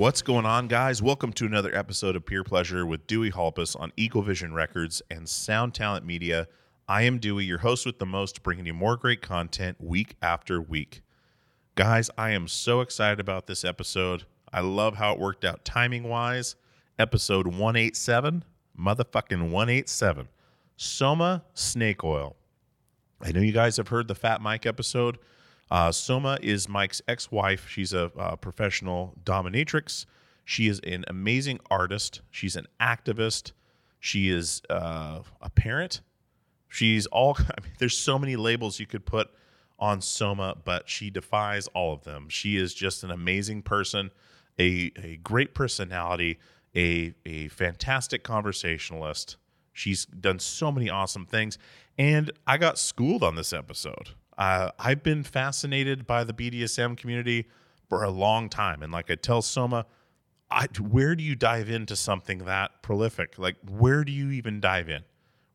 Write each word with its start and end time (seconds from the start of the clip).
What's 0.00 0.22
going 0.22 0.46
on, 0.46 0.66
guys? 0.66 1.02
Welcome 1.02 1.34
to 1.34 1.44
another 1.44 1.76
episode 1.76 2.16
of 2.16 2.24
Peer 2.24 2.42
Pleasure 2.42 2.86
with 2.86 3.06
Dewey 3.06 3.28
Halpus 3.28 3.76
on 3.76 3.92
Eagle 3.98 4.22
Vision 4.22 4.54
Records 4.54 5.02
and 5.10 5.28
Sound 5.28 5.74
Talent 5.74 6.06
Media. 6.06 6.48
I 6.88 7.02
am 7.02 7.18
Dewey, 7.18 7.44
your 7.44 7.58
host 7.58 7.84
with 7.84 7.98
the 7.98 8.06
most, 8.06 8.42
bringing 8.42 8.64
you 8.64 8.72
more 8.72 8.96
great 8.96 9.20
content 9.20 9.76
week 9.78 10.16
after 10.22 10.58
week. 10.58 11.02
Guys, 11.74 12.08
I 12.16 12.30
am 12.30 12.48
so 12.48 12.80
excited 12.80 13.20
about 13.20 13.46
this 13.46 13.62
episode. 13.62 14.24
I 14.50 14.60
love 14.60 14.94
how 14.94 15.12
it 15.12 15.20
worked 15.20 15.44
out 15.44 15.66
timing 15.66 16.04
wise. 16.04 16.56
Episode 16.98 17.46
187, 17.46 18.42
motherfucking 18.80 19.50
187. 19.50 20.28
Soma 20.78 21.44
Snakeoil. 21.54 22.36
I 23.20 23.32
know 23.32 23.42
you 23.42 23.52
guys 23.52 23.76
have 23.76 23.88
heard 23.88 24.08
the 24.08 24.14
Fat 24.14 24.40
Mike 24.40 24.64
episode. 24.64 25.18
Uh, 25.70 25.92
Soma 25.92 26.38
is 26.42 26.68
Mike's 26.68 27.00
ex 27.06 27.30
wife. 27.30 27.68
She's 27.68 27.92
a, 27.92 28.10
a 28.16 28.36
professional 28.36 29.14
dominatrix. 29.24 30.06
She 30.44 30.66
is 30.66 30.80
an 30.80 31.04
amazing 31.06 31.60
artist. 31.70 32.22
She's 32.30 32.56
an 32.56 32.66
activist. 32.80 33.52
She 34.00 34.30
is 34.30 34.62
uh, 34.68 35.20
a 35.40 35.50
parent. 35.50 36.00
She's 36.68 37.06
all, 37.06 37.36
I 37.38 37.62
mean, 37.62 37.72
there's 37.78 37.96
so 37.96 38.18
many 38.18 38.36
labels 38.36 38.80
you 38.80 38.86
could 38.86 39.06
put 39.06 39.30
on 39.78 40.00
Soma, 40.00 40.56
but 40.64 40.88
she 40.88 41.08
defies 41.08 41.68
all 41.68 41.92
of 41.92 42.04
them. 42.04 42.28
She 42.28 42.56
is 42.56 42.74
just 42.74 43.04
an 43.04 43.10
amazing 43.10 43.62
person, 43.62 44.10
a, 44.58 44.92
a 45.02 45.16
great 45.22 45.54
personality, 45.54 46.38
a, 46.74 47.14
a 47.24 47.48
fantastic 47.48 48.22
conversationalist. 48.22 49.36
She's 49.72 50.04
done 50.06 50.38
so 50.38 50.70
many 50.70 50.90
awesome 50.90 51.26
things. 51.26 51.58
And 51.96 52.30
I 52.46 52.58
got 52.58 52.78
schooled 52.78 53.22
on 53.22 53.36
this 53.36 53.52
episode. 53.52 54.10
Uh, 54.40 54.70
I've 54.78 55.02
been 55.02 55.22
fascinated 55.22 56.06
by 56.06 56.24
the 56.24 56.32
BDSM 56.32 56.96
community 56.96 57.46
for 57.90 58.02
a 58.02 58.10
long 58.10 58.48
time. 58.48 58.82
And 58.82 58.90
like 58.90 59.10
I 59.10 59.14
tell 59.14 59.42
Soma, 59.42 59.84
I, 60.50 60.66
where 60.80 61.14
do 61.14 61.22
you 61.22 61.36
dive 61.36 61.68
into 61.68 61.94
something 61.94 62.38
that 62.46 62.82
prolific? 62.82 63.38
Like, 63.38 63.56
where 63.68 64.02
do 64.02 64.10
you 64.10 64.30
even 64.30 64.58
dive 64.58 64.88
in 64.88 65.02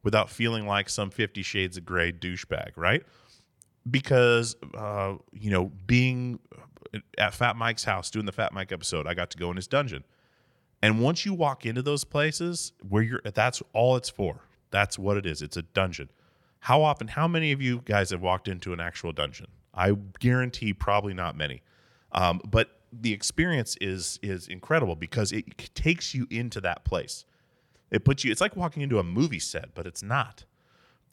without 0.03 0.29
feeling 0.29 0.67
like 0.67 0.87
some 0.87 1.09
50 1.09 1.41
shades 1.41 1.77
of 1.77 1.85
gray 1.85 2.11
douchebag, 2.11 2.73
right? 2.75 3.03
Because, 3.89 4.55
uh, 4.77 5.15
you 5.33 5.49
know, 5.49 5.71
being 5.87 6.39
at 7.17 7.33
Fat 7.33 7.55
Mike's 7.55 7.83
house 7.83 8.11
doing 8.11 8.27
the 8.27 8.31
Fat 8.31 8.53
Mike 8.53 8.71
episode, 8.71 9.07
I 9.07 9.15
got 9.15 9.31
to 9.31 9.37
go 9.37 9.49
in 9.49 9.55
his 9.55 9.67
dungeon. 9.67 10.03
And 10.83 11.01
once 11.01 11.25
you 11.25 11.33
walk 11.33 11.65
into 11.65 11.81
those 11.81 12.03
places 12.03 12.71
where 12.87 13.01
you're, 13.01 13.21
that's 13.33 13.63
all 13.73 13.95
it's 13.95 14.09
for. 14.09 14.41
That's 14.69 14.99
what 14.99 15.17
it 15.17 15.25
is. 15.25 15.41
It's 15.41 15.57
a 15.57 15.63
dungeon. 15.63 16.09
How 16.65 16.81
often, 16.81 17.09
how 17.09 17.27
many 17.27 17.51
of 17.51 17.61
you 17.61 17.83
guys 17.85 18.09
have 18.09 18.23
walked 18.23 18.47
into 18.47 18.73
an 18.73 18.79
actual 18.79 19.11
dungeon? 19.11 19.45
I 19.75 19.91
guarantee 20.17 20.73
probably 20.73 21.13
not 21.13 21.37
many. 21.37 21.61
Um, 22.11 22.41
but 22.43 22.79
the 22.91 23.13
experience 23.13 23.77
is 23.79 24.17
is 24.23 24.47
incredible 24.47 24.95
because 24.95 25.31
it 25.31 25.75
takes 25.75 26.15
you 26.15 26.25
into 26.31 26.59
that 26.61 26.83
place. 26.83 27.23
It 27.91 28.03
puts 28.03 28.23
you. 28.23 28.31
It's 28.31 28.41
like 28.41 28.55
walking 28.55 28.81
into 28.81 28.97
a 28.97 29.03
movie 29.03 29.37
set, 29.37 29.75
but 29.75 29.85
it's 29.85 30.01
not. 30.01 30.45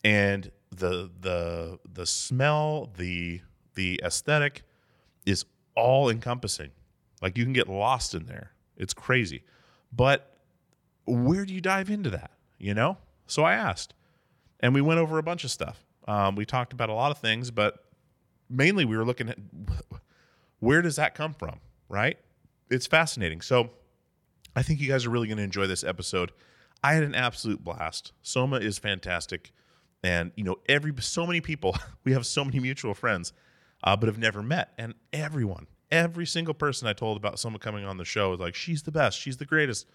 And 0.03 0.51
the 0.71 1.11
the 1.21 1.79
the 1.87 2.07
smell, 2.07 2.91
the 2.97 3.43
the 3.75 4.01
aesthetic, 4.03 4.63
is 5.27 5.45
all 5.77 6.09
encompassing. 6.09 6.71
Like 7.21 7.37
you 7.37 7.45
can 7.45 7.53
get 7.53 7.69
lost 7.69 8.15
in 8.15 8.25
there. 8.25 8.53
It's 8.79 8.95
crazy. 8.95 9.45
But 9.93 10.35
where 11.05 11.45
do 11.45 11.53
you 11.53 11.61
dive 11.61 11.91
into 11.91 12.09
that? 12.09 12.31
You 12.57 12.73
know. 12.73 12.97
So 13.27 13.43
I 13.43 13.53
asked, 13.53 13.93
and 14.63 14.75
we 14.75 14.81
went 14.81 15.01
over 15.01 15.19
a 15.19 15.23
bunch 15.23 15.45
of 15.45 15.51
stuff. 15.51 15.85
Um, 16.09 16.37
we 16.37 16.47
talked 16.47 16.73
about 16.73 16.89
a 16.89 16.95
lot 16.95 17.11
of 17.11 17.19
things, 17.19 17.51
but 17.51 17.85
mainly 18.49 18.85
we 18.85 18.97
were 18.97 19.05
looking 19.05 19.29
at 19.29 19.39
where 20.61 20.81
does 20.81 20.97
that 20.97 21.15
come 21.15 21.35
from, 21.35 21.61
right? 21.89 22.19
It's 22.71 22.87
fascinating. 22.87 23.41
So 23.41 23.71
I 24.55 24.63
think 24.63 24.81
you 24.81 24.89
guys 24.89 25.05
are 25.05 25.11
really 25.11 25.27
going 25.27 25.39
to 25.39 25.45
enjoy 25.45 25.67
this 25.67 25.85
episode. 25.85 26.33
I 26.83 26.95
had 26.95 27.03
an 27.03 27.15
absolute 27.15 27.63
blast. 27.63 28.13
Soma 28.23 28.57
is 28.57 28.79
fantastic, 28.79 29.53
and 30.03 30.33
you 30.37 30.45
know, 30.45 30.57
every 30.69 30.93
so 31.01 31.27
many 31.27 31.41
people 31.41 31.77
we 32.05 32.13
have 32.13 32.27
so 32.27 32.45
many 32.45 32.59
mutual 32.61 32.95
friends, 32.95 33.33
uh, 33.85 33.97
but 33.97 34.09
have 34.09 34.19
never 34.19 34.43
met, 34.43 34.73
and 34.79 34.95
everyone, 35.13 35.67
every 35.93 36.27
single 36.27 36.55
person 36.55 36.89
I 36.89 36.93
told 36.93 37.17
about 37.17 37.39
Soma 37.39 37.59
coming 37.59 37.85
on 37.85 37.99
the 37.99 38.05
show 38.05 38.33
is 38.33 38.41
like, 38.41 38.55
she's 38.55 38.83
the 38.83 38.91
best, 38.91 39.19
she's 39.19 39.37
the 39.37 39.45
greatest. 39.45 39.87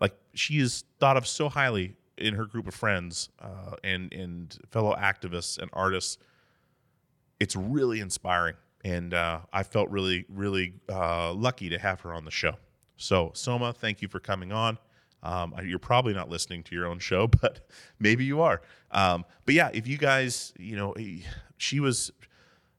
Like 0.00 0.14
she 0.34 0.58
is 0.58 0.82
thought 0.98 1.16
of 1.16 1.28
so 1.28 1.48
highly 1.48 1.94
in 2.18 2.34
her 2.34 2.44
group 2.46 2.66
of 2.68 2.74
friends 2.74 3.30
uh, 3.40 3.76
and 3.84 4.12
and 4.12 4.58
fellow 4.70 4.94
activists 4.96 5.58
and 5.58 5.70
artists. 5.72 6.18
It's 7.40 7.56
really 7.56 8.00
inspiring, 8.00 8.54
and 8.84 9.12
uh, 9.14 9.40
I 9.52 9.62
felt 9.64 9.90
really 9.90 10.24
really 10.28 10.74
uh, 10.88 11.32
lucky 11.32 11.68
to 11.70 11.78
have 11.78 12.00
her 12.02 12.12
on 12.14 12.24
the 12.24 12.30
show. 12.30 12.54
So 12.96 13.32
Soma, 13.34 13.72
thank 13.72 14.02
you 14.02 14.08
for 14.08 14.20
coming 14.20 14.52
on. 14.52 14.78
Um, 15.24 15.54
you're 15.64 15.78
probably 15.78 16.14
not 16.14 16.28
listening 16.28 16.62
to 16.64 16.74
your 16.74 16.86
own 16.86 16.98
show, 16.98 17.26
but 17.42 17.66
maybe 17.98 18.24
you 18.24 18.40
are. 18.42 18.62
Um, 18.90 19.24
but 19.44 19.54
yeah, 19.54 19.70
if 19.72 19.86
you 19.88 19.98
guys, 19.98 20.52
you 20.58 20.76
know, 20.76 20.94
she 21.56 21.80
was 21.80 22.12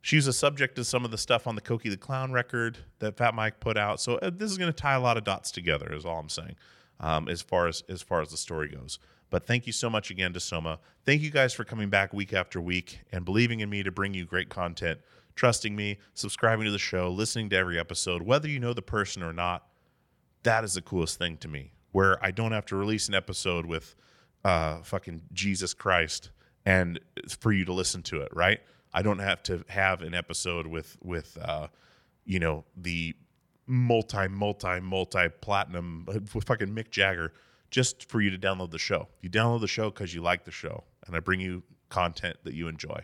she 0.02 0.18
was 0.18 0.28
a 0.28 0.34
subject 0.34 0.78
of 0.80 0.86
some 0.86 1.06
of 1.06 1.12
the 1.12 1.18
stuff 1.18 1.48
on 1.48 1.56
the 1.56 1.62
Cokie 1.62 1.90
the 1.90 1.98
Clown 1.98 2.32
record 2.34 2.78
that 3.00 3.18
Fat 3.18 3.34
Mike 3.34 3.60
put 3.62 3.78
out. 3.78 4.02
So 4.02 4.16
uh, 4.18 4.32
this 4.34 4.52
is 4.52 4.58
going 4.58 4.72
to 4.72 4.76
tie 4.78 4.96
a 4.96 5.00
lot 5.00 5.18
of 5.18 5.24
dots 5.24 5.52
together, 5.52 5.94
is 5.94 6.06
all 6.06 6.20
I'm 6.20 6.30
saying. 6.30 6.56
um, 7.00 7.28
as 7.30 7.42
far 7.42 7.68
as 7.68 7.84
as 7.90 8.02
far 8.02 8.22
as 8.22 8.30
the 8.32 8.38
story 8.38 8.70
goes. 8.70 9.00
But 9.34 9.48
thank 9.48 9.66
you 9.66 9.74
so 9.74 9.90
much 9.90 10.12
again 10.12 10.32
to 10.34 10.40
Soma. 10.40 10.78
Thank 11.08 11.24
you 11.24 11.32
guys 11.32 11.56
for 11.56 11.64
coming 11.64 11.90
back 11.90 12.14
week 12.14 12.34
after 12.34 12.62
week 12.62 13.00
and 13.12 13.26
believing 13.26 13.62
in 13.62 13.70
me 13.72 13.82
to 13.82 13.92
bring 13.92 14.14
you 14.14 14.26
great 14.26 14.48
content, 14.48 15.00
trusting 15.36 15.76
me, 15.76 15.98
subscribing 16.14 16.66
to 16.66 16.72
the 16.72 16.78
show, 16.78 17.10
listening 17.10 17.50
to 17.50 17.56
every 17.56 17.80
episode, 17.80 18.22
whether 18.22 18.48
you 18.48 18.60
know 18.60 18.74
the 18.74 18.84
person 18.84 19.24
or 19.24 19.34
not. 19.34 19.66
That 20.44 20.64
is 20.64 20.76
the 20.76 20.84
coolest 20.84 21.18
thing 21.18 21.38
to 21.38 21.48
me, 21.48 21.72
where 21.94 22.24
I 22.24 22.30
don't 22.30 22.52
have 22.52 22.68
to 22.68 22.76
release 22.76 23.08
an 23.08 23.16
episode 23.16 23.66
with 23.66 23.96
uh, 24.46 24.84
fucking 24.84 25.24
Jesus 25.34 25.74
Christ 25.74 26.30
and 26.64 27.00
for 27.40 27.52
you 27.52 27.66
to 27.66 27.74
listen 27.74 28.04
to 28.04 28.22
it, 28.22 28.30
right? 28.36 28.60
I 28.94 29.02
don't 29.02 29.18
have 29.18 29.42
to 29.44 29.66
have 29.68 30.04
an 30.04 30.14
episode 30.14 30.68
with 30.68 30.96
with 31.02 31.40
uh, 31.42 31.70
you 32.24 32.38
know 32.38 32.66
the 32.78 33.16
multi 33.66 34.28
multi 34.28 34.80
multi 34.80 35.28
platinum 35.42 36.06
fucking 36.28 36.68
Mick 36.68 36.92
Jagger 36.92 37.34
just 37.74 38.08
for 38.08 38.22
you 38.22 38.30
to 38.30 38.38
download 38.38 38.70
the 38.70 38.78
show. 38.78 39.08
You 39.22 39.32
download 39.32 39.62
the 39.62 39.68
show 39.68 39.90
because 39.90 40.14
you 40.14 40.22
like 40.22 40.46
the 40.46 40.52
show, 40.52 40.84
and 41.08 41.16
I 41.16 41.20
bring 41.20 41.40
you 41.40 41.64
content 41.90 42.38
that 42.44 42.54
you 42.54 42.68
enjoy. 42.68 43.04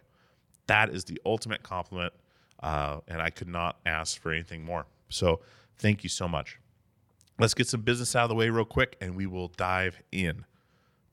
That 0.67 0.89
is 0.89 1.05
the 1.05 1.19
ultimate 1.25 1.63
compliment, 1.63 2.13
uh, 2.61 2.99
and 3.07 3.19
I 3.19 3.31
could 3.31 3.47
not 3.47 3.79
ask 3.87 4.21
for 4.21 4.31
anything 4.31 4.63
more. 4.63 4.85
So 5.09 5.41
thank 5.79 6.03
you 6.03 6.09
so 6.09 6.27
much. 6.27 6.59
Let's 7.39 7.55
get 7.55 7.67
some 7.67 7.81
business 7.81 8.15
out 8.15 8.23
of 8.25 8.29
the 8.29 8.35
way 8.35 8.51
real 8.51 8.63
quick, 8.63 8.95
and 9.01 9.15
we 9.15 9.25
will 9.25 9.47
dive 9.47 9.99
in. 10.11 10.45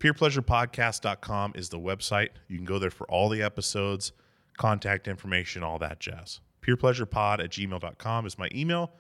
PeerPleasurePodcast.com 0.01 1.53
is 1.55 1.71
the 1.71 1.79
website. 1.79 2.29
You 2.49 2.57
can 2.59 2.67
go 2.67 2.79
there 2.79 2.91
for 2.91 3.11
all 3.11 3.31
the 3.31 3.41
episodes, 3.41 4.13
contact 4.59 5.09
information, 5.09 5.63
all 5.63 5.79
that 5.79 5.99
jazz. 5.99 6.41
PeerPleasurePod 6.61 7.43
at 7.43 7.51
gmail.com 7.53 8.27
is 8.27 8.39
my 8.39 8.51
email. 8.55 8.93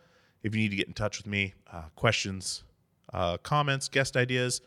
If 0.42 0.54
you 0.54 0.62
need 0.62 0.70
to 0.70 0.76
get 0.76 0.86
in 0.86 0.94
touch 0.94 1.18
with 1.18 1.26
me, 1.26 1.52
uh, 1.70 1.82
questions, 1.94 2.64
uh, 3.12 3.36
comments, 3.38 3.88
guest 3.88 4.16
ideas, 4.16 4.60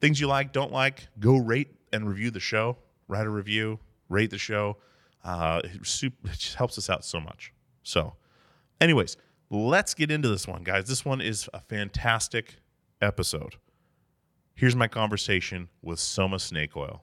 things 0.00 0.20
you 0.20 0.26
like, 0.26 0.52
don't 0.52 0.72
like, 0.72 1.08
go 1.18 1.36
rate 1.36 1.68
and 1.92 2.08
review 2.08 2.30
the 2.30 2.40
show. 2.40 2.76
Write 3.08 3.26
a 3.26 3.30
review, 3.30 3.78
rate 4.08 4.30
the 4.30 4.38
show. 4.38 4.76
Uh, 5.24 5.60
it, 5.64 5.86
super, 5.86 6.28
it 6.28 6.38
just 6.38 6.56
helps 6.56 6.78
us 6.78 6.90
out 6.90 7.04
so 7.04 7.20
much. 7.20 7.52
So, 7.82 8.14
anyways, 8.80 9.16
let's 9.50 9.94
get 9.94 10.10
into 10.10 10.28
this 10.28 10.46
one, 10.46 10.62
guys. 10.62 10.86
This 10.86 11.04
one 11.04 11.20
is 11.20 11.48
a 11.52 11.60
fantastic 11.60 12.56
episode. 13.00 13.56
Here's 14.54 14.76
my 14.76 14.88
conversation 14.88 15.68
with 15.82 16.00
Soma 16.00 16.36
Snakeoil. 16.36 17.00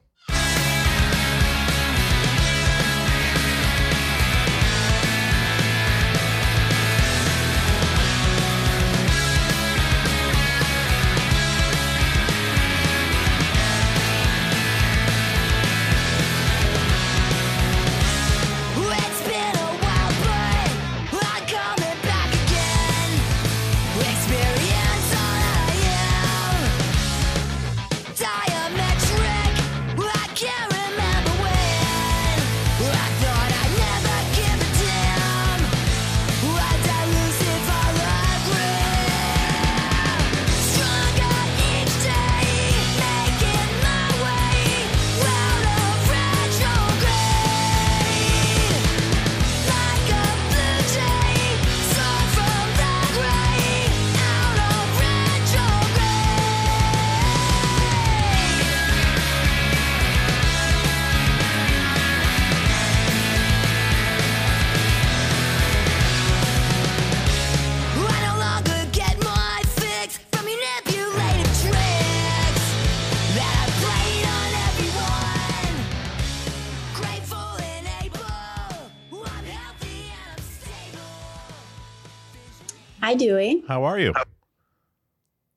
Are 83.96 84.00
you? 84.00 84.12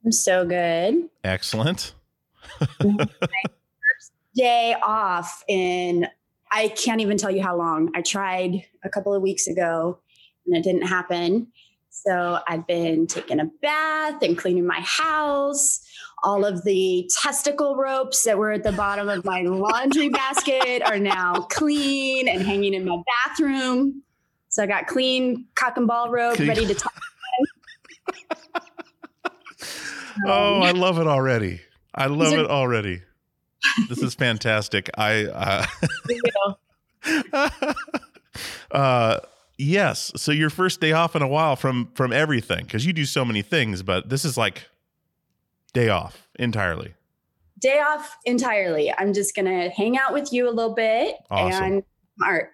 I'm 0.06 0.12
so 0.12 0.46
good. 0.46 1.10
Excellent. 1.24 1.94
Day 4.36 4.76
off 4.82 5.44
in 5.48 6.08
I 6.52 6.70
can't 6.70 7.02
even 7.02 7.18
tell 7.18 7.30
you 7.30 7.44
how 7.44 7.56
long. 7.58 7.92
I 7.96 8.02
tried 8.02 8.66
a 8.84 8.90
couple 8.90 9.14
of 9.14 9.22
weeks 9.22 9.46
ago 9.46 10.00
and 10.48 10.56
it 10.56 10.64
didn't 10.64 10.88
happen. 10.88 11.48
So 11.90 12.40
I've 12.48 12.66
been 12.66 13.08
taking 13.08 13.40
a 13.40 13.46
bath 13.62 14.24
and 14.24 14.38
cleaning 14.38 14.66
my 14.66 14.80
house. 14.82 15.82
All 16.24 16.46
of 16.46 16.64
the 16.64 17.10
testicle 17.22 17.76
ropes 17.76 18.24
that 18.24 18.38
were 18.38 18.52
at 18.52 18.64
the 18.64 18.72
bottom 18.72 19.10
of 19.10 19.26
my 19.26 19.42
laundry 19.42 20.10
basket 20.22 20.82
are 20.82 20.98
now 20.98 21.42
clean 21.52 22.28
and 22.28 22.42
hanging 22.42 22.74
in 22.74 22.86
my 22.86 22.98
bathroom. 23.28 24.02
So 24.48 24.64
I 24.64 24.66
got 24.66 24.88
clean 24.88 25.46
cock 25.56 25.78
and 25.78 25.88
ball 25.88 26.10
rope 26.10 26.40
ready 26.40 26.66
to 26.66 26.74
tie. 26.74 26.90
Oh, 30.26 30.62
I 30.62 30.72
love 30.72 31.00
it 31.00 31.08
already. 31.08 31.62
I 31.96 32.08
love 32.08 32.34
it 32.34 32.50
already. 32.50 33.02
This 33.88 34.00
is 34.00 34.16
fantastic. 34.16 34.90
I 34.98 35.26
uh, 37.06 37.74
uh 38.72 39.20
yes, 39.58 40.12
so 40.16 40.32
your 40.32 40.50
first 40.50 40.82
day 40.82 40.92
off 40.92 41.16
in 41.16 41.22
a 41.22 41.28
while 41.28 41.56
from 41.56 41.92
from 41.96 42.12
everything 42.14 42.66
cuz 42.66 42.86
you 42.86 42.94
do 42.94 43.06
so 43.06 43.24
many 43.26 43.42
things, 43.42 43.82
but 43.84 44.10
this 44.10 44.26
is 44.26 44.38
like 44.38 44.68
day 45.74 45.90
off 45.90 46.28
entirely. 46.38 46.96
day 47.60 47.80
off 47.80 48.18
entirely. 48.26 48.94
I'm 48.98 49.14
just 49.14 49.36
gonna 49.36 49.70
hang 49.70 49.98
out 49.98 50.14
with 50.14 50.32
you 50.34 50.48
a 50.50 50.52
little 50.52 50.74
bit 50.76 51.16
Awesome. 51.30 51.64
and 51.64 51.84
art. 52.26 52.52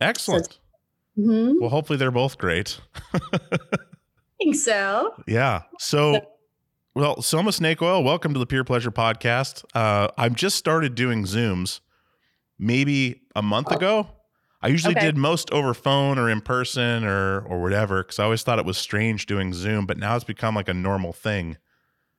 Excellent. 0.00 0.58
hmm 1.16 1.54
Well, 1.60 1.70
hopefully 1.70 1.96
they're 1.96 2.10
both 2.10 2.38
great. 2.38 2.80
think 4.38 4.54
so. 4.56 5.14
Yeah. 5.26 5.62
So, 5.78 6.20
well, 6.94 7.22
Soma 7.22 7.50
Snakeoil, 7.50 8.02
welcome 8.04 8.32
to 8.34 8.38
the 8.38 8.46
Peer 8.46 8.64
Pleasure 8.64 8.90
Podcast. 8.90 9.64
Uh, 9.74 10.08
I've 10.16 10.34
just 10.34 10.56
started 10.56 10.94
doing 10.94 11.24
Zooms 11.24 11.80
maybe 12.58 13.22
a 13.36 13.42
month 13.42 13.70
ago. 13.70 14.08
I 14.60 14.68
usually 14.68 14.96
Okay. 14.96 15.06
did 15.06 15.16
most 15.16 15.52
over 15.52 15.72
phone 15.72 16.18
or 16.18 16.28
in 16.28 16.40
person 16.40 17.04
or 17.04 17.40
or 17.42 17.62
whatever 17.62 18.02
because 18.02 18.18
I 18.18 18.24
always 18.24 18.42
thought 18.42 18.58
it 18.58 18.64
was 18.64 18.76
strange 18.76 19.26
doing 19.26 19.52
Zoom, 19.52 19.86
but 19.86 19.98
now 19.98 20.16
it's 20.16 20.24
become 20.24 20.56
like 20.56 20.68
a 20.68 20.74
normal 20.74 21.12
thing. 21.12 21.56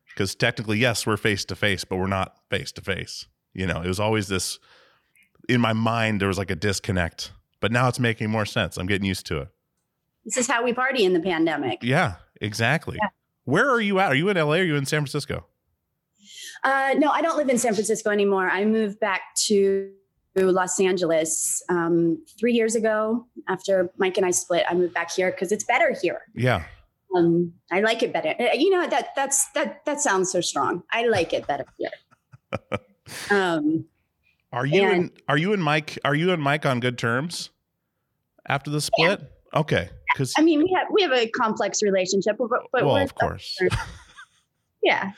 Because 0.07 0.35
technically, 0.35 0.77
yes, 0.77 1.05
we're 1.05 1.17
face 1.17 1.43
to 1.45 1.55
face, 1.55 1.83
but 1.83 1.97
we're 1.97 2.07
not 2.07 2.35
face 2.49 2.71
to 2.73 2.81
face. 2.81 3.25
You 3.53 3.67
know, 3.67 3.81
it 3.81 3.87
was 3.87 3.99
always 3.99 4.29
this 4.29 4.57
in 5.49 5.59
my 5.59 5.73
mind. 5.73 6.21
There 6.21 6.29
was 6.29 6.37
like 6.37 6.49
a 6.51 6.55
disconnect, 6.55 7.31
but 7.59 7.71
now 7.73 7.89
it's 7.89 7.99
making 7.99 8.29
more 8.29 8.45
sense. 8.45 8.77
I'm 8.77 8.87
getting 8.87 9.05
used 9.07 9.25
to 9.27 9.39
it. 9.41 9.47
This 10.29 10.37
is 10.37 10.47
how 10.47 10.63
we 10.63 10.73
party 10.73 11.05
in 11.05 11.13
the 11.13 11.19
pandemic. 11.19 11.79
Yeah, 11.81 12.15
exactly. 12.39 12.99
Where 13.45 13.67
are 13.67 13.81
you 13.81 13.99
at? 13.99 14.11
Are 14.11 14.15
you 14.15 14.29
in 14.29 14.37
LA? 14.37 14.43
Or 14.43 14.59
are 14.59 14.63
you 14.63 14.75
in 14.75 14.85
San 14.85 14.99
Francisco? 15.01 15.45
Uh, 16.63 16.93
no, 16.97 17.09
I 17.09 17.21
don't 17.23 17.35
live 17.37 17.49
in 17.49 17.57
San 17.57 17.73
Francisco 17.73 18.11
anymore. 18.11 18.47
I 18.49 18.63
moved 18.65 18.99
back 18.99 19.21
to 19.47 19.91
Los 20.35 20.79
Angeles 20.79 21.63
um, 21.69 22.23
three 22.39 22.53
years 22.53 22.75
ago. 22.75 23.25
After 23.47 23.91
Mike 23.97 24.17
and 24.17 24.25
I 24.25 24.29
split, 24.31 24.65
I 24.69 24.75
moved 24.75 24.93
back 24.93 25.11
here 25.11 25.31
because 25.31 25.51
it's 25.51 25.63
better 25.63 25.95
here. 25.99 26.21
Yeah. 26.35 26.63
Um, 27.15 27.53
I 27.71 27.79
like 27.81 28.03
it 28.03 28.13
better. 28.13 28.35
Uh, 28.39 28.53
You 28.53 28.69
know 28.69 28.87
that 28.87 29.09
that's 29.15 29.47
that 29.53 29.83
that 29.85 29.99
sounds 29.99 30.31
so 30.31 30.41
strong. 30.41 30.83
I 30.91 31.07
like 31.07 31.33
it 31.33 31.47
better 31.47 31.65
here. 31.79 31.89
Um, 33.31 33.85
Are 34.53 34.67
you 34.67 34.83
And- 34.83 34.93
and 34.93 35.11
are 35.27 35.37
you 35.37 35.51
and 35.53 35.63
Mike 35.63 35.97
are 36.05 36.13
you 36.13 36.31
and 36.31 36.41
Mike 36.43 36.63
on 36.67 36.79
good 36.79 36.99
terms 36.99 37.49
after 38.47 38.69
the 38.69 38.81
split? 38.81 39.21
Okay, 39.55 39.89
because 40.13 40.33
I 40.37 40.41
mean, 40.41 40.59
we 40.59 40.75
have 40.75 40.87
we 40.91 41.01
have 41.01 41.11
a 41.11 41.27
complex 41.27 41.81
relationship, 41.81 42.37
but, 42.37 42.49
but 42.71 42.85
well, 42.85 42.97
of 42.97 43.15
course, 43.15 43.57
yeah. 44.83 45.11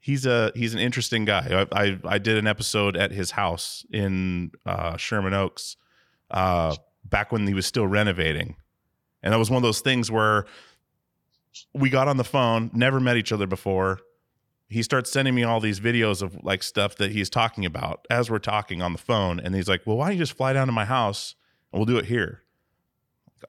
he's 0.00 0.26
a 0.26 0.52
he's 0.54 0.74
an 0.74 0.80
interesting 0.80 1.24
guy. 1.24 1.66
I, 1.72 1.84
I 1.84 1.98
I 2.04 2.18
did 2.18 2.38
an 2.38 2.46
episode 2.46 2.96
at 2.96 3.10
his 3.10 3.32
house 3.32 3.84
in 3.90 4.52
uh, 4.66 4.96
Sherman 4.96 5.34
Oaks 5.34 5.76
uh, 6.30 6.76
back 7.04 7.32
when 7.32 7.46
he 7.46 7.54
was 7.54 7.66
still 7.66 7.86
renovating, 7.86 8.56
and 9.22 9.32
that 9.32 9.38
was 9.38 9.50
one 9.50 9.56
of 9.58 9.62
those 9.62 9.80
things 9.80 10.10
where 10.10 10.46
we 11.74 11.90
got 11.90 12.08
on 12.08 12.16
the 12.16 12.24
phone, 12.24 12.70
never 12.72 13.00
met 13.00 13.16
each 13.16 13.32
other 13.32 13.46
before, 13.46 13.98
he 14.68 14.82
starts 14.82 15.10
sending 15.10 15.34
me 15.34 15.44
all 15.44 15.60
these 15.60 15.80
videos 15.80 16.22
of 16.22 16.36
like 16.44 16.62
stuff 16.62 16.96
that 16.96 17.10
he's 17.10 17.30
talking 17.30 17.64
about 17.64 18.06
as 18.10 18.30
we're 18.30 18.38
talking 18.38 18.82
on 18.82 18.92
the 18.92 18.98
phone. 18.98 19.40
And 19.40 19.54
he's 19.54 19.68
like, 19.68 19.82
Well, 19.86 19.96
why 19.96 20.08
don't 20.08 20.16
you 20.16 20.22
just 20.22 20.36
fly 20.36 20.52
down 20.52 20.66
to 20.66 20.72
my 20.72 20.84
house 20.84 21.34
and 21.72 21.78
we'll 21.78 21.86
do 21.86 21.96
it 21.96 22.04
here? 22.04 22.42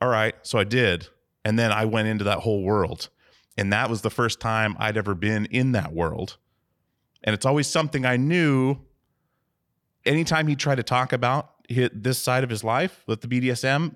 All 0.02 0.10
right. 0.10 0.36
So 0.44 0.60
I 0.60 0.64
did. 0.64 1.08
And 1.46 1.58
then 1.58 1.72
I 1.72 1.86
went 1.86 2.08
into 2.08 2.24
that 2.26 2.40
whole 2.40 2.64
world. 2.64 3.10
And 3.58 3.74
that 3.74 3.90
was 3.90 4.02
the 4.02 4.10
first 4.10 4.40
time 4.40 4.76
I'd 4.80 4.98
ever 4.98 5.16
been 5.16 5.46
in 5.48 5.74
that 5.74 5.94
world. 5.94 6.38
And 7.24 7.34
it's 7.34 7.46
always 7.46 7.68
something 7.68 8.06
I 8.06 8.16
knew 8.18 8.78
anytime 10.06 10.48
he 10.48 10.56
tried 10.56 10.76
to 10.76 10.84
talk 10.84 11.12
about 11.14 11.52
this 11.68 12.18
side 12.18 12.44
of 12.44 12.50
his 12.50 12.64
life 12.64 13.04
with 13.06 13.22
the 13.22 13.28
BDSM, 13.28 13.96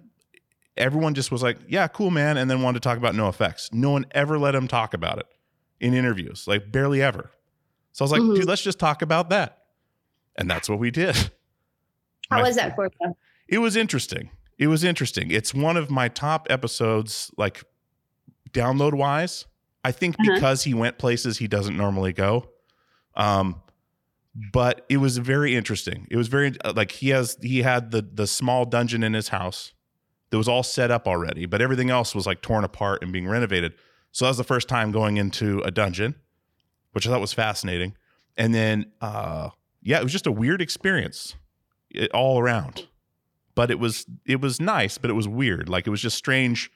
everyone 0.75 1.13
just 1.13 1.31
was 1.31 1.41
like, 1.41 1.57
yeah, 1.67 1.88
cool, 1.88 2.12
man. 2.12 2.38
And 2.38 2.50
then 2.50 2.62
wanted 2.62 2.81
to 2.83 2.88
talk 2.89 2.97
about 2.97 3.15
NOFX. 3.15 3.73
No 3.73 3.91
one 3.91 4.05
ever 4.12 4.38
let 4.38 4.53
him 4.53 4.67
talk 4.67 4.93
about 4.93 5.19
it 5.19 5.25
in 5.79 5.93
interviews, 5.93 6.45
like 6.47 6.71
barely 6.71 7.01
ever. 7.01 7.31
So 7.93 8.03
I 8.03 8.05
was 8.05 8.12
like, 8.12 8.21
Mhm. 8.21 8.35
dude, 8.35 8.45
let's 8.45 8.62
just 8.63 8.79
talk 8.79 9.01
about 9.01 9.29
that. 9.29 9.59
And 10.35 10.50
that's 10.50 10.67
what 10.67 10.79
we 10.79 10.91
did. 10.91 11.15
How 12.29 12.38
My- 12.38 12.41
was 12.43 12.55
that 12.57 12.75
for 12.75 12.89
you? 13.01 13.15
It 13.47 13.59
was 13.59 13.75
interesting. 13.75 14.29
It 14.63 14.67
was 14.67 14.84
interesting. 14.84 15.29
It's 15.32 15.53
one 15.53 15.75
of 15.77 15.89
my 15.91 16.08
top 16.08 16.48
episodes, 16.50 17.29
like 17.38 17.63
download 18.51 18.93
wise. 18.93 19.46
I 19.84 19.91
think 19.91 20.15
Uh-huh. 20.20 20.34
because 20.36 20.63
he 20.63 20.74
went 20.74 20.98
places 20.98 21.38
he 21.39 21.48
doesn't 21.48 21.75
normally 21.75 22.13
go. 22.13 22.50
Um, 23.15 23.62
but 24.51 24.86
it 24.89 24.98
was 24.98 25.17
very 25.17 25.55
interesting. 25.55 26.08
It 26.10 26.15
was 26.17 26.27
very 26.27 26.53
uh, 26.63 26.74
like 26.75 26.91
he 26.91 27.10
has 27.10 27.38
he 27.41 27.62
had 27.62 27.91
the 27.91 28.01
the 28.01 28.25
small 28.25 28.65
dungeon 28.65 29.03
in 29.03 29.13
his 29.13 29.27
house 29.27 29.74
that 30.29 30.38
was 30.38 30.48
all 30.48 30.63
set 30.63 30.89
up 30.89 31.08
already, 31.08 31.46
but 31.46 31.62
everything 31.62 31.89
else 31.91 32.15
was 32.15 32.25
like 32.25 32.41
torn 32.41 32.63
apart 32.63 33.03
and 33.03 33.12
being 33.12 33.27
renovated. 33.27 33.74
So 34.12 34.25
that 34.25 34.29
was 34.29 34.38
the 34.38 34.43
first 34.43 34.67
time 34.70 34.91
going 34.91 35.17
into 35.17 35.60
a 35.62 35.72
dungeon, 35.72 36.15
which 36.93 37.05
I 37.05 37.12
thought 37.12 37.22
was 37.22 37.34
fascinating. 37.34 37.96
And 38.38 38.53
then 38.55 38.91
uh 39.01 39.50
yeah, 39.82 40.00
it 40.00 40.03
was 40.03 40.13
just 40.13 40.25
a 40.27 40.32
weird 40.32 40.62
experience 40.62 41.36
it, 41.91 42.10
all 42.12 42.39
around. 42.39 42.88
But 43.55 43.72
it 43.72 43.79
was 43.79 44.05
it 44.25 44.41
was 44.41 44.60
nice, 44.60 44.98
but 44.98 45.10
it 45.10 45.13
was 45.13 45.27
weird. 45.27 45.69
Like 45.69 45.88
it 45.88 45.89
was 45.89 46.01
just 46.01 46.17
strange. 46.17 46.72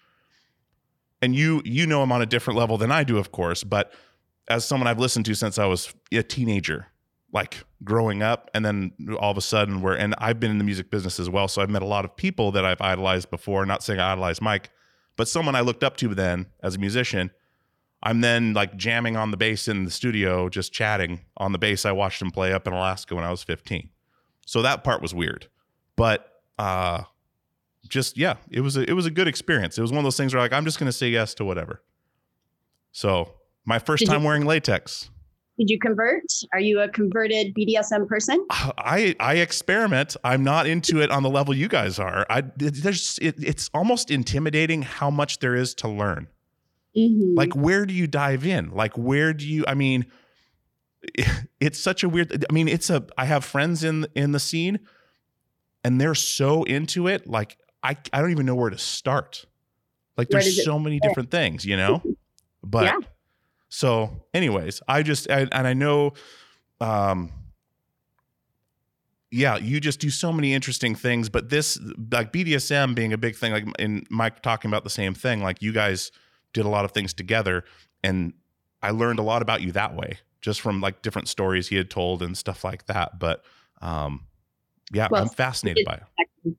And 1.21 1.35
you 1.35 1.61
you 1.65 1.87
know 1.87 2.03
him 2.03 2.11
on 2.11 2.21
a 2.21 2.25
different 2.25 2.59
level 2.59 2.77
than 2.77 2.91
I 2.91 3.03
do, 3.03 3.17
of 3.17 3.31
course, 3.31 3.63
but 3.63 3.91
as 4.47 4.63
someone 4.65 4.87
I've 4.87 4.99
listened 4.99 5.25
to 5.25 5.33
since 5.33 5.57
I 5.57 5.65
was 5.65 5.93
a 6.11 6.23
teenager, 6.23 6.87
like 7.33 7.65
growing 7.83 8.23
up, 8.23 8.49
and 8.53 8.65
then 8.65 8.91
all 9.19 9.31
of 9.31 9.37
a 9.37 9.41
sudden 9.41 9.81
we're 9.81 9.95
and 9.95 10.15
I've 10.19 10.39
been 10.39 10.51
in 10.51 10.57
the 10.57 10.63
music 10.63 10.91
business 10.91 11.19
as 11.19 11.29
well, 11.29 11.47
so 11.47 11.61
I've 11.61 11.69
met 11.69 11.81
a 11.81 11.87
lot 11.87 12.05
of 12.05 12.15
people 12.15 12.51
that 12.51 12.65
I've 12.65 12.81
idolized 12.81 13.29
before. 13.29 13.65
Not 13.65 13.83
saying 13.83 13.99
I 13.99 14.11
idolized 14.11 14.41
Mike, 14.41 14.69
but 15.15 15.27
someone 15.27 15.55
I 15.55 15.61
looked 15.61 15.83
up 15.83 15.97
to 15.97 16.13
then 16.13 16.47
as 16.61 16.75
a 16.75 16.79
musician. 16.79 17.31
I'm 18.03 18.21
then 18.21 18.53
like 18.53 18.77
jamming 18.77 19.17
on 19.17 19.31
the 19.31 19.37
bass 19.37 19.67
in 19.67 19.83
the 19.83 19.91
studio, 19.91 20.49
just 20.49 20.71
chatting 20.71 21.21
on 21.35 21.51
the 21.51 21.57
bass 21.57 21.83
I 21.83 21.91
watched 21.91 22.21
him 22.21 22.29
play 22.29 22.53
up 22.53 22.67
in 22.67 22.73
Alaska 22.73 23.15
when 23.15 23.23
I 23.23 23.31
was 23.31 23.41
15. 23.41 23.89
So 24.45 24.61
that 24.61 24.83
part 24.83 25.01
was 25.01 25.15
weird, 25.15 25.47
but 25.95 26.36
uh, 26.59 27.03
just 27.87 28.17
yeah, 28.17 28.35
it 28.49 28.61
was 28.61 28.75
a 28.77 28.81
it 28.89 28.93
was 28.93 29.05
a 29.05 29.11
good 29.11 29.27
experience. 29.27 29.77
It 29.77 29.81
was 29.81 29.91
one 29.91 29.99
of 29.99 30.03
those 30.03 30.17
things 30.17 30.33
where 30.33 30.41
like 30.41 30.53
I'm 30.53 30.65
just 30.65 30.79
gonna 30.79 30.91
say 30.91 31.09
yes 31.09 31.33
to 31.35 31.45
whatever. 31.45 31.81
So 32.91 33.33
my 33.65 33.79
first 33.79 34.01
Did 34.01 34.07
you- 34.09 34.13
time 34.13 34.23
wearing 34.23 34.45
latex. 34.45 35.09
Did 35.59 35.71
you 35.71 35.79
convert? 35.79 36.21
Are 36.53 36.59
you 36.59 36.81
a 36.81 36.87
converted 36.89 37.55
BDSM 37.55 38.07
person? 38.07 38.45
I 38.51 39.15
I 39.19 39.37
experiment. 39.37 40.15
I'm 40.23 40.43
not 40.43 40.67
into 40.67 41.01
it 41.01 41.09
on 41.09 41.23
the 41.23 41.31
level 41.31 41.51
you 41.55 41.67
guys 41.67 41.97
are. 41.97 42.27
I 42.29 42.41
there's 42.57 43.17
it, 43.23 43.35
it's 43.43 43.67
almost 43.73 44.11
intimidating 44.11 44.83
how 44.83 45.09
much 45.09 45.39
there 45.39 45.55
is 45.55 45.73
to 45.75 45.87
learn. 45.87 46.27
Mhm. 46.95 47.35
Like 47.35 47.55
where 47.55 47.87
do 47.87 47.93
you 47.95 48.05
dive 48.05 48.45
in? 48.45 48.69
Like 48.69 48.95
where 48.99 49.33
do 49.33 49.47
you? 49.47 49.63
I 49.67 49.73
mean, 49.73 50.05
it's 51.59 51.79
such 51.79 52.03
a 52.03 52.09
weird. 52.09 52.45
I 52.47 52.53
mean, 52.53 52.67
it's 52.67 52.91
a. 52.91 53.05
I 53.17 53.25
have 53.25 53.43
friends 53.43 53.83
in 53.83 54.05
in 54.15 54.33
the 54.33 54.39
scene, 54.39 54.79
and 55.87 56.01
they're 56.01 56.15
so 56.15 56.63
into 56.63 57.07
it. 57.07 57.27
Like 57.27 57.57
I 57.81 57.95
I 58.11 58.19
don't 58.19 58.31
even 58.31 58.45
know 58.45 58.55
where 58.55 58.69
to 58.69 58.77
start. 58.77 59.45
Like 60.17 60.27
there's 60.29 60.63
so 60.65 60.77
many 60.77 60.99
different 60.99 61.31
things, 61.31 61.65
you 61.65 61.77
know. 61.77 62.01
But 62.63 62.85
Yeah. 62.85 62.99
so, 63.69 64.25
anyways, 64.33 64.81
I 64.87 65.01
just 65.01 65.29
I, 65.29 65.47
and 65.51 65.67
I 65.67 65.73
know, 65.73 66.13
um, 66.81 67.31
yeah, 69.31 69.55
you 69.57 69.79
just 69.79 70.01
do 70.01 70.09
so 70.09 70.33
many 70.33 70.53
interesting 70.53 70.95
things. 70.95 71.29
But 71.29 71.49
this, 71.49 71.79
like 72.11 72.33
BDSM 72.33 72.95
being 72.95 73.13
a 73.13 73.17
big 73.17 73.35
thing, 73.37 73.53
like 73.53 73.65
in 73.79 74.05
Mike 74.09 74.41
talking 74.41 74.69
about 74.69 74.83
the 74.83 74.89
same 74.89 75.13
thing, 75.13 75.41
like 75.41 75.61
you 75.61 75.71
guys 75.71 76.11
did 76.51 76.65
a 76.65 76.69
lot 76.69 76.83
of 76.83 76.91
things 76.91 77.13
together, 77.13 77.63
and 78.03 78.33
I 78.81 78.91
learned 78.91 79.19
a 79.19 79.23
lot 79.23 79.41
about 79.41 79.61
you 79.61 79.71
that 79.73 79.95
way, 79.95 80.17
just 80.41 80.59
from 80.59 80.81
like 80.81 81.03
different 81.03 81.29
stories 81.29 81.69
he 81.69 81.77
had 81.77 81.89
told 81.89 82.21
and 82.21 82.37
stuff 82.37 82.65
like 82.65 82.87
that. 82.87 83.19
But 83.19 83.45
um, 83.81 84.25
yeah, 84.93 85.07
Well, 85.11 85.21
I'm 85.23 85.29
fascinated 85.29 85.85
by 85.85 86.01
it. 86.45 86.55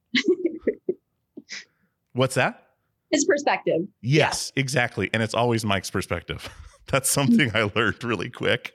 What's 2.12 2.34
that? 2.34 2.64
His 3.10 3.24
perspective. 3.24 3.82
Yes, 4.02 4.52
exactly. 4.56 5.08
And 5.14 5.22
it's 5.22 5.34
always 5.34 5.64
Mike's 5.64 5.90
perspective. 5.90 6.48
That's 6.88 7.08
something 7.08 7.50
I 7.54 7.70
learned 7.74 8.02
really 8.04 8.30
quick. 8.30 8.72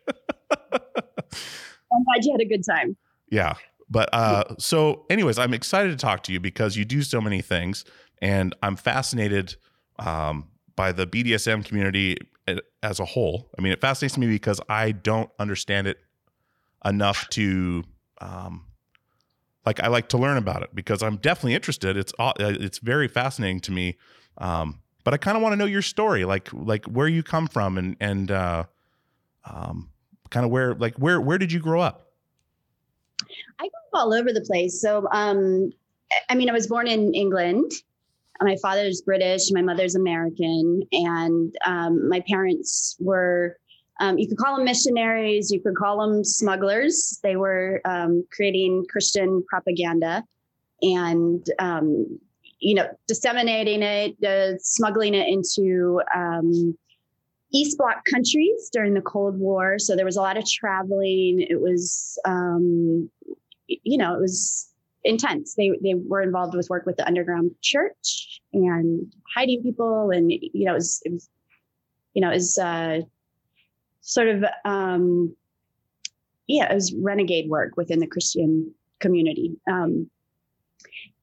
I'm 0.51 2.03
glad 2.03 2.24
you 2.24 2.31
had 2.31 2.41
a 2.41 2.45
good 2.45 2.63
time. 2.67 2.95
yeah. 3.29 3.55
But 3.89 4.10
uh 4.13 4.55
so 4.57 5.05
anyways, 5.10 5.38
I'm 5.38 5.53
excited 5.53 5.91
to 5.91 5.98
talk 5.98 6.24
to 6.24 6.31
you 6.33 6.39
because 6.39 6.75
you 6.75 6.86
do 6.86 7.03
so 7.03 7.22
many 7.22 7.41
things 7.41 7.86
and 8.22 8.55
I'm 8.63 8.75
fascinated 8.75 9.55
um 10.00 10.48
by 10.75 10.91
the 10.91 11.05
BDSM 11.05 11.63
community 11.63 12.17
as 12.81 13.00
a 13.00 13.05
whole. 13.05 13.51
I 13.57 13.62
mean, 13.62 13.72
it 13.72 13.81
fascinates 13.81 14.17
me 14.17 14.27
because 14.27 14.60
I 14.67 14.91
don't 14.93 15.29
understand 15.38 15.88
it 15.88 15.98
enough 16.86 17.27
to 17.31 17.83
um 18.19 18.65
like 19.65 19.82
I 19.82 19.88
like 19.88 20.10
to 20.10 20.17
learn 20.17 20.38
about 20.38 20.63
it 20.63 20.70
because 20.74 21.01
I'm 21.01 21.17
definitely 21.17 21.55
interested. 21.55 21.98
It's 21.98 22.13
uh, 22.20 22.34
it's 22.38 22.79
very 22.79 23.08
fascinating 23.08 23.62
to 23.62 23.72
me. 23.72 23.98
Um 24.38 24.79
but 25.03 25.13
I 25.13 25.17
kind 25.17 25.36
of 25.36 25.43
want 25.43 25.53
to 25.53 25.58
know 25.58 25.65
your 25.65 25.82
story, 25.82 26.25
like 26.25 26.50
like 26.53 26.86
where 26.86 27.08
you 27.08 27.24
come 27.24 27.48
from 27.48 27.77
and 27.77 27.96
and 28.00 28.32
uh 28.32 28.63
um 29.46 29.89
kind 30.29 30.46
of 30.46 30.51
where 30.51 30.74
like 30.75 30.96
where 30.96 31.22
where 31.22 31.38
did 31.38 31.51
you 31.51 31.60
grow 31.60 31.82
up? 31.82 32.13
I 33.60 33.63
grew 33.63 33.67
up 33.67 33.93
all 33.93 34.13
over 34.13 34.34
the 34.34 34.41
place. 34.41 34.82
So, 34.82 35.08
um, 35.12 35.72
I 36.29 36.36
mean, 36.36 36.50
I 36.50 36.53
was 36.53 36.67
born 36.67 36.88
in 36.88 37.13
England. 37.13 37.72
My 38.41 38.58
father's 38.62 39.01
British, 39.01 39.51
my 39.51 39.62
mother's 39.62 39.96
American, 39.96 40.82
and 40.91 41.55
um, 41.65 42.10
my 42.10 42.22
parents 42.27 42.98
were. 43.00 43.58
Um, 44.00 44.17
you 44.17 44.27
could 44.27 44.38
call 44.38 44.55
them 44.55 44.65
missionaries. 44.65 45.51
You 45.51 45.62
could 45.62 45.75
call 45.75 46.00
them 46.00 46.23
smugglers. 46.23 47.19
They 47.23 47.35
were 47.35 47.81
um, 47.85 48.25
creating 48.31 48.85
Christian 48.89 49.43
propaganda, 49.47 50.23
and 50.81 51.45
um, 51.59 52.19
you 52.59 52.75
know, 52.75 52.88
disseminating 53.07 53.83
it, 53.83 54.23
uh, 54.23 54.57
smuggling 54.59 55.13
it 55.13 55.27
into 55.27 56.01
um, 56.15 56.77
East 57.51 57.77
Bloc 57.77 58.03
countries 58.05 58.69
during 58.71 58.93
the 58.93 59.01
Cold 59.01 59.38
War. 59.38 59.77
So 59.77 59.95
there 59.95 60.05
was 60.05 60.17
a 60.17 60.21
lot 60.21 60.38
of 60.38 60.50
traveling. 60.50 61.45
It 61.47 61.62
was, 61.62 62.17
um, 62.25 63.12
you 63.67 63.97
know, 63.97 64.15
it 64.15 64.21
was 64.21 64.71
intense. 65.03 65.53
They 65.55 65.71
they 65.83 65.93
were 65.93 66.21
involved 66.21 66.55
with 66.55 66.69
work 66.69 66.85
with 66.85 66.97
the 66.97 67.05
underground 67.05 67.51
church 67.62 68.41
and 68.53 69.13
hiding 69.35 69.62
people, 69.62 70.09
and 70.12 70.31
you 70.31 70.65
know, 70.65 70.71
it 70.71 70.75
was, 70.75 71.01
it 71.05 71.12
was 71.12 71.29
you 72.13 72.21
know, 72.21 72.29
it 72.29 72.35
was 72.35 72.57
uh, 72.57 73.01
sort 74.03 74.27
of, 74.27 74.45
um, 74.65 75.36
yeah, 76.48 76.72
it 76.72 76.75
was 76.75 76.93
renegade 76.93 77.50
work 77.50 77.75
within 77.75 78.00
the 78.00 78.07
Christian 78.07 78.72
community. 79.00 79.55
Um, 79.69 80.10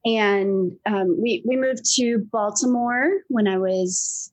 and 0.05 0.73
um, 0.87 1.21
we 1.21 1.43
we 1.47 1.57
moved 1.57 1.85
to 1.97 2.19
Baltimore 2.33 3.21
when 3.29 3.47
I 3.47 3.59
was 3.59 4.33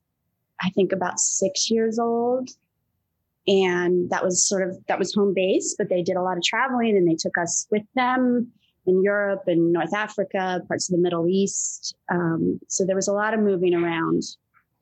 I 0.61 0.69
think 0.71 0.91
about 0.91 1.19
six 1.19 1.69
years 1.69 1.99
old. 1.99 2.49
And 3.49 4.09
that 4.09 4.23
was 4.25 4.47
sort 4.47 4.67
of 4.67 4.77
that 4.87 4.99
was 4.99 5.13
home 5.13 5.33
base, 5.33 5.75
but 5.77 5.87
they 5.89 6.01
did 6.01 6.17
a 6.17 6.21
lot 6.21 6.37
of 6.37 6.43
traveling 6.43 6.97
and 6.97 7.07
they 7.07 7.15
took 7.15 7.37
us 7.37 7.67
with 7.71 7.83
them 7.95 8.51
in 8.85 9.03
Europe 9.03 9.43
and 9.47 9.71
North 9.71 9.93
Africa, 9.93 10.61
parts 10.67 10.89
of 10.89 10.95
the 10.95 11.01
Middle 11.01 11.27
East. 11.27 11.95
Um, 12.09 12.59
so 12.67 12.85
there 12.85 12.95
was 12.95 13.07
a 13.09 13.13
lot 13.13 13.33
of 13.33 13.41
moving 13.41 13.73
around 13.73 14.23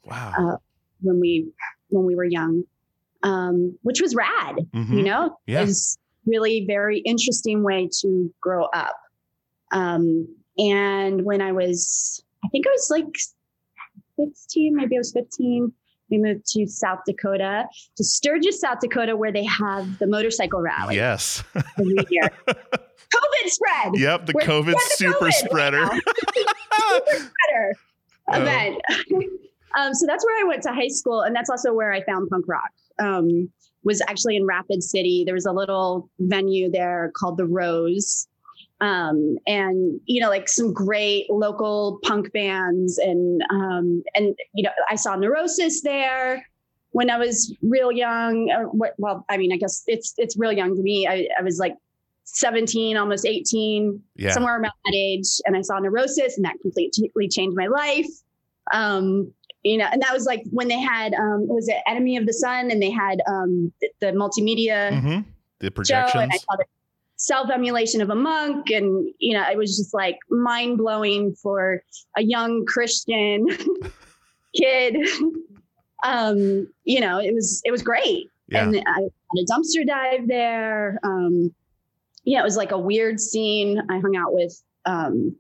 Wow. 0.06 0.34
Uh, 0.38 0.58
when 1.02 1.20
we 1.20 1.48
when 1.90 2.06
we 2.06 2.16
were 2.16 2.26
young, 2.26 2.64
um, 3.26 3.78
which 3.82 4.00
was 4.02 4.14
rad. 4.16 4.56
Mhm. 4.74 4.90
You 4.98 5.04
know, 5.04 5.38
Yeah. 5.48 5.62
it 5.64 5.66
was 5.66 5.98
really 6.26 6.64
very 6.66 7.00
interesting 7.00 7.64
way 7.64 7.90
to 8.02 8.34
grow 8.40 8.66
up. 8.66 8.96
Um, 9.72 10.28
and 10.58 11.26
when 11.26 11.42
I 11.42 11.52
was, 11.52 12.24
I 12.44 12.48
think 12.50 12.66
I 12.68 12.70
was 12.72 12.88
like 12.90 13.06
16, 14.18 14.76
maybe 14.76 14.96
I 14.96 15.00
was 15.00 15.12
15. 15.12 15.74
We 16.10 16.18
moved 16.20 16.46
to 16.52 16.68
South 16.68 17.00
Dakota, 17.08 17.66
to 17.98 18.04
Sturgis, 18.04 18.62
South 18.62 18.80
Dakota, 18.80 19.16
where 19.18 19.32
they 19.32 19.44
have 19.46 19.98
the 19.98 20.06
motorcycle 20.08 20.62
rally 20.62 20.96
Yes. 20.98 21.44
every 21.80 21.96
year. 22.12 22.30
COVID 22.48 23.48
spread. 23.50 23.96
yep, 23.96 24.26
the 24.26 24.34
We're- 24.36 24.46
COVID 24.48 24.74
the 24.74 24.82
super 24.96 25.18
COVID 25.30 25.32
spreader. 25.34 25.82
now. 25.82 25.90
better 27.00 27.76
Oh. 28.28 28.42
event. 28.42 28.82
um, 29.80 29.94
so 29.94 30.06
that's 30.08 30.24
where 30.26 30.40
I 30.44 30.48
went 30.48 30.64
to 30.64 30.72
high 30.74 30.88
school, 30.88 31.22
and 31.22 31.36
that's 31.36 31.50
also 31.50 31.74
where 31.74 31.92
I 31.92 32.02
found 32.04 32.30
punk 32.30 32.46
rock. 32.48 32.70
Um, 33.00 33.50
was 33.84 34.02
actually 34.08 34.36
in 34.36 34.46
Rapid 34.48 34.82
City. 34.84 35.24
There 35.26 35.36
was 35.36 35.46
a 35.46 35.52
little 35.52 36.10
venue 36.20 36.72
there 36.72 37.12
called 37.16 37.38
the 37.38 37.46
Rose. 37.46 38.28
Um, 38.82 39.38
and 39.48 40.00
you 40.06 40.20
know, 40.22 40.28
like 40.30 40.50
some 40.50 40.74
great 40.74 41.30
local 41.30 42.00
punk 42.04 42.34
bands, 42.34 42.98
and 42.98 43.42
um, 43.50 44.04
and 44.16 44.36
you 44.54 44.64
know, 44.64 44.72
I 44.90 44.96
saw 44.96 45.16
Neurosis 45.16 45.82
there 45.82 46.46
when 46.92 47.10
I 47.10 47.18
was 47.18 47.56
real 47.62 47.92
young. 47.92 48.50
Uh, 48.52 48.64
wh- 48.78 49.00
Well, 49.00 49.26
I 49.30 49.38
mean, 49.38 49.54
I 49.54 49.58
guess 49.58 49.84
it's 49.88 50.14
it's 50.18 50.36
real 50.38 50.52
young 50.52 50.76
to 50.76 50.82
me. 50.82 51.08
I, 51.08 51.28
I 51.40 51.42
was 51.44 51.58
like 51.58 51.76
17, 52.26 52.98
almost 52.98 53.26
18, 53.26 54.02
Yeah. 54.18 54.32
somewhere 54.32 54.56
around 54.56 54.64
that 54.86 54.94
age, 54.96 55.28
and 55.46 55.56
I 55.56 55.62
saw 55.62 55.80
Neurosis, 55.80 56.36
and 56.36 56.44
that 56.46 56.56
completely 56.62 57.30
changed 57.30 57.56
my 57.56 57.68
life. 57.68 58.08
Um, 58.74 59.32
you 59.66 59.78
know, 59.78 59.88
and 59.92 60.00
that 60.04 60.14
was 60.14 60.26
like 60.26 60.44
when 60.52 60.68
they 60.68 60.80
had 60.80 61.16
um, 61.16 61.48
was 61.48 61.68
it 61.68 61.78
Enemy 61.88 62.18
of 62.18 62.28
the 62.28 62.34
Sun, 62.34 62.70
and 62.70 62.80
they 62.82 62.92
had 62.92 63.20
um, 63.28 63.74
the, 63.82 63.90
the 64.00 64.08
multimedia 64.08 65.02
hmm 65.02 65.22
The 65.60 65.72
projections. 65.72 66.22
and 66.22 66.32
I 66.32 66.38
saw 66.38 66.56
the 66.56 66.66
self 67.16 67.50
immolation 67.50 68.00
of 68.00 68.12
a 68.12 68.16
monk, 68.16 68.70
and 68.70 69.12
you 69.18 69.34
know, 69.34 69.44
it 69.50 69.58
was 69.58 69.76
just 69.76 69.92
like 69.92 70.20
mind 70.30 70.78
blowing 70.78 71.34
for 71.34 71.84
a 72.16 72.22
young 72.22 72.64
Christian 72.66 73.48
kid. 74.56 74.96
um, 76.06 76.68
you 76.84 77.02
know, 77.02 77.20
it 77.20 77.34
was 77.34 77.64
it 77.66 77.72
was 77.72 77.82
great, 77.82 78.30
yeah. 78.50 78.64
and 78.64 78.76
I 78.76 79.02
had 79.02 79.10
a 79.40 79.46
dumpster 79.52 79.86
dive 79.86 80.28
there. 80.28 81.00
Um, 81.02 81.56
yeah, 82.24 82.40
it 82.40 82.44
was 82.44 82.56
like 82.56 82.72
a 82.72 82.80
weird 82.80 83.20
scene. 83.20 83.82
I 83.90 83.98
hung 83.98 84.16
out 84.16 84.32
with. 84.32 84.62
Um, 84.86 85.36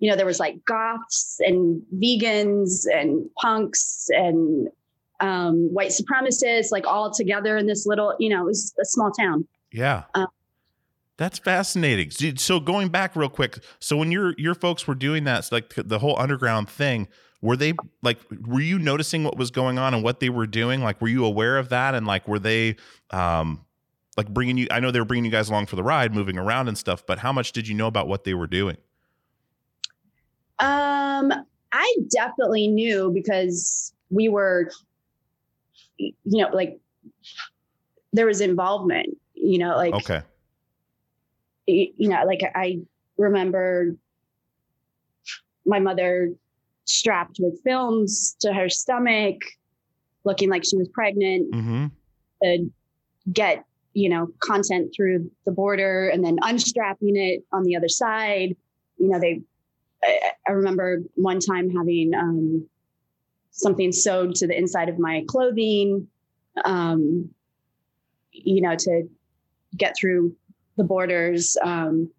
you 0.00 0.10
know, 0.10 0.16
there 0.16 0.26
was 0.26 0.40
like 0.40 0.64
goths 0.64 1.38
and 1.40 1.82
vegans 1.94 2.84
and 2.92 3.28
punks 3.40 4.08
and 4.10 4.68
um, 5.20 5.72
white 5.72 5.90
supremacists, 5.90 6.72
like 6.72 6.86
all 6.86 7.10
together 7.10 7.56
in 7.56 7.66
this 7.66 7.86
little, 7.86 8.16
you 8.18 8.30
know, 8.30 8.42
it 8.42 8.46
was 8.46 8.74
a 8.80 8.84
small 8.84 9.10
town. 9.12 9.46
Yeah. 9.70 10.04
Um, 10.14 10.26
That's 11.18 11.38
fascinating. 11.38 12.10
So- 12.10 12.60
going 12.60 12.88
back 12.88 13.14
real 13.14 13.28
quick, 13.28 13.58
so 13.78 13.96
when 13.98 14.10
your 14.10 14.34
your 14.38 14.54
folks 14.54 14.86
were 14.86 14.94
doing 14.94 15.24
that, 15.24 15.52
like 15.52 15.74
the 15.76 15.98
whole 15.98 16.18
underground 16.18 16.70
thing, 16.70 17.06
were 17.42 17.56
they 17.56 17.74
like 18.02 18.18
were 18.46 18.60
you 18.60 18.78
noticing 18.78 19.22
what 19.22 19.36
was 19.36 19.50
going 19.50 19.78
on 19.78 19.92
and 19.92 20.02
what 20.02 20.20
they 20.20 20.30
were 20.30 20.46
doing? 20.46 20.82
Like 20.82 21.00
were 21.00 21.08
you 21.08 21.24
aware 21.26 21.58
of 21.58 21.68
that 21.68 21.94
and 21.94 22.06
like 22.06 22.26
were 22.26 22.38
they 22.38 22.76
um 23.10 23.66
like 24.16 24.28
bringing 24.28 24.56
you 24.56 24.66
I 24.70 24.80
know 24.80 24.90
they 24.90 24.98
were 24.98 25.04
bringing 25.04 25.26
you 25.26 25.30
guys 25.30 25.50
along 25.50 25.66
for 25.66 25.76
the 25.76 25.82
ride, 25.82 26.14
moving 26.14 26.38
around 26.38 26.68
and 26.68 26.76
stuff, 26.76 27.04
but 27.06 27.18
how 27.18 27.32
much 27.32 27.52
did 27.52 27.68
you 27.68 27.74
know 27.74 27.86
about 27.86 28.08
what 28.08 28.24
they 28.24 28.34
were 28.34 28.46
doing? 28.46 28.78
Um, 30.60 31.32
I 31.72 31.96
definitely 32.14 32.68
knew 32.68 33.10
because 33.12 33.94
we 34.10 34.28
were, 34.28 34.70
you 35.98 36.14
know, 36.24 36.48
like 36.52 36.78
there 38.12 38.26
was 38.26 38.40
involvement, 38.40 39.16
you 39.34 39.58
know, 39.58 39.76
like, 39.76 39.94
Okay. 39.94 40.22
you 41.66 42.08
know, 42.08 42.24
like 42.26 42.40
I 42.54 42.80
remember 43.16 43.94
my 45.64 45.78
mother 45.78 46.34
strapped 46.84 47.36
with 47.38 47.62
films 47.62 48.36
to 48.40 48.52
her 48.52 48.68
stomach, 48.68 49.36
looking 50.24 50.50
like 50.50 50.64
she 50.64 50.76
was 50.76 50.88
pregnant 50.88 51.52
Mhm. 51.54 51.90
to 52.42 52.70
get, 53.32 53.64
you 53.94 54.08
know, 54.08 54.28
content 54.40 54.92
through 54.94 55.30
the 55.44 55.52
border 55.52 56.08
and 56.08 56.24
then 56.24 56.38
unstrapping 56.42 57.16
it 57.16 57.44
on 57.52 57.62
the 57.62 57.76
other 57.76 57.88
side. 57.88 58.56
You 58.98 59.08
know, 59.08 59.20
they, 59.20 59.42
I, 60.02 60.52
remember 60.52 61.02
one 61.14 61.40
time 61.40 61.70
having 61.70 62.12
um, 62.14 62.68
something 63.50 63.92
sewed 63.92 64.34
to 64.36 64.46
the 64.46 64.56
inside 64.56 64.88
of 64.88 64.98
my 64.98 65.24
clothing, 65.28 66.08
um, 66.64 67.30
you 68.32 68.62
know, 68.62 68.74
to 68.76 69.08
get 69.76 69.94
through 69.98 70.34
the 70.76 70.84
borders. 70.84 71.56
Um, 71.62 72.10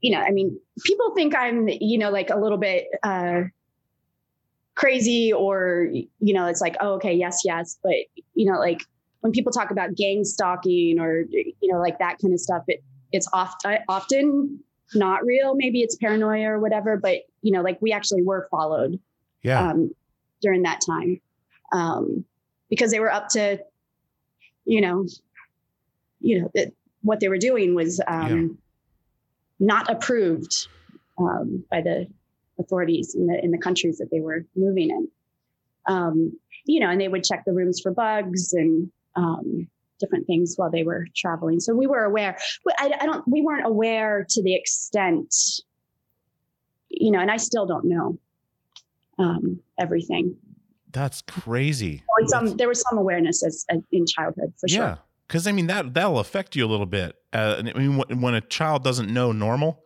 you 0.00 0.12
know, 0.12 0.20
I 0.20 0.30
mean, 0.30 0.58
people 0.84 1.14
think 1.14 1.34
I'm, 1.36 1.68
you 1.68 1.98
know, 1.98 2.10
like 2.10 2.30
a 2.30 2.38
little 2.38 2.58
bit 2.58 2.86
uh, 3.02 3.42
crazy 4.74 5.32
or, 5.32 5.88
you 5.92 6.34
know, 6.34 6.46
it's 6.46 6.60
like, 6.60 6.76
oh, 6.80 6.94
okay, 6.94 7.14
yes, 7.14 7.42
yes. 7.44 7.78
But, 7.82 7.94
you 8.34 8.50
know, 8.50 8.58
like 8.58 8.82
when 9.20 9.32
people 9.32 9.52
talk 9.52 9.70
about 9.70 9.94
gang 9.94 10.24
stalking 10.24 10.98
or, 10.98 11.24
you 11.30 11.72
know, 11.72 11.78
like 11.78 11.98
that 11.98 12.18
kind 12.20 12.34
of 12.34 12.40
stuff, 12.40 12.62
it, 12.68 12.82
it's 13.12 13.28
oft, 13.32 13.64
often 13.88 14.60
not 14.94 15.24
real. 15.24 15.54
Maybe 15.54 15.80
it's 15.80 15.96
paranoia 15.96 16.50
or 16.50 16.58
whatever, 16.58 16.96
but, 16.96 17.22
you 17.42 17.52
know, 17.52 17.62
like 17.62 17.80
we 17.80 17.92
actually 17.92 18.22
were 18.22 18.48
followed 18.50 18.98
Yeah. 19.42 19.70
um, 19.70 19.94
during 20.40 20.62
that 20.62 20.80
time 20.86 21.20
um, 21.72 22.24
because 22.70 22.90
they 22.90 23.00
were 23.00 23.12
up 23.12 23.28
to, 23.30 23.58
you 24.64 24.80
know, 24.80 25.06
you 26.20 26.40
know 26.40 26.50
that 26.54 26.72
what 27.02 27.20
they 27.20 27.28
were 27.28 27.38
doing 27.38 27.74
was 27.74 28.00
um, 28.06 28.58
not 29.60 29.90
approved 29.90 30.68
um, 31.18 31.64
by 31.70 31.82
the 31.82 32.06
authorities 32.58 33.14
in 33.14 33.26
the 33.26 33.44
in 33.44 33.50
the 33.50 33.58
countries 33.58 33.98
that 33.98 34.10
they 34.10 34.20
were 34.20 34.46
moving 34.56 34.90
in. 34.90 35.08
Um, 35.86 36.38
you 36.64 36.80
know, 36.80 36.88
and 36.88 36.98
they 37.00 37.08
would 37.08 37.24
check 37.24 37.44
the 37.44 37.52
rooms 37.52 37.80
for 37.80 37.92
bugs 37.92 38.54
and 38.54 38.90
um, 39.16 39.68
different 40.00 40.26
things 40.26 40.54
while 40.56 40.70
they 40.70 40.82
were 40.82 41.06
traveling. 41.14 41.60
So 41.60 41.74
we 41.74 41.86
were 41.86 42.04
aware. 42.04 42.36
I, 42.78 42.92
I 43.00 43.06
don't. 43.06 43.26
We 43.28 43.42
weren't 43.42 43.66
aware 43.66 44.26
to 44.28 44.42
the 44.42 44.54
extent, 44.54 45.34
you 46.88 47.10
know, 47.10 47.20
and 47.20 47.30
I 47.30 47.36
still 47.36 47.66
don't 47.66 47.84
know 47.86 48.18
um, 49.18 49.60
everything. 49.78 50.36
That's 50.90 51.22
crazy. 51.22 52.04
Or 52.08 52.28
some, 52.28 52.56
there 52.56 52.68
was 52.68 52.80
some 52.88 52.98
awareness 52.98 53.44
as, 53.44 53.64
as 53.68 53.80
in 53.90 54.06
childhood 54.06 54.52
for 54.60 54.68
sure. 54.68 54.84
Yeah, 54.84 54.96
because 55.26 55.46
I 55.46 55.52
mean 55.52 55.66
that 55.66 55.94
that'll 55.94 56.20
affect 56.20 56.54
you 56.54 56.64
a 56.64 56.68
little 56.68 56.86
bit. 56.86 57.16
Uh, 57.32 57.56
I 57.58 57.78
mean, 57.78 57.96
when, 57.96 58.20
when 58.20 58.34
a 58.34 58.40
child 58.40 58.84
doesn't 58.84 59.12
know 59.12 59.32
normal, 59.32 59.82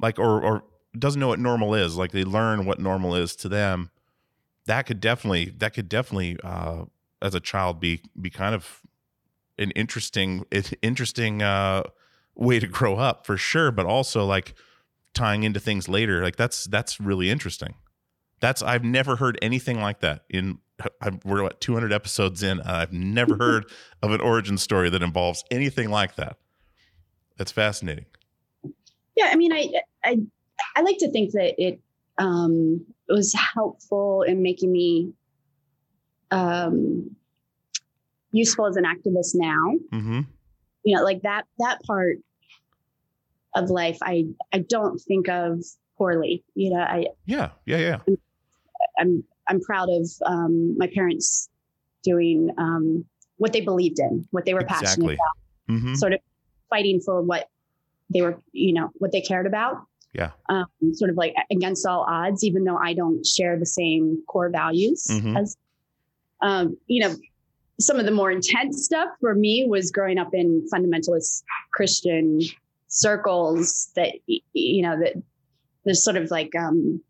like 0.00 0.18
or 0.18 0.42
or 0.42 0.64
doesn't 0.98 1.20
know 1.20 1.28
what 1.28 1.38
normal 1.38 1.74
is, 1.74 1.96
like 1.96 2.10
they 2.10 2.24
learn 2.24 2.64
what 2.64 2.80
normal 2.80 3.14
is 3.14 3.36
to 3.36 3.48
them, 3.48 3.90
that 4.66 4.86
could 4.86 5.00
definitely 5.00 5.54
that 5.58 5.74
could 5.74 5.88
definitely 5.88 6.38
uh, 6.42 6.84
as 7.22 7.34
a 7.34 7.40
child 7.40 7.78
be 7.78 8.00
be 8.20 8.30
kind 8.30 8.54
of 8.54 8.82
an 9.58 9.70
interesting 9.72 10.44
interesting 10.82 11.42
uh, 11.42 11.82
way 12.34 12.58
to 12.60 12.66
grow 12.66 12.96
up 12.96 13.26
for 13.26 13.36
sure. 13.36 13.70
But 13.70 13.86
also 13.86 14.24
like 14.24 14.54
tying 15.14 15.42
into 15.42 15.60
things 15.60 15.88
later, 15.88 16.22
like 16.22 16.36
that's 16.36 16.64
that's 16.64 17.00
really 17.00 17.30
interesting. 17.30 17.74
That's 18.40 18.62
I've 18.62 18.84
never 18.84 19.16
heard 19.16 19.38
anything 19.42 19.80
like 19.80 20.00
that 20.00 20.24
in 20.30 20.58
I'm, 21.00 21.18
we're 21.24 21.42
what 21.42 21.60
200 21.60 21.92
episodes 21.92 22.42
in. 22.42 22.60
And 22.60 22.70
I've 22.70 22.92
never 22.92 23.36
heard 23.40 23.66
of 24.02 24.12
an 24.12 24.20
origin 24.20 24.58
story 24.58 24.90
that 24.90 25.02
involves 25.02 25.44
anything 25.50 25.90
like 25.90 26.14
that. 26.16 26.36
That's 27.36 27.52
fascinating. 27.52 28.06
yeah 29.16 29.30
i 29.32 29.36
mean 29.36 29.52
i 29.52 29.68
i 30.04 30.18
i 30.76 30.80
like 30.82 30.98
to 30.98 31.10
think 31.10 31.32
that 31.32 31.54
it 31.62 31.80
um 32.18 32.84
was 33.08 33.32
helpful 33.54 34.22
in 34.22 34.42
making 34.42 34.72
me 34.72 35.12
um 36.30 37.14
useful 38.32 38.66
as 38.66 38.76
an 38.76 38.84
activist 38.84 39.32
now 39.34 39.72
Mm-hmm. 39.92 40.20
you 40.84 40.96
know 40.96 41.02
like 41.02 41.22
that 41.22 41.44
that 41.58 41.82
part 41.82 42.18
of 43.54 43.70
life 43.70 43.98
i 44.02 44.24
i 44.52 44.58
don't 44.68 44.98
think 44.98 45.28
of 45.28 45.64
poorly 45.96 46.44
you 46.54 46.70
know 46.70 46.80
i 46.80 47.06
Yeah, 47.26 47.50
yeah, 47.66 47.78
yeah. 47.78 47.98
i'm 48.98 49.24
i'm 49.48 49.60
proud 49.60 49.88
of 49.90 50.08
um 50.26 50.76
my 50.78 50.88
parents 50.94 51.48
doing 52.04 52.50
um 52.58 53.04
what 53.38 53.52
they 53.52 53.60
believed 53.60 53.98
in 53.98 54.26
what 54.30 54.44
they 54.44 54.54
were 54.54 54.64
passionate 54.64 55.14
about 55.14 55.36
Mm-hmm. 55.70 55.94
sort 55.94 56.12
of 56.14 56.20
fighting 56.70 56.98
for 56.98 57.20
what 57.20 57.46
they 58.10 58.22
were, 58.22 58.40
you 58.52 58.72
know, 58.72 58.88
what 58.94 59.12
they 59.12 59.20
cared 59.20 59.46
about. 59.46 59.82
Yeah. 60.14 60.30
Um, 60.48 60.64
sort 60.94 61.10
of 61.10 61.16
like 61.18 61.34
against 61.50 61.84
all 61.86 62.06
odds, 62.08 62.42
even 62.42 62.64
though 62.64 62.78
I 62.78 62.94
don't 62.94 63.22
share 63.26 63.58
the 63.58 63.66
same 63.66 64.22
core 64.26 64.48
values 64.48 65.06
Mhm. 65.10 65.38
as, 65.38 65.58
um, 66.40 66.78
you 66.86 67.06
know, 67.06 67.14
some 67.80 67.98
of 67.98 68.06
the 68.06 68.10
more 68.12 68.30
intense 68.30 68.84
stuff 68.84 69.08
for 69.20 69.34
me 69.34 69.66
was 69.68 69.90
growing 69.90 70.18
up 70.18 70.34
in 70.34 70.66
fundamentalist 70.72 71.42
Christian 71.72 72.40
circles 72.88 73.90
that, 73.94 74.14
you 74.26 74.82
know, 74.82 74.98
that 74.98 75.14
there's 75.84 76.02
sort 76.02 76.16
of 76.16 76.30
like, 76.30 76.54
um, 76.56 77.00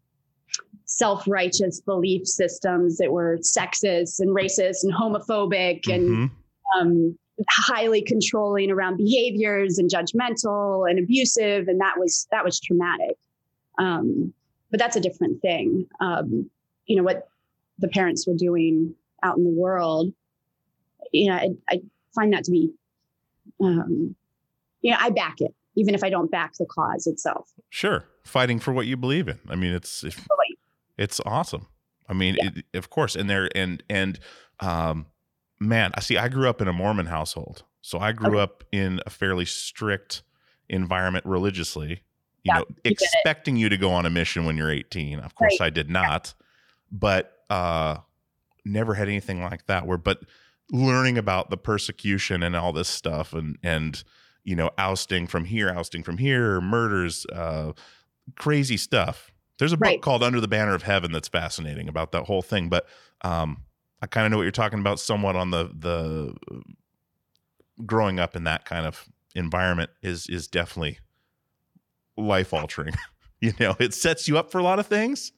self-righteous 0.85 1.81
belief 1.83 2.27
systems 2.27 2.97
that 2.97 3.13
were 3.13 3.39
sexist 3.43 4.21
and 4.21 4.35
racist 4.35 4.83
and 4.83 4.93
homophobic 4.95 5.87
and 5.93 6.09
Mhm. 6.09 6.31
um, 6.79 7.19
highly 7.51 8.01
controlling 8.03 8.71
around 8.71 8.97
behaviors 8.97 9.79
and 9.79 9.91
judgmental 9.91 10.89
and 10.89 10.99
abusive, 10.99 11.69
and 11.69 11.79
that 11.81 11.99
was 11.99 12.27
that 12.31 12.43
was 12.45 12.59
traumatic. 12.59 13.17
Um, 13.79 14.33
but 14.71 14.81
that's 14.81 14.97
a 14.97 15.01
different 15.01 15.41
thing. 15.43 15.87
Um, 16.01 16.51
you 16.87 16.97
know 16.97 17.03
what 17.03 17.29
the 17.79 17.89
parents 17.89 18.27
were 18.27 18.35
doing 18.35 18.95
out 19.23 19.37
in 19.37 19.45
the 19.45 19.51
world. 19.51 20.13
You 21.13 21.31
know, 21.31 21.37
I, 21.37 21.49
I 21.69 21.81
find 22.15 22.33
that 22.33 22.45
to 22.45 22.51
be, 22.51 22.71
um, 23.63 24.15
you 24.81 24.91
know, 24.91 24.97
I 25.01 25.11
back 25.11 25.37
it, 25.41 25.55
even 25.77 25.95
if 25.95 26.03
I 26.05 26.11
don't 26.11 26.31
back 26.31 26.53
the 26.59 26.67
cause 26.67 27.07
itself. 27.07 27.49
Sure. 27.71 28.05
Fighting 28.25 28.59
for 28.59 28.73
what 28.73 28.87
you 28.87 28.97
believe 28.97 29.29
in. 29.29 29.39
I 29.49 29.57
mean, 29.57 29.73
it's 29.73 30.05
it's 30.99 31.21
awesome. 31.25 31.67
I 32.09 32.15
mean, 32.15 32.37
it, 32.39 32.65
of 32.75 32.91
course, 32.91 33.17
and 33.17 33.29
there 33.29 33.49
and 33.55 33.83
and 33.89 34.19
um 34.61 35.07
man, 35.61 35.91
I 35.95 36.01
see. 36.01 36.17
I 36.17 36.29
grew 36.29 36.49
up 36.49 36.61
in 36.63 36.69
a 36.69 36.73
Mormon 36.73 37.07
household, 37.07 37.65
so 37.81 37.99
I 37.99 38.13
grew 38.13 38.35
Okay. 38.35 38.43
up 38.43 38.65
in 38.73 39.01
a 39.07 39.11
fairly 39.11 39.45
strict 39.45 40.23
environment 40.69 41.25
religiously. 41.27 42.03
You 42.45 42.53
Yeah, 42.53 42.55
know, 42.61 42.65
you 42.69 42.93
expecting 42.93 43.57
you 43.57 43.69
to 43.69 43.77
go 43.77 43.91
on 43.91 44.07
a 44.07 44.11
mission 44.11 44.45
when 44.45 44.57
you're 44.57 44.71
18. 44.71 45.19
Of 45.21 45.35
course, 45.35 45.59
Right. 45.61 45.67
I 45.67 45.71
did 45.71 45.91
not, 45.91 46.33
but 46.91 47.43
uh, 47.51 47.99
never 48.65 48.95
had 48.95 49.09
anything 49.09 49.43
like 49.43 49.67
that. 49.67 49.87
Where, 49.87 49.99
but 49.99 50.21
learning 50.71 51.19
about 51.19 51.51
the 51.51 51.57
persecution 51.57 52.43
and 52.43 52.55
all 52.57 52.73
this 52.73 52.89
stuff, 52.89 53.33
and 53.33 53.59
and 53.63 54.03
you 54.45 54.57
know, 54.57 54.71
ousting 54.79 55.27
from 55.27 55.45
here, 55.45 55.69
ousting 55.71 56.03
from 56.03 56.19
here, 56.19 56.61
murders, 56.61 57.27
uh, 57.33 57.73
crazy 58.37 58.77
stuff. 58.77 59.31
There's 59.59 59.73
a 59.73 59.77
book 59.77 59.87
Right. 59.87 60.03
called 60.03 60.23
Under 60.23 60.41
the 60.41 60.49
Banner 60.49 60.75
of 60.75 60.85
Heaven 60.85 61.13
that's 61.13 61.29
fascinating 61.29 61.89
about 61.89 62.13
that 62.13 62.25
whole 62.25 62.43
thing. 62.43 62.69
But 62.69 62.87
um, 63.23 63.65
I 64.01 64.07
kind 64.07 64.25
of 64.25 64.31
know 64.31 64.37
what 64.39 64.45
you're 64.45 64.53
talking 64.53 64.79
about 64.79 65.01
somewhat 65.01 65.37
on 65.37 65.51
the 65.51 65.71
the 65.77 66.35
growing 67.85 68.19
up 68.19 68.35
in 68.37 68.45
that 68.45 68.65
kind 68.65 68.87
of 68.87 69.09
environment 69.35 69.91
is 70.03 70.29
is 70.29 70.49
definitely 70.49 70.99
life 72.17 72.53
altering. 72.53 72.95
you 73.41 73.53
know, 73.61 73.77
it 73.79 73.95
sets 73.95 74.29
you 74.29 74.39
up 74.39 74.51
for 74.51 74.59
a 74.59 74.63
lot 74.63 74.79
of 74.79 74.87
things. 74.87 75.33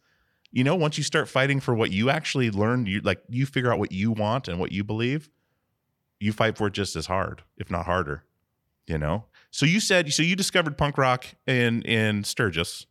You 0.53 0.65
know, 0.65 0.75
once 0.75 0.99
you 0.99 1.05
start 1.05 1.29
fighting 1.29 1.61
for 1.61 1.75
what 1.75 1.93
you 1.93 2.11
actually 2.11 2.51
learned, 2.51 2.89
you 2.89 3.01
like 3.03 3.23
you 3.29 3.47
figure 3.47 3.73
out 3.73 3.79
what 3.79 3.93
you 3.93 4.11
want 4.11 4.49
and 4.49 4.59
what 4.59 4.73
you 4.73 4.83
believe, 4.83 5.31
you 6.19 6.33
fight 6.33 6.57
for 6.57 6.67
it 6.67 6.73
just 6.73 6.97
as 6.97 7.07
hard, 7.07 7.43
if 7.57 7.71
not 7.71 7.87
harder. 7.87 8.25
You 8.87 8.99
know? 8.99 9.27
So 9.53 9.65
you 9.67 9.79
said 9.81 10.13
so 10.13 10.23
you 10.23 10.35
discovered 10.35 10.77
punk 10.77 10.99
rock 10.99 11.27
in 11.47 11.83
in 11.83 12.25
Sturgis. 12.25 12.87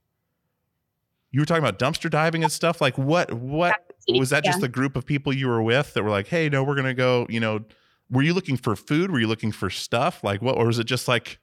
You 1.31 1.41
were 1.41 1.45
talking 1.45 1.63
about 1.63 1.77
dumpster 1.77 2.09
diving 2.09 2.43
and 2.43 2.51
stuff. 2.51 2.79
Like 2.81 2.97
what 2.97 3.33
what 3.33 3.75
was 4.07 4.29
that 4.29 4.43
just 4.45 4.59
Yeah. 4.59 4.65
a 4.65 4.69
group 4.69 4.95
of 4.95 5.05
people 5.05 5.33
you 5.33 5.47
were 5.47 5.61
with 5.61 5.93
that 5.93 6.03
were 6.03 6.09
like, 6.09 6.27
hey, 6.27 6.47
no, 6.49 6.63
we're 6.63 6.75
gonna 6.75 6.93
go, 6.93 7.27
you 7.29 7.39
know, 7.41 7.65
were 8.09 8.21
you 8.23 8.33
looking 8.33 8.55
for 8.57 8.75
food? 8.75 9.11
Were 9.11 9.19
you 9.19 9.27
looking 9.27 9.51
for 9.51 9.69
stuff? 9.69 10.23
Like 10.23 10.41
what 10.41 10.57
or 10.57 10.65
was 10.67 10.79
it 10.79 10.85
just 10.85 11.07
like 11.09 11.39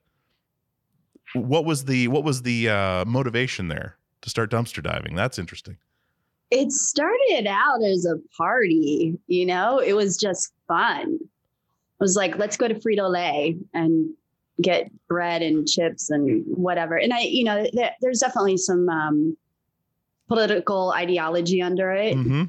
what 1.35 1.65
was 1.65 1.85
the 1.85 2.09
what 2.09 2.25
was 2.25 2.43
the 2.43 2.69
uh 2.71 3.05
motivation 3.05 3.69
there 3.69 3.97
to 4.23 4.31
start 4.31 4.51
dumpster 4.51 4.83
diving? 4.83 5.15
That's 5.15 5.39
interesting. 5.39 5.77
It 6.51 6.71
started 6.73 7.47
out 7.49 7.83
as 7.83 8.07
a 8.07 8.17
party, 8.37 9.19
you 9.27 9.47
know, 9.47 9.79
it 9.79 9.95
was 9.95 10.17
just 10.17 10.53
fun. 10.69 11.19
It 11.21 12.01
was 12.01 12.17
like, 12.17 12.39
let's 12.39 12.57
go 12.57 12.69
to 12.69 12.75
Frito 12.75 13.11
Lay 13.11 13.57
and 13.75 14.11
get 14.61 14.91
bread 15.09 15.43
and 15.43 15.67
chips 15.67 16.11
and 16.11 16.45
whatever. 16.47 16.97
And 16.97 17.13
I, 17.13 17.21
you 17.21 17.45
know, 17.45 17.67
there, 17.73 17.95
there's 18.01 18.21
definitely 18.21 18.59
some 18.59 18.89
um, 18.89 19.37
political 20.29 20.93
ideology 20.93 21.61
under 21.61 21.91
it. 21.93 22.17
Mm-hmm. 22.17 22.45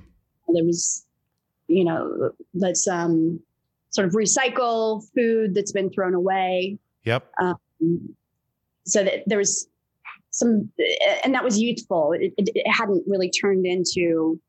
There 0.54 0.64
was, 0.64 1.06
you 1.68 1.84
know, 1.84 2.32
let's 2.54 2.88
um, 2.88 3.40
sort 3.90 4.08
of 4.08 4.14
recycle 4.14 5.04
food 5.16 5.56
that's 5.56 5.72
been 5.72 5.90
thrown 5.90 6.14
away. 6.14 6.78
Yep. 7.04 7.32
so 8.86 9.04
that 9.04 9.24
there 9.28 9.38
was 9.38 9.68
some 10.38 10.69
and 11.23 11.34
that 11.34 11.43
was 11.43 11.60
youthful 11.60 12.12
it, 12.13 12.32
it, 12.38 12.50
it 12.54 12.69
hadn't 12.71 13.04
really 13.08 13.30
turned 13.30 13.65
into 13.65 14.39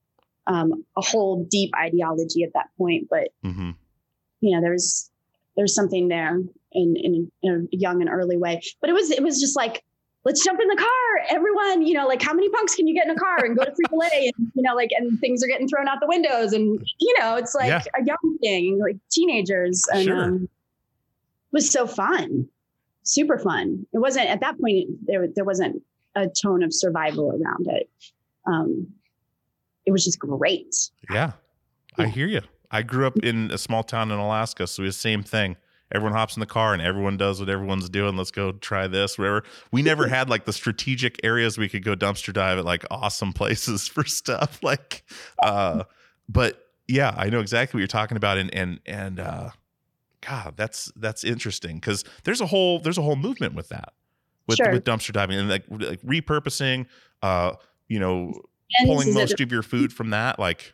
um, 0.47 0.85
a 0.97 1.01
whole 1.03 1.45
deep 1.51 1.71
ideology 1.77 2.43
at 2.45 2.53
that 2.55 2.69
point 2.79 3.07
but 3.11 3.29
Mm-hmm. 3.45 3.71
you 4.41 4.55
know 4.55 4.61
there's 4.61 5.11
there's 5.57 5.75
something 5.75 6.09
there 6.09 6.37
in, 6.73 6.97
in 6.97 7.33
in 7.43 7.69
a 7.73 7.77
young 7.77 8.01
and 8.03 8.11
early 8.11 8.37
way 8.37 8.61
but 8.81 8.91
it 8.91 8.93
was 8.93 9.11
it 9.11 9.23
was 9.23 9.41
just 9.41 9.57
like 9.57 9.83
let's 10.25 10.45
jump 10.45 10.61
in 10.61 10.69
the 10.69 10.77
car 10.77 11.11
everyone 11.31 11.87
you 11.87 11.95
know 11.95 12.07
like 12.07 12.21
how 12.23 12.35
many 12.35 12.49
punks 12.51 12.75
can 12.75 12.87
you 12.87 12.95
get 12.95 13.07
in 13.07 13.11
a 13.11 13.19
car 13.19 13.39
and 13.45 13.57
go 13.57 13.65
to 13.65 13.71
Frito 13.71 13.99
Lay 13.99 14.31
and 14.37 14.51
you 14.55 14.63
know 14.63 14.75
like 14.75 14.91
and 14.97 15.19
things 15.21 15.43
are 15.43 15.47
getting 15.47 15.67
thrown 15.69 15.89
out 15.89 15.99
the 16.01 16.07
windows 16.07 16.53
and 16.53 16.79
you 17.01 17.15
know 17.19 17.37
it's 17.37 17.55
like 17.55 17.69
Yeah. 17.69 17.83
a 18.01 18.05
young 18.05 18.39
thing 18.43 18.79
like 18.79 18.97
teenagers 19.11 19.83
and 19.93 20.05
Sure. 20.05 20.25
um, 20.25 20.43
it 20.45 21.53
was 21.53 21.71
so 21.71 21.87
fun 21.87 22.49
super 23.09 23.39
fun 23.39 23.87
it 23.93 23.99
wasn't 23.99 24.29
at 24.29 24.41
that 24.41 24.61
point 24.61 24.89
there 25.07 25.27
there 25.35 25.45
wasn't 25.45 25.83
a 26.15 26.29
tone 26.29 26.63
of 26.63 26.73
survival 26.73 27.31
around 27.31 27.67
it 27.69 27.89
um 28.47 28.87
it 29.87 29.91
was 29.91 30.05
just 30.05 30.19
great 30.19 30.75
Yeah. 31.11 31.33
I 31.97 32.07
hear 32.07 32.27
you. 32.29 32.43
I 32.71 32.83
grew 32.83 33.07
up 33.07 33.19
in 33.25 33.51
a 33.51 33.59
small 33.59 33.83
town 33.83 34.13
in 34.13 34.19
Alaska, 34.19 34.67
so 34.67 34.85
it's 34.85 34.97
the 34.97 35.01
same 35.01 35.23
thing. 35.23 35.57
Everyone 35.93 36.13
hops 36.13 36.37
in 36.37 36.41
the 36.41 36.47
car 36.47 36.75
and 36.75 36.83
everyone 36.83 37.17
does 37.17 37.41
what 37.41 37.49
everyone's 37.49 37.89
doing. 37.89 38.17
Let's 38.17 38.31
go 38.31 38.53
try 38.53 38.87
this, 38.87 39.19
whatever. 39.19 39.43
We 39.73 39.83
never 39.83 40.07
had 40.17 40.29
like 40.29 40.45
the 40.45 40.53
strategic 40.53 41.19
areas 41.25 41.59
we 41.59 41.69
could 41.69 41.83
go 41.83 41.97
dumpster 41.97 42.33
dive 42.33 42.59
at 42.59 42.65
like 42.65 42.85
awesome 42.91 43.33
places 43.33 43.89
for 43.95 44.05
stuff. 44.05 44.63
Like 44.63 45.03
uh 45.43 45.85
but 46.29 46.67
yeah, 46.87 47.15
I 47.17 47.31
know 47.31 47.41
exactly 47.41 47.79
what 47.79 47.81
you're 47.81 47.89
talking 47.89 48.17
about 48.17 48.39
and 48.39 48.55
and 48.55 48.81
and 48.87 49.19
uh 49.19 49.51
God, 50.21 50.55
that's 50.57 50.91
that's 50.97 51.23
interesting 51.25 51.77
because 51.77 52.05
there's 52.25 52.41
a 52.41 52.47
whole 52.47 52.81
there's 52.81 52.99
a 52.99 53.03
whole 53.03 53.17
movement 53.17 53.55
with 53.55 53.69
that. 53.69 53.93
With 54.47 54.57
Sure. 54.57 54.73
with 54.73 54.85
dumpster 54.85 55.13
diving 55.13 55.39
and 55.39 55.49
like 55.49 55.65
like 55.69 56.01
repurposing 56.01 56.87
uh 57.23 57.53
you 57.87 57.99
know 58.01 58.33
And 58.79 58.87
pulling 58.89 59.13
most 59.13 59.39
of 59.41 59.53
your 59.53 59.63
food 59.63 59.93
from 59.93 60.09
that 60.11 60.39
like 60.39 60.73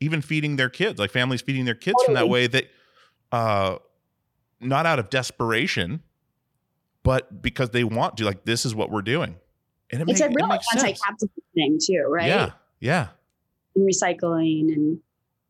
even 0.00 0.20
feeding 0.20 0.56
their 0.56 0.68
kids 0.68 0.98
like 0.98 1.12
families 1.12 1.40
feeding 1.40 1.64
their 1.66 1.76
kids 1.76 2.02
from 2.04 2.14
that 2.14 2.28
way 2.28 2.48
that 2.48 2.64
uh 3.30 3.76
not 4.60 4.86
out 4.86 4.98
of 4.98 5.08
desperation 5.08 6.02
but 7.04 7.40
because 7.40 7.70
they 7.70 7.84
want 7.84 8.16
to 8.16 8.24
like 8.24 8.44
this 8.44 8.66
is 8.66 8.74
what 8.74 8.90
we're 8.90 9.02
doing 9.02 9.36
and 9.92 10.02
it, 10.02 10.08
it's 10.08 10.20
make- 10.20 10.28
a 10.28 10.32
it 10.32 10.34
real 10.34 10.48
makes 10.48 10.66
anti-capitalist 10.74 11.32
thing 11.54 11.78
too 11.80 12.04
right 12.08 12.26
yeah 12.26 12.50
yeah 12.80 13.08
and 13.76 13.88
recycling 13.88 14.72
and 14.72 14.98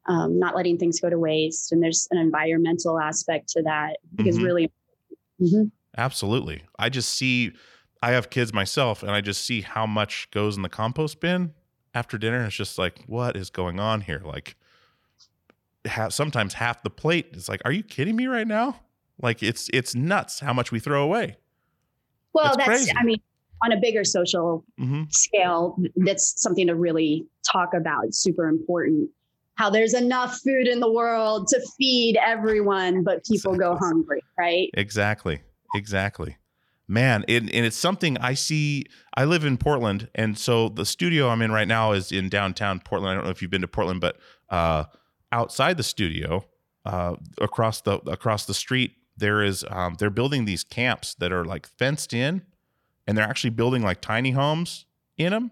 um, 0.08 0.38
not 0.38 0.54
letting 0.54 0.78
things 0.78 1.00
go 1.00 1.10
to 1.10 1.18
waste. 1.18 1.72
And 1.72 1.82
there's 1.82 2.06
an 2.10 2.18
environmental 2.18 2.98
aspect 3.00 3.48
to 3.50 3.62
that 3.62 3.98
because 4.14 4.38
Mhm. 4.38 4.44
really 4.44 4.72
Mhm. 5.40 5.70
absolutely. 5.96 6.62
I 6.78 6.88
just 6.88 7.10
see 7.14 7.52
i 8.02 8.12
have 8.12 8.28
kids 8.28 8.52
myself 8.52 9.02
and 9.02 9.10
i 9.10 9.22
just 9.22 9.42
see 9.42 9.62
how 9.62 9.86
much 9.86 10.30
goes 10.30 10.54
in 10.54 10.62
the 10.62 10.68
compost 10.68 11.18
bin 11.20 11.54
after 11.94 12.18
dinner. 12.18 12.44
It's 12.44 12.54
just 12.54 12.78
like 12.78 13.02
what 13.06 13.36
is 13.36 13.48
going 13.50 13.80
on 13.80 14.02
here? 14.02 14.20
Like 14.24 14.56
ha- 15.86 16.08
sometimes 16.10 16.54
half 16.54 16.82
the 16.82 16.90
plate 16.90 17.28
is 17.32 17.48
like 17.48 17.60
are 17.64 17.72
you 17.72 17.82
kidding 17.82 18.16
me 18.16 18.26
right 18.26 18.46
now? 18.46 18.80
Like 19.20 19.42
it's 19.42 19.68
it's 19.72 19.94
nuts 19.94 20.40
how 20.40 20.52
much 20.52 20.70
we 20.72 20.78
throw 20.80 21.02
away. 21.02 21.36
Well 22.34 22.46
It's 22.48 22.56
that's 22.56 22.68
crazy. 22.68 22.92
i 22.98 23.02
mean 23.04 23.18
on 23.64 23.72
a 23.72 23.80
bigger 23.80 24.04
social 24.04 24.64
hmm 24.78 25.04
scale 25.08 25.78
that's 25.96 26.40
something 26.42 26.66
to 26.66 26.74
really 26.74 27.26
talk 27.50 27.72
about. 27.74 28.04
It's 28.06 28.18
super 28.18 28.48
important 28.48 29.08
how 29.56 29.68
there's 29.70 29.94
enough 29.94 30.38
food 30.38 30.66
in 30.68 30.80
the 30.80 30.90
world 30.90 31.48
to 31.48 31.60
feed 31.76 32.16
everyone 32.24 33.02
but 33.02 33.24
people 33.24 33.56
go 33.56 33.76
hungry 33.76 34.20
right 34.38 34.70
Exactly. 34.74 35.40
Exactly. 35.74 36.36
Man, 36.88 37.24
and, 37.28 37.52
and 37.52 37.66
it's 37.66 37.76
something 37.76 38.16
I 38.18 38.34
see. 38.34 38.84
I 39.16 39.24
live 39.24 39.44
in 39.44 39.58
Portland, 39.58 40.08
and 40.14 40.38
so 40.38 40.68
the 40.68 40.86
studio 40.86 41.28
I'm 41.28 41.42
in 41.42 41.50
right 41.50 41.66
now 41.66 41.92
is 41.92 42.12
in 42.12 42.28
downtown 42.28 42.78
Portland. 42.78 43.10
I 43.10 43.14
don't 43.14 43.24
know 43.24 43.30
if 43.30 43.42
you've 43.42 43.50
been 43.50 43.62
to 43.62 43.68
Portland, 43.68 44.00
but 44.00 44.18
uh, 44.50 44.84
outside 45.32 45.78
the 45.78 45.82
studio, 45.82 46.44
uh, 46.84 47.16
across 47.40 47.80
the 47.80 47.94
across 48.08 48.46
the 48.46 48.54
street, 48.54 48.92
there 49.16 49.42
is 49.42 49.64
um, 49.68 49.96
they're 49.98 50.10
building 50.10 50.44
these 50.44 50.62
camps 50.62 51.16
that 51.16 51.32
are 51.32 51.44
like 51.44 51.66
fenced 51.66 52.14
in, 52.14 52.42
and 53.08 53.18
they're 53.18 53.24
actually 53.26 53.50
building 53.50 53.82
like 53.82 54.00
tiny 54.00 54.30
homes 54.30 54.86
in 55.18 55.32
them 55.32 55.50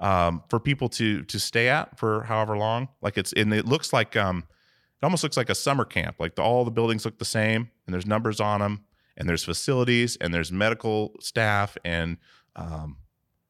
um, 0.00 0.42
for 0.48 0.58
people 0.58 0.88
to 0.88 1.22
to 1.24 1.38
stay 1.38 1.68
at 1.68 1.98
for 1.98 2.24
however 2.24 2.56
long. 2.56 2.88
Like 3.00 3.16
it's 3.18 3.32
and 3.34 3.52
it 3.52 3.66
looks 3.66 3.92
like 3.92 4.16
um, 4.16 4.38
it 4.38 5.04
almost 5.04 5.22
looks 5.22 5.36
like 5.36 5.50
a 5.50 5.54
summer 5.54 5.84
camp. 5.84 6.16
Like 6.18 6.34
the, 6.34 6.42
all 6.42 6.64
the 6.64 6.70
buildings 6.70 7.04
look 7.04 7.18
the 7.18 7.24
same, 7.24 7.70
and 7.86 7.94
there's 7.94 8.06
numbers 8.06 8.40
on 8.40 8.60
them, 8.60 8.84
and 9.16 9.28
there's 9.28 9.44
facilities, 9.44 10.16
and 10.16 10.34
there's 10.34 10.50
medical 10.50 11.12
staff, 11.20 11.76
and 11.84 12.16
um, 12.56 12.96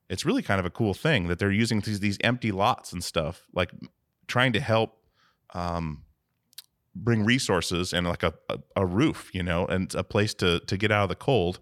it's 0.09 0.27
really 0.27 0.43
kind 0.43 0.61
of 0.61 0.67
a 0.67 0.71
cool 0.71 0.93
thing 0.93 1.29
that 1.29 1.39
they're 1.39 1.53
using 1.53 1.81
these 1.81 2.01
these 2.01 2.19
empty 2.23 2.51
lots 2.53 2.93
and 2.93 3.03
stuff, 3.03 3.47
like 3.55 3.71
trying 4.27 4.53
to 4.53 4.61
help 4.61 4.99
um, 5.55 6.03
bring 6.97 7.25
resources 7.25 7.93
and 7.93 8.09
like 8.09 8.25
a, 8.25 8.35
a 8.49 8.59
a 8.77 8.87
roof, 8.87 9.31
you 9.33 9.45
know, 9.45 9.67
and 9.67 9.95
a 9.95 10.03
place 10.03 10.35
to 10.35 10.59
to 10.61 10.77
get 10.77 10.91
out 10.91 11.05
of 11.05 11.09
the 11.09 11.15
cold. 11.15 11.61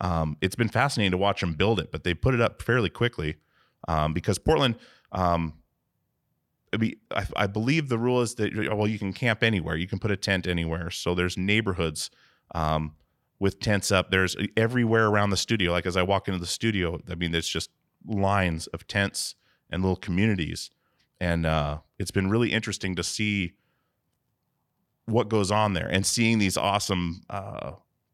Um, 0.00 0.38
it's 0.40 0.56
been 0.56 0.70
fascinating 0.70 1.10
to 1.10 1.18
watch 1.18 1.42
them 1.42 1.52
build 1.52 1.78
it, 1.78 1.92
but 1.92 2.04
they 2.04 2.14
put 2.14 2.32
it 2.32 2.40
up 2.40 2.62
fairly 2.62 2.88
quickly 2.88 3.36
um, 3.88 4.12
because 4.12 4.38
Portland. 4.38 4.76
Um, 5.12 5.54
I, 6.72 6.92
I, 7.10 7.26
I 7.36 7.46
believe 7.48 7.88
the 7.88 7.98
rule 7.98 8.20
is 8.20 8.36
that 8.36 8.54
well, 8.54 8.86
you 8.86 8.98
can 8.98 9.12
camp 9.12 9.42
anywhere. 9.42 9.76
You 9.76 9.88
can 9.88 9.98
put 9.98 10.10
a 10.10 10.16
tent 10.16 10.46
anywhere. 10.46 10.90
So 10.90 11.14
there's 11.14 11.36
neighborhoods 11.36 12.10
um, 12.54 12.94
with 13.40 13.58
tents 13.58 13.90
up. 13.90 14.10
There's 14.10 14.36
everywhere 14.56 15.08
around 15.08 15.30
the 15.30 15.36
studio. 15.36 15.72
Like 15.72 15.86
as 15.86 15.96
I 15.96 16.02
walk 16.02 16.28
into 16.28 16.38
the 16.38 16.46
studio, 16.46 17.00
I 17.10 17.16
mean, 17.16 17.32
there's 17.32 17.48
just 17.48 17.70
lines 18.06 18.66
of 18.68 18.86
tents 18.86 19.34
and 19.68 19.82
little 19.82 19.96
communities, 19.96 20.70
and 21.20 21.44
uh, 21.44 21.78
it's 21.98 22.10
been 22.10 22.30
really 22.30 22.52
interesting 22.52 22.94
to 22.96 23.02
see 23.02 23.54
what 25.06 25.28
goes 25.28 25.50
on 25.50 25.72
there 25.72 25.88
and 25.88 26.06
seeing 26.06 26.38
these 26.38 26.56
awesome 26.56 27.22
uh, 27.28 27.72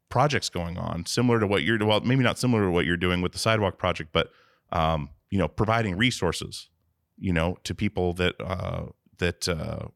projects 0.09 0.49
going 0.49 0.77
on, 0.77 1.05
similar 1.05 1.39
to 1.39 1.47
what 1.47 1.63
you're 1.63 1.83
well, 1.85 2.01
maybe 2.01 2.23
not 2.23 2.39
similar 2.39 2.63
to 2.63 2.71
what 2.71 2.85
you're 2.85 2.97
doing 2.97 3.21
with 3.21 3.33
the 3.33 3.39
sidewalk 3.39 3.77
project, 3.77 4.11
but 4.11 4.31
um, 4.71 5.09
you 5.29 5.37
know, 5.37 5.47
providing 5.47 5.97
resources, 5.97 6.69
you 7.17 7.33
know, 7.33 7.57
to 7.63 7.75
people 7.75 8.13
that 8.13 8.35
uh, 8.39 8.85
that 9.17 9.47
uh, 9.47 9.87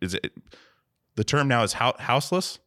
is 0.00 0.14
it 0.14 0.32
The 1.16 1.24
term 1.24 1.48
now 1.48 1.62
is 1.62 1.74
hou- 1.74 1.98
houseless. 1.98 2.58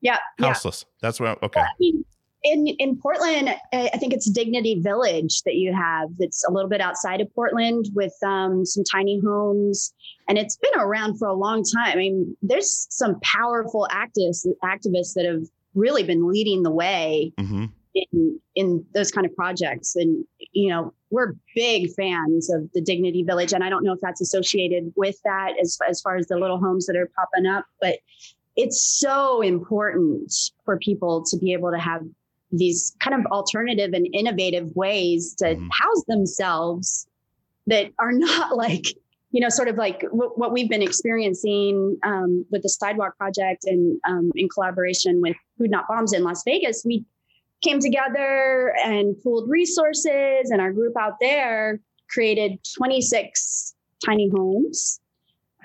Yeah, 0.00 0.18
yeah. 0.38 0.46
Houseless. 0.48 0.84
That's 1.00 1.20
what. 1.20 1.42
Okay. 1.42 1.60
I 1.60 1.66
mean, 1.80 2.04
in 2.42 2.66
in 2.78 2.98
Portland, 3.00 3.48
I 3.72 3.96
think 3.98 4.12
it's 4.12 4.30
Dignity 4.30 4.80
Village 4.80 5.42
that 5.44 5.54
you 5.54 5.72
have. 5.72 6.10
That's 6.18 6.44
a 6.46 6.52
little 6.52 6.68
bit 6.68 6.80
outside 6.80 7.20
of 7.20 7.34
Portland 7.34 7.86
with 7.94 8.12
um, 8.24 8.66
some 8.66 8.84
tiny 8.84 9.20
homes, 9.24 9.94
and 10.28 10.36
it's 10.36 10.56
been 10.56 10.78
around 10.78 11.18
for 11.18 11.26
a 11.26 11.34
long 11.34 11.62
time. 11.62 11.92
I 11.92 11.96
mean, 11.96 12.36
there's 12.42 12.86
some 12.90 13.18
powerful 13.20 13.88
activists 13.90 14.46
activists 14.62 15.14
that 15.14 15.24
have 15.24 15.42
really 15.74 16.02
been 16.02 16.28
leading 16.28 16.62
the 16.62 16.70
way 16.70 17.32
hmm 17.38 17.64
in 17.94 18.40
in 18.54 18.84
those 18.94 19.10
kind 19.10 19.26
of 19.26 19.34
projects. 19.34 19.96
And 19.96 20.24
you 20.52 20.68
know, 20.70 20.92
we're 21.10 21.34
big 21.54 21.90
fans 21.94 22.52
of 22.52 22.70
the 22.72 22.80
Dignity 22.80 23.22
Village, 23.22 23.52
and 23.52 23.62
I 23.64 23.68
don't 23.70 23.84
know 23.84 23.92
if 23.92 24.00
that's 24.00 24.20
associated 24.20 24.92
with 24.96 25.16
that 25.24 25.52
as 25.60 25.78
as 25.88 26.00
far 26.00 26.16
as 26.16 26.26
the 26.26 26.38
little 26.38 26.58
homes 26.58 26.86
that 26.86 26.96
are 26.96 27.10
popping 27.16 27.46
up, 27.46 27.66
but 27.80 27.98
it's 28.56 28.80
so 28.80 29.40
important 29.40 30.32
for 30.64 30.78
people 30.78 31.24
to 31.24 31.36
be 31.38 31.52
able 31.52 31.72
to 31.72 31.78
have 31.78 32.02
these 32.52 32.94
kind 33.00 33.18
of 33.18 33.26
alternative 33.32 33.92
and 33.94 34.06
innovative 34.12 34.70
ways 34.76 35.34
to 35.36 35.56
Mhm. 35.56 35.68
house 35.72 36.04
themselves 36.06 37.08
that 37.66 37.90
are 37.98 38.12
not 38.12 38.56
like 38.56 38.86
you 39.32 39.40
know 39.40 39.48
sort 39.48 39.66
of 39.66 39.76
like 39.76 40.04
what, 40.12 40.38
what 40.38 40.52
we've 40.52 40.68
been 40.68 40.82
experiencing 40.82 41.98
um, 42.04 42.44
with 42.52 42.62
the 42.62 42.68
sidewalk 42.68 43.16
project 43.18 43.64
and 43.64 43.98
um, 44.06 44.30
in 44.36 44.48
collaboration 44.48 45.20
with 45.20 45.36
food 45.58 45.70
not 45.70 45.86
bombs 45.88 46.12
in 46.12 46.22
las 46.22 46.44
vegas 46.44 46.84
we 46.84 47.04
came 47.64 47.80
together 47.80 48.74
and 48.84 49.16
pooled 49.22 49.48
resources 49.48 50.50
and 50.50 50.60
our 50.60 50.72
group 50.72 50.94
out 50.98 51.14
there 51.20 51.80
created 52.10 52.58
26 52.76 53.74
tiny 54.04 54.30
homes 54.34 55.00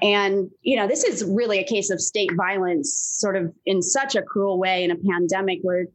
and 0.01 0.49
you 0.61 0.77
know 0.77 0.87
this 0.87 1.03
is 1.03 1.23
really 1.25 1.59
a 1.59 1.63
case 1.63 1.89
of 1.89 1.99
state 1.99 2.31
violence 2.37 2.93
sort 3.19 3.35
of 3.35 3.53
in 3.65 3.81
such 3.81 4.15
a 4.15 4.21
cruel 4.21 4.57
way 4.57 4.83
in 4.83 4.91
a 4.91 4.95
pandemic 4.95 5.59
where 5.61 5.85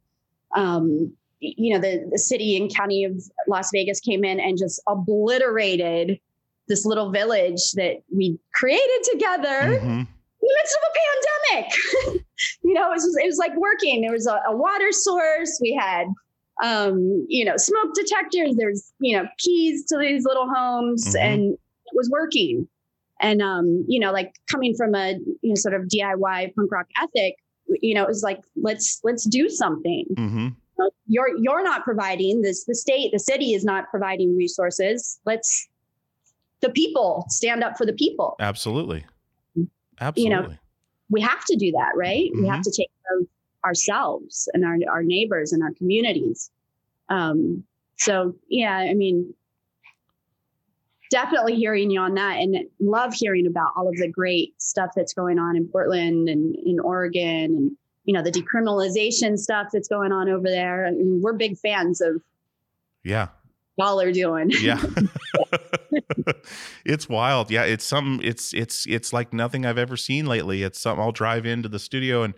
um, 0.55 1.11
you 1.41 1.73
know 1.75 1.81
the, 1.81 2.07
the 2.13 2.19
city 2.19 2.57
and 2.57 2.75
county 2.75 3.05
of 3.05 3.23
las 3.49 3.71
vegas 3.73 4.01
came 4.01 4.25
in 4.25 4.39
and 4.39 4.59
just 4.59 4.81
obliterated 4.87 6.21
this 6.69 6.85
little 6.85 7.11
village 7.11 7.73
that 7.73 8.03
we 8.15 8.39
created 8.53 9.03
together 9.11 9.79
hmm 9.81 10.03
in 10.45 10.49
the 10.49 10.57
midst 10.61 10.77
of 10.77 10.83
a 10.89 10.93
pandemic. 11.57 12.24
you 12.65 12.75
know, 12.75 12.89
it 12.91 12.95
was 12.95 13.17
it 13.23 13.27
was 13.27 13.39
like 13.39 13.57
working. 13.57 14.03
There 14.03 14.13
was 14.13 14.27
a, 14.27 14.41
a 14.49 14.57
water 14.57 14.91
source. 14.93 15.59
We 15.63 15.75
had 15.75 16.07
um, 16.63 17.27
you 17.29 17.45
know, 17.45 17.57
smoke 17.57 17.95
detectors. 17.95 18.55
There's, 18.57 18.93
you 19.01 19.17
know, 19.17 19.27
keys 19.39 19.85
to 19.87 19.99
these 19.99 20.25
little 20.25 20.49
homes 20.49 21.05
Mhm. 21.15 21.21
and 21.21 21.43
it 21.55 21.93
was 21.95 22.09
working. 22.11 22.69
And 23.21 23.43
um, 23.43 23.85
you 23.89 23.99
know, 23.99 24.13
like 24.13 24.35
coming 24.51 24.75
from 24.77 24.95
a 24.95 25.13
you 25.43 25.51
know 25.51 25.55
sort 25.55 25.75
of 25.75 25.83
DIY 25.89 26.55
punk 26.55 26.71
rock 26.71 26.87
ethic, 27.01 27.37
you 27.81 27.95
know, 27.95 28.03
it 28.03 28.09
was 28.09 28.23
like 28.23 28.41
let's 28.63 29.01
let's 29.05 29.25
do 29.25 29.49
something. 29.49 30.05
hmm 30.17 30.49
You're 31.07 31.37
you're 31.39 31.63
not 31.63 31.85
providing 31.85 32.43
this 32.43 32.65
the 32.65 32.75
state, 32.75 33.11
the 33.13 33.19
city 33.19 33.55
is 33.55 33.65
not 33.65 33.89
providing 33.91 34.37
resources. 34.37 35.19
Let's 35.25 35.69
the 36.61 36.71
people 36.71 37.25
stand 37.29 37.63
up 37.65 37.77
for 37.77 37.85
the 37.87 37.93
people. 37.93 38.37
Absolutely. 38.41 39.05
Mm-hmm. 39.59 39.61
You 40.17 40.29
know, 40.31 40.37
Absolutely. 40.37 40.59
We 41.11 41.21
have 41.21 41.45
to 41.45 41.57
do 41.57 41.71
that, 41.73 41.93
right? 41.97 42.31
We 42.35 42.47
have 42.47 42.61
Mhm. 42.61 42.65
to 42.65 42.71
take 42.71 42.91
care 43.07 43.19
of 43.19 43.27
ourselves 43.65 44.49
and 44.55 44.65
our, 44.65 44.77
our 44.91 45.03
neighbors 45.03 45.53
and 45.53 45.63
our 45.63 45.73
communities. 45.73 46.51
Um, 47.09 47.65
so 47.97 48.35
yeah, 48.49 48.77
I 48.77 48.95
mean, 48.95 49.35
definitely 51.11 51.55
hearing 51.55 51.91
you 51.91 52.01
on 52.01 52.15
that 52.15 52.39
and 52.39 52.57
love 52.81 53.15
hearing 53.15 53.47
about 53.47 53.73
all 53.77 53.89
of 53.89 53.97
the 53.97 54.09
great 54.09 54.61
stuff 54.61 54.91
that's 54.97 55.13
going 55.15 55.39
on 55.39 55.57
in 55.57 55.69
Portland 55.69 56.29
and 56.29 56.57
in 56.57 56.81
Oregon 56.81 57.55
and, 57.55 57.77
you 58.05 58.13
know, 58.13 58.23
the 58.23 58.33
decriminalization 58.33 59.39
stuff 59.39 59.69
that's 59.73 59.89
going 59.89 60.13
on 60.13 60.29
over 60.29 60.49
there. 60.49 60.87
I 60.87 60.91
mean, 60.91 61.21
we're 61.23 61.35
big 61.35 61.57
fans 61.59 62.01
of 62.01 62.21
yeah. 63.05 63.29
Y'all 63.77 64.01
are 64.01 64.13
doing. 64.13 64.51
Yeah. 64.61 64.83
it's 66.85 67.09
wild. 67.09 67.51
Yeah, 67.51 67.65
it's 67.65 67.85
something 67.85 68.27
it's 68.27 68.55
it's 68.55 68.87
it's 68.87 69.13
like 69.13 69.33
nothing 69.33 69.67
I've 69.67 69.79
ever 69.79 69.97
seen 69.97 70.27
lately. 70.27 70.63
It's 70.63 70.81
something 70.81 71.03
I'll 71.03 71.13
drive 71.13 71.45
into 71.45 71.69
the 71.69 71.79
studio 71.79 72.23
and 72.23 72.35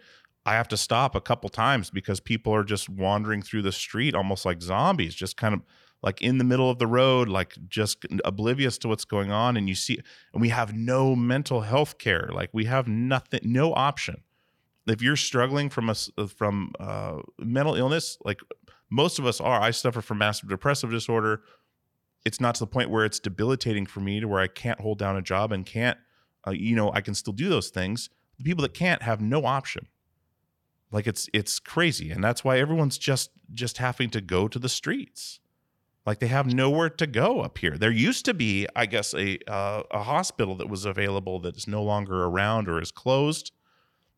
I 0.47 0.55
have 0.55 0.69
to 0.69 0.77
stop 0.77 1.15
a 1.15 1.21
couple 1.21 1.49
times 1.51 1.91
because 1.91 2.21
people 2.21 2.55
are 2.55 2.65
just 2.65 2.89
wandering 2.89 3.43
through 3.43 3.63
the 3.63 3.73
street 3.73 4.15
almost 4.15 4.45
like 4.45 4.63
zombies, 4.63 5.15
just 5.15 5.37
kind 5.37 5.55
of 5.55 5.63
like 6.03 6.23
in 6.23 6.39
the 6.39 6.45
middle 6.45 6.71
of 6.71 6.79
the 6.79 6.87
road, 6.87 7.29
like 7.29 7.55
just 7.69 8.07
oblivious 8.25 8.79
to 8.79 8.89
what's 8.89 9.05
going 9.05 9.33
on. 9.33 9.57
And 9.57 9.69
you 9.69 9.75
see, 9.75 9.99
and 10.33 10.41
we 10.41 10.51
have 10.51 10.73
no 10.73 11.17
mental 11.17 11.63
health 11.63 11.99
care. 11.99 12.31
Like 12.33 12.51
we 12.53 12.67
have 12.67 12.87
nothing, 12.87 13.41
no 13.43 13.75
option. 13.75 14.23
If 14.87 15.03
you're 15.03 15.17
struggling 15.17 15.69
from 15.69 15.91
us 15.91 16.09
from 16.37 16.73
uh, 16.79 17.19
mental 17.41 17.75
illness, 17.75 18.17
like 18.25 18.41
most 18.91 19.19
of 19.19 19.27
us 19.27 19.41
are, 19.41 19.61
I 19.61 19.71
suffer 19.71 20.01
from 20.01 20.19
massive 20.19 20.49
depressive 20.49 20.91
disorder 20.91 21.43
it's 22.27 22.41
not 22.41 22.57
to 22.57 22.59
the 22.59 22.67
point 22.67 22.91
where 22.91 23.05
it's 23.05 23.21
debilitating 23.21 23.87
for 23.87 24.01
me 24.01 24.19
to 24.19 24.27
where 24.27 24.41
I 24.41 24.49
can't 24.49 24.81
hold 24.81 24.99
down 24.99 25.17
a 25.17 25.23
job 25.23 25.53
and 25.53 25.65
can't, 25.65 25.97
uh, 26.45 26.51
you 26.51 26.75
know, 26.75 26.93
I 26.93 27.01
can 27.01 27.15
still 27.15 27.33
do 27.33 27.49
those 27.49 27.71
things. 27.71 28.11
The 28.39 28.43
people 28.43 28.63
that 28.63 28.75
can't 28.75 29.01
have 29.03 29.21
no 29.21 29.47
option. 29.47 29.87
Like 30.91 31.07
it's 31.07 31.29
it's 31.33 31.61
crazy, 31.61 32.11
and 32.11 32.23
that's 32.23 32.43
why 32.43 32.59
everyone's 32.59 32.99
just 32.99 33.31
just 33.55 33.79
having 33.79 34.11
to 34.11 34.21
go 34.21 34.49
to 34.49 34.59
the 34.59 34.69
streets. 34.69 35.41
Like 36.05 36.19
they 36.19 36.27
have 36.27 36.53
nowhere 36.53 36.91
to 36.91 37.07
go 37.07 37.41
up 37.41 37.59
here. 37.59 37.77
There 37.79 37.91
used 37.93 38.25
to 38.25 38.35
be, 38.35 38.67
I 38.75 38.87
guess, 38.87 39.15
a 39.15 39.39
uh, 39.49 39.83
a 39.93 40.03
hospital 40.03 40.57
that 40.57 40.69
was 40.69 40.85
available 40.85 41.41
that 41.41 41.57
is 41.57 41.69
no 41.69 41.83
longer 41.83 42.25
around 42.25 42.69
or 42.69 42.81
is 42.81 42.91
closed. 42.91 43.53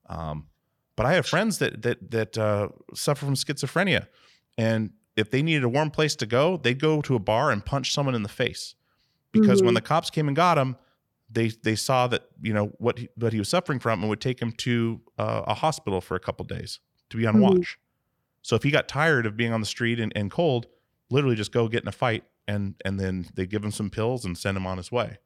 Um, 0.07 0.49
but 0.97 1.05
I 1.05 1.13
have 1.15 1.27
friends 1.27 1.59
that 1.59 1.83
that 1.83 2.11
that 2.11 2.39
uh, 2.39 2.69
suffer 2.95 3.25
from 3.25 3.35
schizophrenia, 3.35 4.07
and 4.59 4.91
if 5.17 5.31
they 5.31 5.43
needed 5.43 5.65
a 5.65 5.69
warm 5.69 5.91
place 5.91 6.15
to 6.17 6.27
go, 6.27 6.59
they'd 6.59 6.79
go 6.81 7.01
to 7.03 7.15
a 7.15 7.19
bar 7.19 7.51
and 7.51 7.65
punch 7.65 7.93
someone 7.95 8.15
in 8.15 8.23
the 8.23 8.29
face. 8.29 8.75
Because 9.33 9.63
when 9.63 9.73
Mhm. 9.73 9.77
the 9.77 9.81
cops 9.83 10.11
came 10.11 10.27
and 10.29 10.37
got 10.37 10.59
him, 10.59 10.77
they 11.31 11.49
they 11.49 11.75
saw 11.77 12.07
that 12.09 12.29
you 12.43 12.53
know 12.53 12.67
what 12.79 12.99
he, 12.99 13.09
what 13.17 13.33
he 13.33 13.39
was 13.39 13.49
suffering 13.49 13.79
from 13.79 14.01
and 14.01 14.09
would 14.11 14.21
take 14.21 14.41
him 14.41 14.53
to 14.53 15.01
uh, 15.19 15.43
a 15.47 15.55
hospital 15.55 16.01
for 16.01 16.15
a 16.17 16.21
couple 16.21 16.45
days 16.47 16.81
to 17.11 17.17
be 17.17 17.27
on 17.27 17.37
Mhm. 17.37 17.41
watch. 17.41 17.79
So 18.43 18.57
if 18.57 18.63
he 18.63 18.71
got 18.71 18.89
tired 18.89 19.27
of 19.27 19.37
being 19.37 19.53
on 19.53 19.61
the 19.61 19.67
street 19.67 19.99
and, 20.01 20.13
and 20.17 20.31
cold, 20.31 20.67
literally 21.11 21.37
just 21.37 21.53
go 21.53 21.69
get 21.69 21.83
in 21.83 21.89
a 21.89 21.93
fight 21.93 22.25
and 22.47 22.75
and 22.85 22.99
then 23.01 23.27
they 23.35 23.47
give 23.47 23.63
him 23.65 23.71
some 23.73 23.91
pills 23.91 24.25
and 24.25 24.37
send 24.39 24.57
him 24.57 24.67
on 24.67 24.77
his 24.79 24.91
way. 24.91 25.19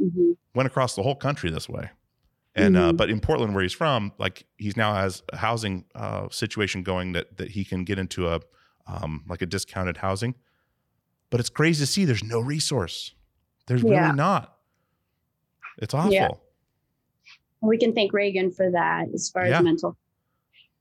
Mhm. 0.00 0.36
Went 0.54 0.66
across 0.66 0.96
the 0.96 1.02
whole 1.02 1.14
country 1.16 1.50
this 1.50 1.68
way. 1.68 1.90
And 2.54 2.76
uh, 2.76 2.92
Mhm. 2.92 2.96
but 2.96 3.10
in 3.10 3.20
Portland, 3.20 3.54
where 3.54 3.62
he's 3.62 3.74
from, 3.74 4.12
like 4.18 4.46
he's 4.56 4.76
now 4.76 4.94
has 4.94 5.22
a 5.32 5.36
housing 5.36 5.84
uh, 5.94 6.28
situation 6.30 6.82
going 6.82 7.12
that 7.12 7.36
that 7.36 7.50
he 7.50 7.64
can 7.64 7.84
get 7.84 7.98
into 7.98 8.26
a 8.28 8.40
um, 8.86 9.24
like 9.28 9.42
a 9.42 9.46
discounted 9.46 9.96
housing. 9.98 10.34
But 11.30 11.40
it's 11.40 11.48
crazy 11.48 11.82
to 11.84 11.86
see 11.90 12.04
there's 12.04 12.22
no 12.24 12.40
resource. 12.40 13.14
There's 13.66 13.82
Yeah. 13.82 14.04
really 14.06 14.16
not. 14.16 14.56
It's 15.78 15.94
awful. 15.94 16.12
Yeah. 16.12 16.28
we 17.62 17.78
can 17.78 17.92
thank 17.94 18.12
Reagan 18.12 18.52
for 18.52 18.70
that 18.70 19.06
as 19.12 19.28
far 19.30 19.44
Yeah. 19.46 19.58
as 19.58 19.64
mental. 19.64 19.96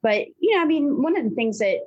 But 0.04 0.28
you 0.40 0.56
know, 0.56 0.62
I 0.62 0.66
mean, 0.66 1.02
one 1.02 1.18
of 1.18 1.24
the 1.24 1.32
things 1.32 1.58
that 1.60 1.80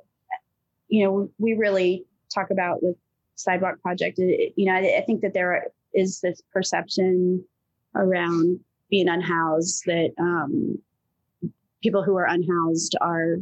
you 0.89 1.05
know 1.05 1.29
we 1.37 1.53
really 1.53 2.05
talk 2.33 2.49
about 2.49 2.83
with 2.83 2.97
Sidewalk 3.35 3.81
Project, 3.81 4.19
it- 4.19 4.53
you 4.57 4.65
know, 4.65 4.73
I, 4.73 4.97
I 4.97 5.01
think 5.05 5.21
that 5.21 5.33
there 5.33 5.67
is 5.93 6.19
this 6.19 6.41
perception 6.51 7.45
around 7.95 8.59
being 8.89 9.07
unhoused 9.07 9.83
that 9.85 10.11
um, 10.19 10.77
people 11.81 12.03
who 12.03 12.15
are 12.17 12.25
unhoused 12.25 12.95
are 12.99 13.37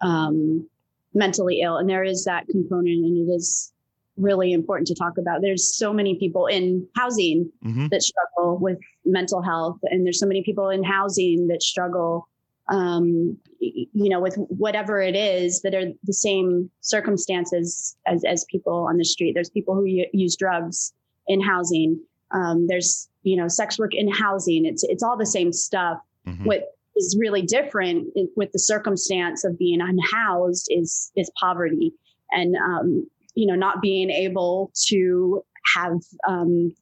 um, 0.00 0.68
mentally 1.14 1.60
ill, 1.60 1.76
and 1.76 1.88
there 1.88 2.04
is 2.04 2.24
that 2.24 2.46
component, 2.48 3.04
and 3.04 3.28
it 3.28 3.32
is 3.32 3.72
really 4.16 4.52
important 4.52 4.86
to 4.88 4.94
talk 4.94 5.18
about. 5.18 5.42
There's 5.42 5.76
so 5.76 5.92
many 5.92 6.16
people 6.16 6.46
in 6.46 6.86
housing 6.96 7.50
hmm 7.62 7.86
that 7.90 8.02
struggle 8.02 8.58
with 8.58 8.78
mental 9.04 9.42
health 9.42 9.78
and 9.84 10.06
there's 10.06 10.18
so 10.18 10.26
many 10.26 10.42
people 10.42 10.70
in 10.70 10.82
housing 10.82 11.48
that 11.48 11.62
struggle 11.62 12.26
um, 12.68 13.36
you 13.60 14.08
know 14.08 14.20
with 14.20 14.36
whatever 14.48 15.00
it 15.00 15.14
is 15.14 15.60
that 15.62 15.74
are 15.74 15.92
the 16.04 16.12
same 16.12 16.70
circumstances 16.80 17.96
as, 18.06 18.24
as 18.24 18.44
people 18.50 18.86
on 18.88 18.96
the 18.96 19.04
street. 19.04 19.32
There's 19.34 19.50
people 19.50 19.74
who 19.74 19.84
u- 19.84 20.08
use 20.12 20.36
drugs 20.36 20.92
in 21.26 21.40
housing. 21.40 22.00
Um, 22.30 22.66
there's 22.66 23.08
you 23.22 23.36
know 23.36 23.48
sex 23.48 23.78
work 23.78 23.94
in 23.94 24.10
housing. 24.10 24.64
It's 24.64 24.82
it's 24.84 25.02
all 25.02 25.16
the 25.16 25.26
same 25.26 25.52
stuff 25.52 25.98
hmm 26.26 26.44
what 26.44 26.73
is 26.96 27.16
really 27.18 27.42
different 27.42 28.08
with 28.36 28.52
the 28.52 28.58
circumstance 28.58 29.44
of 29.44 29.58
being 29.58 29.80
unhoused 29.80 30.68
is 30.70 31.10
is 31.16 31.30
poverty. 31.40 31.92
And 32.30 32.56
um, 32.56 33.06
you 33.34 33.46
know 33.46 33.54
not 33.54 33.82
being 33.82 34.10
able 34.10 34.70
to 34.86 35.42
have 35.74 35.98
um, 36.28 36.74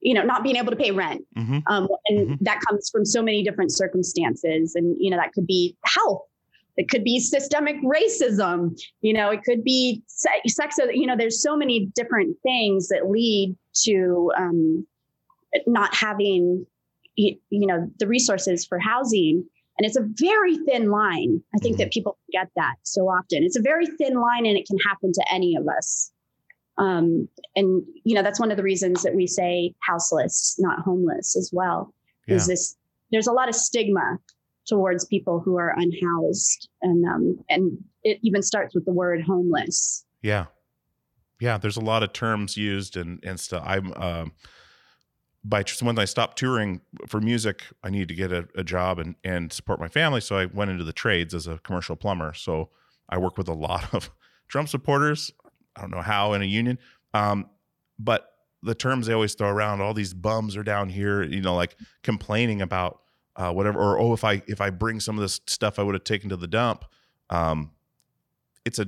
you 0.00 0.14
know 0.14 0.22
not 0.22 0.42
being 0.42 0.56
able 0.56 0.70
to 0.70 0.76
pay 0.76 0.90
rent. 0.90 1.22
Hmm 1.36 1.58
um, 1.66 1.88
and 2.08 2.28
Mhm. 2.28 2.38
that 2.42 2.60
comes 2.68 2.90
from 2.90 3.04
so 3.04 3.22
many 3.22 3.42
different 3.42 3.72
circumstances. 3.72 4.74
And 4.74 4.96
you 4.98 5.10
know 5.10 5.16
that 5.16 5.32
could 5.32 5.46
be 5.46 5.76
health. 5.84 6.22
It 6.76 6.88
could 6.88 7.04
be 7.04 7.20
systemic 7.20 7.76
racism. 7.82 8.78
You 9.00 9.14
know 9.14 9.30
it 9.30 9.42
could 9.44 9.64
be 9.64 10.02
sex 10.06 10.78
you 10.92 11.06
know 11.06 11.16
there's 11.16 11.42
so 11.42 11.56
many 11.56 11.86
different 11.94 12.36
things 12.42 12.88
that 12.88 13.08
lead 13.10 13.56
to 13.84 14.30
um, 14.36 14.86
not 15.66 15.94
having 15.94 16.66
you 17.16 17.38
know 17.50 17.90
the 17.98 18.06
resources 18.06 18.66
for 18.66 18.78
housing 18.78 19.44
And 19.76 19.86
it's 19.86 19.96
a 19.96 20.06
very 20.20 20.56
thin 20.58 20.90
line. 20.90 21.42
I 21.54 21.58
think 21.58 21.78
that 21.78 21.90
people 21.90 22.16
forget 22.26 22.48
that 22.54 22.76
so 22.84 23.02
often. 23.02 23.42
It's 23.42 23.56
a 23.56 23.62
very 23.62 23.86
thin 23.86 24.14
line 24.20 24.46
and 24.46 24.56
it 24.56 24.66
can 24.66 24.78
happen 24.78 25.12
to 25.12 25.24
any 25.32 25.56
of 25.56 25.66
us. 25.66 26.12
Um, 26.78 27.28
and, 27.56 27.82
you 28.04 28.14
know, 28.14 28.22
that's 28.22 28.40
one 28.40 28.50
of 28.50 28.56
the 28.56 28.62
reasons 28.62 29.02
that 29.02 29.14
we 29.14 29.26
say 29.26 29.74
houseless, 29.80 30.56
not 30.58 30.80
homeless 30.80 31.36
as 31.36 31.50
well, 31.52 31.92
is 32.26 32.46
this 32.46 32.76
there's 33.10 33.26
a 33.26 33.32
lot 33.32 33.48
of 33.48 33.54
stigma 33.54 34.18
towards 34.66 35.04
people 35.04 35.40
who 35.40 35.56
are 35.56 35.74
unhoused. 35.76 36.68
And, 36.82 37.04
um, 37.04 37.38
and 37.48 37.76
it 38.02 38.18
even 38.22 38.42
starts 38.42 38.74
with 38.74 38.84
the 38.86 38.92
word 38.92 39.22
homeless. 39.22 40.04
Yeah. 40.22 40.46
Yeah. 41.40 41.58
There's 41.58 41.76
a 41.76 41.84
lot 41.84 42.02
of 42.02 42.12
terms 42.12 42.56
used 42.56 42.96
and, 42.96 43.22
and 43.24 43.38
stuff. 43.38 43.62
I'm, 43.66 43.92
um, 43.94 44.32
by 45.44 45.62
tr- 45.62 45.84
when 45.84 45.98
I 45.98 46.06
stopped 46.06 46.38
touring 46.38 46.80
for 47.06 47.20
music, 47.20 47.62
I 47.82 47.90
needed 47.90 48.08
to 48.08 48.14
get 48.14 48.32
a, 48.32 48.48
a 48.56 48.64
job 48.64 48.98
and, 48.98 49.14
and 49.22 49.52
support 49.52 49.78
my 49.78 49.88
family. 49.88 50.20
So 50.20 50.36
I 50.36 50.46
went 50.46 50.70
into 50.70 50.84
the 50.84 50.92
trades 50.92 51.34
as 51.34 51.46
a 51.46 51.58
commercial 51.58 51.96
plumber. 51.96 52.32
So 52.32 52.70
I 53.08 53.18
work 53.18 53.36
with 53.36 53.48
a 53.48 53.52
lot 53.54 53.92
of 53.92 54.10
Trump 54.48 54.68
supporters. 54.68 55.32
I 55.76 55.82
don't 55.82 55.90
know 55.90 56.02
how 56.02 56.32
in 56.32 56.42
a 56.42 56.46
union. 56.46 56.78
Um, 57.12 57.50
but 57.98 58.30
the 58.62 58.74
terms 58.74 59.06
they 59.06 59.12
always 59.12 59.34
throw 59.34 59.48
around, 59.48 59.82
all 59.82 59.92
these 59.92 60.14
bums 60.14 60.56
are 60.56 60.62
down 60.62 60.88
here, 60.88 61.22
you 61.22 61.42
know, 61.42 61.54
like 61.54 61.76
complaining 62.02 62.62
about 62.62 63.00
uh, 63.36 63.52
whatever, 63.52 63.78
or 63.78 63.98
oh, 63.98 64.12
if 64.14 64.24
I 64.24 64.42
if 64.46 64.60
I 64.60 64.70
bring 64.70 65.00
some 65.00 65.18
of 65.18 65.22
this 65.22 65.40
stuff 65.46 65.78
I 65.78 65.82
would 65.82 65.94
have 65.94 66.04
taken 66.04 66.30
to 66.30 66.36
the 66.36 66.46
dump, 66.46 66.84
um, 67.30 67.72
it's 68.64 68.78
a 68.78 68.86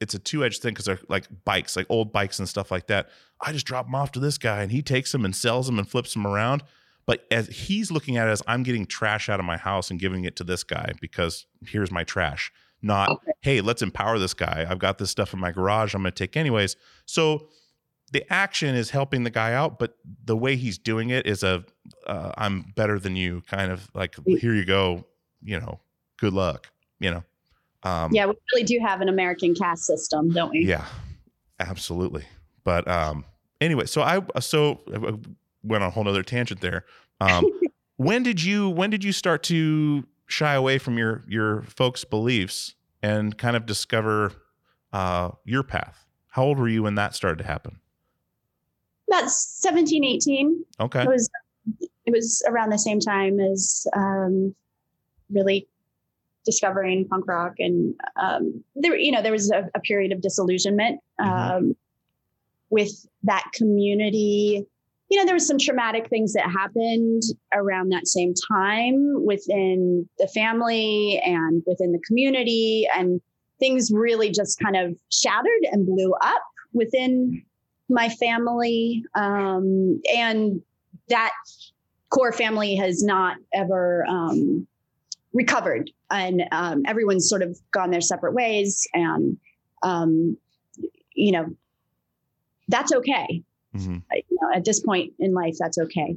it's 0.00 0.14
a 0.14 0.18
two 0.18 0.44
edged 0.44 0.62
thing 0.62 0.72
because 0.74 0.84
they're 0.84 1.00
like 1.08 1.26
bikes, 1.44 1.76
like 1.76 1.86
old 1.88 2.12
bikes 2.12 2.38
and 2.38 2.48
stuff 2.48 2.70
like 2.70 2.86
that. 2.88 3.08
I 3.40 3.52
just 3.52 3.66
drop 3.66 3.86
them 3.86 3.94
off 3.94 4.12
to 4.12 4.20
this 4.20 4.38
guy 4.38 4.62
and 4.62 4.70
he 4.70 4.82
takes 4.82 5.12
them 5.12 5.24
and 5.24 5.34
sells 5.34 5.66
them 5.66 5.78
and 5.78 5.88
flips 5.88 6.12
them 6.12 6.26
around. 6.26 6.62
But 7.06 7.24
as 7.30 7.46
he's 7.48 7.90
looking 7.90 8.16
at 8.16 8.26
it 8.28 8.32
as 8.32 8.42
I'm 8.46 8.62
getting 8.62 8.84
trash 8.84 9.28
out 9.28 9.38
of 9.40 9.46
my 9.46 9.56
house 9.56 9.90
and 9.90 10.00
giving 10.00 10.24
it 10.24 10.36
to 10.36 10.44
this 10.44 10.64
guy 10.64 10.92
because 11.00 11.46
here's 11.66 11.90
my 11.90 12.04
trash. 12.04 12.52
Not, 12.82 13.08
Okay. 13.10 13.32
hey, 13.40 13.60
let's 13.62 13.80
empower 13.80 14.18
this 14.18 14.34
guy. 14.34 14.66
I've 14.68 14.78
got 14.78 14.98
this 14.98 15.10
stuff 15.10 15.32
in 15.32 15.40
my 15.40 15.50
garage. 15.50 15.94
I'm 15.94 16.02
going 16.02 16.12
to 16.12 16.16
take 16.16 16.36
anyways. 16.36 16.76
So 17.06 17.48
the 18.12 18.30
action 18.32 18.74
is 18.74 18.90
helping 18.90 19.24
the 19.24 19.30
guy 19.30 19.54
out, 19.54 19.78
but 19.78 19.96
the 20.24 20.36
way 20.36 20.56
he's 20.56 20.78
doing 20.78 21.10
it 21.10 21.26
is 21.26 21.42
a 21.42 21.64
uh, 22.06 22.32
I'm 22.36 22.72
better 22.76 22.98
than 22.98 23.16
you 23.16 23.42
kind 23.48 23.72
of 23.72 23.88
like 23.94 24.14
here 24.26 24.54
you 24.54 24.64
go, 24.64 25.06
you 25.42 25.58
know, 25.58 25.80
good 26.18 26.32
luck, 26.32 26.68
you 27.00 27.10
know. 27.10 27.24
Um, 27.86 28.12
Yeah, 28.12 28.26
we 28.26 28.34
really 28.52 28.64
do 28.64 28.78
have 28.84 29.00
an 29.00 29.08
American 29.08 29.54
caste 29.54 29.84
system, 29.84 30.30
don't 30.30 30.50
we? 30.50 30.66
yeah, 30.66 30.86
absolutely. 31.60 32.24
But 32.64 32.88
um, 32.88 33.24
anyway, 33.60 33.86
so 33.86 34.02
I 34.02 34.20
so 34.40 34.80
I 34.92 35.12
went 35.62 35.82
on 35.84 35.88
a 35.88 35.90
whole 35.90 36.04
nother 36.04 36.22
tangent 36.22 36.60
there. 36.60 36.84
Um, 37.20 37.44
when 37.96 38.22
did 38.22 38.42
you 38.42 38.68
when 38.68 38.90
did 38.90 39.04
you 39.04 39.12
start 39.12 39.42
to 39.44 40.04
shy 40.26 40.54
away 40.54 40.78
from 40.78 40.98
your 40.98 41.24
your 41.28 41.62
folks' 41.62 42.04
beliefs 42.04 42.74
and 43.02 43.38
kind 43.38 43.56
of 43.56 43.66
discover 43.66 44.32
uh, 44.92 45.30
your 45.44 45.62
path? 45.62 46.06
How 46.28 46.44
old 46.44 46.58
were 46.58 46.68
you 46.68 46.82
when 46.82 46.96
that 46.96 47.14
started 47.14 47.38
to 47.38 47.44
happen? 47.44 47.78
About 49.08 49.30
17, 49.30 50.04
18. 50.04 50.64
Okay. 50.80 51.02
It 51.02 51.08
was 51.08 51.30
it 52.04 52.12
was 52.12 52.42
around 52.48 52.70
the 52.70 52.78
same 52.78 53.00
time 53.00 53.38
as 53.40 53.86
um, 53.94 54.54
really 55.30 55.68
discovering 56.46 57.06
punk 57.08 57.26
rock 57.26 57.54
and 57.58 57.94
um, 58.22 58.64
there 58.76 58.96
you 58.96 59.12
know 59.12 59.20
there 59.20 59.32
was 59.32 59.50
a, 59.50 59.68
a 59.74 59.80
period 59.80 60.12
of 60.12 60.22
disillusionment 60.22 61.00
um, 61.18 61.28
Mhm. 61.28 61.76
with 62.70 63.06
that 63.24 63.44
community 63.54 64.64
you 65.10 65.18
know 65.18 65.24
there 65.24 65.34
was 65.34 65.46
some 65.46 65.58
traumatic 65.58 66.08
things 66.08 66.32
that 66.32 66.50
happened 66.50 67.22
around 67.52 67.90
that 67.90 68.06
same 68.06 68.32
time 68.48 69.24
within 69.24 70.08
the 70.18 70.28
family 70.28 71.20
and 71.24 71.62
within 71.66 71.92
the 71.92 72.00
community 72.06 72.88
and 72.96 73.20
things 73.58 73.90
really 73.92 74.30
just 74.30 74.58
kind 74.58 74.76
of 74.76 74.96
shattered 75.10 75.64
and 75.72 75.86
blew 75.86 76.14
up 76.22 76.42
within 76.72 77.42
my 77.88 78.08
family 78.08 79.02
um, 79.14 80.00
and 80.14 80.60
that 81.08 81.32
core 82.10 82.32
family 82.32 82.74
has 82.76 83.02
not 83.02 83.36
ever 83.54 84.04
um, 84.08 84.66
recovered 85.36 85.90
and 86.10 86.42
um, 86.50 86.82
everyone's 86.86 87.28
sort 87.28 87.42
of 87.42 87.58
gone 87.70 87.90
their 87.90 88.00
separate 88.00 88.32
ways 88.32 88.86
and 88.94 89.36
um, 89.82 90.36
you 91.14 91.30
know 91.32 91.46
that's 92.68 92.92
okay 92.92 93.42
Mhm. 93.74 94.02
You 94.10 94.38
know, 94.40 94.48
at 94.54 94.64
this 94.64 94.80
point 94.80 95.12
in 95.18 95.34
life 95.34 95.56
that's 95.58 95.76
okay 95.76 96.16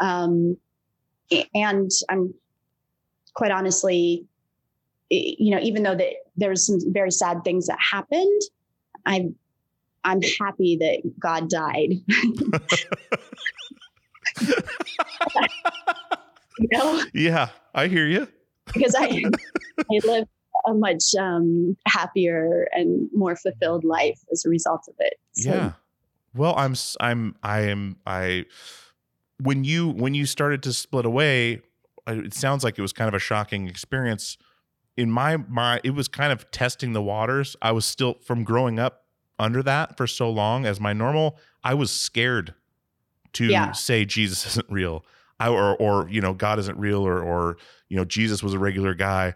um, 0.00 0.56
and 1.54 1.90
i'm 2.10 2.34
quite 3.34 3.52
honestly 3.52 4.26
you 5.10 5.54
know 5.54 5.60
even 5.62 5.84
though 5.84 5.94
that 5.94 6.14
there's 6.36 6.66
some 6.66 6.78
very 6.92 7.10
sad 7.12 7.44
things 7.44 7.66
that 7.66 7.78
happened 7.92 8.42
i'm 9.04 9.36
i'm 10.04 10.20
happy 10.40 10.76
that 10.76 11.00
god 11.20 11.48
died 11.48 11.90
you 16.58 16.68
know 16.72 17.02
Yeah, 17.14 17.48
I 17.74 17.86
hear 17.88 18.06
you. 18.06 18.26
Because 18.72 18.94
I 18.98 19.22
I 19.90 20.00
live 20.04 20.24
a 20.66 20.74
much 20.74 21.14
um, 21.18 21.76
happier 21.86 22.66
and 22.72 23.08
more 23.14 23.36
fulfilled 23.36 23.84
life 23.84 24.18
as 24.32 24.44
a 24.44 24.48
result 24.48 24.82
of 24.88 24.94
it. 24.98 25.14
So, 25.32 25.50
Yeah. 25.50 25.72
Well, 26.34 26.54
I'm 26.56 26.74
I'm, 27.00 27.34
I 27.42 27.60
am 27.62 27.96
I 28.06 28.44
when 29.42 29.64
you 29.64 29.88
when 29.88 30.14
you 30.14 30.26
started 30.26 30.62
to 30.64 30.72
split 30.72 31.06
away, 31.06 31.60
it 32.06 32.34
sounds 32.34 32.64
like 32.64 32.78
it 32.78 32.82
was 32.82 32.92
kind 32.92 33.08
of 33.08 33.14
a 33.14 33.18
shocking 33.18 33.68
experience. 33.68 34.36
In 34.96 35.10
my 35.10 35.36
my 35.36 35.80
it 35.84 35.90
was 35.90 36.08
kind 36.08 36.32
of 36.32 36.50
testing 36.50 36.92
the 36.92 37.02
waters. 37.02 37.56
I 37.62 37.72
was 37.72 37.84
still 37.86 38.14
from 38.24 38.44
growing 38.44 38.78
up 38.78 39.04
under 39.38 39.62
that 39.62 39.96
for 39.96 40.06
so 40.06 40.30
long 40.30 40.64
as 40.64 40.80
my 40.80 40.92
normal, 40.94 41.38
I 41.62 41.74
was 41.74 41.90
scared 41.90 42.54
to 43.34 43.44
Yeah. 43.44 43.72
say 43.72 44.04
Jesus 44.06 44.46
isn't 44.46 44.66
real. 44.70 45.04
I 45.38 45.48
or 45.48 45.76
or 45.76 46.08
you 46.08 46.20
know 46.20 46.32
God 46.32 46.58
isn't 46.58 46.78
real 46.78 47.06
or 47.06 47.22
or 47.22 47.56
you 47.88 47.96
know 47.96 48.04
Jesus 48.04 48.42
was 48.42 48.54
a 48.54 48.58
regular 48.58 48.94
guy. 48.94 49.34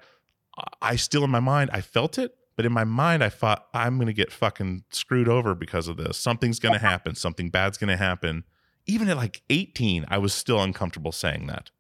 I- 0.59 0.65
I 0.83 0.97
still 0.97 1.25
in 1.25 1.31
my 1.31 1.41
mind 1.41 1.71
I 1.73 1.81
felt 1.81 2.19
it, 2.19 2.35
but 2.57 2.67
in 2.67 2.73
my 2.73 2.85
mind 2.85 3.23
I 3.25 3.29
thought 3.29 3.67
I'm 3.73 3.97
going 3.97 4.09
to 4.09 4.13
get 4.13 4.31
fucking 4.33 4.85
screwed 4.91 5.29
over 5.29 5.55
because 5.55 5.89
of 5.89 5.97
this. 5.97 6.17
Something's 6.19 6.59
going 6.59 6.75
to 6.75 6.79
happen. 6.81 7.15
Something 7.15 7.51
bad's 7.51 7.79
going 7.79 7.89
to 7.89 7.97
happen. 7.97 8.45
Even 8.87 9.09
at 9.09 9.17
like 9.17 9.43
18, 9.51 10.05
I 10.09 10.19
was 10.19 10.33
still 10.35 10.61
uncomfortable 10.63 11.13
saying 11.13 11.47
that. 11.47 11.71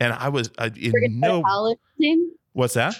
And 0.00 0.12
I 0.12 0.28
was 0.28 0.50
uh, 0.58 0.70
in 0.76 0.92
You're 0.92 1.08
no 1.08 1.40
to 1.42 1.46
hell 1.48 1.66
or 1.68 1.76
something? 1.96 2.32
what's 2.52 2.74
that? 2.74 2.94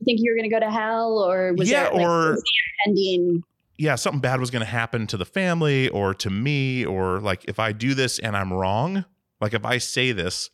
You 0.00 0.04
think 0.06 0.20
you 0.22 0.32
were 0.32 0.36
going 0.36 0.48
to 0.50 0.54
go 0.54 0.60
to 0.60 0.70
hell, 0.70 1.18
or 1.18 1.52
was 1.54 1.70
Yeah, 1.70 1.84
there 1.84 1.92
like, 1.92 2.06
or- 2.06 2.38
ending? 2.86 3.42
yeah, 3.78 3.94
something 3.94 4.20
bad 4.20 4.40
was 4.40 4.50
going 4.50 4.64
to 4.64 4.70
happen 4.70 5.06
to 5.08 5.16
the 5.16 5.24
family 5.26 5.88
or 5.90 6.14
to 6.14 6.30
me, 6.30 6.84
or 6.84 7.20
like 7.20 7.44
if 7.46 7.58
I 7.58 7.72
do 7.72 7.94
this 7.94 8.18
and 8.18 8.36
I'm 8.36 8.52
wrong, 8.52 9.04
like 9.40 9.54
if 9.54 9.64
I 9.64 9.78
say 9.78 10.12
this 10.12 10.50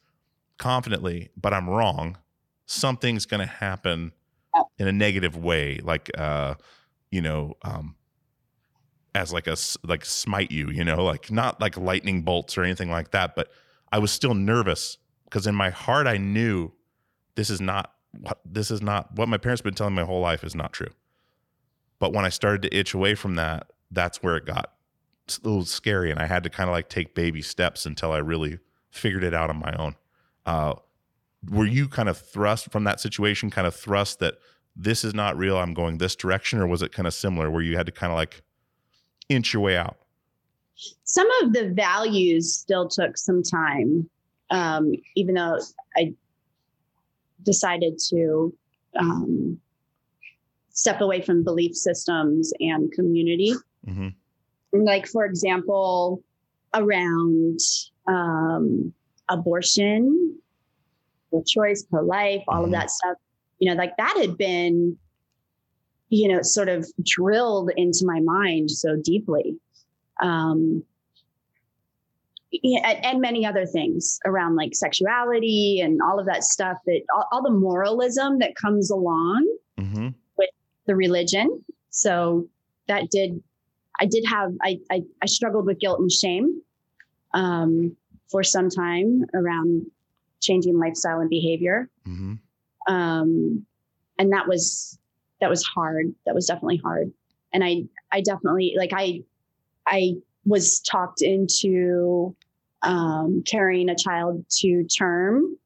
confidently, 0.59 1.31
but 1.37 1.53
I'm 1.53 1.69
wrong, 1.69 2.19
something's 2.67 3.27
going 3.27 3.41
to 3.41 3.47
happen 3.47 4.13
in 4.79 4.89
a 4.89 4.93
negative 4.93 5.37
way, 5.37 5.81
like, 5.83 6.11
uh, 6.19 6.55
you 7.11 7.21
know, 7.21 7.57
um, 7.63 7.97
as 9.15 9.33
like 9.33 9.47
a 9.47 9.53
s- 9.53 9.79
like 9.83 10.05
smite 10.05 10.51
you, 10.51 10.71
you 10.71 10.85
know, 10.85 11.03
like 11.05 11.31
not 11.31 11.61
like 11.61 11.77
lightning 11.77 12.23
bolts 12.23 12.59
or 12.59 12.63
anything 12.65 12.91
like 12.91 13.11
that, 13.13 13.35
but 13.35 13.51
I 13.93 13.99
was 13.99 14.13
still 14.13 14.35
nervous 14.35 14.99
because 15.25 15.47
in 15.47 15.55
my 15.55 15.71
heart 15.71 16.07
I 16.07 16.19
knew 16.19 16.73
this 17.35 17.51
is 17.51 17.61
not 17.61 17.93
what 18.21 18.41
this 18.45 18.71
is 18.71 18.83
not 18.83 19.15
what 19.17 19.29
my 19.29 19.39
parents 19.39 19.61
have 19.61 19.65
been 19.65 19.75
telling 19.75 19.95
me 19.95 20.03
my 20.03 20.07
whole 20.07 20.21
life 20.21 20.45
is 20.45 20.55
not 20.55 20.73
true. 20.73 20.91
But 21.99 22.13
when 22.13 22.25
I 22.25 22.29
started 22.29 22.63
to 22.63 22.77
itch 22.77 22.93
away 22.93 23.15
from 23.15 23.37
that, 23.37 23.71
that's 23.91 24.23
where 24.23 24.37
it 24.37 24.45
got 24.45 24.73
a 25.29 25.33
little 25.43 25.65
scary, 25.65 26.11
and 26.11 26.21
I 26.21 26.27
had 26.27 26.43
to 26.45 26.51
kind 26.51 26.69
of 26.69 26.75
like 26.75 26.89
take 26.89 27.15
baby 27.15 27.41
steps 27.43 27.87
until 27.87 28.13
I 28.13 28.19
really 28.19 28.59
figured 28.91 29.25
it 29.25 29.35
out 29.35 29.49
on 29.51 29.59
my 29.59 29.75
own. 29.79 29.97
Uh, 30.47 30.75
were 31.51 31.67
you 31.67 31.89
kind 31.89 32.09
of 32.09 32.17
thrust 32.17 32.71
from 32.71 32.85
that 32.85 33.01
situation, 33.01 33.51
kind 33.51 33.67
of 33.67 33.75
thrust 33.75 34.21
that 34.21 34.35
this 34.75 35.05
is 35.05 35.15
not 35.15 35.37
real? 35.37 35.59
I'm 35.59 35.75
going 35.75 35.99
this 35.99 36.17
direction, 36.17 36.59
or 36.61 36.67
was 36.67 36.83
it 36.83 36.93
kind 36.93 37.07
of 37.07 37.15
similar 37.15 37.51
where 37.51 37.63
you 37.63 37.77
had 37.77 37.87
to 37.87 37.93
kind 37.93 38.13
of 38.13 38.17
like 38.17 38.43
inch 39.29 39.53
your 39.53 39.63
way 39.63 39.77
out? 39.77 39.97
Some 41.05 41.29
of 41.43 41.53
the 41.53 41.71
values 41.71 42.55
still 42.55 42.89
took 42.89 43.17
some 43.17 43.43
time, 43.43 44.09
um, 44.51 44.93
even 45.15 45.35
though 45.35 45.59
I 45.97 46.15
decided 47.43 47.99
to 48.11 48.55
um, 48.99 49.59
step 50.71 51.01
away 51.01 51.23
from 51.23 51.43
belief 51.45 51.75
systems 51.75 52.53
and 52.61 52.93
community. 52.93 53.53
hmm 53.85 54.09
like 54.85 55.07
for 55.07 55.25
example 55.25 56.23
around 56.75 57.59
um, 58.07 58.93
abortion 59.29 60.37
pro 61.31 61.43
choice 61.43 61.83
pro 61.83 62.03
life 62.03 62.43
all 62.49 62.65
of 62.65 62.71
that 62.71 62.91
stuff 62.91 63.17
you 63.59 63.69
know 63.69 63.77
like 63.77 63.97
that 63.97 64.17
had 64.17 64.37
been 64.39 64.97
you 66.09 66.29
know 66.29 66.41
sort 66.43 66.69
of 66.69 66.87
drilled 67.05 67.71
into 67.77 68.05
my 68.05 68.21
mind 68.21 68.71
so 68.71 68.97
deeply 69.03 69.57
um, 70.23 70.83
and, 72.63 73.05
and 73.05 73.21
many 73.21 73.45
other 73.45 73.67
things 73.67 74.19
around 74.25 74.55
like 74.57 74.75
sexuality 74.75 75.81
and 75.83 76.01
all 76.01 76.19
of 76.19 76.27
that 76.27 76.43
stuff 76.45 76.79
that 76.87 77.03
all, 77.15 77.27
all 77.33 77.43
the 77.43 77.51
moralism 77.51 78.39
that 78.39 78.55
comes 78.55 78.91
along 78.91 79.47
Mm-hmm. 79.79 80.09
the 80.87 80.97
religion. 80.97 81.63
So 81.91 82.49
that 82.89 83.11
did, 83.11 83.43
I 84.01 84.07
did 84.07 84.25
have, 84.27 84.53
I, 84.63 84.79
I, 84.91 85.03
I 85.23 85.27
struggled 85.27 85.67
with 85.67 85.79
guilt 85.81 86.01
and 86.01 86.11
shame 86.11 86.63
um, 87.35 87.95
for 88.31 88.43
some 88.43 88.69
time 88.69 89.25
around 89.35 89.87
changing 90.41 90.79
lifestyle 90.79 91.21
and 91.21 91.31
behavior. 91.31 91.89
Mm-hmm. 92.07 92.35
Um, 92.93 93.67
and 94.19 94.33
that 94.33 94.47
was, 94.49 94.99
that 95.41 95.51
was 95.51 95.65
hard. 95.65 96.15
That 96.25 96.35
was 96.35 96.47
definitely 96.47 96.79
hard. 96.79 97.13
And 97.53 97.65
I, 97.65 97.85
I 98.13 98.21
definitely, 98.21 98.75
like, 98.77 98.93
I, 98.95 99.23
I 99.87 100.15
was 100.45 100.81
talked 100.81 101.23
into 101.23 102.35
um, 102.83 103.43
carrying 103.47 103.89
a 103.89 103.97
child 103.97 104.45
to 104.61 104.85
term 104.85 105.57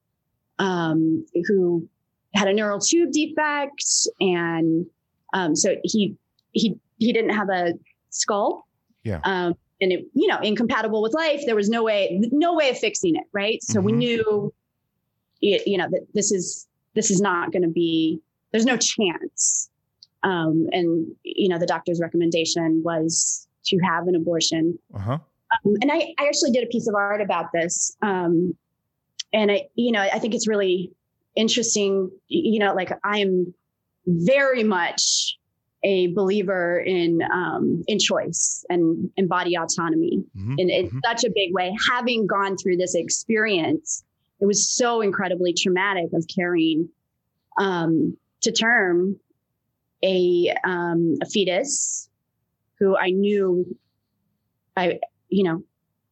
um, 0.58 1.24
who 1.46 1.88
had 2.34 2.48
a 2.48 2.52
neural 2.52 2.78
tube 2.78 3.10
defect 3.12 3.84
and 4.20 4.86
um, 5.32 5.56
so 5.56 5.76
he 5.84 6.16
he 6.52 6.76
he 6.98 7.12
didn't 7.12 7.34
have 7.34 7.48
a 7.50 7.74
skull 8.10 8.66
Yeah. 9.04 9.20
um, 9.24 9.54
and 9.80 9.92
it 9.92 10.06
you 10.14 10.26
know 10.28 10.38
incompatible 10.40 11.02
with 11.02 11.14
life 11.14 11.40
there 11.46 11.56
was 11.56 11.68
no 11.68 11.82
way 11.82 12.20
no 12.32 12.54
way 12.54 12.70
of 12.70 12.78
fixing 12.78 13.16
it 13.16 13.24
right 13.32 13.62
so 13.62 13.80
we 13.80 13.92
Mhm. 13.92 13.96
knew 13.98 14.54
you 15.40 15.78
know 15.78 15.88
that 15.90 16.06
this 16.14 16.30
is 16.32 16.68
this 16.94 17.10
is 17.10 17.20
not 17.20 17.50
going 17.52 17.62
to 17.62 17.68
be 17.68 18.20
there's 18.52 18.66
no 18.66 18.76
chance 18.76 19.70
um, 20.22 20.66
and 20.72 21.06
you 21.22 21.48
know 21.48 21.58
the 21.58 21.66
doctor's 21.66 22.00
recommendation 22.00 22.82
was 22.84 23.46
to 23.64 23.78
have 23.78 24.06
an 24.08 24.14
abortion 24.14 24.78
Uh-huh. 24.94 25.12
um, 25.12 25.74
and 25.80 25.90
I, 25.90 26.14
I 26.18 26.26
actually 26.26 26.50
did 26.50 26.64
a 26.64 26.66
piece 26.66 26.86
of 26.88 26.94
art 26.94 27.20
about 27.20 27.52
this. 27.52 27.96
Um, 28.02 28.54
and 29.32 29.50
I, 29.50 29.68
you 29.76 29.92
know, 29.92 30.00
I 30.00 30.18
think 30.18 30.34
it's 30.34 30.48
really 30.48 30.90
interesting. 31.36 32.10
You 32.28 32.58
know, 32.58 32.74
like 32.74 32.90
I'm 33.04 33.54
very 34.06 34.64
much 34.64 35.38
a 35.82 36.08
believer 36.12 36.78
in 36.78 37.20
um, 37.32 37.82
in 37.86 37.98
choice 37.98 38.64
and 38.68 39.10
and 39.16 39.28
body 39.28 39.56
autonomy 39.56 40.22
Mhm. 40.36 40.54
in, 40.58 40.68
in 40.70 40.90
Mhm. 40.90 41.00
such 41.04 41.24
a 41.24 41.30
big 41.34 41.54
way. 41.54 41.74
Having 41.90 42.26
gone 42.26 42.56
through 42.56 42.76
this 42.76 42.94
experience, 42.94 44.04
it 44.40 44.46
was 44.46 44.68
so 44.68 45.00
incredibly 45.00 45.52
traumatic 45.54 46.12
of 46.12 46.26
carrying 46.34 46.88
um, 47.58 48.16
to 48.42 48.52
term 48.52 49.18
a 50.02 50.54
um, 50.64 51.16
a 51.22 51.26
fetus 51.26 52.08
who 52.78 52.96
I 52.96 53.10
knew 53.10 53.76
I 54.76 54.98
you 55.28 55.44
know 55.44 55.62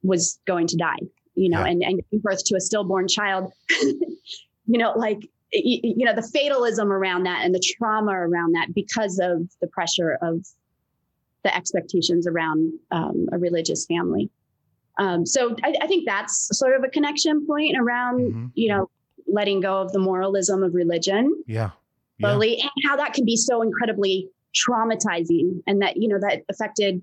was 0.02 0.38
going 0.46 0.66
to 0.68 0.76
die. 0.76 0.96
You 1.34 1.50
know, 1.50 1.60
Yeah. 1.60 1.70
and 1.70 1.82
and 1.82 2.02
giving 2.10 2.20
birth 2.20 2.42
to 2.46 2.56
a 2.56 2.60
stillborn 2.60 3.06
child. 3.08 3.52
you 4.66 4.78
know, 4.78 4.92
like 4.96 5.28
you 5.52 6.04
know 6.04 6.14
the 6.14 6.22
fatalism 6.22 6.92
around 6.92 7.24
that 7.24 7.44
and 7.44 7.54
the 7.54 7.62
trauma 7.78 8.12
around 8.12 8.52
that 8.52 8.74
because 8.74 9.18
of 9.18 9.48
the 9.60 9.66
pressure 9.68 10.18
of 10.22 10.46
the 11.44 11.54
expectations 11.56 12.26
around 12.26 12.72
um, 12.90 13.28
a 13.32 13.38
religious 13.38 13.86
family. 13.86 14.28
Um, 14.98 15.24
so 15.24 15.54
I, 15.62 15.74
I 15.80 15.86
think 15.86 16.04
that's 16.06 16.48
sort 16.58 16.74
of 16.74 16.82
a 16.82 16.88
connection 16.88 17.46
point 17.46 17.76
around, 17.78 18.20
Mhm. 18.32 18.50
you 18.54 18.68
know, 18.68 18.90
letting 19.26 19.60
go 19.60 19.80
of 19.80 19.92
the 19.92 20.00
moralism 20.00 20.62
of 20.64 20.74
religion 20.74 21.42
Yeah. 21.46 21.70
Yeah. 22.18 22.30
slowly 22.30 22.60
and 22.60 22.70
how 22.84 22.96
that 22.96 23.12
can 23.12 23.24
be 23.24 23.36
so 23.36 23.62
incredibly 23.62 24.28
traumatizing 24.54 25.62
and 25.68 25.80
that, 25.82 25.96
you 25.96 26.08
know, 26.08 26.18
that 26.18 26.42
affected 26.50 27.02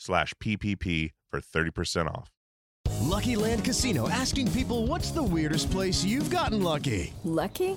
slash 0.00 0.34
PPP 0.42 1.10
for 1.30 1.40
30% 1.40 2.08
off. 2.08 2.30
Lucky 3.02 3.36
Land 3.36 3.64
Casino 3.64 4.08
asking 4.08 4.50
people 4.52 4.86
what's 4.86 5.10
the 5.10 5.22
weirdest 5.22 5.70
place 5.70 6.04
you've 6.04 6.30
gotten 6.30 6.62
lucky? 6.62 7.12
Lucky? 7.24 7.76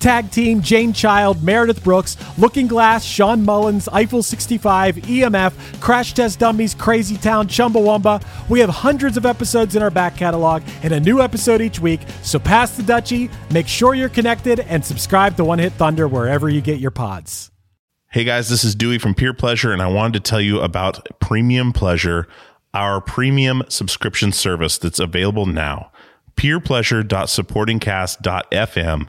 Tag 0.00 0.30
Team, 0.30 0.62
Jane 0.62 0.94
Child, 0.94 1.42
Meredith 1.42 1.84
Brooks, 1.84 2.16
Looking 2.38 2.66
Glass, 2.66 3.04
Shawn 3.04 3.44
Mullins, 3.44 3.86
Eiffel 3.88 4.22
65, 4.22 4.96
EMF, 4.96 5.80
Crash 5.80 6.14
Test 6.14 6.38
Dummies, 6.38 6.74
Crazy 6.74 7.18
Town, 7.18 7.46
Chumbawamba. 7.46 8.24
We 8.48 8.60
have 8.60 8.70
hundreds 8.70 9.18
of 9.18 9.26
episodes 9.26 9.76
in 9.76 9.82
our 9.82 9.90
back 9.90 10.16
catalog 10.16 10.62
and 10.82 10.94
a 10.94 11.00
new 11.00 11.20
episode 11.20 11.60
each 11.60 11.80
week. 11.80 12.00
So 12.22 12.38
pass 12.38 12.74
the 12.76 12.82
Dutchie, 12.82 13.30
make 13.52 13.68
sure 13.68 13.94
you're 13.94 14.08
connected, 14.08 14.60
and 14.60 14.82
subscribe 14.82 15.36
to 15.36 15.44
One 15.44 15.58
Hit 15.58 15.74
Thunder 15.74 16.08
wherever 16.08 16.48
you 16.48 16.62
get 16.62 16.80
your 16.80 16.90
pods. 16.90 17.50
Hey 18.10 18.24
guys, 18.24 18.48
this 18.48 18.64
is 18.64 18.74
Dewey 18.74 18.96
from 18.98 19.14
Peer 19.14 19.34
Pleasure, 19.34 19.72
and 19.72 19.82
I 19.82 19.86
wanted 19.86 20.14
to 20.14 20.20
tell 20.30 20.40
you 20.40 20.60
about 20.60 21.06
Premium 21.20 21.72
Pleasure, 21.72 22.26
our 22.72 23.02
premium 23.02 23.62
subscription 23.68 24.32
service 24.32 24.78
that's 24.78 24.98
available 24.98 25.44
now. 25.44 25.92
PeerPleasure.supportingcast.fm 26.36 29.08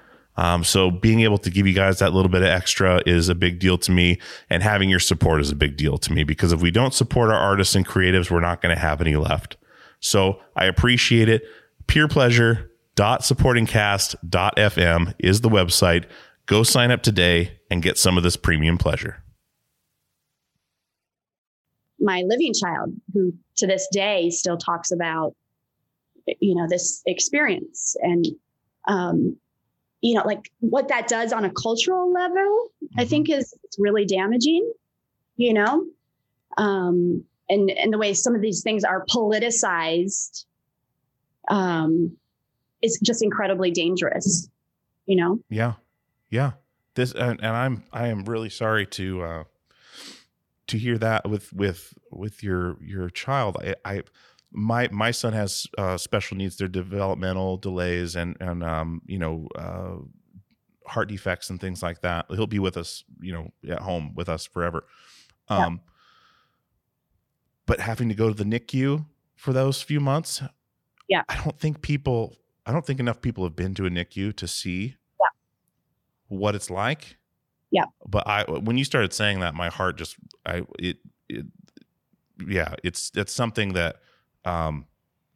Um, 0.37 0.63
so 0.63 0.89
being 0.89 1.21
able 1.21 1.37
to 1.39 1.49
give 1.49 1.67
you 1.67 1.73
guys 1.73 1.99
that 1.99 2.13
little 2.13 2.31
bit 2.31 2.41
of 2.41 2.47
extra 2.47 3.01
is 3.05 3.29
a 3.29 3.35
big 3.35 3.59
deal 3.59 3.77
to 3.79 3.91
me, 3.91 4.19
and 4.49 4.63
having 4.63 4.89
your 4.89 4.99
support 4.99 5.41
is 5.41 5.51
a 5.51 5.55
big 5.55 5.77
deal 5.77 5.97
to 5.99 6.13
me 6.13 6.23
because 6.23 6.51
if 6.51 6.61
we 6.61 6.71
don't 6.71 6.93
support 6.93 7.29
our 7.29 7.37
artists 7.37 7.75
and 7.75 7.85
creatives, 7.85 8.31
we're 8.31 8.39
not 8.39 8.61
going 8.61 8.73
to 8.73 8.81
have 8.81 9.01
any 9.01 9.15
left. 9.15 9.57
So 9.99 10.39
I 10.55 10.65
appreciate 10.65 11.29
it. 11.29 11.43
Peer 11.87 12.07
pleasure 12.07 12.71
dot 12.95 13.21
Peerpleasure.supportingcast.fm 13.21 15.13
is 15.19 15.41
the 15.41 15.49
website. 15.49 16.05
Go 16.45 16.63
sign 16.63 16.91
up 16.91 17.03
today 17.03 17.59
and 17.69 17.81
get 17.81 17.97
some 17.97 18.17
of 18.17 18.23
this 18.23 18.35
premium 18.35 18.77
pleasure. 18.77 19.21
my 22.01 22.23
living 22.25 22.53
child 22.53 22.93
who 23.13 23.33
to 23.57 23.67
this 23.67 23.87
day 23.93 24.29
still 24.31 24.57
talks 24.57 24.91
about 24.91 25.35
you 26.39 26.55
know 26.55 26.67
this 26.67 27.01
experience 27.05 27.95
and 28.01 28.25
um 28.87 29.37
you 30.01 30.15
know 30.15 30.23
like 30.25 30.51
what 30.59 30.87
that 30.89 31.07
does 31.07 31.31
on 31.31 31.45
a 31.45 31.51
cultural 31.51 32.11
level 32.11 32.71
i 32.97 33.05
think 33.05 33.29
is 33.29 33.53
it's 33.63 33.77
really 33.79 34.05
damaging 34.05 34.71
you 35.37 35.53
know 35.53 35.85
um 36.57 37.23
and 37.49 37.69
and 37.71 37.93
the 37.93 37.97
way 37.97 38.13
some 38.13 38.35
of 38.35 38.41
these 38.41 38.61
things 38.61 38.83
are 38.83 39.05
politicized 39.05 40.45
um 41.49 42.15
is 42.81 42.99
just 43.03 43.23
incredibly 43.23 43.71
dangerous 43.71 44.49
you 45.05 45.15
know 45.15 45.39
Yeah. 45.49 45.73
Yeah. 46.29 46.53
This 46.95 47.11
and, 47.13 47.39
and 47.41 47.55
I'm 47.55 47.83
I 47.91 48.07
am 48.07 48.23
really 48.25 48.49
sorry 48.49 48.85
to 48.87 49.21
uh 49.21 49.43
to 50.67 50.77
hear 50.77 50.97
that 50.97 51.29
with 51.29 51.51
with 51.53 51.93
with 52.11 52.43
your 52.43 52.77
your 52.81 53.09
child. 53.09 53.57
I, 53.59 53.75
I 53.83 54.01
my 54.51 54.89
my 54.91 55.11
son 55.11 55.33
has 55.33 55.67
uh 55.77 55.97
special 55.97 56.37
needs, 56.37 56.57
They're 56.57 56.67
developmental 56.67 57.57
delays 57.57 58.15
and 58.15 58.35
and 58.39 58.63
um 58.63 59.01
you 59.05 59.17
know 59.17 59.47
uh 59.55 59.97
heart 60.85 61.07
defects 61.09 61.49
and 61.49 61.59
things 61.59 61.81
like 61.81 62.01
that. 62.01 62.25
He'll 62.29 62.47
be 62.47 62.59
with 62.59 62.75
us, 62.77 63.03
you 63.21 63.31
know, 63.31 63.51
at 63.69 63.79
home 63.79 64.13
with 64.15 64.27
us 64.29 64.45
forever. 64.45 64.83
Yeah. 65.49 65.65
Um 65.65 65.81
but 67.65 67.79
having 67.79 68.09
to 68.09 68.15
go 68.15 68.27
to 68.27 68.33
the 68.33 68.43
NICU 68.43 69.05
for 69.35 69.53
those 69.53 69.81
few 69.81 69.99
months, 69.99 70.41
Yeah. 71.07 71.23
I 71.29 71.41
don't 71.43 71.57
think 71.59 71.81
people 71.81 72.35
I 72.65 72.71
don't 72.71 72.85
think 72.85 72.99
enough 72.99 73.21
people 73.21 73.43
have 73.43 73.55
been 73.55 73.73
to 73.75 73.85
a 73.85 73.89
NICU 73.89 74.35
to 74.35 74.47
see 74.47 74.95
Yeah. 75.19 75.27
what 76.27 76.55
it's 76.55 76.69
like. 76.69 77.17
Yeah. 77.71 77.85
But 78.05 78.27
I 78.27 78.43
when 78.43 78.77
you 78.77 78.83
started 78.83 79.13
saying 79.13 79.39
that, 79.39 79.53
my 79.53 79.69
heart 79.69 79.97
just 79.97 80.17
I 80.45 80.63
it 80.77 80.97
it 81.29 81.45
yeah, 82.45 82.75
it's 82.83 83.11
it's 83.15 83.31
something 83.33 83.73
that 83.73 83.97
um 84.45 84.85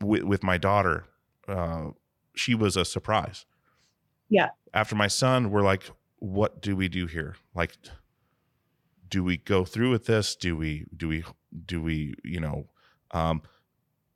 with 0.02 0.24
with 0.24 0.44
my 0.44 0.58
daughter, 0.58 1.06
uh 1.48 1.90
she 2.36 2.56
was 2.56 2.76
a 2.76 2.86
surprise. 2.86 3.46
Yeah. 4.30 4.50
After 4.74 4.96
my 4.96 5.08
son, 5.08 5.52
we're 5.52 5.62
like, 5.62 5.84
what 6.20 6.62
do 6.62 6.76
we 6.76 6.90
do 6.90 7.06
here? 7.06 7.36
Like 7.54 7.76
do 9.08 9.24
we 9.24 9.38
go 9.38 9.64
through 9.64 9.92
with 9.92 10.06
this? 10.06 10.36
Do 10.36 10.58
we 10.58 10.86
do 10.96 11.08
we 11.08 11.24
do 11.66 11.82
we, 11.82 12.16
you 12.24 12.40
know, 12.40 12.68
um 13.12 13.42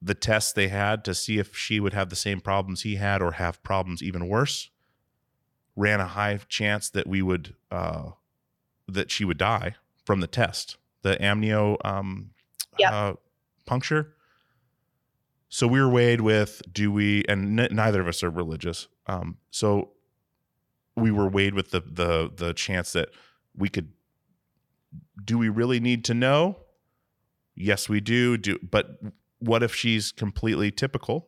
the 0.02 0.16
tests 0.16 0.54
they 0.54 0.70
had 0.70 1.04
to 1.06 1.14
see 1.14 1.40
if 1.40 1.56
she 1.56 1.80
would 1.80 1.94
have 1.94 2.10
the 2.10 2.16
same 2.16 2.40
problems 2.40 2.82
he 2.82 2.96
had 2.96 3.22
or 3.22 3.34
have 3.34 3.62
problems 3.64 4.02
even 4.02 4.28
worse 4.28 4.70
ran 5.76 6.00
a 6.00 6.06
high 6.08 6.38
chance 6.50 6.90
that 6.90 7.08
we 7.08 7.22
would 7.22 7.56
uh 7.72 8.12
that 8.88 9.12
she 9.12 9.26
would 9.26 9.38
die 9.38 9.76
from 10.06 10.20
the 10.20 10.28
test 10.28 10.78
the 11.02 11.16
amnio 11.18 11.78
um 11.86 12.32
uh, 12.92 13.14
puncture 13.66 14.14
so 15.50 15.68
we 15.68 15.82
were 15.82 15.90
weighed 15.90 16.22
with 16.22 16.62
do 16.72 16.92
we 16.92 17.24
and 17.28 17.60
n- 17.60 17.76
neither 17.76 18.02
of 18.02 18.08
us 18.08 18.24
are 18.24 18.30
religious. 18.30 18.88
Um 19.08 19.38
so 19.52 19.92
we 20.96 21.12
were 21.12 21.28
weighed 21.28 21.54
with 21.54 21.72
the 21.72 21.82
the 21.82 22.32
the 22.34 22.54
chance 22.54 22.94
that 22.94 23.10
we 23.56 23.68
could 23.70 23.92
do 25.24 25.38
we 25.38 25.50
really 25.50 25.80
need 25.80 26.06
to 26.06 26.14
know? 26.14 26.58
Yes 27.56 27.90
we 27.90 28.00
do 28.00 28.38
do 28.38 28.58
but 28.62 29.00
what 29.40 29.64
if 29.64 29.74
she's 29.74 30.12
completely 30.12 30.72
typical 30.72 31.28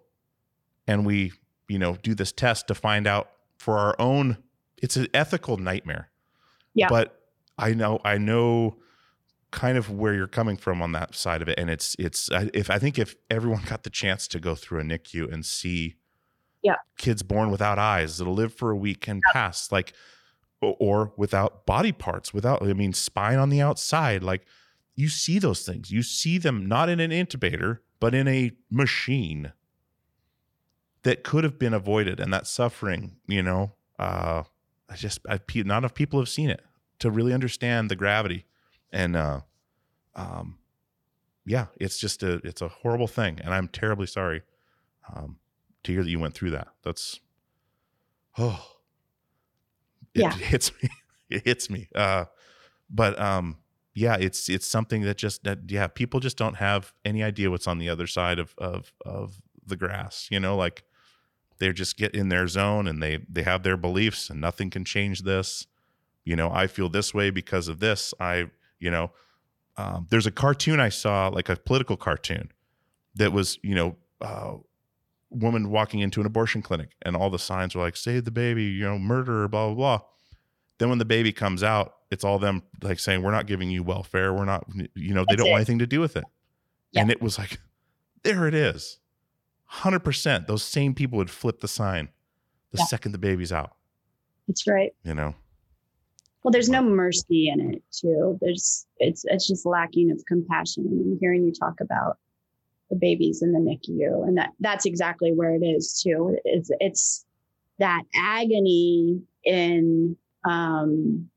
and 0.87 1.05
we 1.05 1.33
you 1.67 1.79
know 1.79 1.97
do 2.03 2.13
this 2.13 2.31
test 2.31 2.67
to 2.67 2.75
find 2.75 3.07
out 3.07 3.31
for 3.57 3.77
our 3.77 3.95
own 3.99 4.37
it's 4.77 4.95
an 4.97 5.07
ethical 5.13 5.57
nightmare. 5.57 6.09
Yeah. 6.73 6.87
but 6.89 7.19
i 7.57 7.73
know 7.73 7.99
i 8.05 8.17
know 8.17 8.77
kind 9.51 9.77
of 9.77 9.89
where 9.91 10.13
you're 10.13 10.27
coming 10.27 10.55
from 10.57 10.81
on 10.81 10.93
that 10.93 11.13
side 11.13 11.41
of 11.41 11.49
it. 11.49 11.59
And 11.59 11.69
it's 11.69 11.95
it's 11.99 12.31
I- 12.31 12.49
if 12.53 12.69
i 12.69 12.79
think 12.79 12.97
if 12.97 13.15
everyone 13.29 13.63
got 13.65 13.83
the 13.83 13.89
chance 13.89 14.27
to 14.29 14.39
go 14.39 14.55
through 14.55 14.79
a 14.79 14.83
nicu 14.83 15.27
and 15.31 15.45
see 15.45 15.95
Yeah. 16.63 16.75
kids 16.97 17.21
born 17.23 17.51
without 17.51 17.77
eyes 17.77 18.17
that'll 18.17 18.33
live 18.33 18.53
for 18.53 18.71
a 18.71 18.75
week 18.77 19.07
and 19.07 19.21
pass 19.33 19.71
like 19.71 19.93
or 20.61 21.11
without 21.17 21.65
body 21.65 21.91
parts 21.91 22.33
without 22.33 22.61
i 22.63 22.71
mean 22.73 22.93
spine 22.93 23.37
on 23.39 23.49
the 23.49 23.59
outside 23.61 24.23
like 24.23 24.45
you 24.95 25.07
see 25.07 25.39
those 25.39 25.65
things. 25.65 25.89
You 25.89 26.03
see 26.03 26.37
them 26.37 26.65
not 26.67 26.87
in 26.89 26.99
an 26.99 27.11
intubator 27.11 27.79
but 27.99 28.13
in 28.13 28.27
a 28.27 28.51
machine 28.69 29.51
that 31.03 31.23
could 31.23 31.43
have 31.43 31.57
been 31.57 31.73
avoided. 31.73 32.19
And 32.19 32.31
that 32.33 32.47
suffering 32.47 33.17
you 33.27 33.41
know 33.43 33.73
uh 33.99 34.43
i 34.89 34.95
just 34.95 35.19
I, 35.27 35.39
not 35.55 35.79
enough 35.79 35.93
people 35.93 36.19
have 36.19 36.29
seen 36.29 36.49
it 36.49 36.61
to 36.99 37.09
really 37.11 37.33
understand 37.33 37.89
the 37.91 37.95
gravity 37.95 38.45
and 38.91 39.15
uh 39.15 39.41
um 40.15 40.57
yeah, 41.45 41.67
it's 41.79 41.97
just 41.97 42.21
a 42.23 42.33
it's 42.43 42.61
a 42.61 42.67
horrible 42.67 43.07
thing, 43.07 43.39
and 43.43 43.53
I'm 43.53 43.67
terribly 43.67 44.05
sorry 44.05 44.43
um, 45.13 45.37
to 45.83 45.91
hear 45.91 46.03
that 46.03 46.09
you 46.09 46.19
went 46.19 46.35
through 46.35 46.51
that. 46.51 46.67
That's 46.83 47.19
oh, 48.37 48.63
it 50.13 50.21
Yeah. 50.21 50.33
hits 50.33 50.71
me. 50.81 50.89
It 51.29 51.45
hits 51.45 51.69
me. 51.69 51.87
Uh, 51.95 52.25
but 52.89 53.17
um, 53.17 53.59
yeah, 53.93 54.17
it's 54.19 54.49
it's 54.49 54.67
something 54.67 55.03
that 55.03 55.17
just 55.17 55.45
that 55.45 55.59
yeah, 55.69 55.87
people 55.87 56.19
just 56.19 56.35
don't 56.37 56.55
have 56.57 56.91
any 57.05 57.23
idea 57.23 57.49
what's 57.49 57.67
on 57.67 57.77
the 57.77 57.87
other 57.87 58.05
side 58.05 58.37
of 58.37 58.53
of 58.57 58.91
of 59.05 59.41
the 59.65 59.77
grass. 59.77 60.27
You 60.29 60.41
know, 60.41 60.57
like 60.57 60.83
they 61.59 61.71
just 61.71 61.95
get 61.95 62.13
in 62.13 62.27
their 62.27 62.47
zone 62.49 62.85
and 62.85 63.01
they 63.01 63.19
they 63.29 63.43
have 63.43 63.63
their 63.63 63.77
beliefs, 63.77 64.29
and 64.29 64.41
nothing 64.41 64.69
can 64.69 64.83
change 64.83 65.21
this. 65.21 65.67
You 66.25 66.35
know, 66.35 66.51
I 66.51 66.67
feel 66.67 66.89
this 66.89 67.13
way 67.13 67.29
because 67.29 67.69
of 67.69 67.79
this. 67.79 68.13
I 68.19 68.47
you 68.81 68.91
know, 68.91 69.11
um, 69.77 70.07
there's 70.09 70.25
a 70.27 70.31
cartoon 70.31 70.81
I 70.81 70.89
saw, 70.89 71.29
like 71.29 71.47
a 71.47 71.55
political 71.55 71.95
cartoon, 71.95 72.51
that 73.15 73.31
was 73.31 73.57
you 73.63 73.75
know. 73.75 73.95
Uh, 74.19 74.55
woman 75.33 75.69
walking 75.71 76.01
into 76.01 76.19
an 76.19 76.25
abortion 76.25 76.61
clinic 76.61 76.89
and 77.03 77.15
all 77.15 77.29
the 77.29 77.39
signs 77.39 77.73
were 77.73 77.81
like 77.81 77.95
save 77.95 78.25
the 78.25 78.31
baby 78.31 78.65
you 78.65 78.83
know 78.83 78.99
murder 78.99 79.47
blah 79.47 79.67
blah 79.67 79.73
blah 79.73 79.99
then 80.77 80.89
when 80.89 80.97
the 80.97 81.05
baby 81.05 81.31
comes 81.31 81.63
out 81.63 81.93
it's 82.11 82.25
all 82.25 82.37
them 82.37 82.61
like 82.83 82.99
saying 82.99 83.23
we're 83.23 83.31
not 83.31 83.47
giving 83.47 83.69
you 83.69 83.81
welfare 83.81 84.33
we're 84.33 84.43
not 84.43 84.65
you 84.93 85.13
know 85.13 85.21
they 85.21 85.27
That's 85.29 85.37
don't 85.37 85.47
it. 85.47 85.51
want 85.51 85.59
anything 85.61 85.79
to 85.79 85.87
do 85.87 86.01
with 86.01 86.17
it 86.17 86.25
and 86.93 87.09
it 87.09 87.21
was 87.21 87.39
like 87.39 87.61
there 88.23 88.45
it 88.45 88.53
is 88.53 88.99
100% 89.71 90.47
those 90.47 90.63
same 90.63 90.93
people 90.93 91.17
would 91.17 91.29
flip 91.31 91.61
the 91.61 91.67
sign 91.69 92.09
the 92.73 92.79
Yeah. 92.79 92.85
second 92.87 93.13
the 93.13 93.17
baby's 93.17 93.53
out 93.53 93.71
That's 94.49 94.67
right. 94.67 94.93
you 95.05 95.13
know 95.15 95.33
Well, 96.43 96.51
there's 96.51 96.69
no 96.69 96.81
mercy 96.81 97.49
in 97.49 97.73
it 97.73 97.83
too. 97.91 98.37
There's 98.41 98.87
it's 98.97 99.25
it's 99.25 99.47
just 99.47 99.65
lacking 99.65 100.11
of 100.11 100.25
compassion. 100.25 100.87
And 100.87 101.17
hearing 101.19 101.45
you 101.45 101.53
talk 101.53 101.79
about 101.81 102.17
the 102.89 102.95
babies 102.95 103.41
in 103.41 103.51
the 103.51 103.59
NICU, 103.59 104.27
and 104.27 104.37
that 104.37 104.51
that's 104.59 104.85
exactly 104.85 105.31
where 105.31 105.53
it 105.53 105.63
is 105.63 106.01
too. 106.01 106.37
It's 106.43 106.71
it's 106.79 107.25
that 107.79 108.03
agony 108.15 109.21
in 109.43 110.15
um 110.43 111.29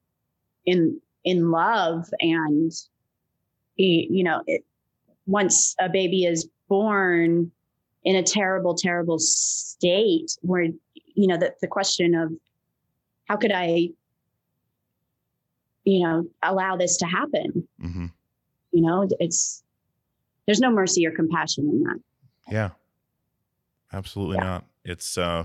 in 0.66 1.00
in 1.24 1.50
love 1.50 2.08
and 2.20 2.72
you 3.76 4.22
know 4.22 4.42
it 4.46 4.64
once 5.26 5.74
a 5.80 5.88
baby 5.88 6.24
is 6.24 6.48
born 6.68 7.50
in 8.04 8.16
a 8.16 8.22
terrible 8.22 8.74
terrible 8.74 9.18
state 9.18 10.36
where 10.42 10.64
you 11.14 11.26
know 11.26 11.36
the, 11.36 11.54
the 11.60 11.66
question 11.66 12.14
of 12.14 12.30
how 13.26 13.36
could 13.36 13.52
i 13.52 13.88
you 15.84 16.02
know 16.02 16.24
allow 16.42 16.76
this 16.76 16.96
to 16.98 17.06
happen. 17.06 17.66
Hmm 17.80 18.06
you 18.72 18.82
know 18.82 19.06
it's 19.20 19.62
there's 20.46 20.58
no 20.60 20.68
mercy 20.70 21.06
or 21.06 21.12
compassion 21.12 21.68
in 21.70 21.82
that. 21.84 22.00
Yeah. 22.50 22.70
Absolutely 23.92 24.38
not. 24.38 24.64
It's 24.84 25.16
uh 25.16 25.44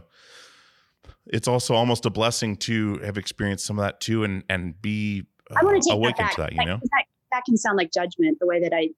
it's 1.28 1.48
also 1.48 1.76
almost 1.76 2.06
a 2.06 2.10
blessing 2.10 2.56
to 2.58 2.98
have 3.00 3.18
experienced 3.18 3.66
some 3.66 3.78
of 3.78 3.84
that 3.84 4.02
too 4.02 4.24
and 4.24 4.44
and 4.50 4.82
be 4.82 5.26
i 5.56 5.64
want 5.64 5.78
uh, 5.78 5.80
to 5.80 5.82
take 5.82 5.90
that 5.92 5.96
awakened 5.96 6.18
back. 6.26 6.36
to 6.36 6.42
that, 6.42 6.52
you 6.54 6.58
That- 6.58 6.66
know? 6.66 6.80
that, 6.82 7.04
that 7.32 7.46
can 7.46 7.56
sound 7.56 7.78
like 7.78 7.92
judgment 7.94 8.40
the 8.40 8.48
way 8.48 8.60
that 8.62 8.74
i 8.74 8.90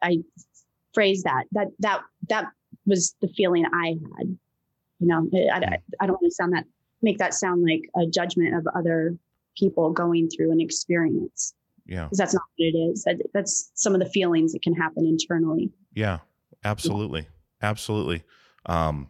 i 0.00 0.18
phrase 0.94 1.24
that. 1.24 1.44
That 1.52 1.68
that 1.80 2.02
that 2.28 2.46
was 2.86 3.14
the 3.20 3.28
feeling 3.28 3.64
i 3.72 3.88
had. 4.18 4.38
You 5.00 5.06
know 5.08 5.28
i, 5.34 5.58
I, 5.58 5.78
I 6.00 6.06
don't 6.06 6.20
want 6.22 6.30
to 6.30 6.34
sound 6.34 6.52
that 6.52 6.64
make 7.02 7.18
that 7.18 7.34
sound 7.34 7.64
like 7.64 7.82
a 8.00 8.06
judgment 8.08 8.54
of 8.54 8.66
other 8.76 9.16
people 9.56 9.90
going 9.92 10.28
through 10.28 10.50
an 10.52 10.60
experience 10.60 11.54
Yeah. 11.86 12.04
because 12.04 12.18
that's 12.18 12.34
not 12.34 12.42
what 12.56 12.66
it 12.66 12.76
is 12.76 13.04
that, 13.04 13.16
that's 13.34 13.70
some 13.74 13.94
of 13.94 14.00
the 14.00 14.08
feelings 14.10 14.52
that 14.52 14.62
can 14.62 14.74
happen 14.74 15.06
internally 15.06 15.70
Yeah, 15.94 16.18
absolutely. 16.64 17.26
Absolutely. 17.60 18.24
Um, 18.66 19.08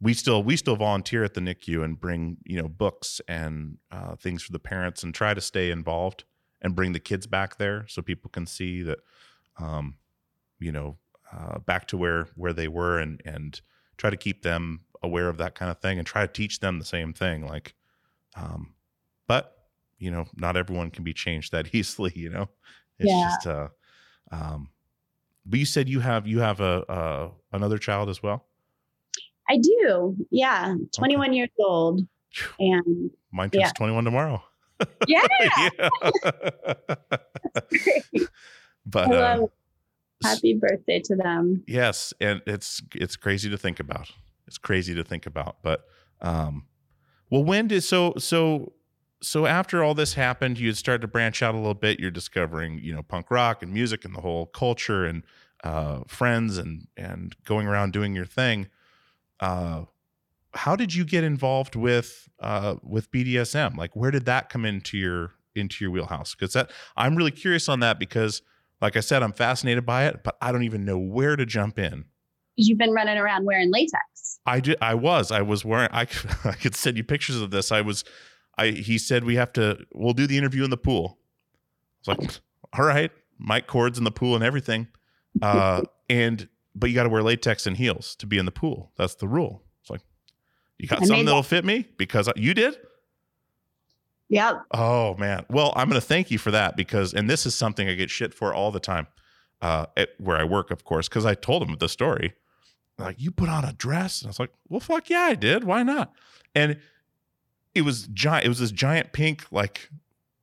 we 0.00 0.14
still 0.14 0.42
we 0.42 0.56
still 0.56 0.74
volunteer 0.74 1.22
at 1.22 1.34
the 1.34 1.40
NICU 1.40 1.84
and 1.84 1.98
bring 2.00 2.38
you 2.44 2.60
know 2.60 2.68
books 2.68 3.20
and 3.28 3.78
uh, 3.92 4.16
things 4.16 4.42
for 4.42 4.50
the 4.52 4.58
parents 4.58 5.04
and 5.04 5.14
try 5.14 5.32
to 5.32 5.40
stay 5.40 5.70
involved 5.70 6.24
and 6.60 6.74
bring 6.74 6.92
the 6.92 6.98
kids 7.00 7.26
back 7.26 7.56
there 7.58 7.86
so 7.88 8.02
people 8.02 8.28
can 8.30 8.46
see 8.46 8.82
that 8.82 8.98
um, 9.58 9.94
you 10.58 10.72
know 10.72 10.96
uh, 11.32 11.58
back 11.60 11.86
to 11.88 11.96
where 11.96 12.26
where 12.34 12.52
they 12.52 12.66
were 12.68 12.98
and 12.98 13.22
and 13.24 13.60
try 13.96 14.10
to 14.10 14.16
keep 14.16 14.42
them 14.42 14.80
aware 15.04 15.28
of 15.28 15.38
that 15.38 15.54
kind 15.54 15.70
of 15.70 15.78
thing 15.78 15.98
and 15.98 16.06
try 16.06 16.26
to 16.26 16.32
teach 16.32 16.58
them 16.58 16.80
the 16.80 16.84
same 16.84 17.12
thing 17.12 17.46
like 17.46 17.74
um, 18.36 18.74
but 19.26 19.56
you 19.98 20.10
know 20.10 20.24
not 20.36 20.56
everyone 20.56 20.90
can 20.90 21.04
be 21.04 21.12
changed 21.12 21.52
that 21.52 21.74
easily 21.74 22.12
you 22.14 22.28
know 22.30 22.48
it's 22.98 23.10
Yeah. 23.10 23.24
just 23.28 23.46
uh 23.46 23.68
um 24.30 24.68
but 25.46 25.58
you 25.58 25.66
said 25.66 25.88
you 25.88 26.00
have 26.00 26.26
you 26.26 26.40
have 26.40 26.60
a 26.60 26.84
uh 26.90 27.30
another 27.52 27.78
child 27.78 28.08
as 28.08 28.22
well 28.22 28.46
I 29.48 29.58
do. 29.58 30.16
Yeah. 30.30 30.76
21 30.96 31.32
years 31.34 31.50
old. 31.58 32.00
And 32.60 33.10
mine 33.32 33.50
turns 33.50 33.60
Yeah. 33.66 33.70
21 33.76 34.04
tomorrow 34.04 34.42
yeah. 35.08 35.26
yeah. 35.42 35.90
but 38.86 39.12
uh. 39.12 39.46
Happy 40.24 40.54
birthday 40.54 41.00
to 41.06 41.16
them. 41.16 41.64
yes 41.66 42.14
and 42.20 42.40
it's 42.46 42.80
it's 42.94 43.16
crazy 43.16 43.50
to 43.50 43.58
think 43.58 43.80
about 43.80 44.08
it's 44.46 44.56
crazy 44.58 44.94
to 44.94 45.02
think 45.02 45.26
about 45.26 45.56
but 45.64 45.84
um 46.20 46.66
well 47.28 47.42
when 47.42 47.66
did 47.66 47.82
so 47.82 48.14
so 48.18 48.72
so 49.22 49.46
after 49.46 49.82
all 49.82 49.94
this 49.94 50.14
happened 50.14 50.58
you'd 50.58 50.76
start 50.76 51.00
to 51.00 51.06
branch 51.06 51.42
out 51.42 51.54
a 51.54 51.58
little 51.58 51.74
bit 51.74 52.00
you're 52.00 52.10
discovering 52.10 52.78
you 52.78 52.92
know 52.92 53.02
punk 53.02 53.30
rock 53.30 53.62
and 53.62 53.72
music 53.72 54.04
and 54.04 54.14
the 54.14 54.20
whole 54.20 54.46
culture 54.46 55.04
and 55.04 55.22
uh 55.64 56.00
friends 56.06 56.58
and 56.58 56.86
and 56.96 57.36
going 57.44 57.66
around 57.66 57.92
doing 57.92 58.14
your 58.14 58.26
thing 58.26 58.68
uh 59.40 59.84
how 60.54 60.76
did 60.76 60.94
you 60.94 61.04
get 61.04 61.24
involved 61.24 61.76
with 61.76 62.28
uh 62.40 62.74
with 62.82 63.10
BDSM 63.10 63.76
like 63.76 63.94
where 63.94 64.10
did 64.10 64.24
that 64.26 64.48
come 64.48 64.64
into 64.64 64.98
your 64.98 65.32
into 65.54 65.84
your 65.84 65.90
wheelhouse 65.90 66.34
because 66.34 66.52
that 66.54 66.70
I'm 66.96 67.16
really 67.16 67.30
curious 67.30 67.68
on 67.68 67.80
that 67.80 67.98
because 67.98 68.42
like 68.80 68.96
I 68.96 69.00
said 69.00 69.22
I'm 69.22 69.32
fascinated 69.32 69.86
by 69.86 70.06
it 70.06 70.22
but 70.24 70.36
I 70.42 70.52
don't 70.52 70.64
even 70.64 70.84
know 70.84 70.98
where 70.98 71.36
to 71.36 71.46
jump 71.46 71.78
in 71.78 72.06
You've 72.56 72.78
been 72.78 72.92
running 72.92 73.16
around 73.16 73.46
wearing 73.46 73.72
latex. 73.72 74.38
I 74.44 74.60
did. 74.60 74.76
I 74.82 74.94
was. 74.94 75.30
I 75.32 75.42
was 75.42 75.64
wearing. 75.64 75.88
I 75.92 76.04
could 76.04 76.74
send 76.74 76.96
you 76.96 77.04
pictures 77.04 77.40
of 77.40 77.50
this. 77.50 77.72
I 77.72 77.80
was. 77.80 78.04
I. 78.58 78.68
He 78.68 78.98
said 78.98 79.24
we 79.24 79.36
have 79.36 79.52
to. 79.54 79.78
We'll 79.92 80.12
do 80.14 80.26
the 80.26 80.38
interview 80.38 80.64
in 80.64 80.70
the 80.70 80.76
pool. 80.76 81.18
I 82.06 82.12
was 82.12 82.18
like, 82.18 82.30
all 82.78 82.84
right, 82.84 83.10
mic 83.38 83.66
cords 83.66 83.98
in 83.98 84.04
the 84.04 84.10
pool 84.10 84.34
and 84.34 84.42
everything. 84.44 84.88
Uh, 85.40 85.82
and 86.10 86.48
but 86.74 86.88
you 86.90 86.94
got 86.94 87.04
to 87.04 87.08
wear 87.08 87.22
latex 87.22 87.66
and 87.66 87.76
heels 87.76 88.16
to 88.16 88.26
be 88.26 88.38
in 88.38 88.44
the 88.44 88.52
pool. 88.52 88.92
That's 88.96 89.14
the 89.16 89.28
rule. 89.28 89.62
It's 89.80 89.90
like, 89.90 90.00
you 90.78 90.88
got 90.88 91.02
I 91.02 91.06
something 91.06 91.26
that'll 91.26 91.42
that- 91.42 91.48
fit 91.48 91.64
me 91.64 91.86
because 91.96 92.28
I- 92.28 92.32
you 92.36 92.54
did. 92.54 92.76
Yep. 94.28 94.62
Oh 94.72 95.14
man. 95.16 95.44
Well, 95.50 95.72
I'm 95.76 95.88
going 95.88 96.00
to 96.00 96.06
thank 96.06 96.30
you 96.30 96.38
for 96.38 96.50
that 96.52 96.76
because, 96.76 97.12
and 97.12 97.28
this 97.28 97.44
is 97.44 97.54
something 97.54 97.88
I 97.88 97.94
get 97.94 98.08
shit 98.10 98.32
for 98.32 98.54
all 98.54 98.70
the 98.70 98.80
time, 98.80 99.06
uh, 99.60 99.86
at 99.96 100.10
where 100.18 100.38
I 100.38 100.44
work, 100.44 100.70
of 100.70 100.84
course, 100.84 101.08
because 101.08 101.26
I 101.26 101.34
told 101.34 101.62
them 101.62 101.76
the 101.78 101.88
story. 101.88 102.32
Like, 102.98 103.20
you 103.20 103.30
put 103.30 103.48
on 103.50 103.64
a 103.64 103.72
dress, 103.74 104.20
and 104.22 104.28
I 104.28 104.30
was 104.30 104.40
like, 104.40 104.52
well, 104.68 104.80
fuck 104.80 105.10
yeah, 105.10 105.20
I 105.22 105.34
did. 105.34 105.64
Why 105.64 105.82
not? 105.82 106.12
And 106.54 106.78
it 107.74 107.82
was 107.82 108.06
giant. 108.08 108.44
It 108.46 108.48
was 108.48 108.58
this 108.58 108.72
giant 108.72 109.12
pink 109.12 109.44
like 109.50 109.88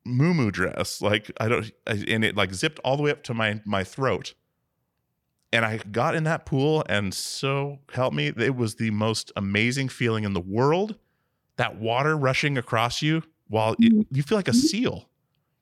moo 0.05 0.49
dress, 0.51 1.01
like 1.01 1.31
I 1.39 1.47
don't, 1.47 1.71
I- 1.87 2.03
and 2.07 2.23
it 2.25 2.35
like 2.35 2.53
zipped 2.53 2.79
all 2.83 2.97
the 2.97 3.03
way 3.03 3.11
up 3.11 3.23
to 3.23 3.33
my 3.33 3.61
my 3.65 3.83
throat. 3.83 4.33
And 5.51 5.65
I 5.65 5.77
got 5.77 6.13
in 6.13 6.25
that 6.25 6.45
pool, 6.45 6.83
and 6.87 7.11
so 7.11 7.79
help 7.91 8.13
me, 8.13 8.27
it 8.27 8.55
was 8.55 8.75
the 8.75 8.91
most 8.91 9.31
amazing 9.35 9.89
feeling 9.89 10.23
in 10.23 10.33
the 10.33 10.39
world. 10.39 10.95
That 11.57 11.77
water 11.77 12.15
rushing 12.15 12.55
across 12.57 13.01
you 13.01 13.23
while 13.47 13.75
it, 13.79 14.07
you 14.11 14.21
feel 14.23 14.37
like 14.37 14.47
a 14.47 14.53
seal. 14.53 15.09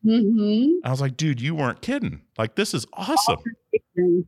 Mm-hmm. 0.05 0.85
I 0.85 0.91
was 0.91 1.01
like, 1.01 1.17
dude, 1.17 1.41
you 1.41 1.55
weren't 1.55 1.81
kidding. 1.81 2.21
Like, 2.37 2.55
this 2.55 2.73
is 2.73 2.85
awesome. 2.93 3.39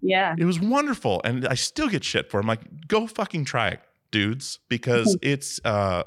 Yeah. 0.01 0.35
It 0.37 0.45
was 0.45 0.59
wonderful. 0.59 1.21
And 1.23 1.47
I 1.47 1.53
still 1.55 1.87
get 1.89 2.03
shit 2.03 2.31
for 2.31 2.39
it. 2.39 2.43
I'm 2.43 2.47
like, 2.47 2.87
go 2.87 3.05
fucking 3.05 3.45
try 3.45 3.69
it, 3.69 3.81
dudes, 4.11 4.59
because 4.69 5.17
it's 5.21 5.59
uh 5.65 6.03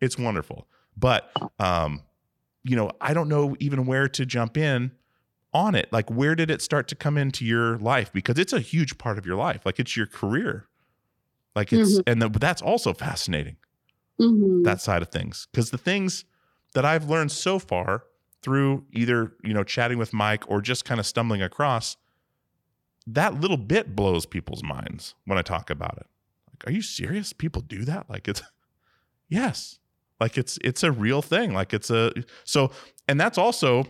it's 0.00 0.16
wonderful. 0.18 0.68
But 0.96 1.30
um, 1.58 2.02
you 2.62 2.76
know, 2.76 2.90
I 3.00 3.14
don't 3.14 3.28
know 3.28 3.56
even 3.60 3.86
where 3.86 4.08
to 4.08 4.26
jump 4.26 4.56
in 4.56 4.92
on 5.52 5.74
it. 5.74 5.92
Like, 5.92 6.10
where 6.10 6.34
did 6.34 6.50
it 6.50 6.62
start 6.62 6.88
to 6.88 6.94
come 6.94 7.16
into 7.18 7.44
your 7.44 7.78
life? 7.78 8.12
Because 8.12 8.38
it's 8.38 8.52
a 8.52 8.60
huge 8.60 8.98
part 8.98 9.18
of 9.18 9.26
your 9.26 9.36
life. 9.36 9.62
Like 9.64 9.80
it's 9.80 9.96
your 9.96 10.06
career. 10.06 10.66
Like 11.56 11.72
it's 11.72 11.98
Mhm. 11.98 12.02
and 12.06 12.22
the, 12.22 12.28
that's 12.28 12.62
also 12.62 12.92
fascinating 12.94 13.56
Mm-hmm. 14.20 14.62
that 14.64 14.80
side 14.82 15.00
of 15.00 15.08
things 15.08 15.48
because 15.50 15.70
the 15.70 15.78
things 15.78 16.26
that 16.74 16.84
i've 16.84 17.08
learned 17.08 17.32
so 17.32 17.58
far 17.58 18.04
through 18.42 18.84
either 18.92 19.32
you 19.42 19.54
know 19.54 19.64
chatting 19.64 19.96
with 19.96 20.12
mike 20.12 20.44
or 20.46 20.60
just 20.60 20.84
kind 20.84 21.00
of 21.00 21.06
stumbling 21.06 21.40
across 21.40 21.96
that 23.06 23.40
little 23.40 23.56
bit 23.56 23.96
blows 23.96 24.26
people's 24.26 24.62
minds 24.62 25.14
when 25.24 25.38
i 25.38 25.42
talk 25.42 25.70
about 25.70 25.96
it 25.96 26.06
like 26.52 26.66
are 26.68 26.72
you 26.72 26.82
serious 26.82 27.32
people 27.32 27.62
do 27.62 27.82
that 27.84 28.08
like 28.10 28.28
it's 28.28 28.42
yes 29.30 29.78
like 30.20 30.38
it's 30.38 30.58
it's 30.62 30.82
a 30.82 30.92
real 30.92 31.22
thing. 31.22 31.52
Like 31.52 31.72
it's 31.72 31.90
a 31.90 32.12
so 32.44 32.70
and 33.08 33.20
that's 33.20 33.38
also 33.38 33.84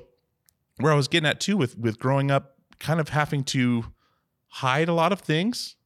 where 0.78 0.92
i 0.92 0.96
was 0.96 1.08
getting 1.08 1.28
at 1.28 1.40
too 1.40 1.56
with 1.56 1.76
with 1.78 1.98
growing 1.98 2.30
up 2.30 2.56
kind 2.78 3.00
of 3.00 3.10
having 3.10 3.44
to 3.44 3.84
hide 4.48 4.88
a 4.88 4.94
lot 4.94 5.12
of 5.12 5.20
things. 5.20 5.76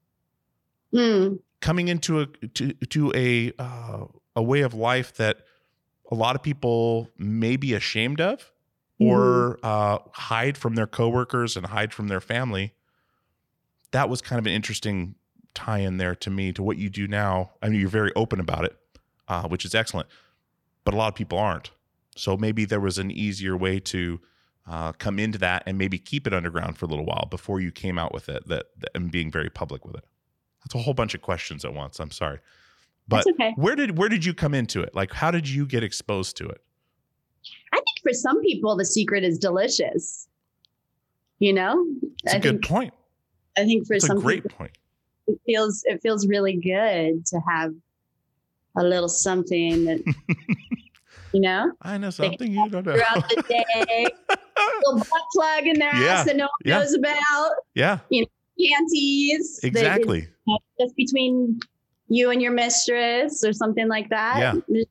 Mm, 0.93 1.41
coming 1.61 1.89
into 1.89 2.21
a 2.21 2.27
to 2.27 2.73
to 2.73 3.13
a 3.15 3.53
uh, 3.59 4.05
a 4.37 4.43
way 4.43 4.61
of 4.61 4.75
life 4.75 5.15
that 5.15 5.39
a 6.11 6.15
lot 6.15 6.37
of 6.37 6.43
people 6.43 7.11
may 7.19 7.57
be 7.57 7.75
ashamed 7.75 8.21
of 8.21 8.53
or 9.01 9.59
uh, 9.63 9.99
hide 10.13 10.57
from 10.57 10.77
their 10.77 10.87
coworkers 10.87 11.57
and 11.57 11.67
hide 11.67 11.93
from 11.93 12.09
their 12.09 12.21
family. 12.21 12.73
That 13.91 14.09
was 14.09 14.23
kind 14.23 14.39
of 14.39 14.47
an 14.47 14.53
interesting 14.53 15.17
tie 15.53 15.79
in 15.79 15.97
there 15.97 16.15
to 16.17 16.31
me 16.31 16.53
to 16.53 16.63
what 16.63 16.79
you 16.79 16.89
do 16.89 17.07
now. 17.07 17.51
I 17.61 17.69
mean, 17.69 17.81
you're 17.81 17.89
very 17.89 18.13
open 18.15 18.41
about 18.41 18.65
it, 18.65 18.77
uh, 19.29 19.49
which 19.49 19.65
is 19.65 19.75
excellent, 19.75 20.09
but 20.85 20.95
a 20.95 20.97
lot 20.97 21.09
of 21.09 21.15
people 21.15 21.39
aren't. 21.39 21.71
So 22.17 22.37
maybe 22.37 22.65
there 22.65 22.81
was 22.81 22.99
an 22.99 23.11
easier 23.11 23.57
way 23.57 23.81
to 23.81 24.21
uh, 24.69 24.93
come 24.93 25.19
into 25.19 25.39
that 25.39 25.63
and 25.67 25.77
maybe 25.77 25.99
keep 25.99 26.27
it 26.27 26.33
underground 26.33 26.79
for 26.79 26.87
a 26.87 26.89
little 26.89 27.05
while 27.05 27.27
before 27.31 27.61
you 27.61 27.71
came 27.73 27.99
out 27.99 28.15
with 28.15 28.29
it 28.29 28.47
that, 28.49 28.67
that 28.79 28.91
and 28.95 29.11
being 29.11 29.31
very 29.31 29.51
public 29.51 29.85
with 29.85 29.97
it. 29.97 30.05
That's 30.65 30.75
a 30.75 30.79
whole 30.79 30.95
bunch 30.95 31.15
of 31.15 31.21
questions 31.23 31.65
at 31.65 31.75
once. 31.75 31.99
I'm 32.01 32.11
sorry. 32.11 32.39
But 33.07 33.27
okay. 33.27 33.53
where 33.57 33.77
did 33.77 33.99
where 33.99 34.09
did 34.09 34.25
you 34.25 34.33
come 34.33 34.55
into 34.55 34.81
it? 34.81 34.95
Like 34.95 35.13
how 35.13 35.31
did 35.31 35.47
you 35.47 35.67
get 35.67 35.83
exposed 35.83 36.37
to 36.39 36.49
it? 36.49 36.63
I 37.73 37.77
think 37.77 37.99
for 38.03 38.13
some 38.15 38.41
people, 38.41 38.77
the 38.77 38.87
secret 38.87 39.25
is 39.25 39.39
delicious. 39.39 40.27
You 41.39 41.53
know, 41.53 41.85
It's 42.23 42.33
a 42.33 42.37
I 42.37 42.39
good 42.39 42.53
think 42.53 42.65
point. 42.65 42.95
I 43.59 43.65
think 43.65 43.87
for 43.87 43.95
It's 43.95 44.05
a 44.05 44.07
some 44.07 44.21
great 44.21 44.45
people, 44.45 44.57
point. 44.57 44.73
it 45.27 45.39
feels 45.45 45.83
it 45.85 46.01
feels 46.01 46.27
really 46.27 46.55
good 46.57 47.27
to 47.27 47.41
have 47.47 47.75
a 48.77 48.83
little 48.85 49.09
something 49.09 49.85
that 49.85 50.01
you 51.33 51.41
know 51.41 51.73
I 51.83 51.99
know 51.99 52.11
something 52.11 52.51
you 52.53 52.69
don't 52.69 52.85
know. 52.87 52.93
throughout 52.95 53.29
the 53.29 53.43
day. 53.49 54.07
little 54.87 54.99
butt 54.99 55.23
plug 55.35 55.67
in 55.67 55.79
their 55.79 55.95
Yeah, 55.95 56.13
ass 56.13 56.27
that 56.27 56.37
no 56.37 56.45
one 56.45 56.51
yeah. 56.65 56.79
knows 56.79 56.95
about. 56.95 57.51
yeah, 57.75 57.99
You 58.11 58.23
know, 58.23 58.27
panties. 58.73 59.61
exactly. 59.63 60.29
just 60.81 60.95
between 60.97 61.59
you 62.09 62.31
and 62.31 62.41
your 62.41 62.53
mistress 62.53 63.43
or 63.45 63.53
something 63.53 63.89
like 63.89 64.11
that. 64.11 64.39
Yeah. 64.69 64.83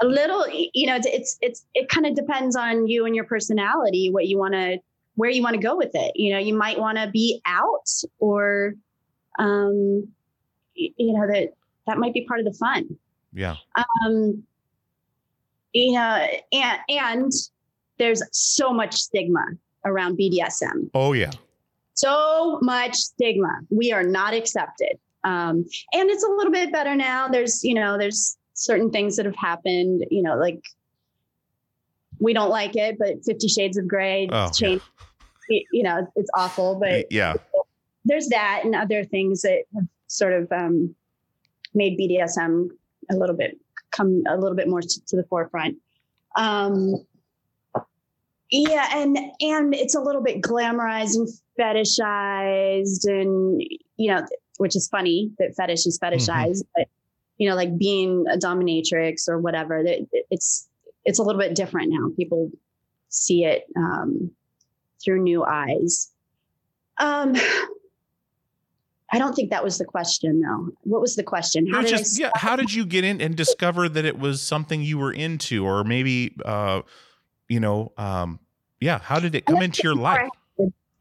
A 0.00 0.06
little, 0.06 0.46
you 0.50 0.86
know, 0.86 0.96
it's 0.96 1.06
it's, 1.06 1.38
it's 1.42 1.66
it 1.74 1.88
kind 1.88 2.06
of 2.06 2.14
depends 2.14 2.56
on 2.56 2.86
you 2.88 3.06
and 3.06 3.14
your 3.14 3.24
personality, 3.24 4.10
what 4.10 4.26
you 4.26 4.36
want 4.38 4.54
to, 4.54 4.78
where 5.14 5.30
you 5.30 5.42
want 5.42 5.54
to 5.54 5.62
go 5.62 5.76
with 5.76 5.90
it. 5.94 6.12
You 6.16 6.32
know, 6.32 6.38
you 6.40 6.54
might 6.54 6.78
want 6.78 6.98
to 6.98 7.08
be 7.10 7.40
out, 7.46 7.88
or, 8.18 8.74
um, 9.38 10.08
you 10.74 11.12
know 11.12 11.26
that 11.28 11.50
that 11.86 11.98
might 11.98 12.14
be 12.14 12.24
part 12.26 12.40
of 12.40 12.46
the 12.46 12.52
fun. 12.52 12.96
Yeah. 13.32 13.56
Um, 14.04 14.42
you 15.72 15.92
know, 15.92 16.26
and 16.52 16.78
and 16.88 17.32
there's 17.98 18.22
so 18.32 18.72
much 18.72 18.94
stigma 18.96 19.44
around 19.84 20.18
BDSM 20.18 20.90
Oh 20.94 21.12
yeah. 21.12 21.30
so 21.94 22.58
much 22.62 22.94
stigma. 22.96 23.60
We 23.70 23.92
are 23.92 24.02
not 24.02 24.34
accepted. 24.34 24.98
Um, 25.24 25.64
and 25.92 26.10
it's 26.10 26.24
a 26.24 26.28
little 26.30 26.52
bit 26.52 26.72
better 26.72 26.94
now. 26.96 27.28
There's, 27.28 27.62
you 27.64 27.74
know, 27.74 27.96
there's 27.96 28.36
certain 28.54 28.90
things 28.90 29.16
that 29.16 29.26
have 29.26 29.36
happened, 29.36 30.04
you 30.10 30.22
know, 30.22 30.36
like 30.36 30.60
we 32.18 32.32
don't 32.32 32.50
like 32.50 32.76
it, 32.76 32.96
but 32.98 33.24
Fifty 33.24 33.48
Shades 33.48 33.76
of 33.78 33.88
Grey 33.88 34.28
Oh, 34.30 34.50
changed, 34.52 34.84
y- 35.48 35.64
you 35.72 35.82
know, 35.82 36.06
it's 36.16 36.30
awful, 36.36 36.76
but 36.76 37.06
Yeah. 37.10 37.34
there's 38.04 38.28
that 38.28 38.62
and 38.64 38.74
other 38.74 39.04
things 39.04 39.42
that 39.42 39.62
have 39.74 39.86
sort 40.08 40.32
of 40.34 40.50
um, 40.52 40.94
made 41.74 41.98
BDSM 41.98 42.68
a 43.10 43.16
little 43.16 43.36
bit 43.36 43.58
come 43.90 44.22
a 44.28 44.36
little 44.36 44.56
bit 44.56 44.68
more 44.68 44.80
to, 44.80 45.04
to 45.06 45.16
the 45.16 45.24
forefront. 45.24 45.76
Um, 46.36 47.04
yeah, 48.50 48.88
and 48.94 49.16
and 49.40 49.74
it's 49.74 49.94
a 49.94 50.00
little 50.00 50.22
bit 50.22 50.42
glamorized 50.42 51.14
and 51.16 51.28
fetishized, 51.58 53.08
and 53.08 53.62
you 53.96 54.12
know, 54.12 54.26
which 54.58 54.76
is 54.76 54.88
funny 54.88 55.30
that 55.38 55.54
fetish 55.56 55.86
is 55.86 55.98
fetishized, 55.98 56.64
but 56.74 56.88
you 57.38 57.48
know, 57.48 57.56
like 57.56 57.76
being 57.78 58.24
a 58.30 58.36
dominatrix 58.36 59.28
or 59.28 59.38
whatever, 59.38 59.82
that 59.82 60.06
it's 60.30 60.68
it's 61.04 61.18
a 61.18 61.22
little 61.22 61.40
bit 61.40 61.54
different 61.54 61.90
now. 61.90 62.10
People 62.16 62.50
see 63.08 63.44
it 63.44 63.64
um, 63.76 64.30
through 65.02 65.22
new 65.22 65.44
eyes. 65.44 66.10
Um, 66.98 67.34
I 69.12 69.18
don't 69.18 69.34
think 69.34 69.50
that 69.50 69.62
was 69.62 69.78
the 69.78 69.84
question, 69.84 70.40
though. 70.40 70.70
What 70.82 71.00
was 71.00 71.16
the 71.16 71.22
question? 71.22 71.66
Was 71.66 71.84
did 71.84 71.94
I 71.94 71.98
just 71.98 72.18
yeah. 72.18 72.30
How 72.34 72.56
did 72.56 72.72
you 72.72 72.86
get 72.86 73.04
in 73.04 73.20
and 73.20 73.36
discover 73.36 73.88
that 73.88 74.04
it 74.04 74.18
was 74.18 74.40
something 74.40 74.82
you 74.82 74.98
were 74.98 75.12
into, 75.12 75.66
or 75.66 75.84
maybe 75.84 76.34
uh, 76.44 76.82
you 77.48 77.60
know, 77.60 77.92
um, 77.98 78.40
yeah. 78.80 78.98
How 78.98 79.20
did 79.20 79.34
it 79.34 79.44
come 79.44 79.60
into 79.60 79.82
your 79.84 79.94
life? 79.94 80.30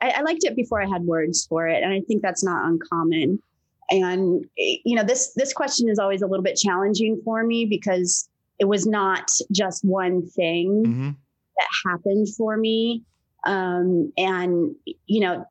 I, 0.01 0.09
I 0.09 0.22
liked 0.22 0.43
it 0.43 0.55
before 0.55 0.82
I 0.82 0.88
had 0.88 1.03
words 1.03 1.45
for 1.45 1.68
it, 1.68 1.84
and 1.84 1.93
I 1.93 2.01
think 2.01 2.22
that's 2.22 2.43
not 2.43 2.66
uncommon. 2.66 3.41
And 3.89 4.45
you 4.57 4.95
know, 4.95 5.03
this 5.03 5.34
this 5.36 5.53
question 5.53 5.89
is 5.89 5.97
always 5.97 6.22
a 6.22 6.28
little 6.28 6.43
bit 6.43 6.57
challenging 6.57 7.22
for 7.24 7.43
me 7.43 7.66
because 7.66 8.28
it 8.59 8.66
was 8.66 8.86
not 8.86 9.30
just 9.51 9.86
one 9.86 10.28
thing 10.28 10.84
hmm 10.86 11.09
that 11.57 11.91
happened 11.91 12.28
for 12.36 12.57
me. 12.57 13.03
Um, 13.45 14.12
and 14.18 14.76
you 15.05 15.22
know, 15.22 15.45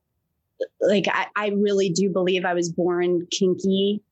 like 0.81 1.07
I, 1.09 1.27
I 1.37 1.49
really 1.49 1.91
do 1.91 2.11
believe 2.11 2.45
I 2.45 2.55
was 2.55 2.71
born 2.71 3.27
kinky. 3.31 4.03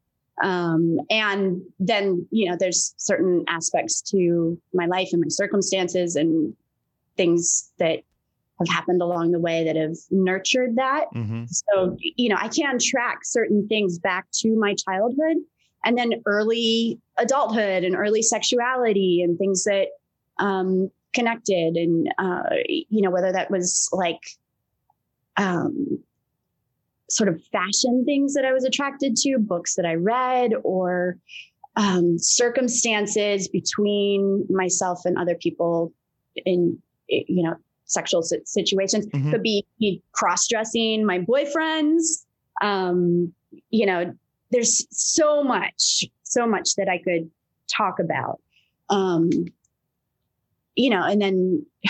Um, 0.43 0.99
and 1.11 1.63
then, 1.81 2.27
you 2.31 2.49
know, 2.49 2.57
there's 2.59 2.95
certain 2.97 3.45
aspects 3.49 4.01
to 4.03 4.61
my 4.73 4.87
life 4.87 5.09
and 5.13 5.21
my 5.21 5.29
circumstances 5.29 6.15
and 6.17 6.55
things 7.17 7.73
that 7.79 8.01
have 8.59 8.69
happened 8.69 9.03
along 9.03 9.33
the 9.33 9.39
way 9.39 9.65
that 9.65 9.77
have 9.77 9.97
nurtured 10.11 10.77
that. 10.77 11.07
hmm 11.13 11.45
So, 11.47 11.97
you 12.01 12.29
know, 12.29 12.37
I 12.39 12.49
can 12.49 12.79
track 12.79 13.25
certain 13.25 13.67
things 13.69 13.99
back 13.99 14.27
to 14.41 14.57
my 14.57 14.75
childhood 14.75 15.39
and 15.85 15.97
then 15.97 16.23
early 16.27 17.01
adulthood 17.19 17.85
and 17.85 17.97
early 17.97 18.23
sexuality 18.23 19.23
and 19.23 19.39
things 19.39 19.65
that 19.65 19.89
um, 20.39 20.91
connected. 21.15 21.77
And, 21.77 22.13
uh, 22.19 22.43
you 22.67 23.03
know, 23.03 23.11
whether 23.11 23.33
that 23.33 23.51
was 23.51 23.89
like 23.93 24.23
um, 25.37 26.03
sort 27.11 27.29
of 27.29 27.43
fashion 27.53 28.05
things 28.05 28.35
that 28.35 28.45
I 28.45 28.53
was 28.53 28.65
attracted 28.65 29.17
to, 29.17 29.39
books 29.39 29.75
that 29.77 29.87
I 29.87 29.95
read, 29.95 30.53
or 30.63 31.17
um, 31.77 32.19
circumstances 32.19 33.49
between 33.49 34.47
myself 34.51 35.01
and 35.05 35.17
other 35.19 35.35
people 35.35 35.93
in, 36.45 36.79
you 37.09 37.43
know, 37.43 37.57
sexual 37.85 38.23
si- 38.23 38.41
situations. 38.45 39.07
Mhm. 39.07 39.31
could 39.31 39.43
be, 39.43 39.65
be 39.79 40.03
cross-dressing 40.13 41.07
my 41.07 41.21
boyfriends. 41.21 42.25
Um 42.61 43.33
you 43.71 43.87
know 43.87 44.15
there's 44.51 44.87
so 44.91 45.43
much 45.43 46.05
so 46.23 46.47
much 46.47 46.75
that 46.77 46.89
i 46.89 46.99
could 46.99 47.31
talk 47.67 47.99
about. 47.99 48.41
Um 48.91 49.31
you 50.75 50.91
know 50.91 51.03
and 51.03 51.23
then 51.23 51.65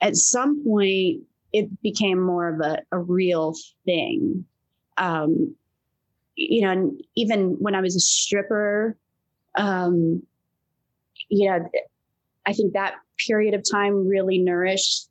at 0.00 0.16
some 0.16 0.64
point 0.64 1.22
it 1.58 1.82
became 1.82 2.20
more 2.20 2.48
of 2.48 2.60
a, 2.60 2.82
a 2.92 2.98
real 2.98 3.54
thing 3.84 4.44
um 4.98 5.54
you 6.34 6.62
know 6.62 6.70
and 6.70 7.00
even 7.14 7.56
when 7.58 7.74
i 7.74 7.80
was 7.80 7.96
a 7.96 8.00
stripper 8.00 8.96
um 9.56 10.22
you 11.28 11.48
know 11.50 11.68
i 12.46 12.52
think 12.52 12.72
that 12.72 12.94
period 13.26 13.54
of 13.54 13.62
time 13.70 14.06
really 14.06 14.38
nourished 14.38 15.08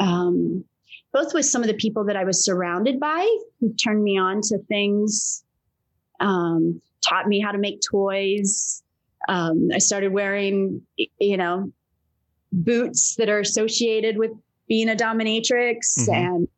um, 0.00 0.64
both 1.12 1.32
with 1.32 1.46
some 1.46 1.62
of 1.62 1.68
the 1.68 1.74
people 1.74 2.04
that 2.04 2.16
I 2.16 2.24
was 2.24 2.44
surrounded 2.44 2.98
by 2.98 3.24
who 3.60 3.72
turned 3.74 4.02
me 4.02 4.18
on 4.18 4.40
to 4.42 4.58
things, 4.68 5.44
um, 6.20 6.80
taught 7.08 7.28
me 7.28 7.40
how 7.40 7.52
to 7.52 7.58
make 7.58 7.80
toys. 7.88 8.82
Um, 9.28 9.68
I 9.72 9.78
started 9.78 10.12
wearing, 10.12 10.82
you 10.96 11.36
know, 11.36 11.72
boots 12.52 13.14
that 13.16 13.28
are 13.28 13.40
associated 13.40 14.18
with 14.18 14.32
being 14.68 14.88
a 14.88 14.94
dominatrix 14.94 15.78
Mhm. 16.08 16.14
and 16.14 16.48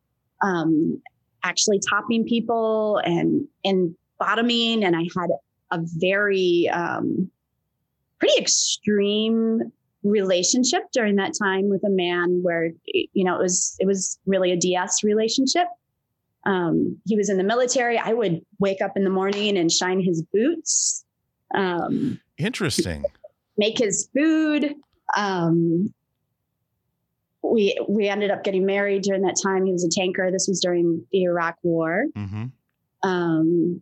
um, 0.41 1.01
actually 1.43 1.79
topping 1.89 2.23
people 2.25 2.97
and 3.03 3.47
and 3.63 3.95
bottoming. 4.19 4.83
And 4.83 4.95
I 4.95 5.01
had 5.17 5.29
a 5.71 5.79
very 5.97 6.69
um, 6.69 7.29
pretty 8.19 8.39
extreme 8.39 9.71
relationship 10.03 10.83
during 10.93 11.15
that 11.17 11.33
time 11.41 11.69
with 11.69 11.83
a 11.83 11.89
man 11.89 12.41
where 12.43 12.71
you 12.85 13.23
know 13.23 13.35
it 13.35 13.41
was 13.41 13.75
it 13.79 13.85
was 13.87 14.19
really 14.25 14.51
a 14.51 14.57
DS 14.57 15.03
relationship. 15.03 15.67
Um, 16.45 16.97
he 17.05 17.17
was 17.17 17.29
in 17.29 17.37
the 17.37 17.43
military. 17.43 17.97
I 17.97 18.13
would 18.13 18.41
wake 18.59 18.81
up 18.81 18.93
in 18.95 19.03
the 19.03 19.09
morning 19.09 19.57
and 19.57 19.69
shine 19.71 19.99
his 19.99 20.21
boots, 20.33 21.03
um, 21.53 22.19
Interesting. 22.37 23.03
make 23.57 23.77
his 23.79 24.07
food. 24.15 24.75
Um, 25.17 25.93
we 27.51 27.77
we 27.87 28.07
ended 28.07 28.31
up 28.31 28.43
getting 28.43 28.65
married 28.65 29.03
during 29.03 29.21
that 29.23 29.35
time. 29.41 29.65
He 29.65 29.71
was 29.71 29.83
a 29.83 29.89
tanker. 29.89 30.31
This 30.31 30.47
was 30.47 30.59
during 30.59 31.05
the 31.11 31.23
Iraq 31.23 31.55
War. 31.63 32.05
hmm 32.15 32.45
Um, 33.03 33.81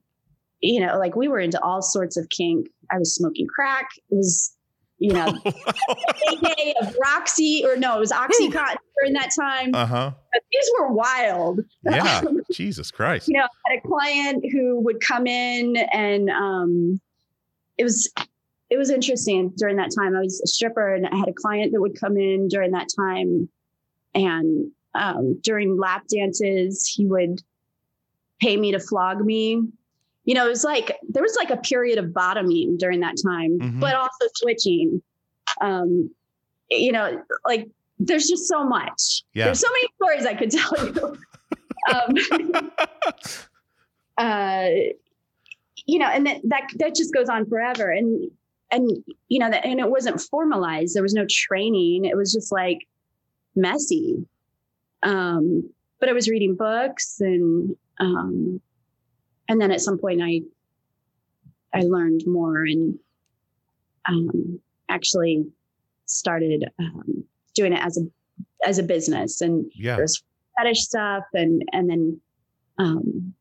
you 0.61 0.79
know, 0.79 0.97
like 0.97 1.15
we 1.15 1.27
were 1.27 1.39
into 1.39 1.61
all 1.61 1.81
sorts 1.81 2.17
of 2.17 2.29
kink. 2.29 2.67
I 2.91 2.97
was 2.97 3.13
smoking 3.13 3.47
crack. 3.47 3.89
It 4.09 4.15
was 4.15 4.55
you 4.97 5.11
know, 5.11 5.25
heyday 5.45 6.73
of 6.81 6.95
Roxy 7.01 7.63
or 7.65 7.75
no, 7.75 7.97
it 7.97 7.99
was 7.99 8.11
OxyContin 8.11 8.77
during 8.97 9.13
that 9.13 9.29
time. 9.37 9.75
Uh 9.75 9.85
huh. 9.85 10.11
These 10.51 10.71
were 10.79 10.91
wild. 10.93 11.59
Yeah. 11.83 12.21
Jesus 12.51 12.91
Christ. 12.91 13.27
you 13.27 13.33
know, 13.37 13.43
I 13.43 13.71
had 13.73 13.79
a 13.83 13.87
client 13.87 14.45
who 14.51 14.79
would 14.81 15.01
come 15.01 15.27
in 15.27 15.75
and 15.91 16.29
um, 16.29 17.01
it 17.77 17.83
was 17.83 18.09
it 18.69 18.77
was 18.77 18.89
interesting 18.89 19.51
during 19.57 19.75
that 19.77 19.91
time. 19.95 20.15
I 20.15 20.21
was 20.21 20.41
a 20.41 20.47
stripper 20.47 20.93
and 20.95 21.05
I 21.07 21.15
had 21.17 21.27
a 21.27 21.33
client 21.33 21.73
that 21.73 21.81
would 21.81 21.99
come 21.99 22.17
in 22.17 22.47
during 22.47 22.71
that 22.71 22.87
time 22.97 23.49
and 24.15 24.71
um, 24.95 25.37
during 25.43 25.77
lap 25.77 26.03
dances, 26.07 26.87
he 26.87 27.05
would 27.05 27.41
pay 28.41 28.57
me 28.57 28.71
to 28.71 28.79
flog 28.79 29.19
me. 29.23 29.61
You 30.23 30.33
know, 30.33 30.45
it 30.47 30.49
was 30.49 30.63
like 30.63 30.97
there 31.09 31.21
was 31.21 31.35
like 31.35 31.51
a 31.51 31.57
period 31.57 31.99
of 31.99 32.13
bottoming 32.13 32.77
during 32.77 33.01
that 33.01 33.15
time, 33.23 33.59
Mhm. 33.59 33.79
but 33.79 33.93
also 33.93 34.25
switching. 34.35 35.01
Um, 35.61 36.09
you 36.71 36.91
know, 36.91 37.21
like 37.45 37.69
there's 37.99 38.27
just 38.27 38.47
so 38.47 38.63
much. 38.63 39.23
Yeah. 39.33 39.45
There's 39.45 39.59
so 39.59 39.67
many 39.71 39.87
stories 40.01 40.25
I 40.25 40.33
could 40.33 40.51
tell 40.51 40.85
you. 40.87 41.17
um, 41.93 42.69
uh, 44.17 44.69
you 45.85 45.99
know, 45.99 46.07
and 46.07 46.25
that, 46.25 46.41
that 46.45 46.67
that 46.77 46.95
just 46.95 47.13
goes 47.13 47.29
on 47.29 47.45
forever. 47.47 47.91
And 47.91 48.31
and 48.71 49.03
you 49.27 49.39
know, 49.39 49.49
that, 49.51 49.65
and 49.65 49.79
it 49.79 49.89
wasn't 49.89 50.19
formalized. 50.21 50.95
There 50.95 51.03
was 51.03 51.13
no 51.13 51.25
training. 51.29 52.05
It 52.05 52.17
was 52.17 52.33
just 52.33 52.51
like 52.51 52.79
messy. 53.55 54.25
Um, 55.03 55.69
but 55.99 56.09
I 56.09 56.13
was 56.13 56.29
reading 56.29 56.55
books 56.55 57.17
and 57.19 57.75
um, 57.99 58.61
and 59.47 59.61
then 59.61 59.71
at 59.71 59.81
some 59.81 59.97
point 59.97 60.21
I 60.21 60.41
I 61.73 61.81
learned 61.81 62.21
more 62.25 62.63
and 62.63 62.97
um, 64.07 64.59
actually 64.89 65.45
started 66.05 66.65
um, 66.79 67.23
doing 67.55 67.73
it 67.73 67.79
as 67.83 67.97
a 67.97 68.01
as 68.67 68.77
a 68.79 68.83
business 68.83 69.41
and 69.41 69.71
Yeah. 69.73 69.95
there's 69.97 70.21
fetish 70.57 70.81
stuff 70.81 71.23
and 71.33 71.63
and 71.71 71.89
then 71.89 72.21
um, 72.77 73.33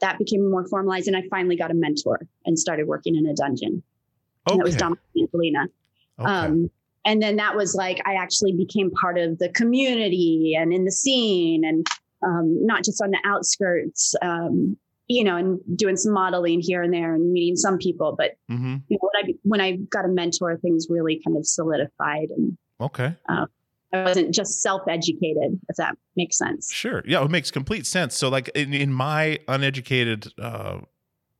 that 0.00 0.18
became 0.18 0.50
more 0.50 0.66
formalized 0.66 1.08
and 1.08 1.16
I 1.16 1.22
finally 1.30 1.56
got 1.56 1.70
a 1.70 1.74
mentor 1.74 2.26
and 2.44 2.58
started 2.58 2.86
working 2.86 3.16
in 3.16 3.26
a 3.26 3.34
dungeon. 3.34 3.82
And 4.48 4.58
that 4.58 4.64
was 4.64 4.74
Okay. 4.74 4.80
Dominic 4.80 5.00
Angelina. 5.18 5.66
Um, 6.18 6.70
and 7.04 7.22
then 7.22 7.36
that 7.36 7.56
was 7.56 7.74
like 7.74 8.00
I 8.06 8.14
actually 8.14 8.52
became 8.52 8.90
part 8.90 9.18
of 9.18 9.38
the 9.38 9.48
community 9.50 10.56
and 10.58 10.72
in 10.72 10.84
the 10.84 10.92
scene 10.92 11.64
and 11.64 11.86
um, 12.24 12.64
not 12.64 12.84
just 12.84 13.02
on 13.02 13.10
the 13.10 13.18
outskirts, 13.24 14.14
um, 14.22 14.76
you 15.08 15.24
know, 15.24 15.36
and 15.36 15.60
doing 15.76 15.96
some 15.96 16.12
modeling 16.12 16.60
here 16.60 16.82
and 16.82 16.94
there 16.94 17.14
and 17.14 17.32
meeting 17.32 17.56
some 17.56 17.78
people. 17.78 18.14
But 18.16 18.32
Mm-hmm. 18.50 18.76
you 18.88 18.98
know, 19.00 19.08
when 19.12 19.24
I 19.24 19.34
when 19.42 19.60
I 19.60 19.76
got 19.90 20.04
a 20.04 20.08
mentor, 20.08 20.56
things 20.58 20.86
really 20.90 21.20
kind 21.26 21.36
of 21.36 21.46
solidified, 21.46 22.28
and 22.36 22.56
Okay. 22.80 23.14
uh, 23.28 23.46
I 23.92 24.04
wasn't 24.04 24.34
just 24.34 24.60
self 24.62 24.82
educated, 24.88 25.58
if 25.68 25.76
that 25.76 25.96
makes 26.16 26.38
sense. 26.38 26.72
Sure. 26.72 27.02
Yeah, 27.06 27.24
it 27.24 27.30
makes 27.30 27.50
complete 27.50 27.86
sense. 27.86 28.16
So, 28.16 28.28
like 28.28 28.48
in, 28.50 28.72
in 28.72 28.92
my 28.92 29.38
uneducated 29.48 30.32
uh, 30.40 30.80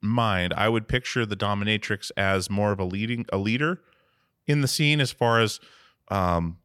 mind, 0.00 0.52
I 0.56 0.68
would 0.68 0.88
picture 0.88 1.24
the 1.24 1.36
dominatrix 1.36 2.10
as 2.16 2.50
more 2.50 2.72
of 2.72 2.80
a 2.80 2.84
leading 2.84 3.26
a 3.32 3.38
leader 3.38 3.80
in 4.52 4.60
the 4.60 4.68
scene, 4.68 5.00
as 5.00 5.10
far 5.10 5.40
as, 5.40 5.58
um, 6.08 6.58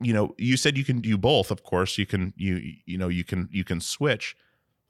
you 0.00 0.12
know, 0.12 0.34
you 0.36 0.56
said 0.56 0.76
you 0.76 0.84
can 0.84 1.00
do 1.00 1.16
both. 1.16 1.50
Of 1.50 1.62
course, 1.62 1.96
you 1.96 2.06
can 2.06 2.34
you 2.36 2.60
you 2.86 2.98
know 2.98 3.08
you 3.08 3.24
can 3.24 3.48
you 3.50 3.64
can 3.64 3.80
switch, 3.80 4.36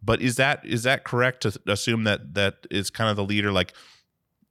but 0.03 0.21
is 0.23 0.37
that 0.37 0.65
is 0.65 0.83
that 0.85 1.05
correct 1.05 1.43
to 1.43 1.61
assume 1.67 2.05
that 2.05 2.35
that 2.35 2.67
is 2.71 2.91
kind 2.91 3.11
of 3.11 3.17
the 3.17 3.25
leader 3.25 3.53
like? 3.53 3.75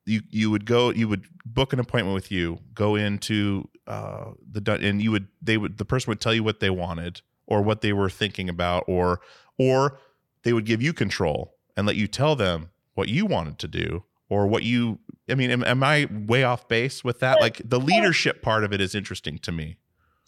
You, 0.05 0.21
you 0.31 0.49
would 0.49 0.65
go 0.65 0.89
you 0.89 1.07
would 1.07 1.27
book 1.45 1.71
an 1.71 1.79
appointment 1.79 2.15
with 2.15 2.31
you 2.31 2.57
go 2.73 2.95
into 2.95 3.69
uh 3.85 4.31
the 4.49 4.79
and 4.81 4.99
you 4.99 5.11
would 5.11 5.27
they 5.39 5.55
would 5.55 5.77
the 5.77 5.85
person 5.85 6.09
would 6.09 6.19
tell 6.19 6.33
you 6.33 6.41
what 6.41 6.61
they 6.61 6.71
wanted 6.71 7.21
or 7.45 7.61
what 7.61 7.81
they 7.81 7.93
were 7.93 8.09
thinking 8.09 8.49
about 8.49 8.85
or 8.87 9.19
or 9.59 9.99
they 10.41 10.51
would 10.51 10.65
give 10.65 10.81
you 10.81 10.93
control 10.93 11.53
and 11.77 11.85
let 11.85 11.95
you 11.95 12.07
tell 12.07 12.35
them 12.35 12.71
what 12.95 13.07
you 13.07 13.27
wanted 13.27 13.59
to 13.59 13.67
do 13.67 14.03
or 14.29 14.47
what 14.47 14.63
you 14.63 14.99
i 15.29 15.35
mean 15.35 15.51
am, 15.51 15.63
am 15.63 15.83
i 15.83 16.07
way 16.11 16.43
off 16.43 16.67
base 16.67 17.03
with 17.03 17.19
that 17.19 17.41
like 17.41 17.61
the 17.63 17.79
leadership 17.79 18.41
part 18.41 18.63
of 18.63 18.71
it 18.71 18.79
is 18.81 18.95
interesting 18.95 19.37
to 19.39 19.51
me 19.51 19.77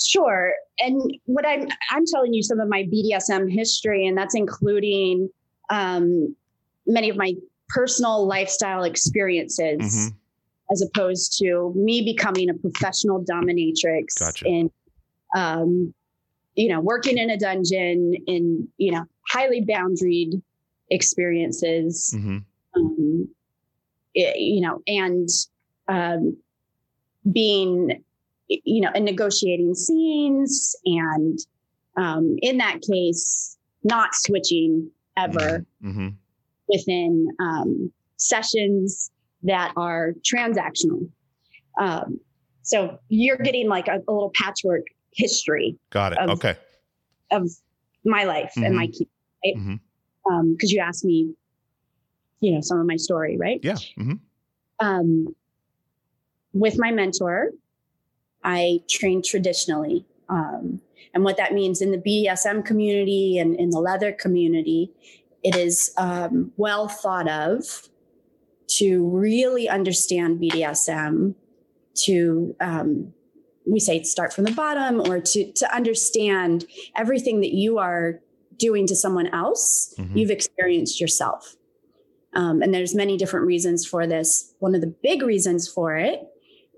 Sure. 0.04 0.54
And 0.80 1.02
what 1.26 1.46
I'm 1.46 1.68
I'm 1.92 2.06
telling 2.06 2.34
you 2.34 2.44
some 2.44 2.60
of 2.60 2.68
my 2.68 2.84
BDSM 2.84 3.52
history, 3.52 4.08
and 4.08 4.18
that's 4.18 4.36
including 4.36 5.30
um, 5.70 6.36
many 6.88 7.10
of 7.10 7.18
my 7.18 7.34
personal 7.70 8.26
lifestyle 8.28 8.84
experiences, 8.84 9.80
Mhm. 9.80 10.16
as 10.72 10.82
opposed 10.82 11.38
to 11.40 11.72
me 11.76 12.02
becoming 12.02 12.50
a 12.50 12.54
professional 12.56 13.24
dominatrix 13.24 14.18
Gotcha. 14.20 14.46
in, 14.46 14.72
um, 15.36 15.94
you 16.56 16.70
know, 16.70 16.82
working 16.82 17.18
in 17.18 17.30
a 17.30 17.38
dungeon 17.38 18.16
in 18.28 18.68
you 18.78 18.92
know 18.92 19.06
highly 19.30 19.64
boundaried 19.64 20.42
experiences 20.90 22.14
mm-hmm. 22.16 22.40
You 24.14 24.62
know, 24.62 24.82
and 24.88 25.28
um, 25.88 26.38
being, 27.32 28.04
you 28.48 28.82
know, 28.82 28.90
and 28.94 29.06
negotiating 29.06 29.74
scenes, 29.76 30.76
and 30.86 31.40
um, 31.98 32.36
in 32.42 32.58
that 32.58 32.80
case, 32.82 33.58
not 33.84 34.10
switching 34.14 34.90
ever 35.18 35.66
Mm-hmm. 35.84 36.10
within 36.68 37.28
um, 37.40 37.92
sessions 38.18 39.12
that 39.44 39.74
are 39.76 40.14
transactional. 40.24 41.10
Um, 41.80 42.20
so 42.62 43.00
you're 43.10 43.38
getting 43.38 43.68
like 43.68 43.88
a, 43.88 43.96
a 44.08 44.12
little 44.12 44.32
patchwork 44.36 44.84
history 45.14 45.78
got 45.90 46.14
it 46.14 46.20
Of- 46.20 46.30
okay 46.32 46.56
of 47.32 47.50
my 48.06 48.24
life 48.24 48.54
and 48.58 48.76
my 48.76 48.88
Mhm. 48.88 48.94
key, 48.94 49.08
right? 49.44 49.56
Mhm. 49.58 49.80
Um, 50.30 50.54
because 50.54 50.72
you 50.72 50.80
asked 50.80 51.04
me, 51.04 51.34
you 52.42 52.54
know, 52.54 52.60
some 52.62 52.80
of 52.80 52.86
my 52.86 52.98
story, 52.98 53.38
right? 53.38 53.60
yeah 53.64 53.78
hmm 53.96 54.14
um, 54.80 55.36
with 56.54 56.78
my 56.78 56.92
mentor, 56.92 57.52
I 58.44 58.80
trained 58.90 59.24
traditionally. 59.26 60.06
Um, 60.28 60.82
and 61.14 61.24
what 61.24 61.38
that 61.38 61.54
means 61.54 61.82
in 61.82 61.92
the 61.92 61.98
BDSM 61.98 62.66
community 62.66 63.38
and 63.38 63.56
in 63.56 63.70
the 63.70 63.80
leather 63.80 64.12
community, 64.12 64.92
it 65.44 65.56
is 65.56 65.94
um, 65.98 66.52
well 66.58 66.88
thought 66.88 67.30
of 67.30 67.90
to 68.80 69.08
really 69.08 69.70
understand 69.70 70.40
BDSM, 70.42 71.36
to 72.06 72.56
um, 72.60 73.14
we 73.66 73.80
say 73.80 74.02
start 74.04 74.34
from 74.34 74.46
the 74.46 74.52
bottom 74.54 75.00
or 75.02 75.20
to, 75.20 75.52
to 75.54 75.76
understand 75.76 76.66
everything 76.96 77.42
that 77.42 77.54
you 77.54 77.78
are 77.78 78.20
doing 78.58 78.88
to 78.88 78.96
someone 78.96 79.28
else, 79.28 79.94
Mhm. 79.98 80.18
you've 80.18 80.32
experienced 80.32 81.00
yourself. 81.02 81.56
Um, 82.34 82.62
and 82.62 82.74
there's 82.74 82.96
many 82.96 83.18
different 83.18 83.46
reasons 83.46 83.86
for 83.86 84.08
this. 84.08 84.54
One 84.60 84.74
of 84.76 84.82
the 84.82 84.94
big 85.04 85.22
reasons 85.22 85.68
for 85.68 85.98
it 85.98 86.22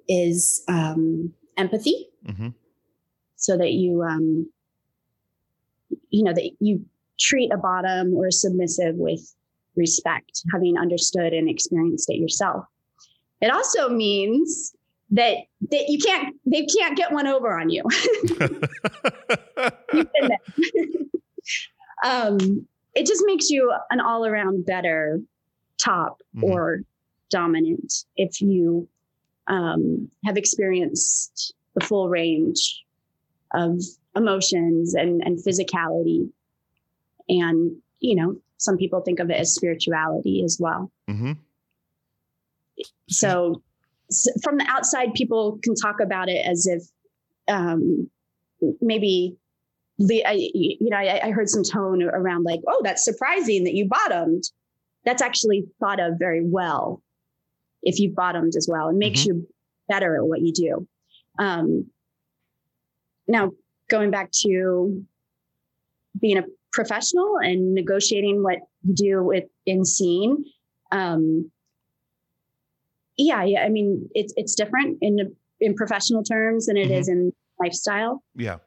is 0.07 0.63
um, 0.67 1.33
empathy, 1.57 2.09
Mm-hmm. 2.27 2.49
so 3.35 3.57
that 3.57 3.73
you, 3.73 4.01
um, 4.01 4.49
you 6.09 6.23
know, 6.23 6.31
that 6.33 6.51
you 6.59 6.85
treat 7.19 7.51
a 7.51 7.57
bottom 7.57 8.13
or 8.13 8.27
a 8.27 8.31
submissive 8.31 8.95
with 8.95 9.35
respect, 9.75 10.41
having 10.53 10.77
understood 10.77 11.33
and 11.33 11.49
experienced 11.49 12.09
it 12.09 12.15
yourself. 12.15 12.65
It 13.41 13.51
also 13.51 13.89
means 13.89 14.73
that 15.11 15.35
that 15.69 15.89
you 15.89 15.99
can't 15.99 16.33
they 16.45 16.65
can't 16.65 16.95
get 16.97 17.11
one 17.11 17.27
over 17.27 17.59
on 17.59 17.69
you. 17.69 17.83
You've 18.23 18.39
been 20.13 20.29
there. 20.29 20.39
um, 22.05 22.65
it 22.95 23.05
just 23.05 23.23
makes 23.25 23.49
you 23.49 23.73
an 23.91 23.99
all 23.99 24.25
around 24.25 24.65
better 24.65 25.19
top 25.77 26.21
Mhm. 26.35 26.43
or 26.43 26.81
dominant 27.29 28.05
if 28.15 28.41
you 28.41 28.87
um, 29.47 30.09
have 30.23 30.37
experienced 30.37 31.53
the 31.75 31.83
full 31.85 32.07
range 32.07 32.85
of 33.53 33.81
emotions 34.15 34.93
and, 34.93 35.21
and 35.25 35.37
physicality. 35.39 36.29
And, 37.27 37.75
you 37.99 38.15
know, 38.15 38.37
some 38.57 38.77
people 38.77 39.01
think 39.01 39.19
of 39.19 39.29
it 39.29 39.33
as 39.33 39.53
spirituality 39.53 40.43
as 40.45 40.57
well. 40.59 40.91
Mm-hmm. 41.09 41.33
So, 43.09 43.61
s 44.09 44.27
from 44.43 44.57
the 44.57 44.65
outside, 44.67 45.13
people 45.13 45.59
can 45.61 45.75
talk 45.75 45.99
about 45.99 46.29
it 46.29 46.45
as 46.45 46.65
if 46.65 46.83
um, 47.47 48.09
maybe 48.81 49.35
the 49.99 50.25
I, 50.25 50.31
you 50.53 50.89
know 50.89 50.97
I, 50.97 51.27
I 51.27 51.31
heard 51.31 51.49
some 51.49 51.63
tone 51.63 52.01
around 52.03 52.43
like, 52.43 52.61
oh, 52.67 52.81
that's 52.83 53.03
surprising 53.03 53.63
that 53.65 53.73
you 53.73 53.87
bottomed. 53.87 54.43
That's 55.05 55.21
actually 55.21 55.65
thought 55.79 55.99
of 55.99 56.13
very 56.17 56.41
well 56.43 57.01
if 57.81 57.99
you've 57.99 58.15
bottomed 58.15 58.55
as 58.55 58.67
well. 58.69 58.89
It 58.89 58.95
makes 58.95 59.25
you 59.25 59.47
better 59.89 60.15
at 60.15 60.25
what 60.25 60.41
you 60.41 60.53
do. 60.53 60.87
Um, 61.39 61.87
now, 63.27 63.51
going 63.89 64.11
back 64.11 64.31
to 64.43 65.05
being 66.19 66.37
a 66.37 66.43
professional 66.71 67.37
and 67.37 67.73
negotiating 67.73 68.43
what 68.43 68.59
you 68.83 68.93
do 68.93 69.23
with 69.23 69.45
in 69.65 69.85
scene. 69.85 70.43
Um, 70.91 71.51
yeah, 73.17 73.43
yeah. 73.43 73.61
I 73.63 73.69
mean, 73.69 74.09
it's 74.13 74.33
it's 74.35 74.55
different 74.55 74.97
in 75.01 75.35
in 75.59 75.75
professional 75.75 76.23
terms 76.23 76.65
than 76.65 76.77
it 76.77 76.91
is 76.91 77.07
in 77.07 77.31
lifestyle. 77.59 78.23
Yeah. 78.35 78.57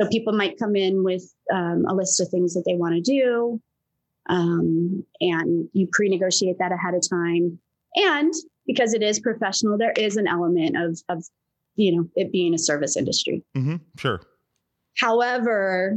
So 0.00 0.08
people 0.08 0.32
might 0.32 0.58
come 0.58 0.76
in 0.76 1.04
with 1.04 1.22
um, 1.52 1.84
a 1.88 1.94
list 1.94 2.20
of 2.20 2.28
things 2.28 2.54
that 2.54 2.64
they 2.66 2.74
want 2.74 2.94
to 2.96 3.00
do, 3.00 3.60
um, 4.28 5.04
and 5.20 5.68
you 5.72 5.88
pre-negotiate 5.92 6.56
that 6.58 6.72
ahead 6.72 6.94
of 6.94 7.02
time. 7.08 7.58
And 7.96 8.32
because 8.66 8.94
it 8.94 9.02
is 9.02 9.20
professional, 9.20 9.78
there 9.78 9.92
is 9.96 10.16
an 10.16 10.26
element 10.26 10.76
of 10.76 10.98
of 11.08 11.24
you 11.76 11.96
know 11.96 12.08
it 12.16 12.32
being 12.32 12.54
a 12.54 12.58
service 12.58 12.96
industry. 12.96 13.44
Mm-hmm. 13.56 13.76
Sure. 13.98 14.20
However, 14.96 15.96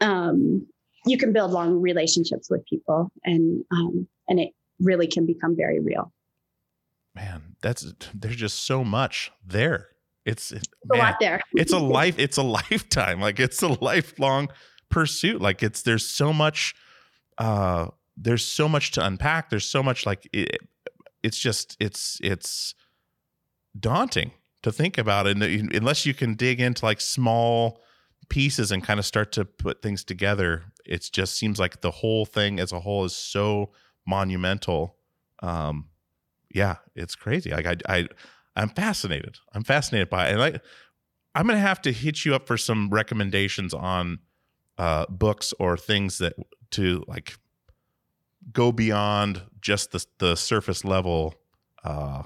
um, 0.00 0.66
you 1.06 1.18
can 1.18 1.32
build 1.32 1.50
long 1.50 1.80
relationships 1.80 2.48
with 2.50 2.64
people, 2.66 3.10
and 3.24 3.64
um, 3.70 4.08
and 4.28 4.40
it 4.40 4.50
really 4.80 5.06
can 5.06 5.26
become 5.26 5.56
very 5.56 5.80
real. 5.80 6.12
Man, 7.14 7.56
that's 7.62 7.92
there's 8.14 8.36
just 8.36 8.66
so 8.66 8.82
much 8.82 9.30
there. 9.44 9.88
It's 10.24 10.52
a 10.52 10.60
man, 10.86 10.98
lot 10.98 11.16
there. 11.20 11.40
it's 11.52 11.72
a 11.72 11.78
life. 11.98 12.18
It's 12.18 12.38
a 12.38 12.42
lifetime. 12.70 13.20
Like 13.20 13.38
it's 13.38 13.62
a 13.62 13.68
lifelong 13.68 14.48
pursuit. 14.88 15.40
Like 15.40 15.62
it's 15.62 15.82
there's 15.82 16.08
so 16.08 16.32
much. 16.32 16.74
Uh 17.38 17.88
There's 18.16 18.44
so 18.44 18.68
much 18.68 18.92
to 18.92 19.04
unpack. 19.04 19.50
There's 19.50 19.66
so 19.66 19.82
much 19.82 20.06
like 20.06 20.28
it, 20.32 20.58
it's 21.22 21.38
just 21.38 21.76
it's 21.80 22.18
it's 22.22 22.74
daunting 23.78 24.32
to 24.62 24.70
think 24.70 24.98
about 24.98 25.26
and 25.26 25.42
unless 25.42 26.06
you 26.06 26.14
can 26.14 26.34
dig 26.34 26.60
into 26.60 26.84
like 26.84 27.00
small 27.00 27.80
pieces 28.28 28.70
and 28.70 28.84
kind 28.84 28.98
of 28.98 29.04
start 29.04 29.32
to 29.32 29.44
put 29.44 29.82
things 29.82 30.04
together 30.04 30.62
it 30.86 31.08
just 31.12 31.36
seems 31.36 31.58
like 31.58 31.80
the 31.80 31.90
whole 31.90 32.24
thing 32.24 32.60
as 32.60 32.72
a 32.72 32.80
whole 32.80 33.04
is 33.04 33.16
so 33.16 33.72
monumental. 34.06 34.96
Um 35.42 35.88
yeah 36.50 36.76
it's 36.94 37.16
crazy. 37.16 37.50
Like 37.50 37.66
i 37.66 37.76
i 37.88 38.08
i'm 38.56 38.68
fascinated. 38.68 39.38
I'm 39.52 39.64
fascinated 39.64 40.10
by 40.10 40.28
it. 40.28 40.32
And 40.34 40.42
I, 40.42 40.60
i'm 41.34 41.46
gonna 41.46 41.58
have 41.58 41.82
to 41.82 41.92
hit 41.92 42.24
you 42.24 42.34
up 42.34 42.46
for 42.46 42.56
some 42.56 42.90
recommendations 42.90 43.74
on 43.74 44.18
uh 44.78 45.06
books 45.08 45.54
or 45.58 45.76
things 45.76 46.18
that 46.18 46.34
to 46.70 47.04
like 47.06 47.36
go 48.52 48.72
beyond 48.72 49.42
just 49.60 49.92
the 49.92 50.04
the 50.18 50.34
surface 50.36 50.84
level 50.84 51.34
uh 51.84 52.22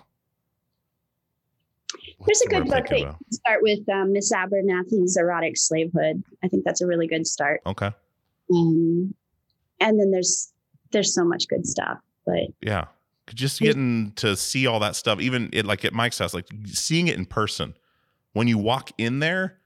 There's 1.97 2.03
a 2.05 2.15
what's 2.19 2.41
the 2.41 2.55
word 2.55 2.65
good 2.65 2.71
book 2.71 2.89
that 2.89 2.99
you 2.99 3.05
can 3.05 3.33
start 3.33 3.63
with 3.63 3.89
um, 3.89 4.13
Miss 4.13 4.33
Abernathy's 4.33 5.17
Erotic 5.17 5.57
Slavehood. 5.57 6.23
I 6.43 6.49
think 6.49 6.65
that's 6.65 6.81
a 6.81 6.87
really 6.87 7.07
good 7.07 7.27
start. 7.27 7.61
okay 7.67 7.91
Um, 8.53 9.15
and 9.81 10.01
then 10.01 10.11
there's 10.11 10.53
there's 10.91 11.15
so 11.15 11.25
much 11.25 11.49
good 11.49 11.67
stuff, 11.67 11.99
but 12.25 12.49
Yeah. 12.61 12.87
Just 13.35 13.61
getting 13.61 14.13
to 14.17 14.37
see 14.37 14.67
all 14.67 14.81
that 14.81 14.97
stuff, 14.97 15.21
even 15.21 15.51
it 15.53 15.67
like 15.67 15.85
at 15.85 15.93
Mike's 15.93 16.19
house, 16.19 16.33
like 16.33 16.49
seeing 16.65 17.09
it 17.09 17.17
in 17.17 17.27
person. 17.27 17.75
When 18.33 18.49
you 18.49 18.57
walk 18.57 18.91
in 18.97 19.19
there, 19.19 19.59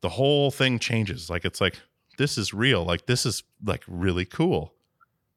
the 0.00 0.08
whole 0.08 0.50
thing 0.50 0.78
changes. 0.78 1.28
Like 1.28 1.44
it's 1.44 1.60
like, 1.60 1.78
this 2.18 2.38
is 2.38 2.52
real. 2.52 2.84
Like 2.84 3.06
this 3.06 3.26
is 3.26 3.42
like 3.64 3.82
really 3.86 4.24
cool. 4.24 4.74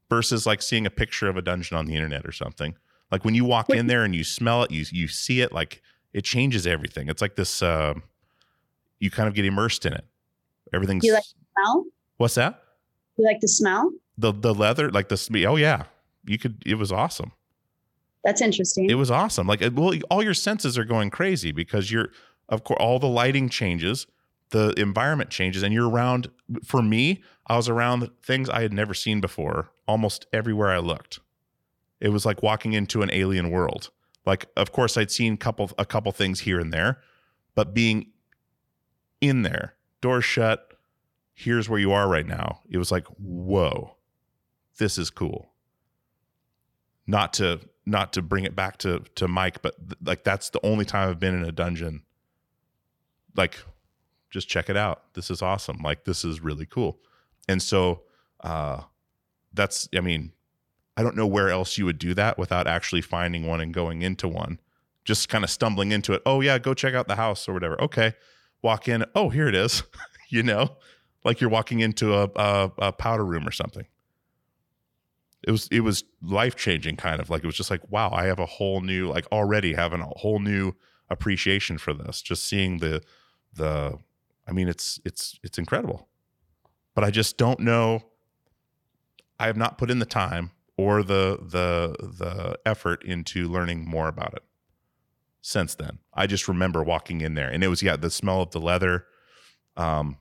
Versus 0.09 0.45
like 0.45 0.61
seeing 0.61 0.85
a 0.85 0.91
picture 0.91 1.27
of 1.27 1.37
a 1.37 1.41
dungeon 1.41 1.75
on 1.77 1.85
the 1.85 1.95
internet 1.95 2.25
or 2.25 2.31
something. 2.31 2.75
Like 3.11 3.25
when 3.25 3.33
you 3.35 3.45
walk 3.45 3.69
in 3.69 3.87
there 3.87 4.03
and 4.03 4.13
you 4.13 4.23
smell 4.23 4.63
it, 4.63 4.71
you 4.71 4.85
you 4.91 5.07
see 5.07 5.41
it, 5.41 5.51
like 5.51 5.81
it 6.13 6.23
changes 6.23 6.67
everything. 6.67 7.09
It's 7.09 7.21
like 7.21 7.35
this 7.35 7.61
uh, 7.61 7.95
you 8.99 9.09
kind 9.09 9.27
of 9.27 9.33
get 9.33 9.45
immersed 9.45 9.85
in 9.85 9.93
it. 9.93 10.05
Everything's 10.73 11.03
you 11.03 11.13
like 11.13 11.23
the 11.23 11.45
smell? 11.53 11.85
what's 12.17 12.35
that? 12.35 12.63
You 13.17 13.25
like 13.25 13.39
the 13.39 13.47
smell? 13.47 13.91
The 14.17 14.31
the 14.33 14.53
leather, 14.53 14.91
like 14.91 15.09
the 15.09 15.17
sm- 15.17 15.45
oh 15.47 15.55
yeah. 15.55 15.83
You 16.25 16.37
could 16.37 16.61
it 16.65 16.75
was 16.75 16.91
awesome. 16.91 17.31
That's 18.23 18.41
interesting. 18.41 18.89
It 18.89 18.95
was 18.95 19.11
awesome. 19.11 19.47
Like, 19.47 19.61
well, 19.73 19.93
all 20.09 20.23
your 20.23 20.33
senses 20.33 20.77
are 20.77 20.85
going 20.85 21.09
crazy 21.09 21.51
because 21.51 21.91
you're, 21.91 22.09
of 22.47 22.63
course, 22.63 22.77
all 22.79 22.97
the 22.99 23.07
lighting 23.07 23.49
changes, 23.49 24.07
the 24.53 24.73
environment 24.77 25.29
changes, 25.29 25.61
and 25.63 25.73
you're 25.73 25.89
around. 25.89 26.31
For 26.63 26.81
me, 26.81 27.21
I 27.47 27.57
was 27.57 27.67
around 27.67 28.09
things 28.21 28.49
I 28.49 28.61
had 28.61 28.71
never 28.71 28.93
seen 28.93 29.19
before 29.19 29.69
almost 29.87 30.25
everywhere 30.31 30.71
I 30.71 30.79
looked. 30.79 31.19
It 31.99 32.09
was 32.09 32.25
like 32.25 32.41
walking 32.41 32.73
into 32.73 33.01
an 33.01 33.09
alien 33.11 33.51
world. 33.51 33.89
Like, 34.25 34.45
of 34.55 34.71
course, 34.71 34.95
I'd 34.95 35.11
seen 35.11 35.35
couple 35.35 35.71
a 35.77 35.85
couple 35.85 36.11
things 36.13 36.41
here 36.41 36.59
and 36.59 36.71
there, 36.71 37.01
but 37.55 37.73
being 37.73 38.11
in 39.19 39.41
there, 39.41 39.75
doors 39.99 40.23
shut, 40.23 40.73
here's 41.33 41.67
where 41.67 41.79
you 41.79 41.91
are 41.91 42.07
right 42.07 42.25
now. 42.25 42.61
It 42.69 42.77
was 42.77 42.91
like, 42.91 43.05
whoa, 43.17 43.97
this 44.77 44.97
is 44.97 45.09
cool 45.09 45.53
not 47.07 47.33
to 47.33 47.59
not 47.85 48.13
to 48.13 48.21
bring 48.21 48.45
it 48.45 48.55
back 48.55 48.77
to 48.77 48.99
to 49.15 49.27
Mike, 49.27 49.61
but 49.61 49.75
th- 49.77 49.99
like 50.03 50.23
that's 50.23 50.49
the 50.49 50.65
only 50.65 50.85
time 50.85 51.09
I've 51.09 51.19
been 51.19 51.35
in 51.35 51.43
a 51.43 51.51
dungeon. 51.51 52.03
Like, 53.35 53.63
just 54.33 54.49
check 54.49 54.69
it 54.69 54.75
out. 54.75 55.13
This 55.13 55.29
is 55.31 55.41
awesome. 55.41 55.77
Like, 55.77 56.03
this 56.03 56.25
is 56.25 56.41
really 56.41 56.65
cool. 56.65 56.99
And 57.47 57.61
so, 57.61 58.01
uh, 58.41 58.81
that's 59.53 59.87
I 59.95 60.01
mean, 60.01 60.33
I 60.97 61.03
don't 61.03 61.15
know 61.15 61.27
where 61.27 61.49
else 61.49 61.77
you 61.77 61.85
would 61.85 61.99
do 61.99 62.13
that 62.15 62.37
without 62.37 62.67
actually 62.67 63.01
finding 63.01 63.45
one 63.45 63.61
and 63.61 63.73
going 63.73 64.01
into 64.01 64.27
one. 64.27 64.59
Just 65.05 65.29
kind 65.29 65.43
of 65.43 65.49
stumbling 65.49 65.91
into 65.91 66.13
it. 66.13 66.21
Oh 66.25 66.41
yeah, 66.41 66.57
go 66.57 66.73
check 66.73 66.93
out 66.93 67.07
the 67.07 67.15
house 67.15 67.47
or 67.47 67.53
whatever. 67.53 67.79
Okay, 67.81 68.13
walk 68.61 68.87
in. 68.87 69.05
Oh, 69.15 69.29
here 69.29 69.47
it 69.47 69.55
is. 69.55 69.83
you 70.29 70.43
know, 70.43 70.77
like 71.23 71.39
you're 71.39 71.49
walking 71.49 71.79
into 71.79 72.13
a, 72.15 72.29
a, 72.35 72.71
a 72.79 72.91
powder 72.91 73.25
room 73.25 73.47
or 73.47 73.51
something 73.51 73.85
it 75.43 75.51
was 75.51 75.67
it 75.71 75.81
was 75.81 76.03
life 76.21 76.55
changing 76.55 76.95
kind 76.95 77.19
of 77.19 77.29
like 77.29 77.43
it 77.43 77.45
was 77.45 77.55
just 77.55 77.69
like 77.69 77.81
wow 77.91 78.09
i 78.11 78.25
have 78.25 78.39
a 78.39 78.45
whole 78.45 78.81
new 78.81 79.09
like 79.09 79.25
already 79.31 79.73
having 79.73 79.99
a 80.01 80.05
whole 80.17 80.39
new 80.39 80.73
appreciation 81.09 81.77
for 81.77 81.93
this 81.93 82.21
just 82.21 82.45
seeing 82.45 82.77
the 82.79 83.01
the 83.53 83.97
i 84.47 84.51
mean 84.51 84.67
it's 84.67 84.99
it's 85.05 85.39
it's 85.43 85.57
incredible. 85.57 86.07
But 86.95 87.03
i 87.03 87.09
just 87.09 87.37
don't 87.37 87.59
know 87.59 88.03
i 89.39 89.47
have 89.47 89.57
not 89.57 89.77
put 89.77 89.89
in 89.89 89.99
the 89.99 90.05
time 90.05 90.51
or 90.77 91.03
the 91.03 91.39
the 91.41 91.95
the 91.99 92.59
effort 92.65 93.03
into 93.03 93.47
learning 93.47 93.87
more 93.87 94.07
about 94.07 94.33
it 94.33 94.43
since 95.41 95.75
then. 95.75 95.99
I 96.13 96.25
just 96.25 96.47
remember 96.47 96.83
walking 96.83 97.21
in 97.21 97.33
there 97.35 97.49
and 97.49 97.63
it 97.63 97.67
was 97.67 97.81
yeah 97.81 97.95
the 97.97 98.09
smell 98.09 98.41
of 98.41 98.51
the 98.51 98.61
leather 98.61 99.05
um 99.75 100.17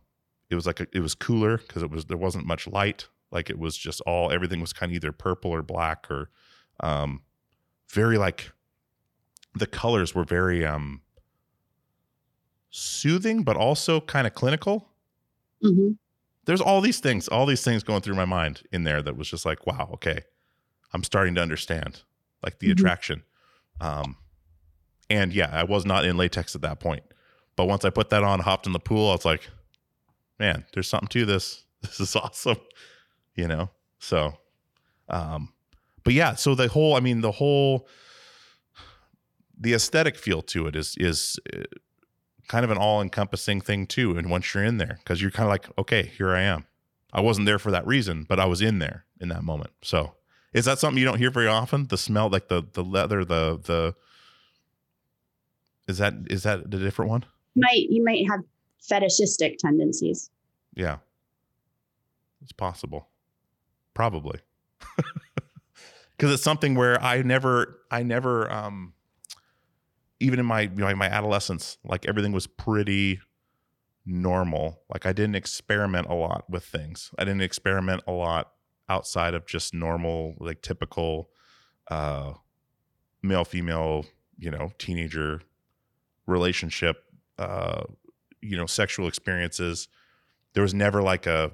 it 0.50 0.54
was 0.54 0.66
like 0.66 0.80
a, 0.80 0.86
it 0.92 1.00
was 1.00 1.14
cooler 1.14 1.58
because 1.58 1.82
it 1.82 1.90
was 1.90 2.06
there 2.06 2.16
wasn't 2.16 2.46
much 2.46 2.66
light. 2.66 3.08
Like 3.30 3.48
it 3.48 3.58
was 3.58 3.76
just 3.76 4.00
all 4.02 4.30
everything 4.30 4.60
was 4.60 4.72
kind 4.72 4.92
of 4.92 4.96
either 4.96 5.12
purple 5.12 5.50
or 5.50 5.62
black 5.62 6.10
or 6.10 6.28
um 6.80 7.22
very 7.88 8.18
like 8.18 8.52
the 9.54 9.66
colors 9.66 10.14
were 10.14 10.24
very 10.24 10.64
um 10.64 11.02
soothing 12.72 13.42
but 13.44 13.56
also 13.56 14.00
kind 14.00 14.26
of 14.26 14.34
clinical. 14.34 14.88
Mhm. 15.62 15.96
there's 16.46 16.60
all 16.60 16.80
these 16.80 16.98
things 16.98 17.28
all 17.28 17.46
these 17.46 17.62
things 17.62 17.84
going 17.84 18.00
through 18.02 18.16
my 18.16 18.24
mind 18.24 18.62
in 18.72 18.82
there 18.82 19.00
that 19.00 19.16
was 19.16 19.30
just 19.30 19.46
like 19.46 19.64
wow 19.66 19.88
okay. 19.94 20.22
I'm 20.92 21.04
starting 21.04 21.36
to 21.36 21.40
understand 21.40 22.02
like 22.42 22.58
the 22.58 22.66
Mhm. 22.68 22.72
attraction. 22.72 23.22
Um 23.80 24.16
and 25.10 25.32
yeah 25.32 25.50
i 25.52 25.62
was 25.64 25.84
not 25.86 26.04
in 26.04 26.16
latex 26.16 26.54
at 26.56 26.62
that 26.62 26.80
point. 26.80 27.04
But 27.56 27.66
once 27.66 27.84
i 27.84 27.90
put 27.90 28.10
that 28.10 28.24
on 28.24 28.40
hopped 28.40 28.66
in 28.66 28.72
the 28.72 28.80
pool 28.80 29.08
i 29.10 29.12
was 29.12 29.24
like 29.24 29.48
man 30.40 30.64
there's 30.72 30.88
something 30.88 31.08
to 31.08 31.24
this. 31.26 31.64
This 31.82 32.00
is 32.00 32.16
awesome. 32.16 32.58
You 33.36 33.46
know? 33.48 33.70
So 33.98 34.34
um 35.08 35.52
but 36.04 36.14
yeah 36.14 36.34
so 36.34 36.54
the 36.56 36.68
whole 36.68 36.94
i 36.96 37.00
mean 37.00 37.20
the 37.20 37.32
whole 37.32 37.86
the 39.58 39.74
aesthetic 39.74 40.16
feel 40.16 40.42
to 40.42 40.66
it 40.66 40.74
is 40.74 40.96
is 40.98 41.38
uh, 41.54 41.62
kind 42.48 42.64
of 42.64 42.70
an 42.70 42.76
all-encompassing 42.78 43.60
thing 43.60 43.86
too 43.86 44.16
and 44.18 44.30
once 44.30 44.52
you're 44.54 44.64
in 44.64 44.78
there 44.78 44.98
because 44.98 45.22
you're 45.22 45.30
kind 45.30 45.46
of 45.46 45.50
like 45.50 45.68
okay 45.78 46.10
here 46.16 46.34
i 46.34 46.42
am. 46.42 46.64
I 47.12 47.20
wasn't 47.20 47.46
there 47.46 47.58
for 47.58 47.70
that 47.70 47.86
reason 47.86 48.24
but 48.28 48.38
i 48.40 48.44
was 48.46 48.60
in 48.60 48.78
there 48.78 49.04
in 49.20 49.28
that 49.28 49.44
moment. 49.44 49.70
So 49.82 50.14
is 50.52 50.64
that 50.64 50.78
something 50.78 50.98
you 50.98 51.04
don't 51.04 51.18
hear 51.18 51.30
very 51.30 51.46
often? 51.46 51.86
The 51.86 51.96
smell 51.96 52.28
like 52.28 52.48
the 52.48 52.62
the 52.72 52.82
leather 52.82 53.24
the 53.24 53.58
the 53.62 53.94
is 55.88 55.98
that 55.98 56.14
is 56.28 56.42
that 56.42 56.70
the 56.70 56.78
different 56.78 57.10
one? 57.10 57.24
You 57.54 57.62
might 57.62 57.86
you 57.88 58.04
might 58.04 58.28
have 58.28 58.40
fetishistic 58.80 59.58
tendencies. 59.58 60.30
yeah. 60.74 60.98
It's 62.42 62.52
possible. 62.52 63.08
Probably. 63.94 64.40
Because 66.16 66.34
it's 66.34 66.42
something 66.42 66.74
where 66.76 67.02
i 67.02 67.22
never 67.22 67.78
i 67.90 68.02
never 68.04 68.50
um 68.52 68.92
even 70.22 70.38
in 70.38 70.46
my 70.46 70.62
you 70.62 70.70
know, 70.76 70.94
my 70.94 71.08
adolescence 71.08 71.76
like 71.84 72.06
everything 72.06 72.32
was 72.32 72.46
pretty 72.46 73.20
normal. 74.06 74.80
Like 74.92 75.04
i 75.06 75.12
didn't 75.12 75.34
experiment 75.34 76.06
a 76.08 76.14
lot 76.14 76.48
with 76.48 76.64
things. 76.64 77.10
I 77.18 77.24
didn't 77.24 77.42
experiment 77.42 78.02
a 78.06 78.12
lot 78.12 78.52
outside 78.88 79.34
of 79.34 79.46
just 79.46 79.74
normal 79.74 80.34
like 80.38 80.62
typical 80.62 81.30
uh 81.88 82.32
male 83.22 83.44
female 83.44 84.04
you 84.38 84.50
know 84.50 84.70
teenager 84.78 85.40
relationship 86.26 87.04
uh 87.38 87.82
you 88.40 88.56
know 88.56 88.66
sexual 88.66 89.08
experiences. 89.08 89.88
There 90.54 90.62
was 90.62 90.74
never 90.74 91.02
like 91.02 91.26
a 91.26 91.50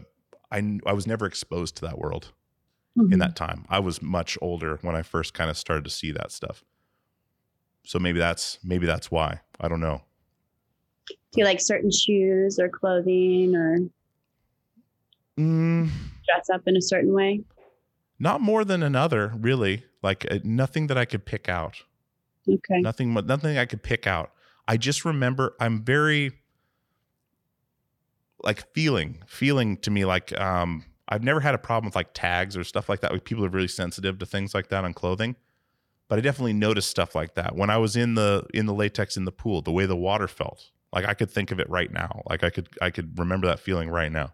i 0.51 0.79
i 0.87 0.93
was 0.93 1.07
never 1.07 1.27
exposed 1.27 1.77
to 1.77 1.83
that 1.83 1.99
world 1.99 2.33
in 3.13 3.19
that 3.21 3.37
time. 3.37 3.65
I 3.69 3.79
was 3.79 4.03
much 4.03 4.37
older 4.43 4.79
when 4.83 4.95
i 4.97 5.03
first 5.03 5.33
kind 5.35 5.49
of 5.51 5.57
started 5.57 5.85
to 5.85 5.91
see 5.91 6.13
that 6.13 6.33
stuff 6.33 6.65
so 7.89 7.99
maybe 7.99 8.19
that's 8.19 8.59
maybe 8.63 8.85
that's 8.87 9.11
why 9.11 9.41
i 9.61 9.67
don't 9.67 9.81
know 9.81 10.03
Do 11.09 11.15
you 11.41 11.45
like 11.47 11.59
certain 11.61 11.91
shoes 11.91 12.59
or 12.59 12.69
clothing 12.69 13.55
or 13.57 13.79
Mm, 15.39 15.89
dress 16.27 16.51
up 16.53 16.63
in 16.67 16.77
a 16.77 16.83
certain 16.83 17.13
way? 17.15 17.43
not 18.19 18.41
more 18.41 18.65
than 18.65 18.83
another, 18.83 19.33
really. 19.39 19.85
Like 20.03 20.27
uh, 20.31 20.41
nothing 20.43 20.89
that 20.89 20.99
I 20.99 21.05
could 21.05 21.25
pick 21.25 21.49
out. 21.49 21.77
Okay. 22.49 22.81
Nothing, 22.81 23.15
nothing 23.15 23.57
I 23.57 23.65
could 23.65 23.85
pick 23.85 24.07
out. 24.09 24.33
I 24.67 24.77
just 24.77 25.05
remember 25.05 25.55
I'm 25.61 25.85
very 25.85 26.33
like 28.43 28.73
feeling, 28.75 29.23
feeling 29.29 29.77
to 29.79 29.91
me 29.93 30.05
like 30.05 30.39
um 30.41 30.85
I've 31.09 31.23
never 31.23 31.41
had 31.41 31.55
a 31.55 31.59
problem 31.59 31.87
with 31.87 31.97
like 31.97 32.11
tags 32.15 32.57
or 32.57 32.65
stuff 32.65 32.89
like 32.89 33.01
that. 33.01 33.13
Like 33.13 33.25
people 33.25 33.45
are 33.45 33.49
really 33.49 33.69
sensitive 33.69 34.19
to 34.19 34.27
things 34.27 34.55
like 34.55 34.69
that 34.71 34.85
on 34.85 34.93
clothing. 34.93 35.37
But 36.09 36.19
I 36.19 36.23
definitely 36.23 36.55
noticed 36.55 36.91
stuff 36.91 37.15
like 37.15 37.35
that 37.35 37.55
when 37.55 37.71
I 37.71 37.77
was 37.77 37.95
in 37.97 38.15
the 38.15 38.47
in 38.55 38.67
the 38.67 38.75
latex 38.75 39.17
in 39.17 39.25
the 39.25 39.33
pool, 39.33 39.63
the 39.63 39.73
way 39.73 39.87
the 39.87 39.97
water 39.97 40.27
felt. 40.29 40.71
Like 40.93 41.05
I 41.05 41.15
could 41.15 41.31
think 41.31 41.51
of 41.51 41.61
it 41.61 41.69
right 41.69 41.93
now. 41.93 42.23
Like 42.29 42.43
I 42.43 42.51
could 42.51 42.69
I 42.81 42.91
could 42.91 43.19
remember 43.19 43.47
that 43.47 43.61
feeling 43.61 43.91
right 43.91 44.11
now. 44.11 44.33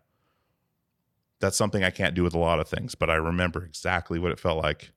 That's 1.41 1.57
something 1.57 1.83
I 1.83 1.91
can't 1.91 2.15
do 2.15 2.23
with 2.23 2.35
a 2.35 2.39
lot 2.39 2.61
of 2.61 2.69
things, 2.69 2.95
but 2.95 3.11
I 3.11 3.17
remember 3.17 3.65
exactly 3.65 4.19
what 4.19 4.31
it 4.31 4.39
felt 4.39 4.63
like 4.63 4.93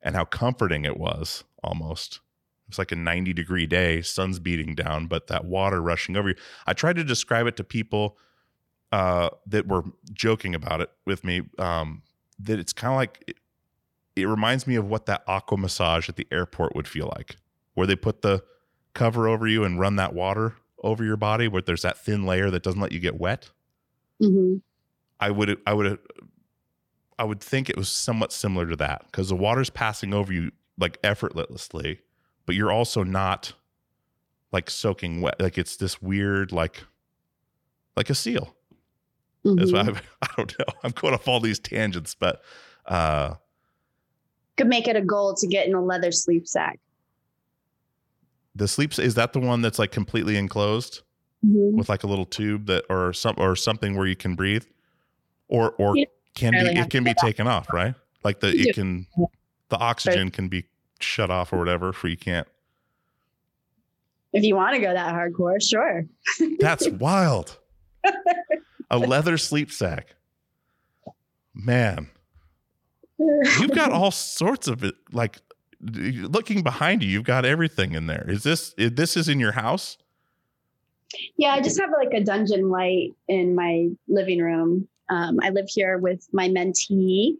and 0.00 0.16
how 0.16 0.24
comforting 0.24 0.84
it 0.84 0.96
was 0.96 1.44
almost. 1.62 2.20
It's 2.68 2.78
like 2.78 2.90
a 2.90 2.96
90 2.96 3.34
degree 3.34 3.66
day, 3.66 4.00
sun's 4.00 4.38
beating 4.38 4.74
down, 4.74 5.06
but 5.06 5.26
that 5.26 5.44
water 5.44 5.80
rushing 5.82 6.16
over 6.16 6.30
you. 6.30 6.34
I 6.66 6.72
tried 6.72 6.96
to 6.96 7.04
describe 7.04 7.46
it 7.46 7.56
to 7.58 7.64
people 7.64 8.16
uh, 8.92 9.28
that 9.46 9.68
were 9.68 9.84
joking 10.12 10.54
about 10.54 10.80
it 10.80 10.90
with 11.04 11.22
me. 11.22 11.42
Um, 11.58 12.02
that 12.38 12.58
it's 12.58 12.72
kind 12.72 12.92
of 12.92 12.96
like 12.96 13.36
it, 14.16 14.26
reminds 14.26 14.66
me 14.66 14.76
of 14.76 14.86
what 14.86 15.06
that 15.06 15.22
aqua 15.26 15.56
massage 15.56 16.08
at 16.08 16.16
the 16.16 16.26
airport 16.30 16.74
would 16.74 16.88
feel 16.88 17.12
like, 17.16 17.36
where 17.74 17.86
they 17.86 17.96
put 17.96 18.22
the 18.22 18.42
cover 18.94 19.28
over 19.28 19.46
you 19.46 19.64
and 19.64 19.80
run 19.80 19.96
that 19.96 20.14
water 20.14 20.56
over 20.82 21.04
your 21.04 21.16
body, 21.16 21.48
where 21.48 21.62
there's 21.62 21.82
that 21.82 21.98
thin 21.98 22.26
layer 22.26 22.50
that 22.50 22.62
doesn't 22.62 22.80
let 22.80 22.92
you 22.92 23.00
get 23.00 23.18
wet. 23.18 23.50
hmm 24.20 24.56
I 25.20 25.30
would 25.30 25.56
I 25.66 25.72
would 25.72 25.98
I 27.18 27.24
would 27.24 27.40
think 27.40 27.70
it 27.70 27.76
was 27.76 27.88
somewhat 27.88 28.32
similar 28.32 28.66
to 28.66 28.76
that 28.76 29.04
because 29.06 29.28
the 29.28 29.36
water's 29.36 29.70
passing 29.70 30.12
over 30.12 30.32
you 30.32 30.50
like 30.78 30.98
effortlessly, 31.04 32.00
but 32.46 32.56
you're 32.56 32.72
also 32.72 33.04
not 33.04 33.52
like 34.50 34.68
soaking 34.68 35.20
wet. 35.20 35.40
Like 35.40 35.58
it's 35.58 35.76
this 35.76 36.02
weird 36.02 36.50
like 36.50 36.82
like 37.96 38.10
a 38.10 38.14
seal. 38.14 38.56
That's 39.44 39.72
why 39.72 39.80
I, 39.80 39.88
I 40.22 40.28
don't 40.36 40.58
know. 40.58 40.64
I'm 40.82 40.90
going 40.90 41.14
off 41.14 41.28
all 41.28 41.38
these 41.40 41.60
tangents, 41.60 42.16
but 42.16 42.42
uh 42.86 43.34
Could 44.56 44.66
make 44.68 44.86
it 44.88 44.96
a 44.96 45.00
goal 45.02 45.34
to 45.34 45.46
get 45.46 45.66
in 45.66 45.74
a 45.74 45.82
leather 45.82 46.12
sleep 46.12 46.46
sack. 46.46 46.78
the 48.54 48.68
sleep 48.68 48.98
is 48.98 49.14
that 49.14 49.32
the 49.32 49.40
one 49.40 49.62
that's 49.62 49.78
like 49.78 49.90
completely 49.92 50.36
enclosed 50.36 51.00
Mhm. 51.44 51.72
with 51.72 51.88
like 51.88 52.02
a 52.04 52.06
little 52.06 52.26
tube 52.26 52.66
that 52.66 52.84
or 52.90 53.12
some 53.14 53.34
or 53.38 53.56
something 53.56 53.96
where 53.96 54.06
you 54.06 54.14
can 54.14 54.34
breathe 54.34 54.64
or 55.48 55.70
or 55.78 55.96
You 55.96 56.04
can 56.34 56.52
be 56.52 56.58
it 56.58 56.90
can 56.90 57.02
be 57.02 57.10
get 57.10 57.16
off. 57.18 57.24
taken 57.24 57.46
off 57.48 57.72
right 57.72 57.94
like 58.22 58.40
the 58.40 58.48
You 58.56 58.64
do. 58.64 58.68
it 58.70 58.74
can 58.74 59.06
the 59.70 59.78
oxygen 59.78 60.30
can 60.30 60.48
be 60.48 60.66
shut 61.00 61.30
off 61.30 61.52
or 61.52 61.58
whatever 61.58 61.92
for 61.94 62.08
you 62.08 62.16
can't 62.18 62.46
If 64.34 64.44
you 64.44 64.54
want 64.54 64.74
to 64.76 64.80
go 64.82 64.92
that 64.92 65.14
hardcore, 65.14 65.60
sure. 65.62 66.04
that's 66.60 66.86
wild 67.00 67.58
a 68.90 68.98
leather 68.98 69.38
sleep 69.38 69.72
sack 69.72 70.14
man 71.54 72.10
you've 73.60 73.74
got 73.74 73.92
all 73.92 74.10
sorts 74.10 74.68
of 74.68 74.84
it 74.84 74.94
like 75.12 75.38
looking 75.80 76.62
behind 76.62 77.02
you 77.02 77.08
you've 77.08 77.24
got 77.24 77.44
everything 77.44 77.94
in 77.94 78.06
there 78.06 78.24
is 78.28 78.42
this 78.42 78.72
is 78.78 78.92
this 78.92 79.16
is 79.16 79.28
in 79.28 79.40
your 79.40 79.52
house 79.52 79.98
Yeah, 81.36 81.52
I 81.52 81.60
just 81.60 81.80
have 81.80 81.90
like 81.90 82.12
a 82.14 82.24
dungeon 82.24 82.70
light 82.70 83.14
in 83.28 83.54
my 83.54 83.88
living 84.08 84.40
room. 84.40 84.88
Um, 85.08 85.38
I 85.42 85.50
live 85.50 85.66
here 85.68 85.98
with 85.98 86.26
my 86.32 86.48
mentee, 86.48 87.36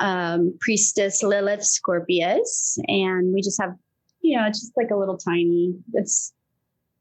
um, 0.00 0.56
Priestess 0.60 1.22
Lilith 1.22 1.64
Scorpius, 1.64 2.78
and 2.88 3.32
we 3.32 3.40
just 3.40 3.60
have, 3.60 3.76
you 4.20 4.36
know, 4.36 4.48
just 4.48 4.72
like 4.76 4.90
a 4.90 4.96
little 4.96 5.16
tiny. 5.16 5.74
It's 5.92 6.32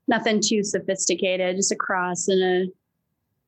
nothing 0.08 0.42
too 0.42 0.64
sophisticated. 0.64 1.56
Just 1.56 1.72
a 1.72 1.76
cross 1.76 2.28
and 2.28 2.44
a 2.44 2.72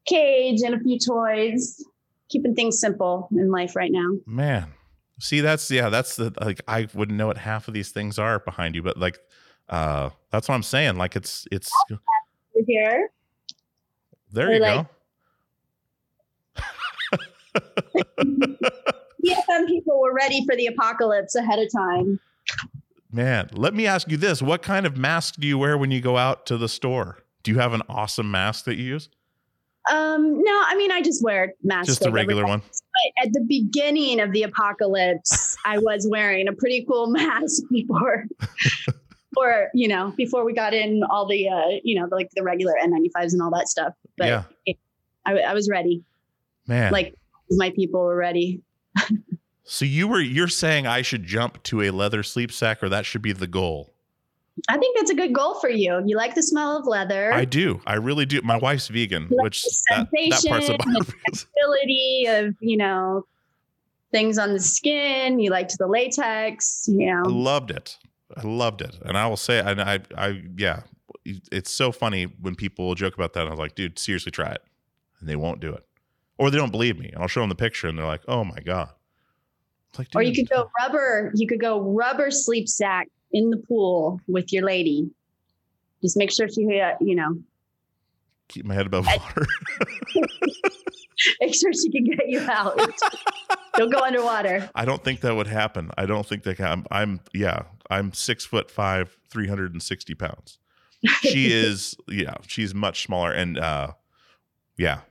cage 0.07 0.61
and 0.61 0.73
a 0.73 0.80
few 0.80 0.97
toys. 0.97 1.84
Keeping 2.30 2.55
things 2.55 2.80
simple 2.80 3.28
in 3.32 3.51
life 3.51 3.76
right 3.76 3.91
now. 3.91 4.11
Man, 4.26 4.73
see, 5.19 5.41
that's 5.41 5.69
yeah, 5.69 5.89
that's 5.89 6.15
the 6.15 6.34
like 6.41 6.61
I 6.67 6.88
wouldn't 6.93 7.17
know 7.17 7.28
what 7.28 7.38
half 7.38 7.67
of 7.67 7.73
these 7.73 7.91
things 7.91 8.17
are 8.17 8.39
behind 8.39 8.76
you, 8.76 8.82
but 8.82 8.97
like, 8.97 9.19
uh, 9.69 10.09
that's 10.32 10.47
what 10.47 10.55
I'm 10.55 10.63
saying. 10.63 10.97
Like, 10.97 11.15
it's 11.15 11.47
it's 11.51 11.71
We're 11.89 12.63
here. 12.67 13.09
there 14.32 14.49
Or 14.49 14.53
you 14.53 14.59
like- 14.59 14.88
Yeah, 19.23 19.41
some 19.47 19.65
people 19.65 19.99
were 19.99 20.13
ready 20.13 20.45
for 20.45 20.55
the 20.55 20.67
apocalypse 20.67 21.34
ahead 21.36 21.57
of 21.57 21.71
time. 21.71 22.19
Man, 23.11 23.49
let 23.53 23.73
me 23.73 23.88
ask 23.88 24.09
you 24.11 24.17
this: 24.17 24.41
What 24.41 24.61
kind 24.61 24.86
of 24.86 24.97
mask 24.97 25.36
do 25.39 25.47
you 25.47 25.57
wear 25.57 25.78
when 25.78 25.89
you 25.89 25.99
go 26.01 26.17
out 26.17 26.45
to 26.47 26.57
the 26.57 26.69
store? 26.69 27.23
Do 27.41 27.51
you 27.51 27.59
have 27.59 27.73
an 27.73 27.82
awesome 27.89 28.30
mask 28.30 28.65
that 28.65 28.76
you 28.76 28.84
use? 28.84 29.09
Um, 29.91 30.41
no, 30.43 30.63
I 30.65 30.75
mean 30.75 30.91
I 30.91 31.01
just 31.01 31.23
wear 31.23 31.53
masks. 31.63 31.88
Just 31.88 32.05
a 32.05 32.11
regular 32.11 32.45
one. 32.45 32.59
But 32.61 33.25
at 33.27 33.33
the 33.33 33.41
beginning 33.47 34.19
of 34.19 34.31
the 34.31 34.43
apocalypse, 34.43 35.57
I 35.65 35.77
was 35.77 36.07
wearing 36.09 36.47
a 36.47 36.53
pretty 36.53 36.86
cool 36.89 37.07
mask 37.11 37.63
before, 37.71 38.25
or 39.38 39.69
you 39.73 39.88
know, 39.88 40.13
before 40.17 40.45
we 40.45 40.53
got 40.53 40.73
in 40.73 41.03
all 41.09 41.27
the, 41.27 41.49
uh, 41.49 41.79
you 41.83 41.99
know, 41.99 42.07
like 42.11 42.29
the 42.36 42.43
regular 42.43 42.73
N95s 42.83 43.33
and 43.33 43.41
all 43.41 43.51
that 43.51 43.67
stuff. 43.67 43.93
But 44.17 44.27
Yeah. 44.27 44.43
it- 44.65 44.77
I, 45.27 45.39
I 45.39 45.53
was 45.55 45.67
ready. 45.67 46.03
Man, 46.67 46.91
Like 46.93 47.15
my 47.49 47.71
people 47.71 47.99
were 48.01 48.15
ready. 48.15 48.61
so 49.63 49.83
you 49.83 50.07
were 50.07 50.21
you're 50.21 50.47
saying 50.47 50.86
I 50.86 51.01
should 51.01 51.23
jump 51.25 51.63
to 51.63 51.81
a 51.81 51.89
leather 51.89 52.21
sleep 52.21 52.51
sack, 52.51 52.83
or 52.83 52.89
that 52.89 53.07
should 53.07 53.23
be 53.23 53.33
the 53.33 53.47
goal? 53.47 53.95
I 54.70 54.78
think 54.78 54.97
that's 54.97 55.12
a 55.12 55.16
good 55.16 55.34
goal 55.34 55.56
for 55.56 55.70
you. 55.70 56.01
You 56.06 56.16
like 56.16 56.34
the 56.34 56.43
smell 56.43 56.78
of 56.78 56.88
leather. 56.88 57.34
I 57.34 57.45
do, 57.45 57.82
I 57.86 57.95
really 57.95 58.26
do. 58.26 58.41
My 58.41 58.58
wife's 58.58 58.88
vegan, 58.88 59.28
like 59.30 59.43
which 59.43 59.64
the 59.64 59.82
that, 59.89 60.08
that 60.12 60.30
part's 60.30 60.41
sensation 60.43 60.76
about. 60.76 60.88
and 60.88 61.08
flexibility 61.26 62.26
of 62.28 62.56
you 62.62 62.78
know 62.78 63.26
things 64.12 64.38
on 64.38 64.53
the 64.53 64.60
skin. 64.60 65.39
You 65.39 65.51
liked 65.51 65.78
the 65.78 65.88
latex. 65.88 66.86
You 66.88 67.08
know. 67.08 67.24
I 67.26 67.30
loved 67.30 67.72
it. 67.72 67.97
I 68.36 68.41
loved 68.43 68.82
it, 68.82 68.97
and 69.03 69.18
I 69.18 69.28
will 69.28 69.38
say, 69.38 69.60
and 69.60 69.80
I, 69.80 69.99
I, 70.18 70.41
yeah, 70.58 70.82
it's 71.26 71.70
so 71.70 71.91
funny 71.91 72.24
when 72.24 72.56
people 72.56 72.93
joke 72.95 73.14
about 73.14 73.34
that. 73.34 73.45
I 73.45 73.49
was 73.51 73.60
like, 73.60 73.76
dude, 73.76 73.99
seriously, 73.99 74.32
try 74.32 74.51
it, 74.51 74.64
and 75.20 75.30
they 75.30 75.36
won't 75.36 75.60
do 75.60 75.74
it, 75.74 75.86
or 76.38 76.49
they 76.49 76.58
don't 76.58 76.72
believe 76.72 76.97
me. 76.97 77.10
And 77.10 77.22
I'll 77.22 77.28
show 77.28 77.41
them 77.41 77.49
the 77.49 77.56
picture, 77.56 77.88
and 77.88 77.97
they're 77.99 78.06
like, 78.06 78.24
oh 78.28 78.43
my 78.43 78.60
god. 78.60 78.89
Like, 79.97 80.08
Or 80.14 80.22
you 80.22 80.34
could 80.34 80.49
go 80.49 80.70
rubber, 80.82 81.32
you 81.36 81.47
could 81.47 81.62
go 81.62 81.80
rubber 81.80 82.30
sleep 82.30 82.68
sack 82.68 83.08
in 83.36 83.49
the 83.49 83.57
pool 83.57 84.21
with 84.27 84.51
your 84.53 84.63
lady. 84.63 85.11
Just 86.01 86.15
make 86.15 86.31
sure 86.31 86.47
she, 86.47 86.79
uh, 86.79 86.93
you 87.01 87.16
know, 87.16 87.37
keep 88.47 88.66
my 88.66 88.74
head 88.74 88.87
above 88.87 89.05
water. 89.05 89.45
make 91.41 91.53
sure 91.53 91.74
she 91.74 91.91
can 91.91 92.05
get 92.05 92.29
you 92.29 92.39
out. 92.49 92.79
Don't 93.75 93.91
go 93.91 93.99
underwater. 93.99 94.70
I 94.74 94.86
don't 94.86 95.03
think 95.03 95.20
that 95.20 95.36
would 95.36 95.47
happen. 95.47 95.91
I 95.97 96.05
don't 96.05 96.25
think 96.25 96.43
that 96.43 96.62
I'm, 96.62 96.86
I'm 96.89 97.20
yeah, 97.33 97.63
I'm 97.89 98.13
six 98.13 98.45
foot 98.45 98.71
five, 98.71 99.17
360 99.29 100.16
pounds. 100.16 100.59
She 101.20 101.47
is, 101.51 101.97
yeah, 102.07 102.36
she's 102.47 102.74
much 102.74 103.03
smaller. 103.03 103.33
And 103.33 103.59
uh 103.59 103.91
yeah. 104.78 105.01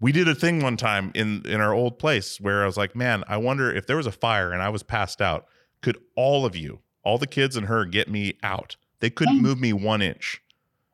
We 0.00 0.12
did 0.12 0.28
a 0.28 0.34
thing 0.34 0.62
one 0.62 0.76
time 0.76 1.12
in 1.14 1.46
in 1.46 1.62
our 1.62 1.72
old 1.72 1.98
place 1.98 2.38
where 2.38 2.62
I 2.62 2.66
was 2.66 2.76
like, 2.76 2.94
man, 2.94 3.24
I 3.26 3.38
wonder 3.38 3.74
if 3.74 3.86
there 3.86 3.96
was 3.96 4.06
a 4.06 4.12
fire 4.12 4.52
and 4.52 4.62
I 4.62 4.68
was 4.68 4.82
passed 4.82 5.22
out, 5.22 5.46
could 5.80 5.96
all 6.14 6.44
of 6.44 6.54
you, 6.54 6.80
all 7.02 7.18
the 7.18 7.26
kids 7.26 7.56
and 7.56 7.66
her 7.66 7.84
get 7.84 8.08
me 8.08 8.38
out? 8.42 8.76
They 9.00 9.10
couldn't 9.10 9.40
move 9.40 9.60
me 9.60 9.72
one 9.72 10.02
inch. 10.02 10.42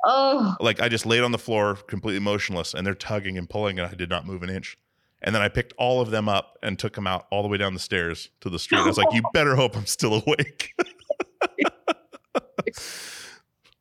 Oh, 0.05 0.55
Like 0.61 0.81
I 0.81 0.89
just 0.89 1.05
laid 1.07 1.23
on 1.23 1.33
the 1.33 1.39
floor 1.39 1.75
completely 1.75 2.21
motionless 2.21 2.75
and 2.75 2.87
they're 2.87 2.95
tugging 2.95 3.37
and 3.37 3.49
pulling 3.49 3.79
and 3.79 3.89
I 3.89 3.95
did 3.95 4.09
not 4.09 4.25
move 4.25 4.43
an 4.45 4.51
inch. 4.51 4.79
And 5.23 5.35
then 5.35 5.43
I 5.43 5.49
picked 5.49 5.73
all 5.79 6.01
of 6.01 6.11
them 6.11 6.29
up 6.29 6.59
and 6.63 6.79
took 6.79 6.95
them 6.95 7.07
out 7.07 7.27
all 7.33 7.43
the 7.43 7.49
way 7.49 7.57
down 7.57 7.75
the 7.75 7.81
stairs 7.81 8.29
to 8.43 8.51
the 8.51 8.59
street. 8.59 8.79
I 8.79 8.87
was 8.87 8.99
like, 8.99 9.13
you 9.13 9.23
better 9.33 9.57
hope 9.57 9.77
I'm 9.77 9.87
still 9.87 10.23
awake. 10.25 10.75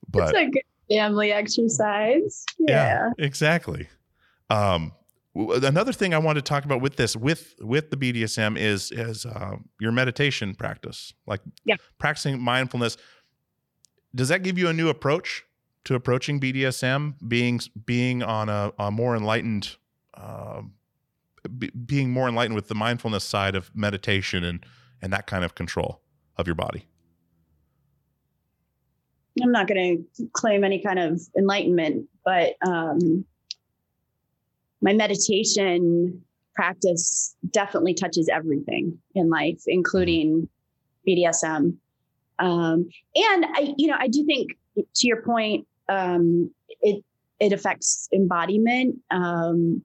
but 0.09 0.29
it's 0.29 0.33
a 0.33 0.45
good 0.49 0.63
family 0.89 1.31
exercise. 1.31 2.45
Yeah. 2.57 3.11
exactly. 3.19 3.87
Um, 4.49 4.93
another 5.35 5.91
thing 5.91 6.13
I 6.13 6.17
wanted 6.17 6.45
to 6.45 6.49
talk 6.49 6.65
about 6.65 6.81
with 6.81 6.95
this, 6.95 7.15
with 7.15 7.55
with 7.59 7.91
the 7.91 7.97
BDSM, 7.97 8.57
is 8.57 8.91
is 8.91 9.25
um, 9.25 9.69
your 9.79 9.91
meditation 9.91 10.55
practice, 10.55 11.13
like 11.27 11.41
Yeah. 11.65 11.75
practicing 11.97 12.41
mindfulness. 12.41 12.97
Does 14.13 14.29
that 14.29 14.43
give 14.43 14.57
you 14.57 14.67
a 14.69 14.73
new 14.73 14.87
approach 14.89 15.43
to 15.85 15.95
approaching 15.95 16.39
BDSM? 16.39 17.15
Being 17.27 17.59
being 17.85 18.23
on 18.23 18.49
a, 18.49 18.71
a 18.79 18.91
more 18.91 19.15
enlightened, 19.15 19.75
um, 20.13 20.73
be, 21.57 21.69
being 21.69 22.09
more 22.11 22.29
enlightened 22.29 22.55
with 22.55 22.69
the 22.69 22.75
mindfulness 22.75 23.23
side 23.23 23.55
of 23.55 23.75
meditation 23.75 24.43
and 24.43 24.65
and 25.01 25.11
that 25.11 25.27
kind 25.27 25.43
of 25.43 25.53
control 25.55 26.01
of 26.37 26.47
your 26.47 26.55
body. 26.55 26.85
I'm 29.43 29.51
not 29.51 29.67
going 29.67 30.07
to 30.15 30.27
claim 30.31 30.63
any 30.63 30.81
kind 30.81 30.97
of 30.97 31.19
enlightenment, 31.37 32.07
but 32.23 32.55
um, 32.65 33.25
my 34.85 34.93
meditation 34.93 36.21
practice 36.53 37.35
definitely 37.49 37.95
touches 37.95 38.29
everything 38.29 38.99
in 39.15 39.31
life, 39.31 39.63
including 39.65 40.47
BDSM. 41.07 41.75
Um, 42.37 42.89
and 43.15 43.45
I, 43.45 43.73
you 43.77 43.87
know, 43.87 43.97
I 43.99 44.07
do 44.07 44.23
think 44.25 44.55
to 44.77 45.07
your 45.07 45.23
point, 45.23 45.67
um, 45.89 46.51
it 46.81 47.03
it 47.39 47.51
affects 47.51 48.07
embodiment. 48.13 48.97
Um, 49.09 49.83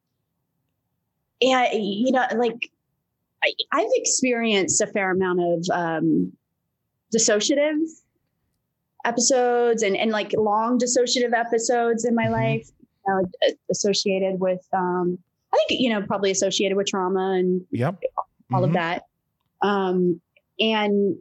and 1.40 1.68
you 1.72 2.12
know, 2.12 2.26
like 2.36 2.70
I, 3.42 3.52
I've 3.72 3.90
experienced 3.94 4.82
a 4.82 4.86
fair 4.86 5.12
amount 5.12 5.40
of 5.40 5.66
um, 5.72 6.32
dissociative 7.14 7.86
episodes 9.06 9.82
and 9.82 9.96
and 9.96 10.10
like 10.10 10.34
long 10.36 10.78
dissociative 10.78 11.32
episodes 11.32 12.04
in 12.04 12.14
my 12.14 12.28
life, 12.28 12.68
you 12.79 12.79
know, 13.10 13.28
associated 13.70 14.40
with 14.40 14.66
um, 14.72 15.18
I 15.52 15.58
think 15.68 15.80
you 15.80 15.90
know 15.90 16.02
probably 16.02 16.30
associated 16.30 16.76
with 16.76 16.86
trauma 16.86 17.32
and 17.38 17.62
Yep. 17.70 18.02
all 18.52 18.64
of 18.64 18.70
Mhm. 18.70 18.74
that. 18.74 19.04
Um, 19.62 20.20
and 20.58 21.16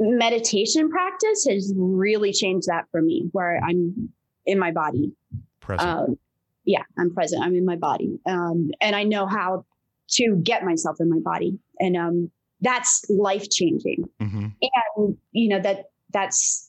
meditation 0.00 0.88
practice 0.90 1.46
has 1.48 1.72
really 1.76 2.32
changed 2.32 2.68
that 2.68 2.86
for 2.90 3.02
me, 3.02 3.28
where 3.32 3.60
I'm 3.62 4.12
in 4.46 4.58
my 4.58 4.70
body. 4.72 5.12
Present. 5.60 5.88
Um, 5.90 6.18
yeah, 6.64 6.82
I'm 6.98 7.12
present. 7.12 7.42
I'm 7.42 7.54
in 7.54 7.64
my 7.64 7.76
body, 7.76 8.18
um, 8.26 8.70
and 8.80 8.94
I 8.96 9.02
know 9.04 9.26
how 9.26 9.64
to 10.12 10.36
get 10.36 10.64
myself 10.64 10.96
in 11.00 11.08
my 11.10 11.18
body, 11.20 11.58
and 11.80 11.96
um, 11.96 12.30
that's 12.60 13.04
life 13.10 13.48
changing. 13.50 14.08
Mhm. 14.20 14.52
And 14.96 15.18
you 15.32 15.48
know 15.48 15.60
that 15.60 15.90
that's 16.12 16.68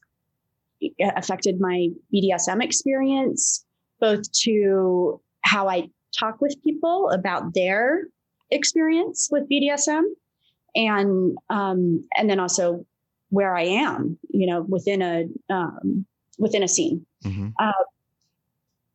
affected 1.15 1.59
my 1.59 1.89
BDSM 2.13 2.61
experience, 2.61 3.65
both 3.99 4.31
to 4.43 5.21
how 5.41 5.67
I 5.69 5.89
talk 6.17 6.41
with 6.41 6.61
people 6.63 7.09
about 7.09 7.53
their 7.53 8.07
experience 8.51 9.29
with 9.31 9.49
BDSM, 9.49 10.03
and 10.75 11.37
um, 11.49 12.05
and 12.17 12.29
then 12.29 12.39
also 12.39 12.85
where 13.29 13.55
I 13.55 13.63
am, 13.63 14.17
you 14.29 14.47
know, 14.47 14.61
within 14.61 15.01
a 15.01 15.25
um, 15.49 16.05
within 16.37 16.63
a 16.63 16.67
scene. 16.67 17.05
Mhm. 17.23 17.53
Uh, 17.59 17.71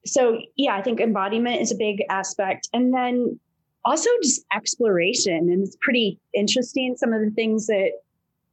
so 0.06 0.38
yeah, 0.56 0.76
I 0.76 0.82
think 0.82 1.00
embodiment 1.00 1.60
is 1.60 1.72
a 1.72 1.76
big 1.76 2.02
aspect, 2.10 2.68
and 2.72 2.92
then 2.92 3.38
also 3.84 4.10
just 4.22 4.44
exploration, 4.54 5.50
and 5.50 5.62
it's 5.62 5.76
pretty 5.80 6.18
interesting 6.34 6.96
some 6.96 7.12
of 7.12 7.20
the 7.20 7.30
things 7.30 7.66
that 7.66 7.92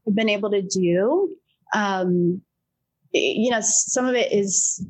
I've 0.07 0.15
been 0.15 0.29
able 0.29 0.51
to 0.51 0.61
do. 0.61 1.35
Um, 1.73 2.41
you 3.13 3.49
know, 3.51 3.59
some 3.61 4.05
of 4.05 4.15
it 4.15 4.31
is 4.31 4.85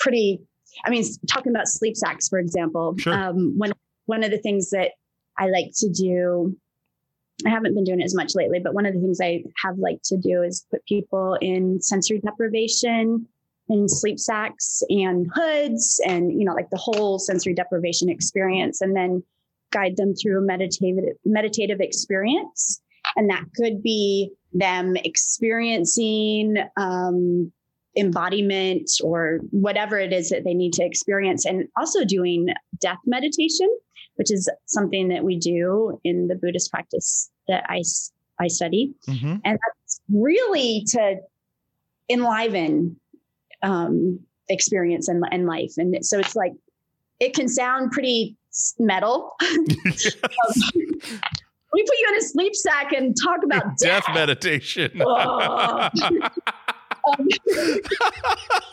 pretty. 0.00 0.40
I 0.84 0.90
mean, 0.90 1.04
talking 1.28 1.52
about 1.52 1.68
sleep 1.68 1.96
sacks, 1.96 2.28
for 2.28 2.38
example. 2.38 2.94
Sure. 2.98 3.12
Um, 3.12 3.56
one 3.56 3.72
one 4.06 4.24
of 4.24 4.30
the 4.30 4.38
things 4.38 4.70
that 4.70 4.92
I 5.38 5.48
like 5.48 5.70
to 5.76 5.88
do. 5.88 6.56
I 7.46 7.48
haven't 7.48 7.74
been 7.74 7.84
doing 7.84 8.00
it 8.00 8.04
as 8.04 8.14
much 8.14 8.34
lately, 8.34 8.58
but 8.62 8.74
one 8.74 8.84
of 8.84 8.92
the 8.92 9.00
things 9.00 9.18
I 9.18 9.42
have 9.64 9.78
liked 9.78 10.04
to 10.06 10.18
do 10.18 10.42
is 10.42 10.66
put 10.70 10.84
people 10.84 11.38
in 11.40 11.80
sensory 11.80 12.20
deprivation 12.20 13.26
and 13.70 13.90
sleep 13.90 14.18
sacks 14.18 14.82
and 14.90 15.26
hoods 15.32 16.00
and 16.04 16.32
you 16.38 16.44
know 16.44 16.52
like 16.52 16.68
the 16.70 16.76
whole 16.76 17.18
sensory 17.18 17.54
deprivation 17.54 18.10
experience 18.10 18.80
and 18.80 18.94
then 18.94 19.22
guide 19.72 19.96
them 19.96 20.14
through 20.14 20.38
a 20.38 20.42
meditative 20.42 21.16
meditative 21.24 21.80
experience 21.80 22.82
and 23.16 23.30
that 23.30 23.44
could 23.56 23.82
be 23.82 24.30
them 24.52 24.96
experiencing 24.96 26.56
um, 26.76 27.52
embodiment 27.96 28.88
or 29.02 29.40
whatever 29.50 29.98
it 29.98 30.12
is 30.12 30.30
that 30.30 30.44
they 30.44 30.54
need 30.54 30.72
to 30.72 30.84
experience 30.84 31.44
and 31.44 31.66
also 31.76 32.04
doing 32.04 32.46
death 32.80 32.98
meditation 33.06 33.68
which 34.16 34.30
is 34.30 34.50
something 34.66 35.08
that 35.08 35.24
we 35.24 35.38
do 35.38 35.98
in 36.04 36.28
the 36.28 36.34
buddhist 36.34 36.70
practice 36.70 37.30
that 37.48 37.64
I, 37.68 37.82
I 38.38 38.48
study 38.48 38.92
Mhm. 39.08 39.40
and 39.44 39.58
that's 39.58 40.00
really 40.12 40.84
to 40.90 41.16
enliven 42.08 42.96
um, 43.62 44.20
experience 44.48 45.08
and, 45.08 45.22
and 45.30 45.46
life. 45.46 45.72
And 45.76 46.04
so 46.04 46.18
it's 46.18 46.34
like, 46.34 46.52
it 47.20 47.34
can 47.34 47.48
sound 47.48 47.92
pretty 47.92 48.36
metal. 48.78 49.32
Um, 49.42 49.64
we 51.72 51.82
put 51.84 51.98
you 52.00 52.06
in 52.08 52.16
a 52.18 52.22
sleep 52.22 52.54
sack 52.56 52.92
and 52.92 53.14
talk 53.22 53.40
about 53.44 53.62
Death 53.78 54.04
death. 54.06 54.14
meditation. 54.14 54.90
Oh. 55.04 55.88
Um, 57.08 57.26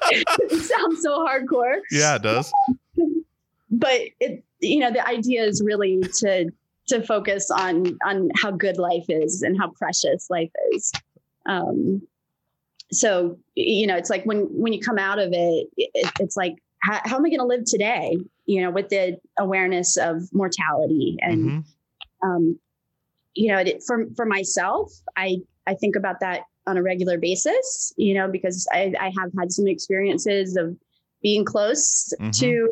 it 0.10 0.52
sounds 0.52 1.02
so 1.02 1.26
hardcore, 1.26 1.80
yeah, 1.92 2.16
it 2.16 2.24
does. 2.24 2.52
but 3.70 4.02
it, 4.20 4.44
you 4.60 4.80
know, 4.80 4.92
the 4.92 5.06
idea 5.08 5.44
is 5.44 5.62
really 5.64 6.02
to 6.20 6.50
to 6.88 7.04
focus 7.04 7.52
on 7.52 7.98
on 8.06 8.30
how 8.36 8.52
good 8.52 8.78
life 8.78 9.06
is 9.10 9.42
and 9.42 9.58
how 9.58 9.72
precious 9.72 10.30
life 10.30 10.52
is. 10.74 10.94
Um, 11.46 12.02
so 12.92 13.38
you 13.56 13.88
know, 13.88 13.96
it's 13.96 14.10
like 14.10 14.24
when 14.26 14.42
when 14.52 14.74
you 14.74 14.80
come 14.80 14.98
out 14.98 15.20
of 15.20 15.30
it, 15.34 15.68
it 15.78 16.12
it's 16.20 16.38
like 16.38 16.56
how, 16.82 17.00
how 17.04 17.18
am 17.18 17.26
I 17.26 17.30
going 17.30 17.40
to 17.40 17.46
live 17.46 17.66
today? 17.66 18.18
You 18.46 18.62
know, 18.62 18.72
with 18.72 18.90
the 18.90 19.18
awareness 19.38 19.98
of 19.98 20.32
mortality 20.34 21.18
and 21.22 21.40
Mhm. 21.44 21.64
um, 22.24 22.60
you 23.36 23.52
know, 23.52 23.60
it, 23.60 23.84
for 23.86 24.06
for 24.16 24.26
myself, 24.26 24.92
I 25.16 25.38
I 25.68 25.76
think 25.76 25.96
about 25.96 26.22
that 26.22 26.44
on 26.68 26.78
a 26.78 26.84
regular 26.84 27.18
basis. 27.18 27.94
You 27.98 28.14
know, 28.14 28.28
because 28.28 28.68
I 28.72 28.94
I 29.00 29.12
have 29.20 29.32
had 29.40 29.52
some 29.52 29.68
experiences 29.68 30.56
of 30.58 30.76
being 31.24 31.44
close 31.46 32.14
Mhm. 32.20 32.40
to 32.40 32.72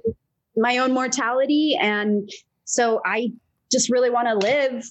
my 0.58 0.78
own 0.78 0.94
mortality, 0.94 1.76
and 1.82 2.30
so 2.66 3.02
I 3.06 3.32
just 3.72 3.90
really 3.90 4.10
want 4.10 4.28
to 4.28 4.36
live 4.48 4.84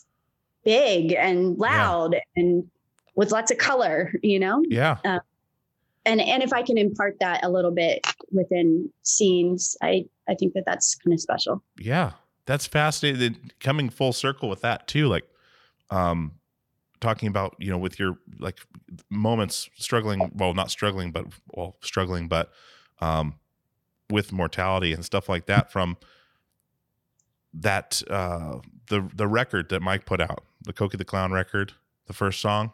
big 0.64 1.12
and 1.12 1.56
loud 1.59 2.16
and 2.36 2.68
with 3.14 3.31
lots 3.31 3.51
of 3.51 3.59
color. 3.59 4.12
You 4.22 4.40
know, 4.40 4.62
Yeah. 4.68 4.98
uh, 5.05 5.20
and 6.05 6.20
and 6.20 6.43
if 6.43 6.52
I 6.52 6.62
can 6.62 6.76
impart 6.78 7.16
that 7.20 7.44
a 7.44 7.51
little 7.51 7.70
bit 7.70 8.06
within 8.32 8.90
scenes, 9.02 9.76
I 9.82 10.06
I 10.28 10.35
think 10.35 10.55
that 10.55 10.64
that's 10.66 10.94
kind 10.97 11.12
of 11.14 11.20
special. 11.20 11.62
Yeah. 11.78 12.12
That's 12.47 12.66
fascinating. 12.66 13.52
Coming 13.60 13.89
full 13.89 14.12
circle 14.12 14.48
with 14.51 14.60
that 14.62 14.86
too, 14.86 15.06
like 15.09 15.24
um 15.90 16.32
talking 17.05 17.28
about, 17.28 17.55
you 17.59 17.70
know, 17.70 17.78
with 17.78 17.98
your 17.98 18.18
like 18.40 18.59
moments 19.10 19.68
struggling, 19.76 20.31
well, 20.35 20.55
not 20.55 20.70
struggling, 20.70 21.12
but 21.12 21.26
well, 21.55 21.76
struggling, 21.82 22.26
but 22.28 22.51
um 23.01 23.35
with 24.10 24.32
mortality 24.32 24.93
and 24.93 25.05
stuff 25.05 25.28
like 25.28 25.47
that 25.47 25.70
from 25.72 25.97
that 27.52 28.02
uh 28.10 28.59
the 28.89 29.09
the 29.14 29.26
record 29.26 29.68
that 29.68 29.81
Mike 29.81 30.05
put 30.06 30.20
out, 30.20 30.44
the 30.64 30.72
Cokie 30.72 30.98
the 30.98 31.05
Clown 31.05 31.32
record, 31.32 31.72
the 32.06 32.12
first 32.12 32.40
song. 32.40 32.72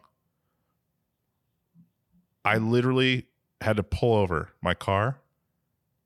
I 2.45 2.57
literally 2.57 3.27
had 3.61 3.77
to 3.77 3.83
pull 3.83 4.15
over 4.15 4.51
my 4.63 4.73
car 4.75 5.19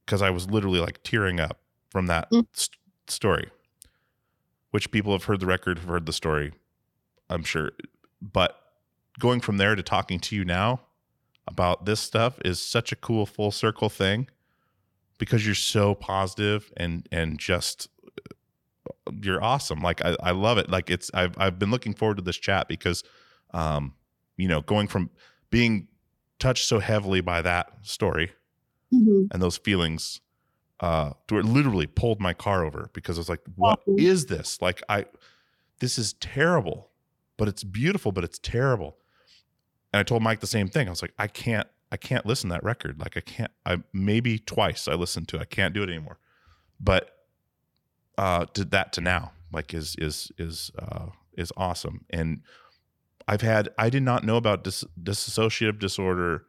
because 0.04 0.20
I 0.22 0.30
was 0.30 0.50
literally 0.50 0.80
like 0.80 1.02
tearing 1.02 1.38
up 1.40 1.60
from 1.90 2.06
that 2.06 2.30
Mm. 2.30 2.46
st- 2.52 2.76
story. 3.06 3.50
Which 4.72 4.90
people 4.90 5.12
have 5.12 5.24
heard 5.24 5.38
the 5.38 5.46
record, 5.46 5.78
have 5.78 5.88
heard 5.88 6.06
the 6.06 6.12
story, 6.12 6.52
I'm 7.30 7.44
sure. 7.44 7.70
But 8.32 8.58
going 9.18 9.40
from 9.40 9.58
there 9.58 9.74
to 9.74 9.82
talking 9.82 10.18
to 10.20 10.36
you 10.36 10.44
now 10.44 10.80
about 11.46 11.84
this 11.84 12.00
stuff 12.00 12.38
is 12.44 12.60
such 12.60 12.90
a 12.90 12.96
cool 12.96 13.26
full 13.26 13.50
circle 13.50 13.88
thing 13.90 14.28
because 15.18 15.44
you're 15.44 15.54
so 15.54 15.94
positive 15.94 16.72
and 16.76 17.06
and 17.12 17.38
just 17.38 17.88
you're 19.22 19.42
awesome. 19.42 19.80
Like 19.80 20.04
I, 20.04 20.16
I 20.22 20.30
love 20.32 20.58
it. 20.58 20.70
Like 20.70 20.90
it's 20.90 21.10
I've 21.14 21.34
I've 21.38 21.58
been 21.58 21.70
looking 21.70 21.94
forward 21.94 22.16
to 22.16 22.22
this 22.22 22.36
chat 22.36 22.68
because 22.68 23.04
um 23.52 23.94
you 24.36 24.48
know 24.48 24.62
going 24.62 24.88
from 24.88 25.10
being 25.50 25.88
touched 26.38 26.66
so 26.66 26.78
heavily 26.80 27.20
by 27.20 27.42
that 27.42 27.68
story 27.82 28.32
Mhm. 28.92 29.28
and 29.32 29.42
those 29.42 29.56
feelings 29.56 30.20
uh 30.80 31.10
to 31.28 31.34
where 31.34 31.40
it 31.40 31.46
literally 31.46 31.86
pulled 31.86 32.20
my 32.20 32.32
car 32.32 32.64
over 32.64 32.90
because 32.92 33.18
I 33.18 33.20
was 33.20 33.28
like, 33.28 33.40
what 33.56 33.80
is 33.98 34.26
this? 34.26 34.60
Like 34.62 34.82
I 34.88 35.06
this 35.80 35.98
is 35.98 36.14
terrible, 36.14 36.90
but 37.36 37.48
it's 37.48 37.64
beautiful, 37.64 38.12
but 38.12 38.24
it's 38.24 38.38
terrible. 38.38 38.96
And 39.92 40.00
I 40.00 40.02
told 40.02 40.22
Mike 40.22 40.40
the 40.40 40.46
same 40.46 40.68
thing. 40.68 40.88
I 40.88 40.90
was 40.90 41.02
like, 41.02 41.14
I 41.18 41.26
can't 41.26 41.68
I 41.92 41.96
can't 41.96 42.26
listen 42.26 42.50
to 42.50 42.54
that 42.54 42.64
record. 42.64 42.98
Like 42.98 43.16
I 43.16 43.20
can't 43.20 43.52
I 43.64 43.78
maybe 43.92 44.38
twice 44.38 44.88
I 44.88 44.94
listened 44.94 45.28
to 45.28 45.36
it. 45.36 45.42
I 45.42 45.44
can't 45.44 45.74
do 45.74 45.82
it 45.82 45.88
anymore. 45.88 46.18
But 46.80 47.10
uh 48.18 48.46
did 48.52 48.70
that 48.72 48.92
to 48.94 49.00
now 49.00 49.32
like 49.52 49.72
is 49.72 49.94
is 49.98 50.32
is 50.38 50.70
uh 50.78 51.06
is 51.36 51.52
awesome. 51.56 52.04
And 52.10 52.42
I've 53.26 53.42
had 53.42 53.70
I 53.78 53.90
did 53.90 54.02
not 54.02 54.24
know 54.24 54.36
about 54.36 54.64
dis- 54.64 54.84
dissociative 55.00 55.78
disorder 55.78 56.44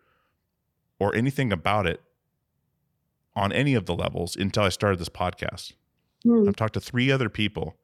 or 0.99 1.15
anything 1.15 1.51
about 1.51 1.85
it 1.85 2.01
on 3.35 3.51
any 3.51 3.73
of 3.73 3.85
the 3.85 3.95
levels 3.95 4.35
until 4.35 4.63
I 4.63 4.69
started 4.69 4.99
this 4.99 5.09
podcast. 5.09 5.73
Hmm. 6.23 6.47
I've 6.47 6.55
talked 6.55 6.73
to 6.75 6.79
three 6.79 7.11
other 7.11 7.29
people 7.29 7.75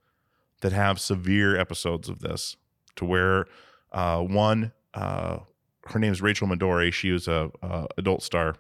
that 0.61 0.72
have 0.72 0.99
severe 0.99 1.57
episodes 1.57 2.07
of 2.10 2.19
this, 2.19 2.56
to 2.97 3.05
where 3.05 3.45
uh, 3.91 4.22
one 4.22 4.72
uh, 4.93 5.39
her 5.85 6.03
is 6.03 6.22
Rachel 6.22 6.47
Midori. 6.47 6.91
She 6.93 7.11
was 7.11 7.27
a, 7.27 7.51
a 7.61 7.88
adult 7.97 8.23
star 8.23 8.55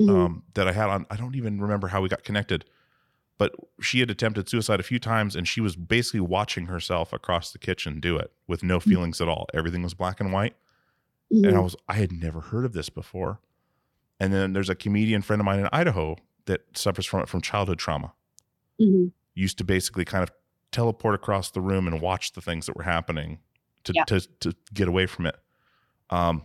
Mhm. 0.00 0.08
um, 0.08 0.42
that 0.54 0.66
I 0.66 0.72
had 0.72 0.88
on. 0.88 1.06
I 1.10 1.16
don't 1.16 1.36
even 1.36 1.60
remember 1.60 1.88
how 1.88 2.00
we 2.00 2.08
got 2.08 2.24
connected, 2.24 2.64
but 3.36 3.54
she 3.80 4.00
had 4.00 4.10
attempted 4.10 4.48
suicide 4.48 4.80
a 4.80 4.82
few 4.82 4.98
times, 4.98 5.36
and 5.36 5.46
she 5.46 5.60
was 5.60 5.76
basically 5.76 6.20
watching 6.20 6.66
herself 6.66 7.12
across 7.12 7.52
the 7.52 7.58
kitchen 7.58 8.00
do 8.00 8.16
it 8.16 8.32
with 8.46 8.62
no 8.62 8.80
feelings 8.80 9.20
at 9.20 9.28
all. 9.28 9.46
Everything 9.52 9.82
was 9.82 9.92
black 9.94 10.18
and 10.20 10.32
white, 10.32 10.56
and 11.30 11.46
I 11.46 11.50
Mhm. 11.52 11.62
was 11.64 11.76
I 11.88 11.94
had 11.94 12.10
never 12.12 12.40
heard 12.40 12.64
of 12.64 12.72
this 12.72 12.88
before. 12.88 13.40
And 14.18 14.32
then 14.32 14.52
there's 14.54 14.70
a 14.70 14.74
comedian 14.74 15.20
friend 15.20 15.40
of 15.40 15.44
mine 15.46 15.58
in 15.60 15.68
Idaho 15.72 16.16
that 16.46 16.62
suffers 16.76 17.04
from 17.06 17.20
it 17.20 17.28
from 17.28 17.40
childhood 17.42 17.78
trauma. 17.78 18.12
Mhm. 18.80 19.12
Used 19.34 19.58
to 19.58 19.64
basically 19.64 20.04
kind 20.04 20.22
of 20.22 20.30
teleport 20.72 21.14
across 21.14 21.50
the 21.50 21.60
room 21.60 21.86
and 21.86 22.00
watch 22.00 22.32
the 22.32 22.40
things 22.40 22.66
that 22.66 22.76
were 22.76 22.82
happening 22.82 23.38
to 23.84 23.92
Yeah. 23.94 24.04
to 24.04 24.20
to 24.40 24.54
get 24.74 24.88
away 24.88 25.06
from 25.06 25.26
it. 25.26 25.36
Um, 26.10 26.42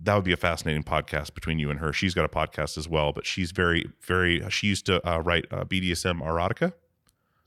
that 0.00 0.14
would 0.16 0.24
be 0.24 0.32
a 0.32 0.36
fascinating 0.36 0.82
podcast 0.82 1.32
between 1.34 1.58
you 1.60 1.70
and 1.70 1.78
her. 1.78 1.92
She's 1.92 2.12
got 2.14 2.24
a 2.24 2.28
podcast 2.28 2.76
as 2.76 2.88
well, 2.88 3.12
but 3.12 3.24
she's 3.24 3.52
very, 3.52 3.86
very. 4.00 4.42
She 4.50 4.66
used 4.66 4.86
to 4.86 5.06
uh, 5.08 5.18
write 5.20 5.46
uh, 5.50 5.64
BDSM 5.64 6.20
erotica 6.22 6.72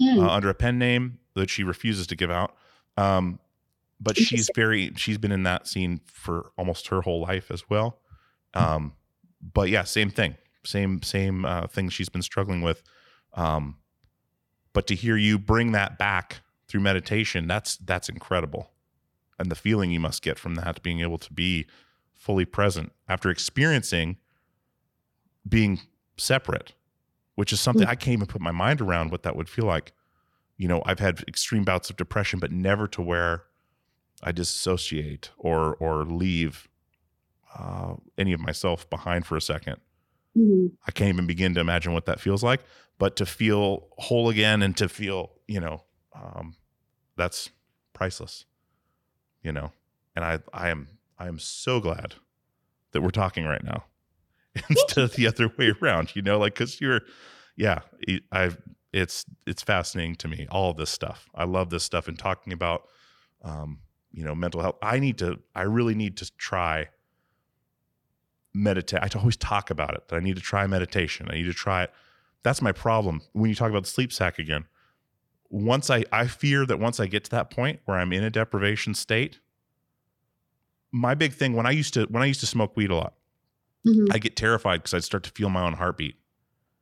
Mm. 0.01 0.21
uh, 0.25 0.29
under 0.29 0.49
a 0.49 0.53
pen 0.53 0.77
name 0.77 1.19
that 1.35 1.49
she 1.49 1.63
refuses 1.63 2.05
to 2.07 2.15
give 2.17 2.29
out. 2.29 2.53
Um, 2.97 3.39
but 4.01 4.17
she's 4.17 4.49
very. 4.55 4.91
She's 4.95 5.17
been 5.17 5.31
in 5.31 5.43
that 5.43 5.67
scene 5.67 6.01
for 6.05 6.51
almost 6.57 6.87
her 6.89 7.01
whole 7.01 7.21
life 7.21 7.49
as 7.51 7.69
well. 7.69 7.99
Um, 8.53 8.93
but 9.41 9.69
yeah, 9.69 9.83
same 9.83 10.09
thing, 10.09 10.35
same 10.65 11.01
same 11.01 11.45
uh, 11.45 11.67
thing 11.67 11.89
she's 11.89 12.09
been 12.09 12.21
struggling 12.21 12.61
with. 12.61 12.83
Um, 13.33 13.77
but 14.75 14.85
to 14.87 14.93
hear 14.93 15.15
you 15.15 15.39
bring 15.39 15.71
that 15.71 15.97
back 15.97 16.41
through 16.67 16.81
meditation, 16.81 17.47
that's 17.47 17.77
that's 17.77 18.09
incredible, 18.09 18.71
and 19.39 19.49
the 19.49 19.55
feeling 19.55 19.89
you 19.89 20.01
must 20.01 20.21
get 20.21 20.37
from 20.37 20.55
that, 20.55 20.83
being 20.83 20.99
able 20.99 21.17
to 21.17 21.33
be 21.33 21.65
fully 22.13 22.43
present 22.43 22.91
after 23.07 23.29
experiencing 23.29 24.17
being 25.47 25.79
separate, 26.17 26.73
which 27.35 27.53
is 27.53 27.61
something 27.61 27.87
I 27.87 27.95
can't 27.95 28.13
even 28.13 28.27
put 28.27 28.41
my 28.41 28.51
mind 28.51 28.81
around 28.81 29.11
what 29.11 29.23
that 29.23 29.35
would 29.35 29.47
feel 29.47 29.65
like. 29.65 29.93
You 30.57 30.67
know, 30.67 30.83
I've 30.85 30.99
had 30.99 31.23
extreme 31.27 31.63
bouts 31.63 31.89
of 31.89 31.95
depression, 31.95 32.39
but 32.39 32.51
never 32.51 32.87
to 32.89 33.01
where 33.01 33.43
I 34.21 34.33
disassociate 34.33 35.31
or 35.37 35.75
or 35.75 36.03
leave 36.03 36.67
uh, 37.57 37.93
any 38.17 38.33
of 38.33 38.41
myself 38.41 38.89
behind 38.89 39.25
for 39.25 39.37
a 39.37 39.41
second. 39.41 39.77
Mhm. 40.37 40.71
I 40.87 40.91
can't 40.91 41.09
even 41.09 41.27
begin 41.27 41.53
to 41.55 41.61
imagine 41.61 41.93
what 41.93 42.05
that 42.05 42.19
feels 42.19 42.43
like. 42.43 42.61
But 42.97 43.15
to 43.17 43.25
feel 43.25 43.87
whole 43.97 44.29
again 44.29 44.61
and 44.61 44.75
to 44.77 44.87
feel, 44.87 45.31
you 45.47 45.59
know, 45.59 45.83
um, 46.13 46.55
that's 47.17 47.49
priceless. 47.93 48.45
You 49.43 49.51
know, 49.51 49.71
and 50.15 50.25
I 50.25 50.39
I 50.53 50.69
am 50.69 50.87
I 51.19 51.27
am 51.27 51.39
so 51.39 51.79
glad 51.79 52.15
that 52.93 53.01
we're 53.01 53.09
talking 53.11 53.45
right 53.45 53.63
now 53.63 53.85
instead 54.69 55.03
of 55.05 55.13
the 55.15 55.27
other 55.27 55.51
way 55.57 55.73
around. 55.81 56.15
You 56.15 56.21
know, 56.23 56.39
like 56.39 56.55
because 56.55 56.81
you're, 56.81 57.01
yeah, 57.57 57.79
I 58.31 58.51
it's 58.93 59.25
it's 59.47 59.63
fascinating 59.63 60.15
to 60.17 60.27
me 60.29 60.47
all 60.51 60.73
this 60.73 60.89
stuff. 60.91 61.29
I 61.35 61.45
love 61.45 61.69
this 61.69 61.83
stuff 61.83 62.07
and 62.07 62.17
talking 62.19 62.53
about, 62.53 62.83
um, 63.43 63.79
you 64.11 64.23
know, 64.25 64.35
mental 64.35 64.61
health. 64.61 64.77
I 64.81 64.99
need 64.99 65.17
to. 65.19 65.39
I 65.55 65.63
really 65.63 65.95
need 65.95 66.17
to 66.17 66.31
try 66.37 66.89
meditate. 68.55 69.01
I 69.03 69.09
always 69.19 69.37
talk 69.37 69.69
about 69.69 69.93
it 69.93 70.07
that 70.07 70.15
I 70.15 70.19
need 70.19 70.35
to 70.37 70.41
try 70.41 70.65
meditation. 70.65 71.27
I 71.29 71.35
need 71.35 71.43
to 71.43 71.53
try 71.53 71.83
it. 71.83 71.91
That's 72.43 72.61
my 72.61 72.71
problem 72.71 73.21
when 73.33 73.49
you 73.49 73.55
talk 73.55 73.69
about 73.69 73.83
the 73.83 73.89
sleep 73.89 74.11
sack 74.13 74.39
again. 74.39 74.65
Once 75.49 75.89
I 75.89 76.05
I 76.11 76.27
fear 76.27 76.65
that 76.65 76.79
once 76.79 76.99
I 76.99 77.07
get 77.07 77.23
to 77.25 77.31
that 77.31 77.49
point 77.51 77.79
where 77.85 77.97
I'm 77.97 78.11
in 78.13 78.23
a 78.23 78.29
deprivation 78.29 78.95
state, 78.95 79.39
my 80.91 81.13
big 81.13 81.33
thing 81.33 81.53
when 81.53 81.65
I 81.65 81.71
used 81.71 81.93
to 81.95 82.05
when 82.05 82.23
I 82.23 82.25
used 82.25 82.39
to 82.39 82.45
smoke 82.47 82.75
weed 82.75 82.89
a 82.91 82.95
lot, 82.95 83.13
Mhm. 83.85 84.07
I 84.11 84.17
get 84.17 84.35
terrified 84.35 84.77
because 84.77 84.93
I'd 84.93 85.03
start 85.03 85.23
to 85.23 85.29
feel 85.31 85.49
my 85.49 85.63
own 85.65 85.73
heartbeat, 85.73 86.15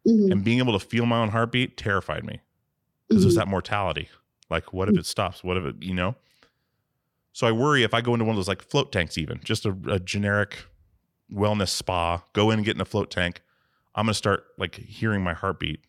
Mhm. 0.07 0.31
and 0.31 0.43
being 0.43 0.59
able 0.59 0.77
to 0.77 0.85
feel 0.85 1.05
my 1.05 1.17
own 1.21 1.29
heartbeat 1.29 1.75
terrified 1.77 2.23
me 2.23 2.41
because 3.07 3.23
there's 3.23 3.33
Mhm. 3.35 3.37
that 3.39 3.47
mortality. 3.47 4.09
Like, 4.49 4.71
what 4.73 4.87
if 4.89 4.97
it 4.97 5.05
stops? 5.05 5.43
What 5.43 5.57
if 5.57 5.65
it, 5.65 5.75
you 5.81 5.93
know? 5.93 6.15
So 7.31 7.47
I 7.47 7.51
worry 7.51 7.83
if 7.83 7.93
I 7.93 8.01
go 8.01 8.13
into 8.13 8.25
one 8.25 8.35
of 8.35 8.37
those 8.37 8.47
like 8.47 8.61
float 8.61 8.91
tanks, 8.91 9.17
even 9.17 9.39
just 9.43 9.65
a, 9.65 9.75
a 9.87 9.99
generic 9.99 10.65
wellness 11.31 11.69
spa, 11.69 12.23
go 12.33 12.51
in 12.51 12.59
and 12.59 12.65
get 12.65 12.75
in 12.75 12.81
a 12.81 12.85
float 12.85 13.11
tank. 13.11 13.41
I'm 13.95 14.05
gonna 14.05 14.13
start 14.13 14.45
like 14.57 14.75
hearing 14.75 15.23
my 15.23 15.33
heartbeat 15.33 15.81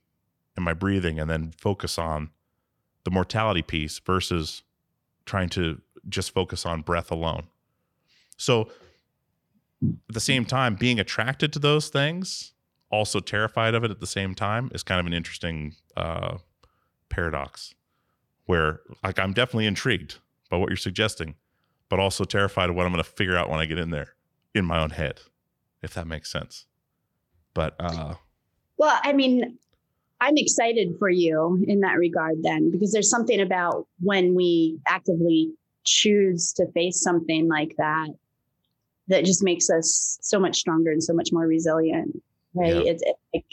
and 0.56 0.64
my 0.64 0.74
breathing, 0.74 1.18
and 1.18 1.28
then 1.28 1.52
focus 1.58 1.98
on 1.98 2.30
the 3.04 3.10
mortality 3.10 3.62
piece 3.62 3.98
versus 3.98 4.62
trying 5.26 5.48
to 5.50 5.80
just 6.08 6.32
focus 6.32 6.66
on 6.66 6.82
breath 6.82 7.10
alone. 7.10 7.44
So 8.36 8.68
at 9.82 10.14
the 10.14 10.20
same 10.20 10.44
time, 10.44 10.74
being 10.74 11.00
attracted 11.00 11.52
to 11.54 11.58
those 11.58 11.88
things, 11.88 12.52
also 12.90 13.20
terrified 13.20 13.74
of 13.74 13.84
it 13.84 13.90
at 13.90 14.00
the 14.00 14.06
same 14.06 14.34
time, 14.34 14.70
is 14.74 14.82
kind 14.82 15.00
of 15.00 15.06
an 15.06 15.12
interesting 15.12 15.74
uh, 15.96 16.38
paradox. 17.08 17.74
Where 18.46 18.80
like 19.02 19.18
I'm 19.18 19.32
definitely 19.32 19.66
intrigued 19.66 20.18
by 20.50 20.58
what 20.58 20.68
you're 20.68 20.76
suggesting, 20.76 21.34
but 21.88 21.98
also 21.98 22.24
terrified 22.24 22.68
of 22.68 22.76
what 22.76 22.84
I'm 22.86 22.92
going 22.92 23.02
to 23.02 23.10
figure 23.10 23.36
out 23.36 23.48
when 23.48 23.60
I 23.60 23.66
get 23.66 23.78
in 23.78 23.90
there 23.90 24.14
in 24.54 24.64
my 24.64 24.80
own 24.80 24.90
head, 24.90 25.20
if 25.82 25.94
that 25.94 26.06
makes 26.06 26.30
sense. 26.30 26.66
But 27.54 27.74
uh, 27.78 28.14
Well, 28.78 28.98
I 29.02 29.12
mean, 29.12 29.58
I'm 30.20 30.36
excited 30.36 30.96
for 30.98 31.10
you 31.10 31.62
in 31.66 31.80
that 31.80 31.98
regard 31.98 32.42
then, 32.42 32.70
because 32.70 32.92
there's 32.92 33.10
something 33.10 33.40
about 33.40 33.86
when 34.00 34.34
we 34.34 34.78
actively 34.86 35.52
choose 35.84 36.52
to 36.54 36.66
face 36.72 37.02
something 37.02 37.48
like 37.48 37.74
that 37.76 38.08
that 39.08 39.24
just 39.24 39.44
makes 39.44 39.68
us 39.68 40.18
so 40.22 40.40
much 40.40 40.56
stronger 40.56 40.90
and 40.90 41.02
so 41.02 41.12
much 41.12 41.28
more 41.30 41.46
resilient, 41.46 42.22
right? 42.54 42.74
Yeah. 42.74 42.92
It's 42.92 43.02
it's 43.02 43.18
like 43.34 43.44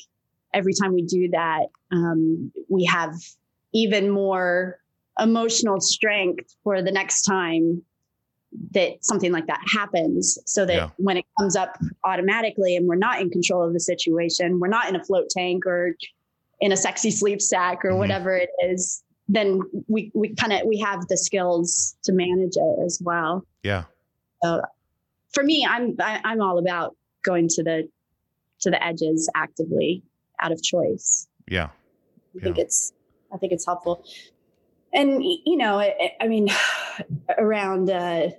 every 0.54 0.74
time 0.74 0.94
we 0.94 1.02
do 1.02 1.30
that, 1.32 1.66
um, 1.92 2.52
we 2.70 2.86
have 2.86 3.16
even 3.74 4.10
more 4.10 4.80
emotional 5.20 5.82
strength 5.82 6.56
for 6.64 6.82
the 6.82 6.92
next 6.92 7.24
time 7.24 7.84
that 8.72 9.04
something 9.04 9.32
like 9.32 9.48
that 9.48 9.62
happens 9.66 10.38
so 10.46 10.66
that 10.66 10.76
Yeah. 10.76 10.90
when 10.98 11.18
it 11.18 11.26
comes 11.40 11.56
up 11.56 11.78
automatically 12.04 12.76
and 12.76 12.88
we're 12.88 12.96
not 12.96 13.22
in 13.22 13.30
control 13.30 13.64
of 13.66 13.72
the 13.74 13.80
situation 13.80 14.60
we're 14.60 14.68
not 14.68 14.90
in 14.90 14.96
a 14.96 15.04
float 15.04 15.30
tank 15.30 15.66
or 15.66 15.96
in 16.60 16.72
a 16.72 16.78
sexy 16.78 17.12
sleep 17.12 17.42
sack 17.42 17.86
or 17.86 17.92
Mhm. 17.92 17.98
whatever 17.98 18.36
it 18.36 18.50
is 18.64 19.04
then 19.30 19.62
we 19.88 20.12
we 20.14 20.36
kind 20.36 20.52
of 20.52 20.66
we 20.68 20.78
have 20.78 21.08
the 21.08 21.16
skills 21.18 21.96
to 22.04 22.12
manage 22.12 22.58
it 22.58 22.80
as 22.86 23.02
well 23.04 23.46
yeah, 23.64 23.86
so 24.44 24.62
for 25.34 25.44
me 25.44 25.66
i'm 25.70 25.96
I, 26.00 26.20
i'm 26.26 26.42
all 26.42 26.58
about 26.58 26.96
going 27.24 27.48
to 27.50 27.64
the 27.64 27.88
to 28.60 28.70
the 28.70 28.84
edges 28.84 29.30
actively 29.34 30.04
out 30.42 30.52
of 30.52 30.62
choice 30.62 31.28
yeah, 31.48 31.70
I 32.36 32.44
think 32.44 32.58
it's 32.58 32.94
I 33.34 33.38
think 33.38 33.52
it's 33.54 33.66
helpful. 33.66 34.04
And 34.94 35.24
you 35.24 35.58
know, 35.58 35.80
I, 35.80 36.14
I 36.20 36.28
mean, 36.28 36.50
around 37.38 37.90
uh, 37.90 38.30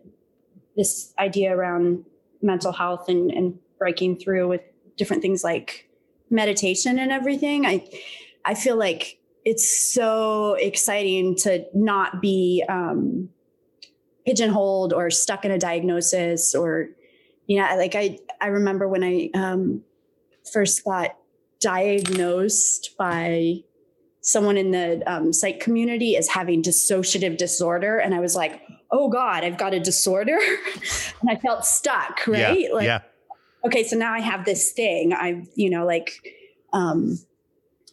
this 0.76 1.12
idea 1.18 1.56
around 1.56 2.04
mental 2.40 2.72
health 2.72 3.08
and, 3.08 3.30
and 3.30 3.58
breaking 3.78 4.18
through 4.18 4.48
with 4.48 4.62
different 4.96 5.22
things 5.22 5.42
like 5.44 5.88
meditation 6.30 6.98
and 6.98 7.12
everything, 7.12 7.66
I 7.66 7.86
I 8.44 8.54
feel 8.54 8.76
like 8.76 9.18
it's 9.44 9.92
so 9.92 10.54
exciting 10.54 11.34
to 11.34 11.64
not 11.74 12.22
be 12.22 12.64
um, 12.68 13.28
pigeonholed 14.24 14.92
or 14.92 15.10
stuck 15.10 15.44
in 15.44 15.50
a 15.50 15.58
diagnosis 15.58 16.54
or 16.54 16.88
you 17.46 17.58
know 17.58 17.76
like 17.76 17.94
i 17.94 18.18
i 18.40 18.46
remember 18.46 18.88
when 18.88 19.02
i 19.02 19.28
um 19.34 19.82
first 20.52 20.84
got 20.84 21.16
diagnosed 21.60 22.96
by 22.96 23.56
someone 24.22 24.56
in 24.56 24.70
the 24.70 25.02
um, 25.06 25.32
psych 25.32 25.60
community 25.60 26.16
as 26.16 26.28
having 26.28 26.62
dissociative 26.62 27.36
disorder 27.36 27.98
and 27.98 28.14
i 28.14 28.20
was 28.20 28.34
like 28.34 28.62
oh 28.90 29.08
god 29.08 29.44
i've 29.44 29.58
got 29.58 29.74
a 29.74 29.80
disorder. 29.80 30.38
And 31.20 31.30
i 31.30 31.36
felt 31.36 31.64
stuck 31.64 32.26
right? 32.26 32.60
Yeah, 32.60 32.74
like 32.74 32.86
yeah, 32.86 33.00
okay 33.64 33.84
so 33.84 33.96
now 33.96 34.12
i 34.12 34.20
have 34.20 34.44
this 34.44 34.72
thing. 34.72 35.12
I 35.12 35.44
you 35.54 35.70
know 35.70 35.86
like 35.86 36.12
um 36.72 37.18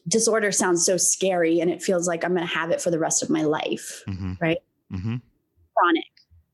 disorder 0.07 0.51
sounds 0.51 0.83
so 0.85 0.97
scary 0.97 1.59
and 1.59 1.69
it 1.69 1.83
feels 1.83 2.07
like 2.07 2.23
i'm 2.23 2.33
going 2.33 2.47
to 2.47 2.51
have 2.51 2.71
it 2.71 2.81
for 2.81 2.89
the 2.89 2.97
rest 2.97 3.21
of 3.21 3.29
my 3.29 3.43
life 3.43 4.03
hmm 4.07 4.33
right? 4.41 4.57
Hmm 4.91 5.17
chronic. 5.79 6.05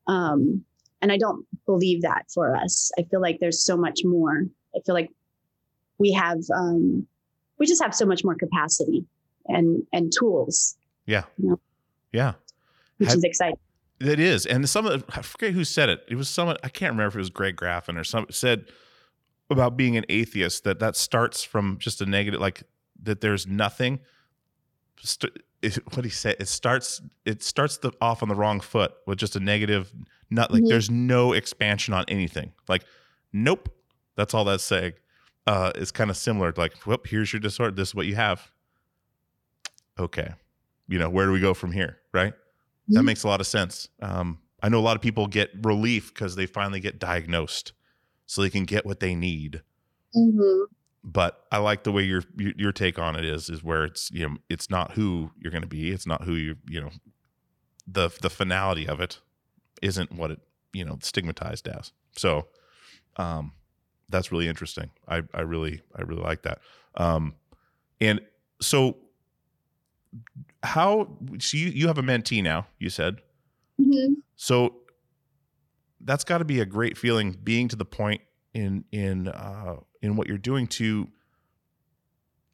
Um, 0.06 0.64
and 1.02 1.12
I 1.12 1.18
don't 1.18 1.46
believe 1.66 2.02
that 2.02 2.26
for 2.32 2.56
us. 2.56 2.90
I 2.98 3.02
feel 3.02 3.20
like 3.20 3.38
there's 3.40 3.64
so 3.64 3.76
much 3.76 4.00
more. 4.04 4.44
I 4.74 4.80
feel 4.84 4.94
like 4.94 5.10
we 5.98 6.12
have, 6.12 6.38
um, 6.54 7.06
we 7.58 7.66
just 7.66 7.82
have 7.82 7.94
so 7.94 8.06
much 8.06 8.24
more 8.24 8.34
capacity 8.34 9.04
and 9.48 9.82
and 9.92 10.12
tools, 10.12 10.76
yeah, 11.06 11.24
you 11.38 11.50
know, 11.50 11.60
yeah. 12.12 12.34
which 12.98 13.08
Have- 13.08 13.18
is 13.18 13.24
exciting. 13.24 13.58
It 13.98 14.20
is, 14.20 14.44
and 14.44 14.68
some 14.68 14.86
of 14.86 15.04
I 15.08 15.22
forget 15.22 15.52
who 15.52 15.64
said 15.64 15.88
it. 15.88 16.04
It 16.08 16.16
was 16.16 16.28
someone 16.28 16.56
I 16.62 16.68
can't 16.68 16.92
remember 16.92 17.08
if 17.08 17.14
it 17.14 17.18
was 17.18 17.30
Greg 17.30 17.56
Graffin 17.56 17.98
or 17.98 18.04
some 18.04 18.26
said 18.30 18.66
about 19.48 19.76
being 19.76 19.96
an 19.96 20.04
atheist 20.10 20.64
that 20.64 20.80
that 20.80 20.96
starts 20.96 21.42
from 21.42 21.78
just 21.78 22.00
a 22.02 22.06
negative, 22.06 22.38
like 22.40 22.64
that. 23.04 23.20
There's 23.22 23.46
nothing. 23.46 24.00
St- 25.02 25.32
it, 25.62 25.76
what 25.94 26.04
he 26.04 26.10
said 26.10 26.36
it 26.38 26.48
starts 26.48 27.00
it 27.24 27.42
starts 27.42 27.78
the, 27.78 27.90
off 28.00 28.22
on 28.22 28.28
the 28.28 28.34
wrong 28.34 28.60
foot 28.60 28.92
with 29.06 29.18
just 29.18 29.34
a 29.36 29.40
negative 29.40 29.92
not 30.30 30.52
like 30.52 30.62
Mhm. 30.62 30.68
there's 30.68 30.90
no 30.90 31.32
expansion 31.32 31.94
on 31.94 32.04
anything 32.08 32.52
like 32.68 32.84
nope 33.32 33.68
that's 34.16 34.34
all 34.34 34.44
that's 34.44 34.62
saying 34.62 34.92
uh 35.46 35.72
it's 35.74 35.90
kind 35.90 36.10
of 36.10 36.16
similar 36.18 36.52
to 36.52 36.60
like 36.60 36.76
whoop 36.86 37.06
here's 37.06 37.32
your 37.32 37.40
disorder 37.40 37.74
this 37.74 37.88
is 37.88 37.94
what 37.94 38.04
you 38.06 38.14
have 38.16 38.50
okay 39.98 40.32
you 40.88 40.98
know 40.98 41.08
where 41.10 41.26
do 41.26 41.32
we 41.32 41.40
go 41.40 41.54
from 41.54 41.72
here 41.72 41.98
right? 42.12 42.34
That 42.88 43.02
Mhm. 43.02 43.06
makes 43.06 43.24
a 43.24 43.28
lot 43.28 43.40
of 43.40 43.46
sense. 43.46 43.88
Um 44.00 44.38
i 44.62 44.68
know 44.68 44.78
a 44.78 44.86
lot 44.88 44.96
of 44.96 45.02
people 45.02 45.26
get 45.26 45.50
relief 45.62 46.12
because 46.14 46.34
they 46.36 46.46
finally 46.46 46.80
get 46.80 46.98
diagnosed 46.98 47.72
so 48.26 48.42
they 48.42 48.50
can 48.50 48.64
get 48.64 48.86
what 48.86 49.00
they 49.00 49.14
need. 49.14 49.62
Hmm 50.14 50.64
but 51.08 51.44
I 51.52 51.58
like 51.58 51.84
the 51.84 51.92
way 51.92 52.02
your 52.02 52.22
your 52.36 52.52
your 52.56 52.72
take 52.72 52.98
on 52.98 53.14
it 53.16 53.24
is 53.24 53.48
is 53.48 53.62
where 53.62 53.84
it's 53.84 54.10
you 54.10 54.28
know 54.28 54.36
it's 54.48 54.68
not 54.70 54.92
who 54.92 55.30
you're 55.38 55.52
going 55.52 55.62
to 55.62 55.68
be. 55.68 55.92
It's 55.92 56.06
not 56.06 56.24
who 56.24 56.34
you 56.34 56.56
you 56.68 56.80
know 56.80 56.90
the 57.86 58.10
the 58.22 58.30
finality 58.30 58.88
of 58.88 59.00
it 59.00 59.20
isn't 59.82 60.12
what 60.12 60.30
it 60.32 60.40
you 60.72 60.84
know 60.84 60.98
stigmatized 61.02 61.68
as. 61.68 61.92
So 62.16 62.48
um 63.16 63.52
that's 64.08 64.32
really 64.32 64.48
interesting. 64.48 64.90
I 65.08 65.22
I 65.34 65.42
really 65.42 65.82
I 65.94 66.02
really 66.02 66.22
like 66.22 66.42
that. 66.42 66.58
Um 66.96 67.34
and 68.00 68.20
so 68.60 68.96
how 70.62 71.08
so 71.38 71.56
you 71.56 71.68
you 71.68 71.86
have 71.86 71.98
a 71.98 72.02
mentee 72.02 72.42
now 72.42 72.66
you 72.78 72.90
said 72.90 73.20
hmm 73.80 74.14
so 74.36 74.76
that's 76.02 76.24
got 76.24 76.38
to 76.38 76.44
be 76.44 76.60
a 76.60 76.66
great 76.66 76.96
feeling 76.96 77.32
being 77.42 77.68
to 77.68 77.76
the 77.76 77.84
point 77.84 78.20
in 78.54 78.84
in 78.92 79.28
uh, 79.28 79.76
in 80.02 80.16
what 80.16 80.28
you're 80.28 80.38
doing 80.38 80.66
to 80.66 81.08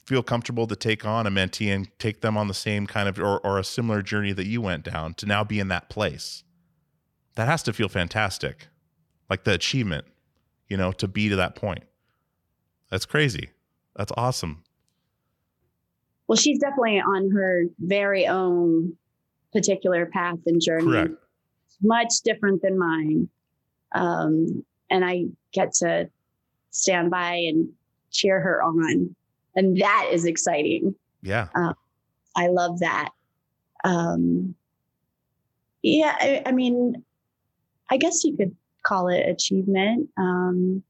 feel 0.05 0.23
comfortable 0.23 0.67
to 0.67 0.75
take 0.75 1.05
on 1.05 1.27
a 1.27 1.31
mentee 1.31 1.73
and 1.73 1.89
take 1.99 2.21
them 2.23 2.37
on 2.37 2.49
the 2.49 2.55
same 2.55 2.87
kind 2.87 3.09
of 3.09 3.19
or, 3.19 3.39
or 3.39 3.59
a 3.59 3.65
similar 3.65 4.03
journey 4.03 4.33
that 4.33 4.47
you 4.47 4.61
went 4.61 4.85
down 4.85 5.15
to 5.15 5.27
now 5.27 5.45
be 5.45 5.61
in 5.61 5.69
that 5.69 5.89
place. 5.89 6.43
That 7.37 7.47
has 7.47 7.63
to 7.65 7.73
feel 7.73 7.89
fantastic, 7.89 8.69
like 9.31 9.45
the 9.45 9.55
achievement, 9.55 10.07
you 10.69 10.77
know, 10.77 10.93
to 10.93 11.09
be 11.09 11.29
to 11.29 11.37
that 11.37 11.55
point. 11.55 11.85
That's 12.91 13.07
crazy. 13.07 13.51
That's 13.97 14.13
awesome. 14.17 14.65
Well, 16.33 16.39
she's 16.39 16.61
definitely 16.61 16.99
on 16.99 17.31
her 17.33 17.65
very 17.79 18.27
own 18.27 18.95
particular 19.53 20.07
path 20.07 20.39
and 20.47 20.63
journey. 20.63 20.87
Correct. 20.87 21.11
Much 21.83 22.23
different 22.25 22.63
than 22.63 22.79
mine. 22.79 23.29
Um, 23.95 24.65
and 24.89 25.05
I 25.05 25.27
get 25.53 25.75
to 25.81 26.09
stand 26.71 27.11
by 27.11 27.35
and 27.35 27.69
cheer 28.13 28.41
her 28.41 28.63
on. 28.63 29.15
And 29.55 29.77
that 29.83 30.09
is 30.11 30.25
exciting. 30.25 30.95
Yeah. 31.21 31.49
I 32.35 32.47
love 32.47 32.79
that. 32.79 33.11
Um, 33.85 34.55
yeah, 35.83 36.17
I, 36.19 36.45
I 36.47 36.53
mean, 36.53 37.05
I 37.91 37.99
guess 37.99 38.25
you 38.25 38.39
could 38.39 38.57
call 38.83 39.09
it 39.09 39.29
achievement 39.29 40.09
um, 40.17 40.83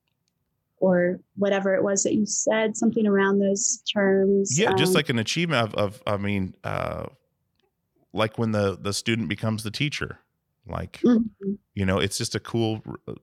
or 0.83 1.21
whatever 1.37 1.77
it 1.77 1.85
was 1.85 2.03
that 2.03 2.13
you 2.13 2.27
said, 2.27 2.77
something 2.77 3.07
around 3.07 3.39
those 3.39 3.85
terms. 3.95 4.59
Yeah, 4.59 4.73
just 4.75 4.91
Um, 4.91 4.95
like 4.95 5.09
an 5.11 5.21
achievement 5.21 5.73
of, 5.73 5.75
of 5.77 6.03
I 6.09 6.17
mean, 6.17 6.57
uh, 6.65 7.07
like 8.13 8.37
when 8.37 8.51
the 8.51 8.77
the 8.77 8.93
student 8.93 9.29
becomes 9.29 9.63
the 9.63 9.71
teacher, 9.71 10.19
like 10.67 11.01
mhm, 11.05 11.31
you 11.75 11.87
know, 11.87 11.99
it's 12.01 12.19
just 12.19 12.35
a 12.35 12.41
cool 12.41 12.83
r- 12.85 13.15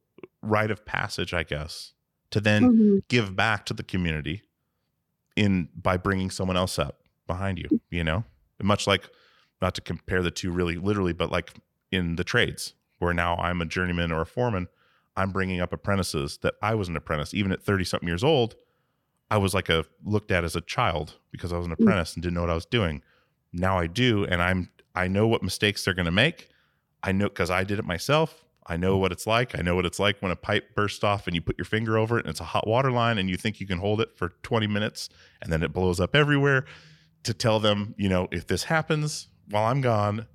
rite 0.42 0.72
of 0.72 0.86
passage, 0.86 1.34
I 1.34 1.44
guess, 1.44 1.92
to 2.32 2.40
then 2.40 2.64
mhm. 2.64 3.04
give 3.10 3.36
back 3.36 3.66
to 3.66 3.74
the 3.74 3.84
community 3.84 4.42
in 5.36 5.68
by 5.76 5.98
bringing 5.98 6.30
someone 6.30 6.56
else 6.56 6.80
up 6.80 7.02
behind 7.28 7.60
you. 7.60 7.82
You 7.90 8.06
know, 8.06 8.24
much 8.64 8.88
like 8.88 9.10
not 9.62 9.76
to 9.76 9.82
compare 9.82 10.24
the 10.24 10.32
two 10.32 10.50
really 10.50 10.78
literally, 10.78 11.12
but 11.14 11.30
like 11.30 11.56
in 11.92 12.16
the 12.16 12.24
trades 12.24 12.74
where 13.00 13.14
now 13.14 13.36
I'm 13.36 13.62
a 13.62 13.66
journeyman 13.66 14.14
or 14.14 14.22
a 14.22 14.26
foreman, 14.26 14.70
I'm 15.20 15.32
bringing 15.32 15.60
up 15.60 15.74
apprentices 15.74 16.38
that 16.44 16.54
I 16.62 16.76
was 16.76 16.88
an 16.88 16.96
apprentice 16.96 17.34
even 17.34 17.52
at 17.52 17.62
30 17.62 17.84
something 17.84 18.08
years 18.08 18.24
old. 18.24 18.56
I 19.30 19.38
was 19.38 19.54
like 19.54 19.68
a 19.68 19.86
looked 20.04 20.32
at 20.32 20.46
as 20.46 20.56
a 20.56 20.62
child 20.62 21.16
because 21.32 21.52
I 21.52 21.58
was 21.58 21.68
an 21.68 21.76
mm. 21.76 21.82
apprentice 21.82 22.14
and 22.14 22.24
didn't 22.24 22.36
know 22.36 22.42
what 22.42 22.50
I 22.50 22.56
was 22.56 22.66
doing. 22.66 23.04
Now 23.52 23.78
I 23.78 23.88
do, 23.88 24.26
and 24.26 24.42
I'm 24.42 24.70
I 24.96 25.08
know 25.08 25.28
what 25.28 25.44
mistakes 25.44 25.84
they're 25.84 25.94
going 25.94 26.06
to 26.06 26.12
make. 26.12 26.50
I 27.04 27.12
know 27.12 27.28
because 27.28 27.50
I 27.50 27.66
did 27.66 27.80
it 27.80 27.86
myself. 27.86 28.46
I 28.66 28.78
know 28.78 28.98
what 28.98 29.12
it's 29.12 29.28
like. 29.28 29.58
I 29.58 29.62
know 29.62 29.76
what 29.76 29.86
it's 29.86 30.00
like 30.00 30.22
when 30.22 30.32
a 30.32 30.36
pipe 30.36 30.74
bursts 30.74 31.04
off 31.04 31.28
and 31.28 31.36
you 31.36 31.42
put 31.42 31.58
your 31.58 31.66
finger 31.66 31.98
over 31.98 32.18
it 32.18 32.26
and 32.26 32.30
it's 32.30 32.40
a 32.40 32.46
hot 32.46 32.68
water 32.68 32.92
line 32.92 33.18
and 33.18 33.30
you 33.30 33.36
think 33.36 33.60
you 33.60 33.68
can 33.68 33.80
hold 33.80 34.00
it 34.00 34.16
for 34.16 34.30
20 34.44 34.68
minutes 34.68 35.10
and 35.42 35.52
then 35.52 35.64
it 35.64 35.74
blows 35.74 36.00
up 36.00 36.16
everywhere. 36.16 36.66
To 37.24 37.34
tell 37.34 37.60
them, 37.60 37.96
you 37.98 38.08
know, 38.08 38.30
if 38.32 38.48
this 38.48 38.64
happens 38.64 39.28
while 39.50 39.66
I'm 39.66 39.82
gone, 39.82 40.28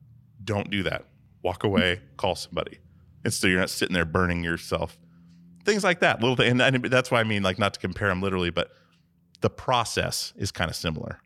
don't 0.42 0.68
do 0.68 0.82
that. 0.82 1.06
Walk 1.42 1.62
mm. 1.62 1.68
away, 1.68 2.00
call 2.16 2.34
somebody. 2.34 2.80
Instead, 3.24 3.50
you're 3.50 3.60
not 3.60 3.70
sitting 3.70 3.94
there 3.94 4.04
burning 4.04 4.44
yourself. 4.44 4.98
Things 5.64 5.82
like 5.82 6.00
that. 6.00 6.20
Little 6.20 6.36
thing, 6.36 6.60
and, 6.60 6.60
and 6.60 6.84
that's 6.84 7.10
why 7.10 7.20
I 7.20 7.24
mean, 7.24 7.42
like, 7.42 7.58
not 7.58 7.74
to 7.74 7.80
compare 7.80 8.08
them 8.08 8.20
literally, 8.20 8.50
but 8.50 8.70
the 9.40 9.50
process 9.50 10.32
is 10.36 10.50
kind 10.52 10.70
of 10.70 10.76
similar, 10.76 11.20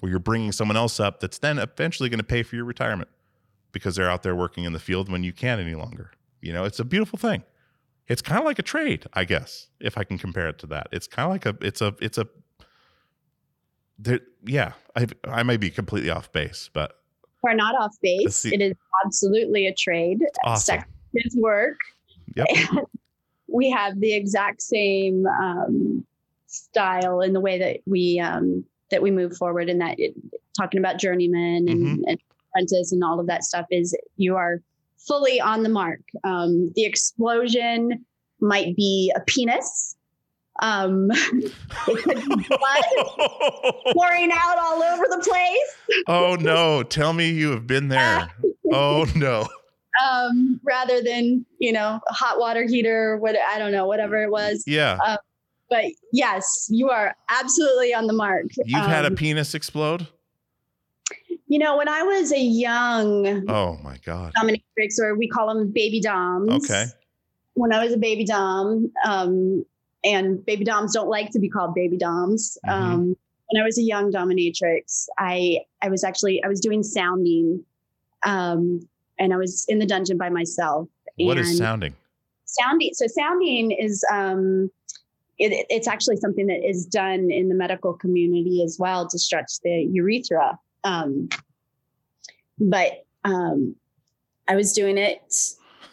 where 0.00 0.10
you're 0.10 0.18
bringing 0.18 0.52
someone 0.52 0.76
else 0.76 1.00
up 1.00 1.20
that's 1.20 1.38
then 1.38 1.58
eventually 1.58 2.08
going 2.08 2.18
to 2.18 2.24
pay 2.24 2.42
for 2.42 2.56
your 2.56 2.64
retirement 2.64 3.08
because 3.72 3.96
they're 3.96 4.10
out 4.10 4.22
there 4.22 4.36
working 4.36 4.64
in 4.64 4.72
the 4.72 4.78
field 4.78 5.10
when 5.10 5.24
you 5.24 5.32
can't 5.32 5.60
any 5.60 5.74
longer. 5.74 6.12
You 6.40 6.52
know, 6.52 6.64
it's 6.64 6.78
a 6.78 6.84
beautiful 6.84 7.18
thing. 7.18 7.42
It's 8.06 8.20
kind 8.22 8.38
of 8.38 8.44
like 8.44 8.58
a 8.58 8.62
trade, 8.62 9.06
I 9.14 9.24
guess, 9.24 9.68
if 9.80 9.96
I 9.96 10.04
can 10.04 10.18
compare 10.18 10.48
it 10.48 10.58
to 10.60 10.66
that. 10.68 10.88
It's 10.92 11.06
kind 11.06 11.24
of 11.24 11.32
like 11.32 11.46
a, 11.46 11.66
it's 11.66 11.80
a, 11.80 11.94
it's 12.00 12.18
a, 12.18 12.26
there, 13.98 14.20
yeah, 14.44 14.72
I, 14.94 15.06
I 15.24 15.42
may 15.42 15.56
be 15.56 15.70
completely 15.70 16.10
off 16.10 16.30
base, 16.32 16.68
but 16.72 16.98
We're 17.42 17.54
not 17.54 17.74
off 17.80 17.96
base. 18.02 18.44
It 18.44 18.60
is 18.60 18.74
absolutely 19.04 19.66
a 19.66 19.74
trade. 19.74 20.22
awesome. 20.44 20.80
Sex 21.14 21.34
is 21.34 21.36
work. 21.40 21.78
Yep. 22.36 22.46
we 23.48 23.70
have 23.70 24.00
the 24.00 24.12
exact 24.14 24.60
same 24.62 25.26
um, 25.26 26.04
style 26.46 27.20
in 27.20 27.32
the 27.32 27.40
way 27.40 27.58
that 27.58 27.80
we 27.86 28.18
um, 28.20 28.64
that 28.90 29.02
we 29.02 29.10
move 29.10 29.36
forward 29.36 29.68
and 29.68 29.80
that 29.80 29.98
it, 29.98 30.14
talking 30.58 30.78
about 30.78 30.98
journeyman 30.98 31.68
and, 31.68 31.80
Mhm. 32.00 32.02
and 32.06 32.18
apprentice 32.50 32.92
and 32.92 33.02
all 33.04 33.18
of 33.20 33.26
that 33.26 33.44
stuff 33.44 33.66
is 33.70 33.96
you 34.16 34.36
are 34.36 34.60
fully 34.98 35.40
on 35.40 35.62
the 35.62 35.68
mark 35.68 36.00
um, 36.24 36.72
the 36.76 36.84
explosion 36.84 38.04
might 38.40 38.74
be 38.76 39.12
a 39.16 39.20
penis 39.20 39.96
um, 40.62 41.10
it 41.12 41.52
could 42.04 42.14
be 42.38 42.44
blood 42.48 42.84
pouring 43.92 44.30
out 44.32 44.56
all 44.58 44.82
over 44.82 45.04
the 45.10 45.18
place 45.28 46.04
oh 46.08 46.36
no, 46.40 46.82
tell 46.84 47.12
me 47.12 47.30
you 47.30 47.50
have 47.50 47.66
been 47.66 47.88
there. 47.88 48.30
Oh 48.72 49.04
no. 49.16 49.46
Um, 50.02 50.60
rather 50.64 51.00
than 51.02 51.44
you 51.58 51.72
know 51.72 52.00
a 52.08 52.12
hot 52.12 52.38
water 52.38 52.66
heater 52.66 53.16
what 53.18 53.36
i 53.48 53.58
don't 53.58 53.72
know 53.72 53.86
whatever 53.86 54.22
it 54.22 54.30
was 54.30 54.64
Yeah. 54.66 54.98
Uh, 55.04 55.16
but 55.70 55.84
yes 56.12 56.66
you 56.70 56.90
are 56.90 57.14
absolutely 57.28 57.94
on 57.94 58.06
the 58.06 58.12
mark 58.12 58.46
You've 58.64 58.86
had 58.86 59.04
a 59.04 59.08
Um, 59.08 59.14
penis 59.16 59.54
explode? 59.54 60.06
you 61.46 61.58
know 61.58 61.76
when 61.76 61.88
i 61.88 62.02
was 62.02 62.32
a 62.32 62.40
young 62.40 63.44
Oh 63.48 63.78
my 63.82 63.96
God. 64.04 64.32
dominatrix 64.36 64.98
or 64.98 65.14
we 65.16 65.28
call 65.28 65.46
them 65.48 65.70
baby 65.72 66.00
doms 66.00 66.50
Okay. 66.64 66.86
when 67.54 67.72
i 67.72 67.82
was 67.84 67.92
a 67.92 67.98
baby 67.98 68.24
dom 68.24 68.90
um, 69.06 69.64
and 70.04 70.44
baby 70.44 70.64
doms 70.64 70.92
don't 70.92 71.08
like 71.08 71.30
to 71.30 71.38
be 71.38 71.48
called 71.48 71.74
baby 71.74 71.96
doms 71.96 72.58
Mhm. 72.66 72.72
um, 72.72 73.16
when 73.50 73.62
i 73.62 73.64
was 73.64 73.78
a 73.78 73.82
young 73.82 74.10
dominatrix 74.10 75.06
i 75.18 75.58
i 75.82 75.88
was 75.88 76.02
actually 76.04 76.42
i 76.44 76.48
was 76.48 76.60
doing 76.60 76.82
sounding 76.82 77.64
um, 78.26 78.80
and 79.18 79.32
i 79.32 79.36
was 79.36 79.64
in 79.68 79.78
the 79.78 79.86
dungeon 79.86 80.16
by 80.18 80.28
myself 80.28 80.88
What 81.16 81.38
is 81.38 81.56
sounding? 81.58 81.94
sounding 82.44 82.90
so 82.94 83.06
sounding 83.06 83.70
is 83.70 84.04
um 84.12 84.70
it, 85.38 85.66
it's 85.68 85.88
actually 85.88 86.16
something 86.18 86.46
that 86.46 86.64
is 86.64 86.86
done 86.86 87.30
in 87.30 87.48
the 87.48 87.54
medical 87.54 87.92
community 87.94 88.62
as 88.64 88.76
well 88.78 89.08
to 89.08 89.18
stretch 89.18 89.50
the 89.64 89.88
urethra 89.90 90.58
um 90.84 91.28
but 92.58 93.04
um 93.24 93.74
i 94.48 94.54
was 94.54 94.72
doing 94.72 94.98
it 94.98 95.34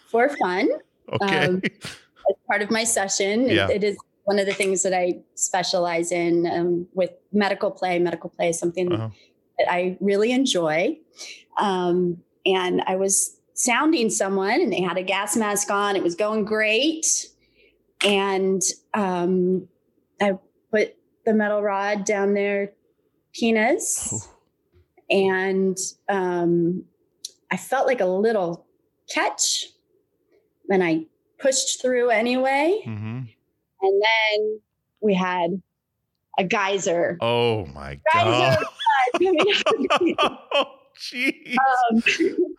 for 0.10 0.30
fun 0.30 0.70
Okay. 1.14 1.46
um, 1.46 1.62
as 1.66 2.36
part 2.48 2.62
of 2.62 2.72
my 2.72 2.84
session 2.84 3.50
It- 3.50 3.70
it 3.78 3.84
is 3.84 3.98
one 4.26 4.40
of 4.40 4.46
the 4.46 4.54
things 4.54 4.84
that 4.84 4.94
i 4.94 5.20
specialize 5.36 6.12
in 6.12 6.46
um, 6.48 6.88
with 6.94 7.12
medical 7.34 7.72
play 7.72 7.98
medical 8.00 8.30
play 8.30 8.50
is 8.50 8.60
something 8.60 8.92
Uh-huh. 8.94 9.10
that 9.60 9.72
I 9.72 9.98
really 10.00 10.32
enjoy. 10.32 10.98
Um, 11.60 12.18
and 12.46 12.82
I 12.88 12.96
was 12.96 13.38
sounding 13.54 14.10
someone 14.10 14.62
and 14.62 14.72
they 14.72 14.82
had 14.82 14.98
a 14.98 15.04
gas 15.04 15.36
mask 15.36 15.70
on. 15.70 15.96
It 15.96 16.04
was 16.04 16.16
going 16.16 16.46
great. 16.46 17.06
And 18.04 18.62
um, 18.94 19.68
I 20.20 20.34
put 20.72 20.96
the 21.26 21.34
metal 21.34 21.62
rod 21.62 22.06
down 22.06 22.34
their 22.34 22.74
penis. 23.34 24.28
And 25.10 25.78
um, 26.10 26.86
I 27.52 27.58
felt 27.58 27.86
like 27.86 28.02
a 28.02 28.06
little 28.06 28.66
catch. 29.14 29.66
Then 30.68 30.82
I 30.82 31.06
pushed 31.40 31.82
through 31.82 32.10
anyway. 32.10 32.82
hmm 32.84 33.20
And 33.82 34.02
then 34.04 34.62
we 35.02 35.14
had 35.14 35.62
a 36.40 36.44
geyser 36.44 37.18
Oh 37.20 37.66
my 37.68 38.00
geyser 38.14 38.58
God. 39.20 40.68
of 41.02 41.58
I 41.58 41.94
mean, 42.04 42.04
jeez. 42.04 42.36
um, 42.38 42.56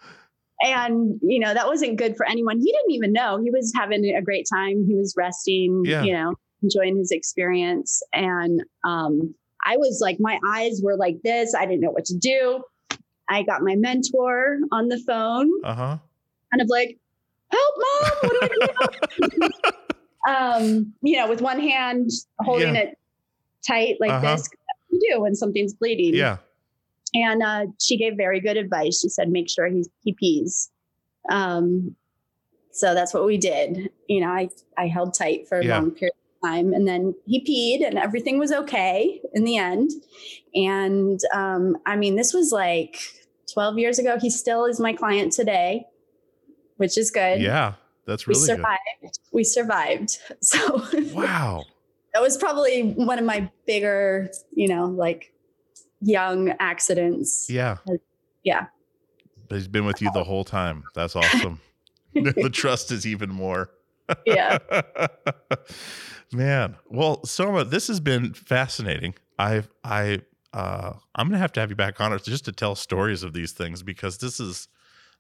and 0.61 1.21
you 1.23 1.39
know 1.41 1.53
that 1.55 1.67
wasn't 1.67 1.99
good 1.99 2.17
for 2.17 2.27
anyone. 2.29 2.59
He 2.61 2.73
didn't 2.73 2.93
even 2.93 3.13
know 3.13 3.41
he 3.43 3.51
was 3.51 3.73
having 3.75 4.05
a 4.05 4.23
great 4.23 4.47
time. 4.53 4.85
He 4.87 4.95
was 4.95 5.15
resting, 5.17 5.83
Yeah. 5.85 6.03
you 6.05 6.13
know, 6.13 6.35
enjoying 6.63 6.97
his 6.99 7.11
experience. 7.11 8.01
And 8.13 8.63
um, 8.85 9.35
I 9.65 9.77
was 9.77 10.01
like, 10.03 10.19
my 10.21 10.39
eyes 10.47 10.81
were 10.83 10.97
like 10.97 11.17
this. 11.25 11.55
I 11.55 11.67
didn't 11.67 11.81
know 11.81 11.91
what 11.91 12.05
to 12.07 12.17
do. 12.17 12.63
I 13.29 13.43
got 13.43 13.63
my 13.63 13.77
mentor 13.77 14.59
on 14.73 14.89
the 14.89 14.99
phone, 15.07 15.51
Uh 15.65 15.75
huh. 15.75 15.99
kind 16.53 16.61
of 16.61 16.69
like, 16.69 16.99
"Help, 17.51 17.75
mom! 17.79 18.13
What 18.21 18.35
do 18.35 18.41
I 18.43 19.39
do?" 19.41 19.53
um, 20.29 20.93
you 21.03 21.17
know, 21.17 21.29
with 21.29 21.41
one 21.41 21.59
hand 21.61 22.11
holding 22.41 22.75
Yeah. 22.75 22.83
it 22.83 22.99
tight 23.67 23.97
like 24.01 24.11
Uh-huh. 24.11 24.37
this. 24.37 24.49
What 24.89 25.01
you 25.01 25.11
do 25.15 25.21
when 25.23 25.35
something's 25.35 25.75
bleeding. 25.75 26.15
Yeah. 26.15 26.39
And 27.15 27.43
uh, 27.43 27.67
she 27.81 27.97
gave 27.99 28.17
very 28.17 28.41
good 28.41 28.57
advice. 28.57 29.01
She 29.01 29.09
said, 29.09 29.29
make 29.29 29.51
sure 29.51 29.67
he, 29.67 29.85
he 30.03 30.15
pees. 30.15 30.71
Um, 31.31 31.95
so 32.73 32.95
that's 32.95 33.13
what 33.13 33.27
we 33.27 33.37
did. 33.37 33.91
You 34.09 34.21
know, 34.23 34.29
I, 34.29 34.49
I 34.79 34.87
held 34.87 35.15
tight 35.15 35.47
for 35.49 35.61
a 35.61 35.65
Yeah. 35.65 35.79
long 35.79 35.91
period 35.91 36.15
of 36.43 36.49
time 36.49 36.73
and 36.73 36.89
then 36.89 37.15
he 37.27 37.41
peed 37.45 37.87
and 37.87 37.99
everything 37.99 38.39
was 38.39 38.51
okay 38.53 39.21
in 39.35 39.45
the 39.45 39.59
end. 39.59 39.91
And 40.55 41.21
um, 41.35 41.77
I 41.87 41.97
mean, 41.97 42.17
this 42.17 42.33
was 42.33 42.51
like 42.51 42.97
12 43.53 43.79
years 43.79 43.99
ago. 43.99 44.19
He 44.19 44.31
still 44.31 44.65
is 44.65 44.81
my 44.81 44.95
client 44.95 45.33
today, 45.33 45.85
which 46.79 46.97
is 46.97 47.11
good. 47.11 47.41
Yeah. 47.43 47.75
That's 48.07 48.27
we 48.27 48.35
really 48.35 48.49
good. 48.49 48.57
survived. 48.57 49.19
We 49.33 49.45
survived. 49.45 50.19
So 50.43 50.83
Wow. 51.13 51.65
that 52.15 52.23
was 52.23 52.37
probably 52.39 52.83
one 52.95 53.19
of 53.19 53.25
my 53.25 53.51
bigger, 53.67 54.31
you 54.55 54.69
know, 54.69 54.87
like 54.87 55.32
young 56.03 56.51
accidents. 56.61 57.49
Yeah. 57.49 57.79
Yeah. 58.43 58.67
But 59.49 59.57
he's 59.57 59.69
been 59.69 59.85
with 59.85 60.01
you 60.03 60.11
the 60.13 60.25
whole 60.25 60.45
time. 60.45 60.85
That's 60.95 61.17
awesome. 61.17 61.61
the 62.15 62.51
trust 62.53 62.91
is 62.91 63.07
even 63.07 63.31
more. 63.31 63.71
Yeah. 64.27 64.59
Man. 66.33 66.77
Well, 66.91 67.25
Soma, 67.25 67.65
this 67.65 67.89
has 67.89 68.01
been 68.01 68.35
fascinating. 68.35 69.15
I've, 69.39 69.71
I 69.83 70.21
uh 70.53 70.93
I'm 71.15 71.29
gonna 71.29 71.39
have 71.39 71.53
to 71.53 71.61
have 71.61 71.71
you 71.71 71.77
back 71.77 72.01
on 72.01 72.13
it 72.13 72.23
just 72.25 72.45
to 72.45 72.53
tell 72.53 72.75
stories 72.75 73.23
of 73.23 73.33
these 73.33 73.53
things 73.53 73.83
because 73.83 74.19
this 74.19 74.39
is 74.39 74.69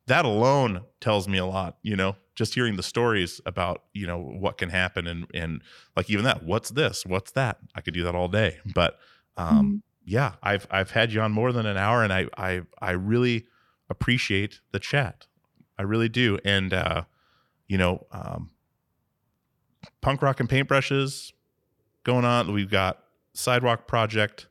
that 0.07 0.25
alone 0.25 0.83
tells 1.01 1.27
me 1.29 1.39
a 1.39 1.47
lot, 1.47 1.79
you 1.83 1.97
know, 1.97 2.17
just 2.35 2.55
hearing 2.55 2.77
the 2.77 2.83
stories 2.83 3.41
about, 3.47 3.85
you 3.95 4.07
know, 4.07 4.19
what 4.19 4.59
can 4.59 4.69
happen 4.69 5.07
and 5.07 5.27
and 5.33 5.63
like 5.97 6.11
even 6.11 6.25
that, 6.25 6.43
what's 6.43 6.71
this? 6.71 7.07
What's 7.07 7.33
that? 7.33 7.59
I 7.75 7.81
could 7.81 7.95
do 7.95 8.05
that 8.05 8.15
all 8.15 8.29
day. 8.29 8.59
But 8.75 8.99
um 9.39 9.83
yeah, 10.05 10.35
I've 10.43 10.67
I've 10.71 10.91
had 10.91 11.13
you 11.13 11.21
on 11.21 11.33
more 11.33 11.53
than 11.53 11.67
an 11.67 11.77
hour 11.77 12.03
and 12.03 12.13
I 12.13 12.27
I 12.37 12.63
I 12.81 12.93
really 12.93 13.47
appreciate 13.89 14.61
the 14.73 14.79
chat. 14.79 15.27
I 15.79 15.83
really 15.83 16.09
do. 16.09 16.39
And 16.45 16.73
uh, 16.73 17.05
you 17.69 17.79
know, 17.79 18.07
um 18.11 18.51
punk 20.01 20.23
rock 20.23 20.41
and 20.41 20.49
paintbrushes 20.49 21.33
going 22.05 22.25
on. 22.25 22.53
We've 22.53 22.71
got 22.71 23.03
Sidewalk 23.35 23.87
Project. 23.87 24.49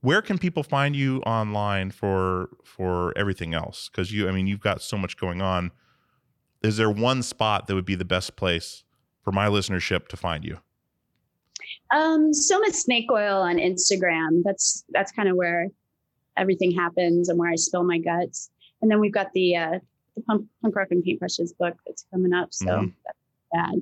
Where 0.00 0.22
can 0.22 0.38
people 0.38 0.62
find 0.62 0.94
you 0.94 1.20
online 1.22 1.90
for 1.90 2.50
for 2.64 3.16
everything 3.16 3.54
else? 3.54 3.88
Because 3.88 4.12
you, 4.12 4.28
I 4.28 4.32
mean, 4.32 4.46
you've 4.46 4.60
got 4.60 4.80
so 4.82 4.96
much 4.96 5.16
going 5.16 5.42
on. 5.42 5.72
Is 6.62 6.76
there 6.76 6.90
one 6.90 7.22
spot 7.22 7.66
that 7.66 7.74
would 7.74 7.84
be 7.84 7.94
the 7.94 8.04
best 8.04 8.36
place 8.36 8.84
for 9.22 9.32
my 9.32 9.46
listenership 9.46 10.08
to 10.08 10.16
find 10.16 10.44
you? 10.44 10.58
Um, 11.90 12.32
Soma 12.34 12.68
Snakeoil 12.70 13.40
on 13.42 13.56
Instagram. 13.56 14.42
That's 14.44 14.84
that's 14.90 15.12
kind 15.12 15.28
of 15.28 15.36
where 15.36 15.68
everything 16.36 16.70
happens 16.72 17.28
and 17.28 17.38
where 17.38 17.50
I 17.50 17.54
spill 17.56 17.84
my 17.84 17.98
guts. 17.98 18.50
And 18.82 18.90
then 18.90 19.00
we've 19.00 19.12
got 19.12 19.32
the 19.32 19.56
uh, 19.56 19.78
the 20.14 20.22
punk, 20.22 20.46
punk 20.62 20.76
rock 20.76 20.88
and 20.90 21.02
paintbrushes 21.04 21.56
book 21.58 21.74
that's 21.86 22.04
coming 22.12 22.32
up. 22.32 22.52
So 22.52 22.66
Mhm. 22.66 22.92
that's 23.04 23.18
bad. 23.52 23.74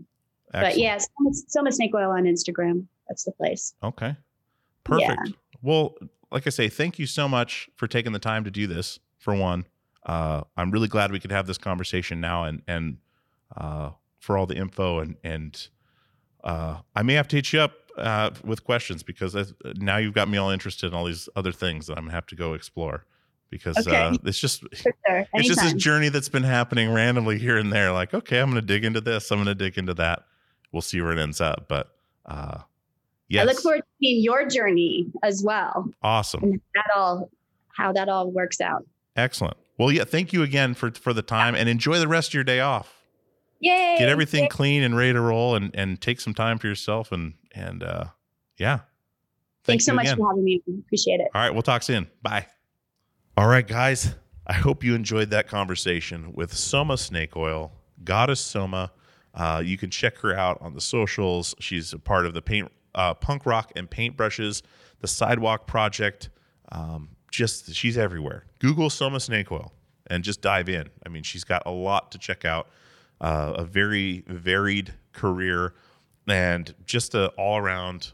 But 0.52 0.78
yeah, 0.78 0.98
Soma, 0.98 1.30
Soma 1.48 1.70
Snakeoil 1.70 2.08
on 2.16 2.24
Instagram. 2.24 2.86
That's 3.08 3.24
the 3.24 3.32
place. 3.32 3.74
Okay. 3.82 4.16
Perfect. 4.84 5.32
Well, 5.62 5.96
like 6.30 6.46
I 6.46 6.50
say, 6.50 6.68
thank 6.68 6.98
you 6.98 7.06
so 7.06 7.28
much 7.28 7.68
for 7.74 7.86
taking 7.88 8.12
the 8.12 8.18
time 8.18 8.44
to 8.44 8.50
do 8.50 8.66
this. 8.66 8.98
For 9.18 9.34
one, 9.34 9.64
uh, 10.04 10.42
I'm 10.56 10.70
really 10.70 10.88
glad 10.88 11.10
we 11.10 11.18
could 11.18 11.32
have 11.32 11.46
this 11.48 11.58
conversation 11.58 12.20
now, 12.20 12.44
and 12.44 12.62
and 12.68 12.98
uh, 13.56 13.90
for 14.20 14.38
all 14.38 14.46
the 14.46 14.56
info 14.56 15.00
and 15.00 15.16
and 15.24 15.68
uh, 16.44 16.78
I 16.94 17.02
may 17.02 17.14
have 17.14 17.26
to 17.28 17.36
hit 17.36 17.52
you 17.52 17.60
up 17.60 17.85
uh, 17.96 18.30
with 18.44 18.64
questions 18.64 19.02
because 19.02 19.32
that's, 19.32 19.52
now 19.76 19.96
you've 19.96 20.14
got 20.14 20.28
me 20.28 20.38
all 20.38 20.50
interested 20.50 20.86
in 20.86 20.94
all 20.94 21.04
these 21.04 21.28
other 21.36 21.52
things 21.52 21.86
that 21.86 21.96
I'm 21.96 22.04
gonna 22.04 22.14
have 22.14 22.26
to 22.26 22.36
go 22.36 22.54
explore 22.54 23.04
because 23.50 23.86
uh, 23.86 24.16
it's 24.24 24.38
just 24.38 24.64
sure. 24.72 24.92
it's 25.34 25.48
just 25.48 25.60
this 25.60 25.74
journey 25.74 26.08
that's 26.08 26.28
been 26.28 26.42
happening 26.42 26.92
randomly 26.92 27.38
here 27.38 27.56
and 27.56 27.72
there. 27.72 27.92
Like, 27.92 28.14
okay, 28.14 28.40
I'm 28.40 28.48
gonna 28.48 28.62
dig 28.62 28.84
into 28.84 29.00
this. 29.00 29.30
I'm 29.30 29.38
gonna 29.38 29.54
dig 29.54 29.78
into 29.78 29.94
that. 29.94 30.24
We'll 30.72 30.82
see 30.82 31.00
where 31.00 31.12
it 31.12 31.18
ends 31.18 31.40
up. 31.40 31.66
But 31.68 31.90
uh, 32.26 32.58
yes, 33.28 33.42
I 33.42 33.44
look 33.46 33.60
forward 33.60 33.78
to 33.78 33.86
seeing 34.00 34.22
your 34.22 34.46
journey 34.48 35.06
as 35.22 35.42
well 35.42 35.88
awesome. 36.02 36.42
and 36.42 36.60
that 36.74 36.90
all 36.94 37.30
how 37.76 37.92
that 37.92 38.08
all 38.08 38.30
works 38.30 38.60
out. 38.60 38.84
Excellent. 39.16 39.56
Well, 39.78 39.92
yeah, 39.92 40.04
thank 40.04 40.32
you 40.32 40.42
again 40.42 40.74
for 40.74 40.90
for 40.90 41.12
the 41.12 41.22
time 41.22 41.54
and 41.54 41.68
enjoy 41.68 41.98
the 41.98 42.08
rest 42.08 42.30
of 42.30 42.34
your 42.34 42.44
day 42.44 42.60
off. 42.60 42.95
Yay! 43.60 43.96
Get 43.98 44.08
everything 44.08 44.48
clean 44.48 44.82
and 44.82 44.96
ready 44.96 45.12
to 45.12 45.20
roll 45.20 45.54
and 45.54 45.70
and 45.74 46.00
take 46.00 46.20
some 46.20 46.34
time 46.34 46.58
for 46.58 46.66
yourself 46.66 47.12
and 47.12 47.34
and 47.54 47.82
uh 47.82 48.04
yeah. 48.58 48.76
Thank 48.76 49.80
Thanks 49.80 49.86
so 49.86 49.94
much 49.94 50.06
again. 50.06 50.18
for 50.18 50.30
having 50.30 50.44
me. 50.44 50.62
Appreciate 50.86 51.20
it. 51.20 51.28
All 51.34 51.40
right, 51.40 51.50
we'll 51.52 51.62
talk 51.62 51.82
soon. 51.82 52.08
Bye. 52.22 52.46
All 53.36 53.48
right, 53.48 53.66
guys. 53.66 54.14
I 54.46 54.52
hope 54.52 54.84
you 54.84 54.94
enjoyed 54.94 55.30
that 55.30 55.48
conversation 55.48 56.32
with 56.32 56.54
Soma 56.54 56.94
Snakeoil, 56.94 57.72
Goddess 58.04 58.40
Soma. 58.40 58.92
Uh, 59.34 59.60
you 59.64 59.76
can 59.76 59.90
check 59.90 60.18
her 60.18 60.34
out 60.34 60.58
on 60.60 60.72
the 60.74 60.80
socials. 60.80 61.54
She's 61.58 61.92
a 61.92 61.98
part 61.98 62.26
of 62.26 62.32
the 62.34 62.40
paint, 62.40 62.70
uh, 62.94 63.14
punk 63.14 63.44
rock 63.44 63.72
and 63.74 63.90
paintbrushes, 63.90 64.62
the 65.00 65.08
Sidewalk 65.08 65.66
Project. 65.66 66.30
Um, 66.70 67.10
just 67.32 67.74
she's 67.74 67.98
everywhere. 67.98 68.44
Google 68.60 68.88
Soma 68.88 69.18
Snakeoil 69.18 69.70
and 70.08 70.22
just 70.22 70.40
dive 70.40 70.68
in. 70.68 70.88
I 71.04 71.08
mean, 71.08 71.24
she's 71.24 71.44
got 71.44 71.64
a 71.66 71.70
lot 71.70 72.12
to 72.12 72.18
check 72.18 72.44
out. 72.44 72.68
Uh, 73.20 73.54
a 73.56 73.64
very 73.64 74.24
varied 74.26 74.92
career 75.12 75.72
and 76.28 76.74
just 76.84 77.14
a 77.14 77.28
all 77.30 77.56
around 77.56 78.12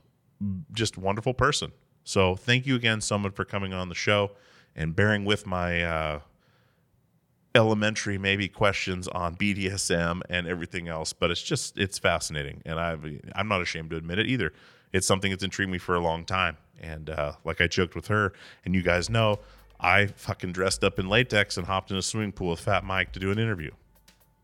just 0.73 0.99
wonderful 0.99 1.35
person. 1.35 1.73
So 2.05 2.37
thank 2.37 2.67
you 2.67 2.75
again, 2.75 3.01
Soma, 3.01 3.31
for 3.31 3.45
coming 3.45 3.73
on 3.73 3.89
the 3.89 3.95
show 3.95 4.33
and 4.75 4.95
bearing 4.95 5.25
with 5.25 5.47
my 5.47 5.83
uh, 5.83 6.21
elementary 7.55 8.19
maybe 8.19 8.49
questions 8.49 9.09
on 9.09 9.37
BDSM 9.37 10.23
and 10.29 10.47
everything 10.47 10.89
else. 10.89 11.13
But 11.13 11.31
it's 11.31 11.43
just 11.43 11.79
it's 11.79 11.99
fascinating, 11.99 12.63
and 12.65 12.79
I 12.79 12.97
I'm 13.35 13.49
not 13.49 13.63
ashamed 13.63 13.91
to 13.91 13.97
admit 13.97 14.19
it 14.19 14.27
either. 14.27 14.53
It's 14.93 15.07
something 15.07 15.31
that's 15.31 15.45
intrigued 15.45 15.71
me 15.71 15.79
for 15.79 15.95
a 15.95 16.01
long 16.01 16.25
time, 16.25 16.57
and 16.81 17.09
uh, 17.09 17.33
like 17.45 17.61
I 17.61 17.67
joked 17.67 17.95
with 17.95 18.09
her, 18.09 18.33
and 18.65 18.75
you 18.75 18.83
guys 18.83 19.09
know, 19.09 19.41
I 19.81 20.07
fucking 20.07 20.53
dressed 20.53 20.85
up 20.85 20.99
in 20.99 21.09
latex 21.09 21.57
and 21.57 21.67
hopped 21.67 21.91
in 21.91 21.97
a 21.97 22.03
swimming 22.03 22.33
pool 22.33 22.51
with 22.51 22.61
Fat 22.61 22.85
Mike 22.85 23.13
to 23.13 23.21
do 23.21 23.31
an 23.31 23.39
interview 23.39 23.71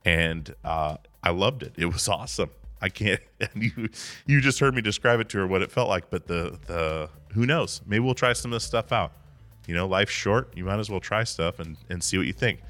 and 0.04 0.54
uh, 0.64 0.96
I 1.22 1.30
loved 1.30 1.62
it. 1.62 1.74
It 1.76 1.86
was 1.86 2.08
awesome. 2.08 2.50
I 2.80 2.88
can't. 2.88 3.20
You, 3.54 3.88
you 4.26 4.40
just 4.40 4.58
heard 4.60 4.74
me 4.74 4.82
describe 4.82 5.20
it 5.20 5.28
to 5.30 5.38
her 5.38 5.46
what 5.46 5.62
it 5.62 5.70
felt 5.70 5.88
like. 5.88 6.10
But 6.10 6.26
the 6.26 6.58
the 6.66 7.08
who 7.32 7.46
knows? 7.46 7.80
Maybe 7.86 8.00
we'll 8.00 8.14
try 8.14 8.32
some 8.32 8.52
of 8.52 8.56
this 8.56 8.64
stuff 8.64 8.92
out. 8.92 9.12
You 9.66 9.74
know, 9.74 9.86
life's 9.86 10.12
short. 10.12 10.52
You 10.56 10.64
might 10.64 10.78
as 10.78 10.90
well 10.90 11.00
try 11.00 11.24
stuff 11.24 11.58
and 11.60 11.76
and 11.88 12.02
see 12.02 12.18
what 12.18 12.26
you 12.26 12.32
think. 12.32 12.60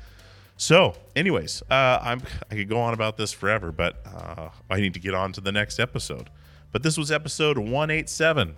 So, 0.57 0.95
anyways, 1.15 1.63
uh, 1.71 1.99
I'm 2.03 2.23
I 2.51 2.57
could 2.57 2.69
go 2.69 2.79
on 2.81 2.93
about 2.93 3.17
this 3.17 3.33
forever, 3.33 3.71
but 3.73 4.01
uh, 4.07 4.49
I 4.69 4.81
need 4.81 4.95
to 4.95 5.01
get 5.01 5.15
on 5.15 5.33
to 5.33 5.41
the 5.41 5.53
next 5.53 5.79
episode. 5.79 6.31
But 6.73 6.83
this 6.83 6.99
was 6.99 7.11
episode 7.11 7.57
187, 7.57 8.57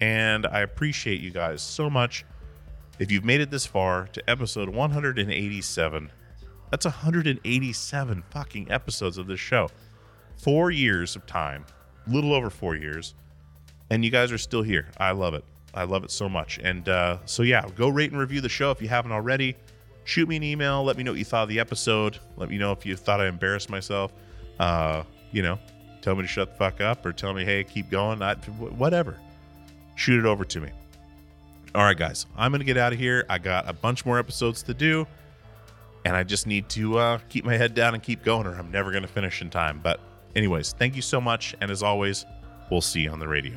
and 0.00 0.46
I 0.46 0.60
appreciate 0.60 1.20
you 1.20 1.30
guys 1.30 1.62
so 1.62 1.90
much. 1.90 2.24
If 2.98 3.10
you've 3.10 3.24
made 3.24 3.40
it 3.40 3.50
this 3.50 3.66
far 3.66 4.06
to 4.12 4.30
episode 4.30 4.68
187, 4.68 6.10
that's 6.72 6.86
187 6.86 8.22
fucking 8.30 8.72
episodes 8.72 9.18
of 9.18 9.26
this 9.26 9.38
show. 9.38 9.68
Four 10.38 10.70
years 10.70 11.16
of 11.16 11.26
time, 11.26 11.66
little 12.06 12.32
over 12.32 12.48
four 12.48 12.76
years, 12.76 13.14
and 13.90 14.02
you 14.02 14.10
guys 14.10 14.32
are 14.32 14.38
still 14.38 14.62
here. 14.62 14.88
I 14.96 15.10
love 15.10 15.34
it. 15.34 15.44
I 15.74 15.84
love 15.84 16.02
it 16.02 16.10
so 16.10 16.30
much. 16.30 16.58
And 16.62 16.88
uh, 16.88 17.18
so, 17.26 17.42
yeah, 17.42 17.66
go 17.76 17.90
rate 17.90 18.10
and 18.10 18.18
review 18.18 18.40
the 18.40 18.48
show 18.48 18.70
if 18.70 18.80
you 18.80 18.88
haven't 18.88 19.12
already. 19.12 19.54
Shoot 20.04 20.30
me 20.30 20.36
an 20.36 20.42
email. 20.42 20.82
Let 20.82 20.96
me 20.96 21.02
know 21.02 21.12
what 21.12 21.18
you 21.18 21.26
thought 21.26 21.42
of 21.42 21.50
the 21.50 21.60
episode. 21.60 22.18
Let 22.38 22.48
me 22.48 22.56
know 22.56 22.72
if 22.72 22.86
you 22.86 22.96
thought 22.96 23.20
I 23.20 23.28
embarrassed 23.28 23.68
myself. 23.68 24.14
Uh, 24.58 25.02
you 25.30 25.42
know, 25.42 25.58
tell 26.00 26.14
me 26.14 26.22
to 26.22 26.28
shut 26.28 26.52
the 26.52 26.56
fuck 26.56 26.80
up 26.80 27.04
or 27.04 27.12
tell 27.12 27.34
me, 27.34 27.44
hey, 27.44 27.64
keep 27.64 27.90
going. 27.90 28.22
I, 28.22 28.34
whatever. 28.34 29.18
Shoot 29.96 30.20
it 30.20 30.26
over 30.26 30.46
to 30.46 30.60
me. 30.62 30.70
All 31.74 31.84
right, 31.84 31.96
guys, 31.96 32.24
I'm 32.34 32.50
going 32.50 32.60
to 32.60 32.64
get 32.64 32.78
out 32.78 32.94
of 32.94 32.98
here. 32.98 33.26
I 33.28 33.36
got 33.36 33.68
a 33.68 33.74
bunch 33.74 34.06
more 34.06 34.18
episodes 34.18 34.62
to 34.62 34.74
do 34.74 35.06
and 36.04 36.16
I 36.16 36.22
just 36.22 36.46
need 36.46 36.68
to 36.70 36.98
uh, 36.98 37.18
keep 37.28 37.44
my 37.44 37.56
head 37.56 37.74
down 37.74 37.94
and 37.94 38.02
keep 38.02 38.24
going, 38.24 38.46
or 38.46 38.54
I'm 38.54 38.70
never 38.70 38.90
going 38.90 39.02
to 39.02 39.08
finish 39.08 39.42
in 39.42 39.50
time. 39.50 39.80
But, 39.82 40.00
anyways, 40.34 40.72
thank 40.72 40.96
you 40.96 41.02
so 41.02 41.20
much. 41.20 41.54
And 41.60 41.70
as 41.70 41.82
always, 41.82 42.26
we'll 42.70 42.80
see 42.80 43.00
you 43.00 43.10
on 43.10 43.18
the 43.18 43.28
radio. 43.28 43.56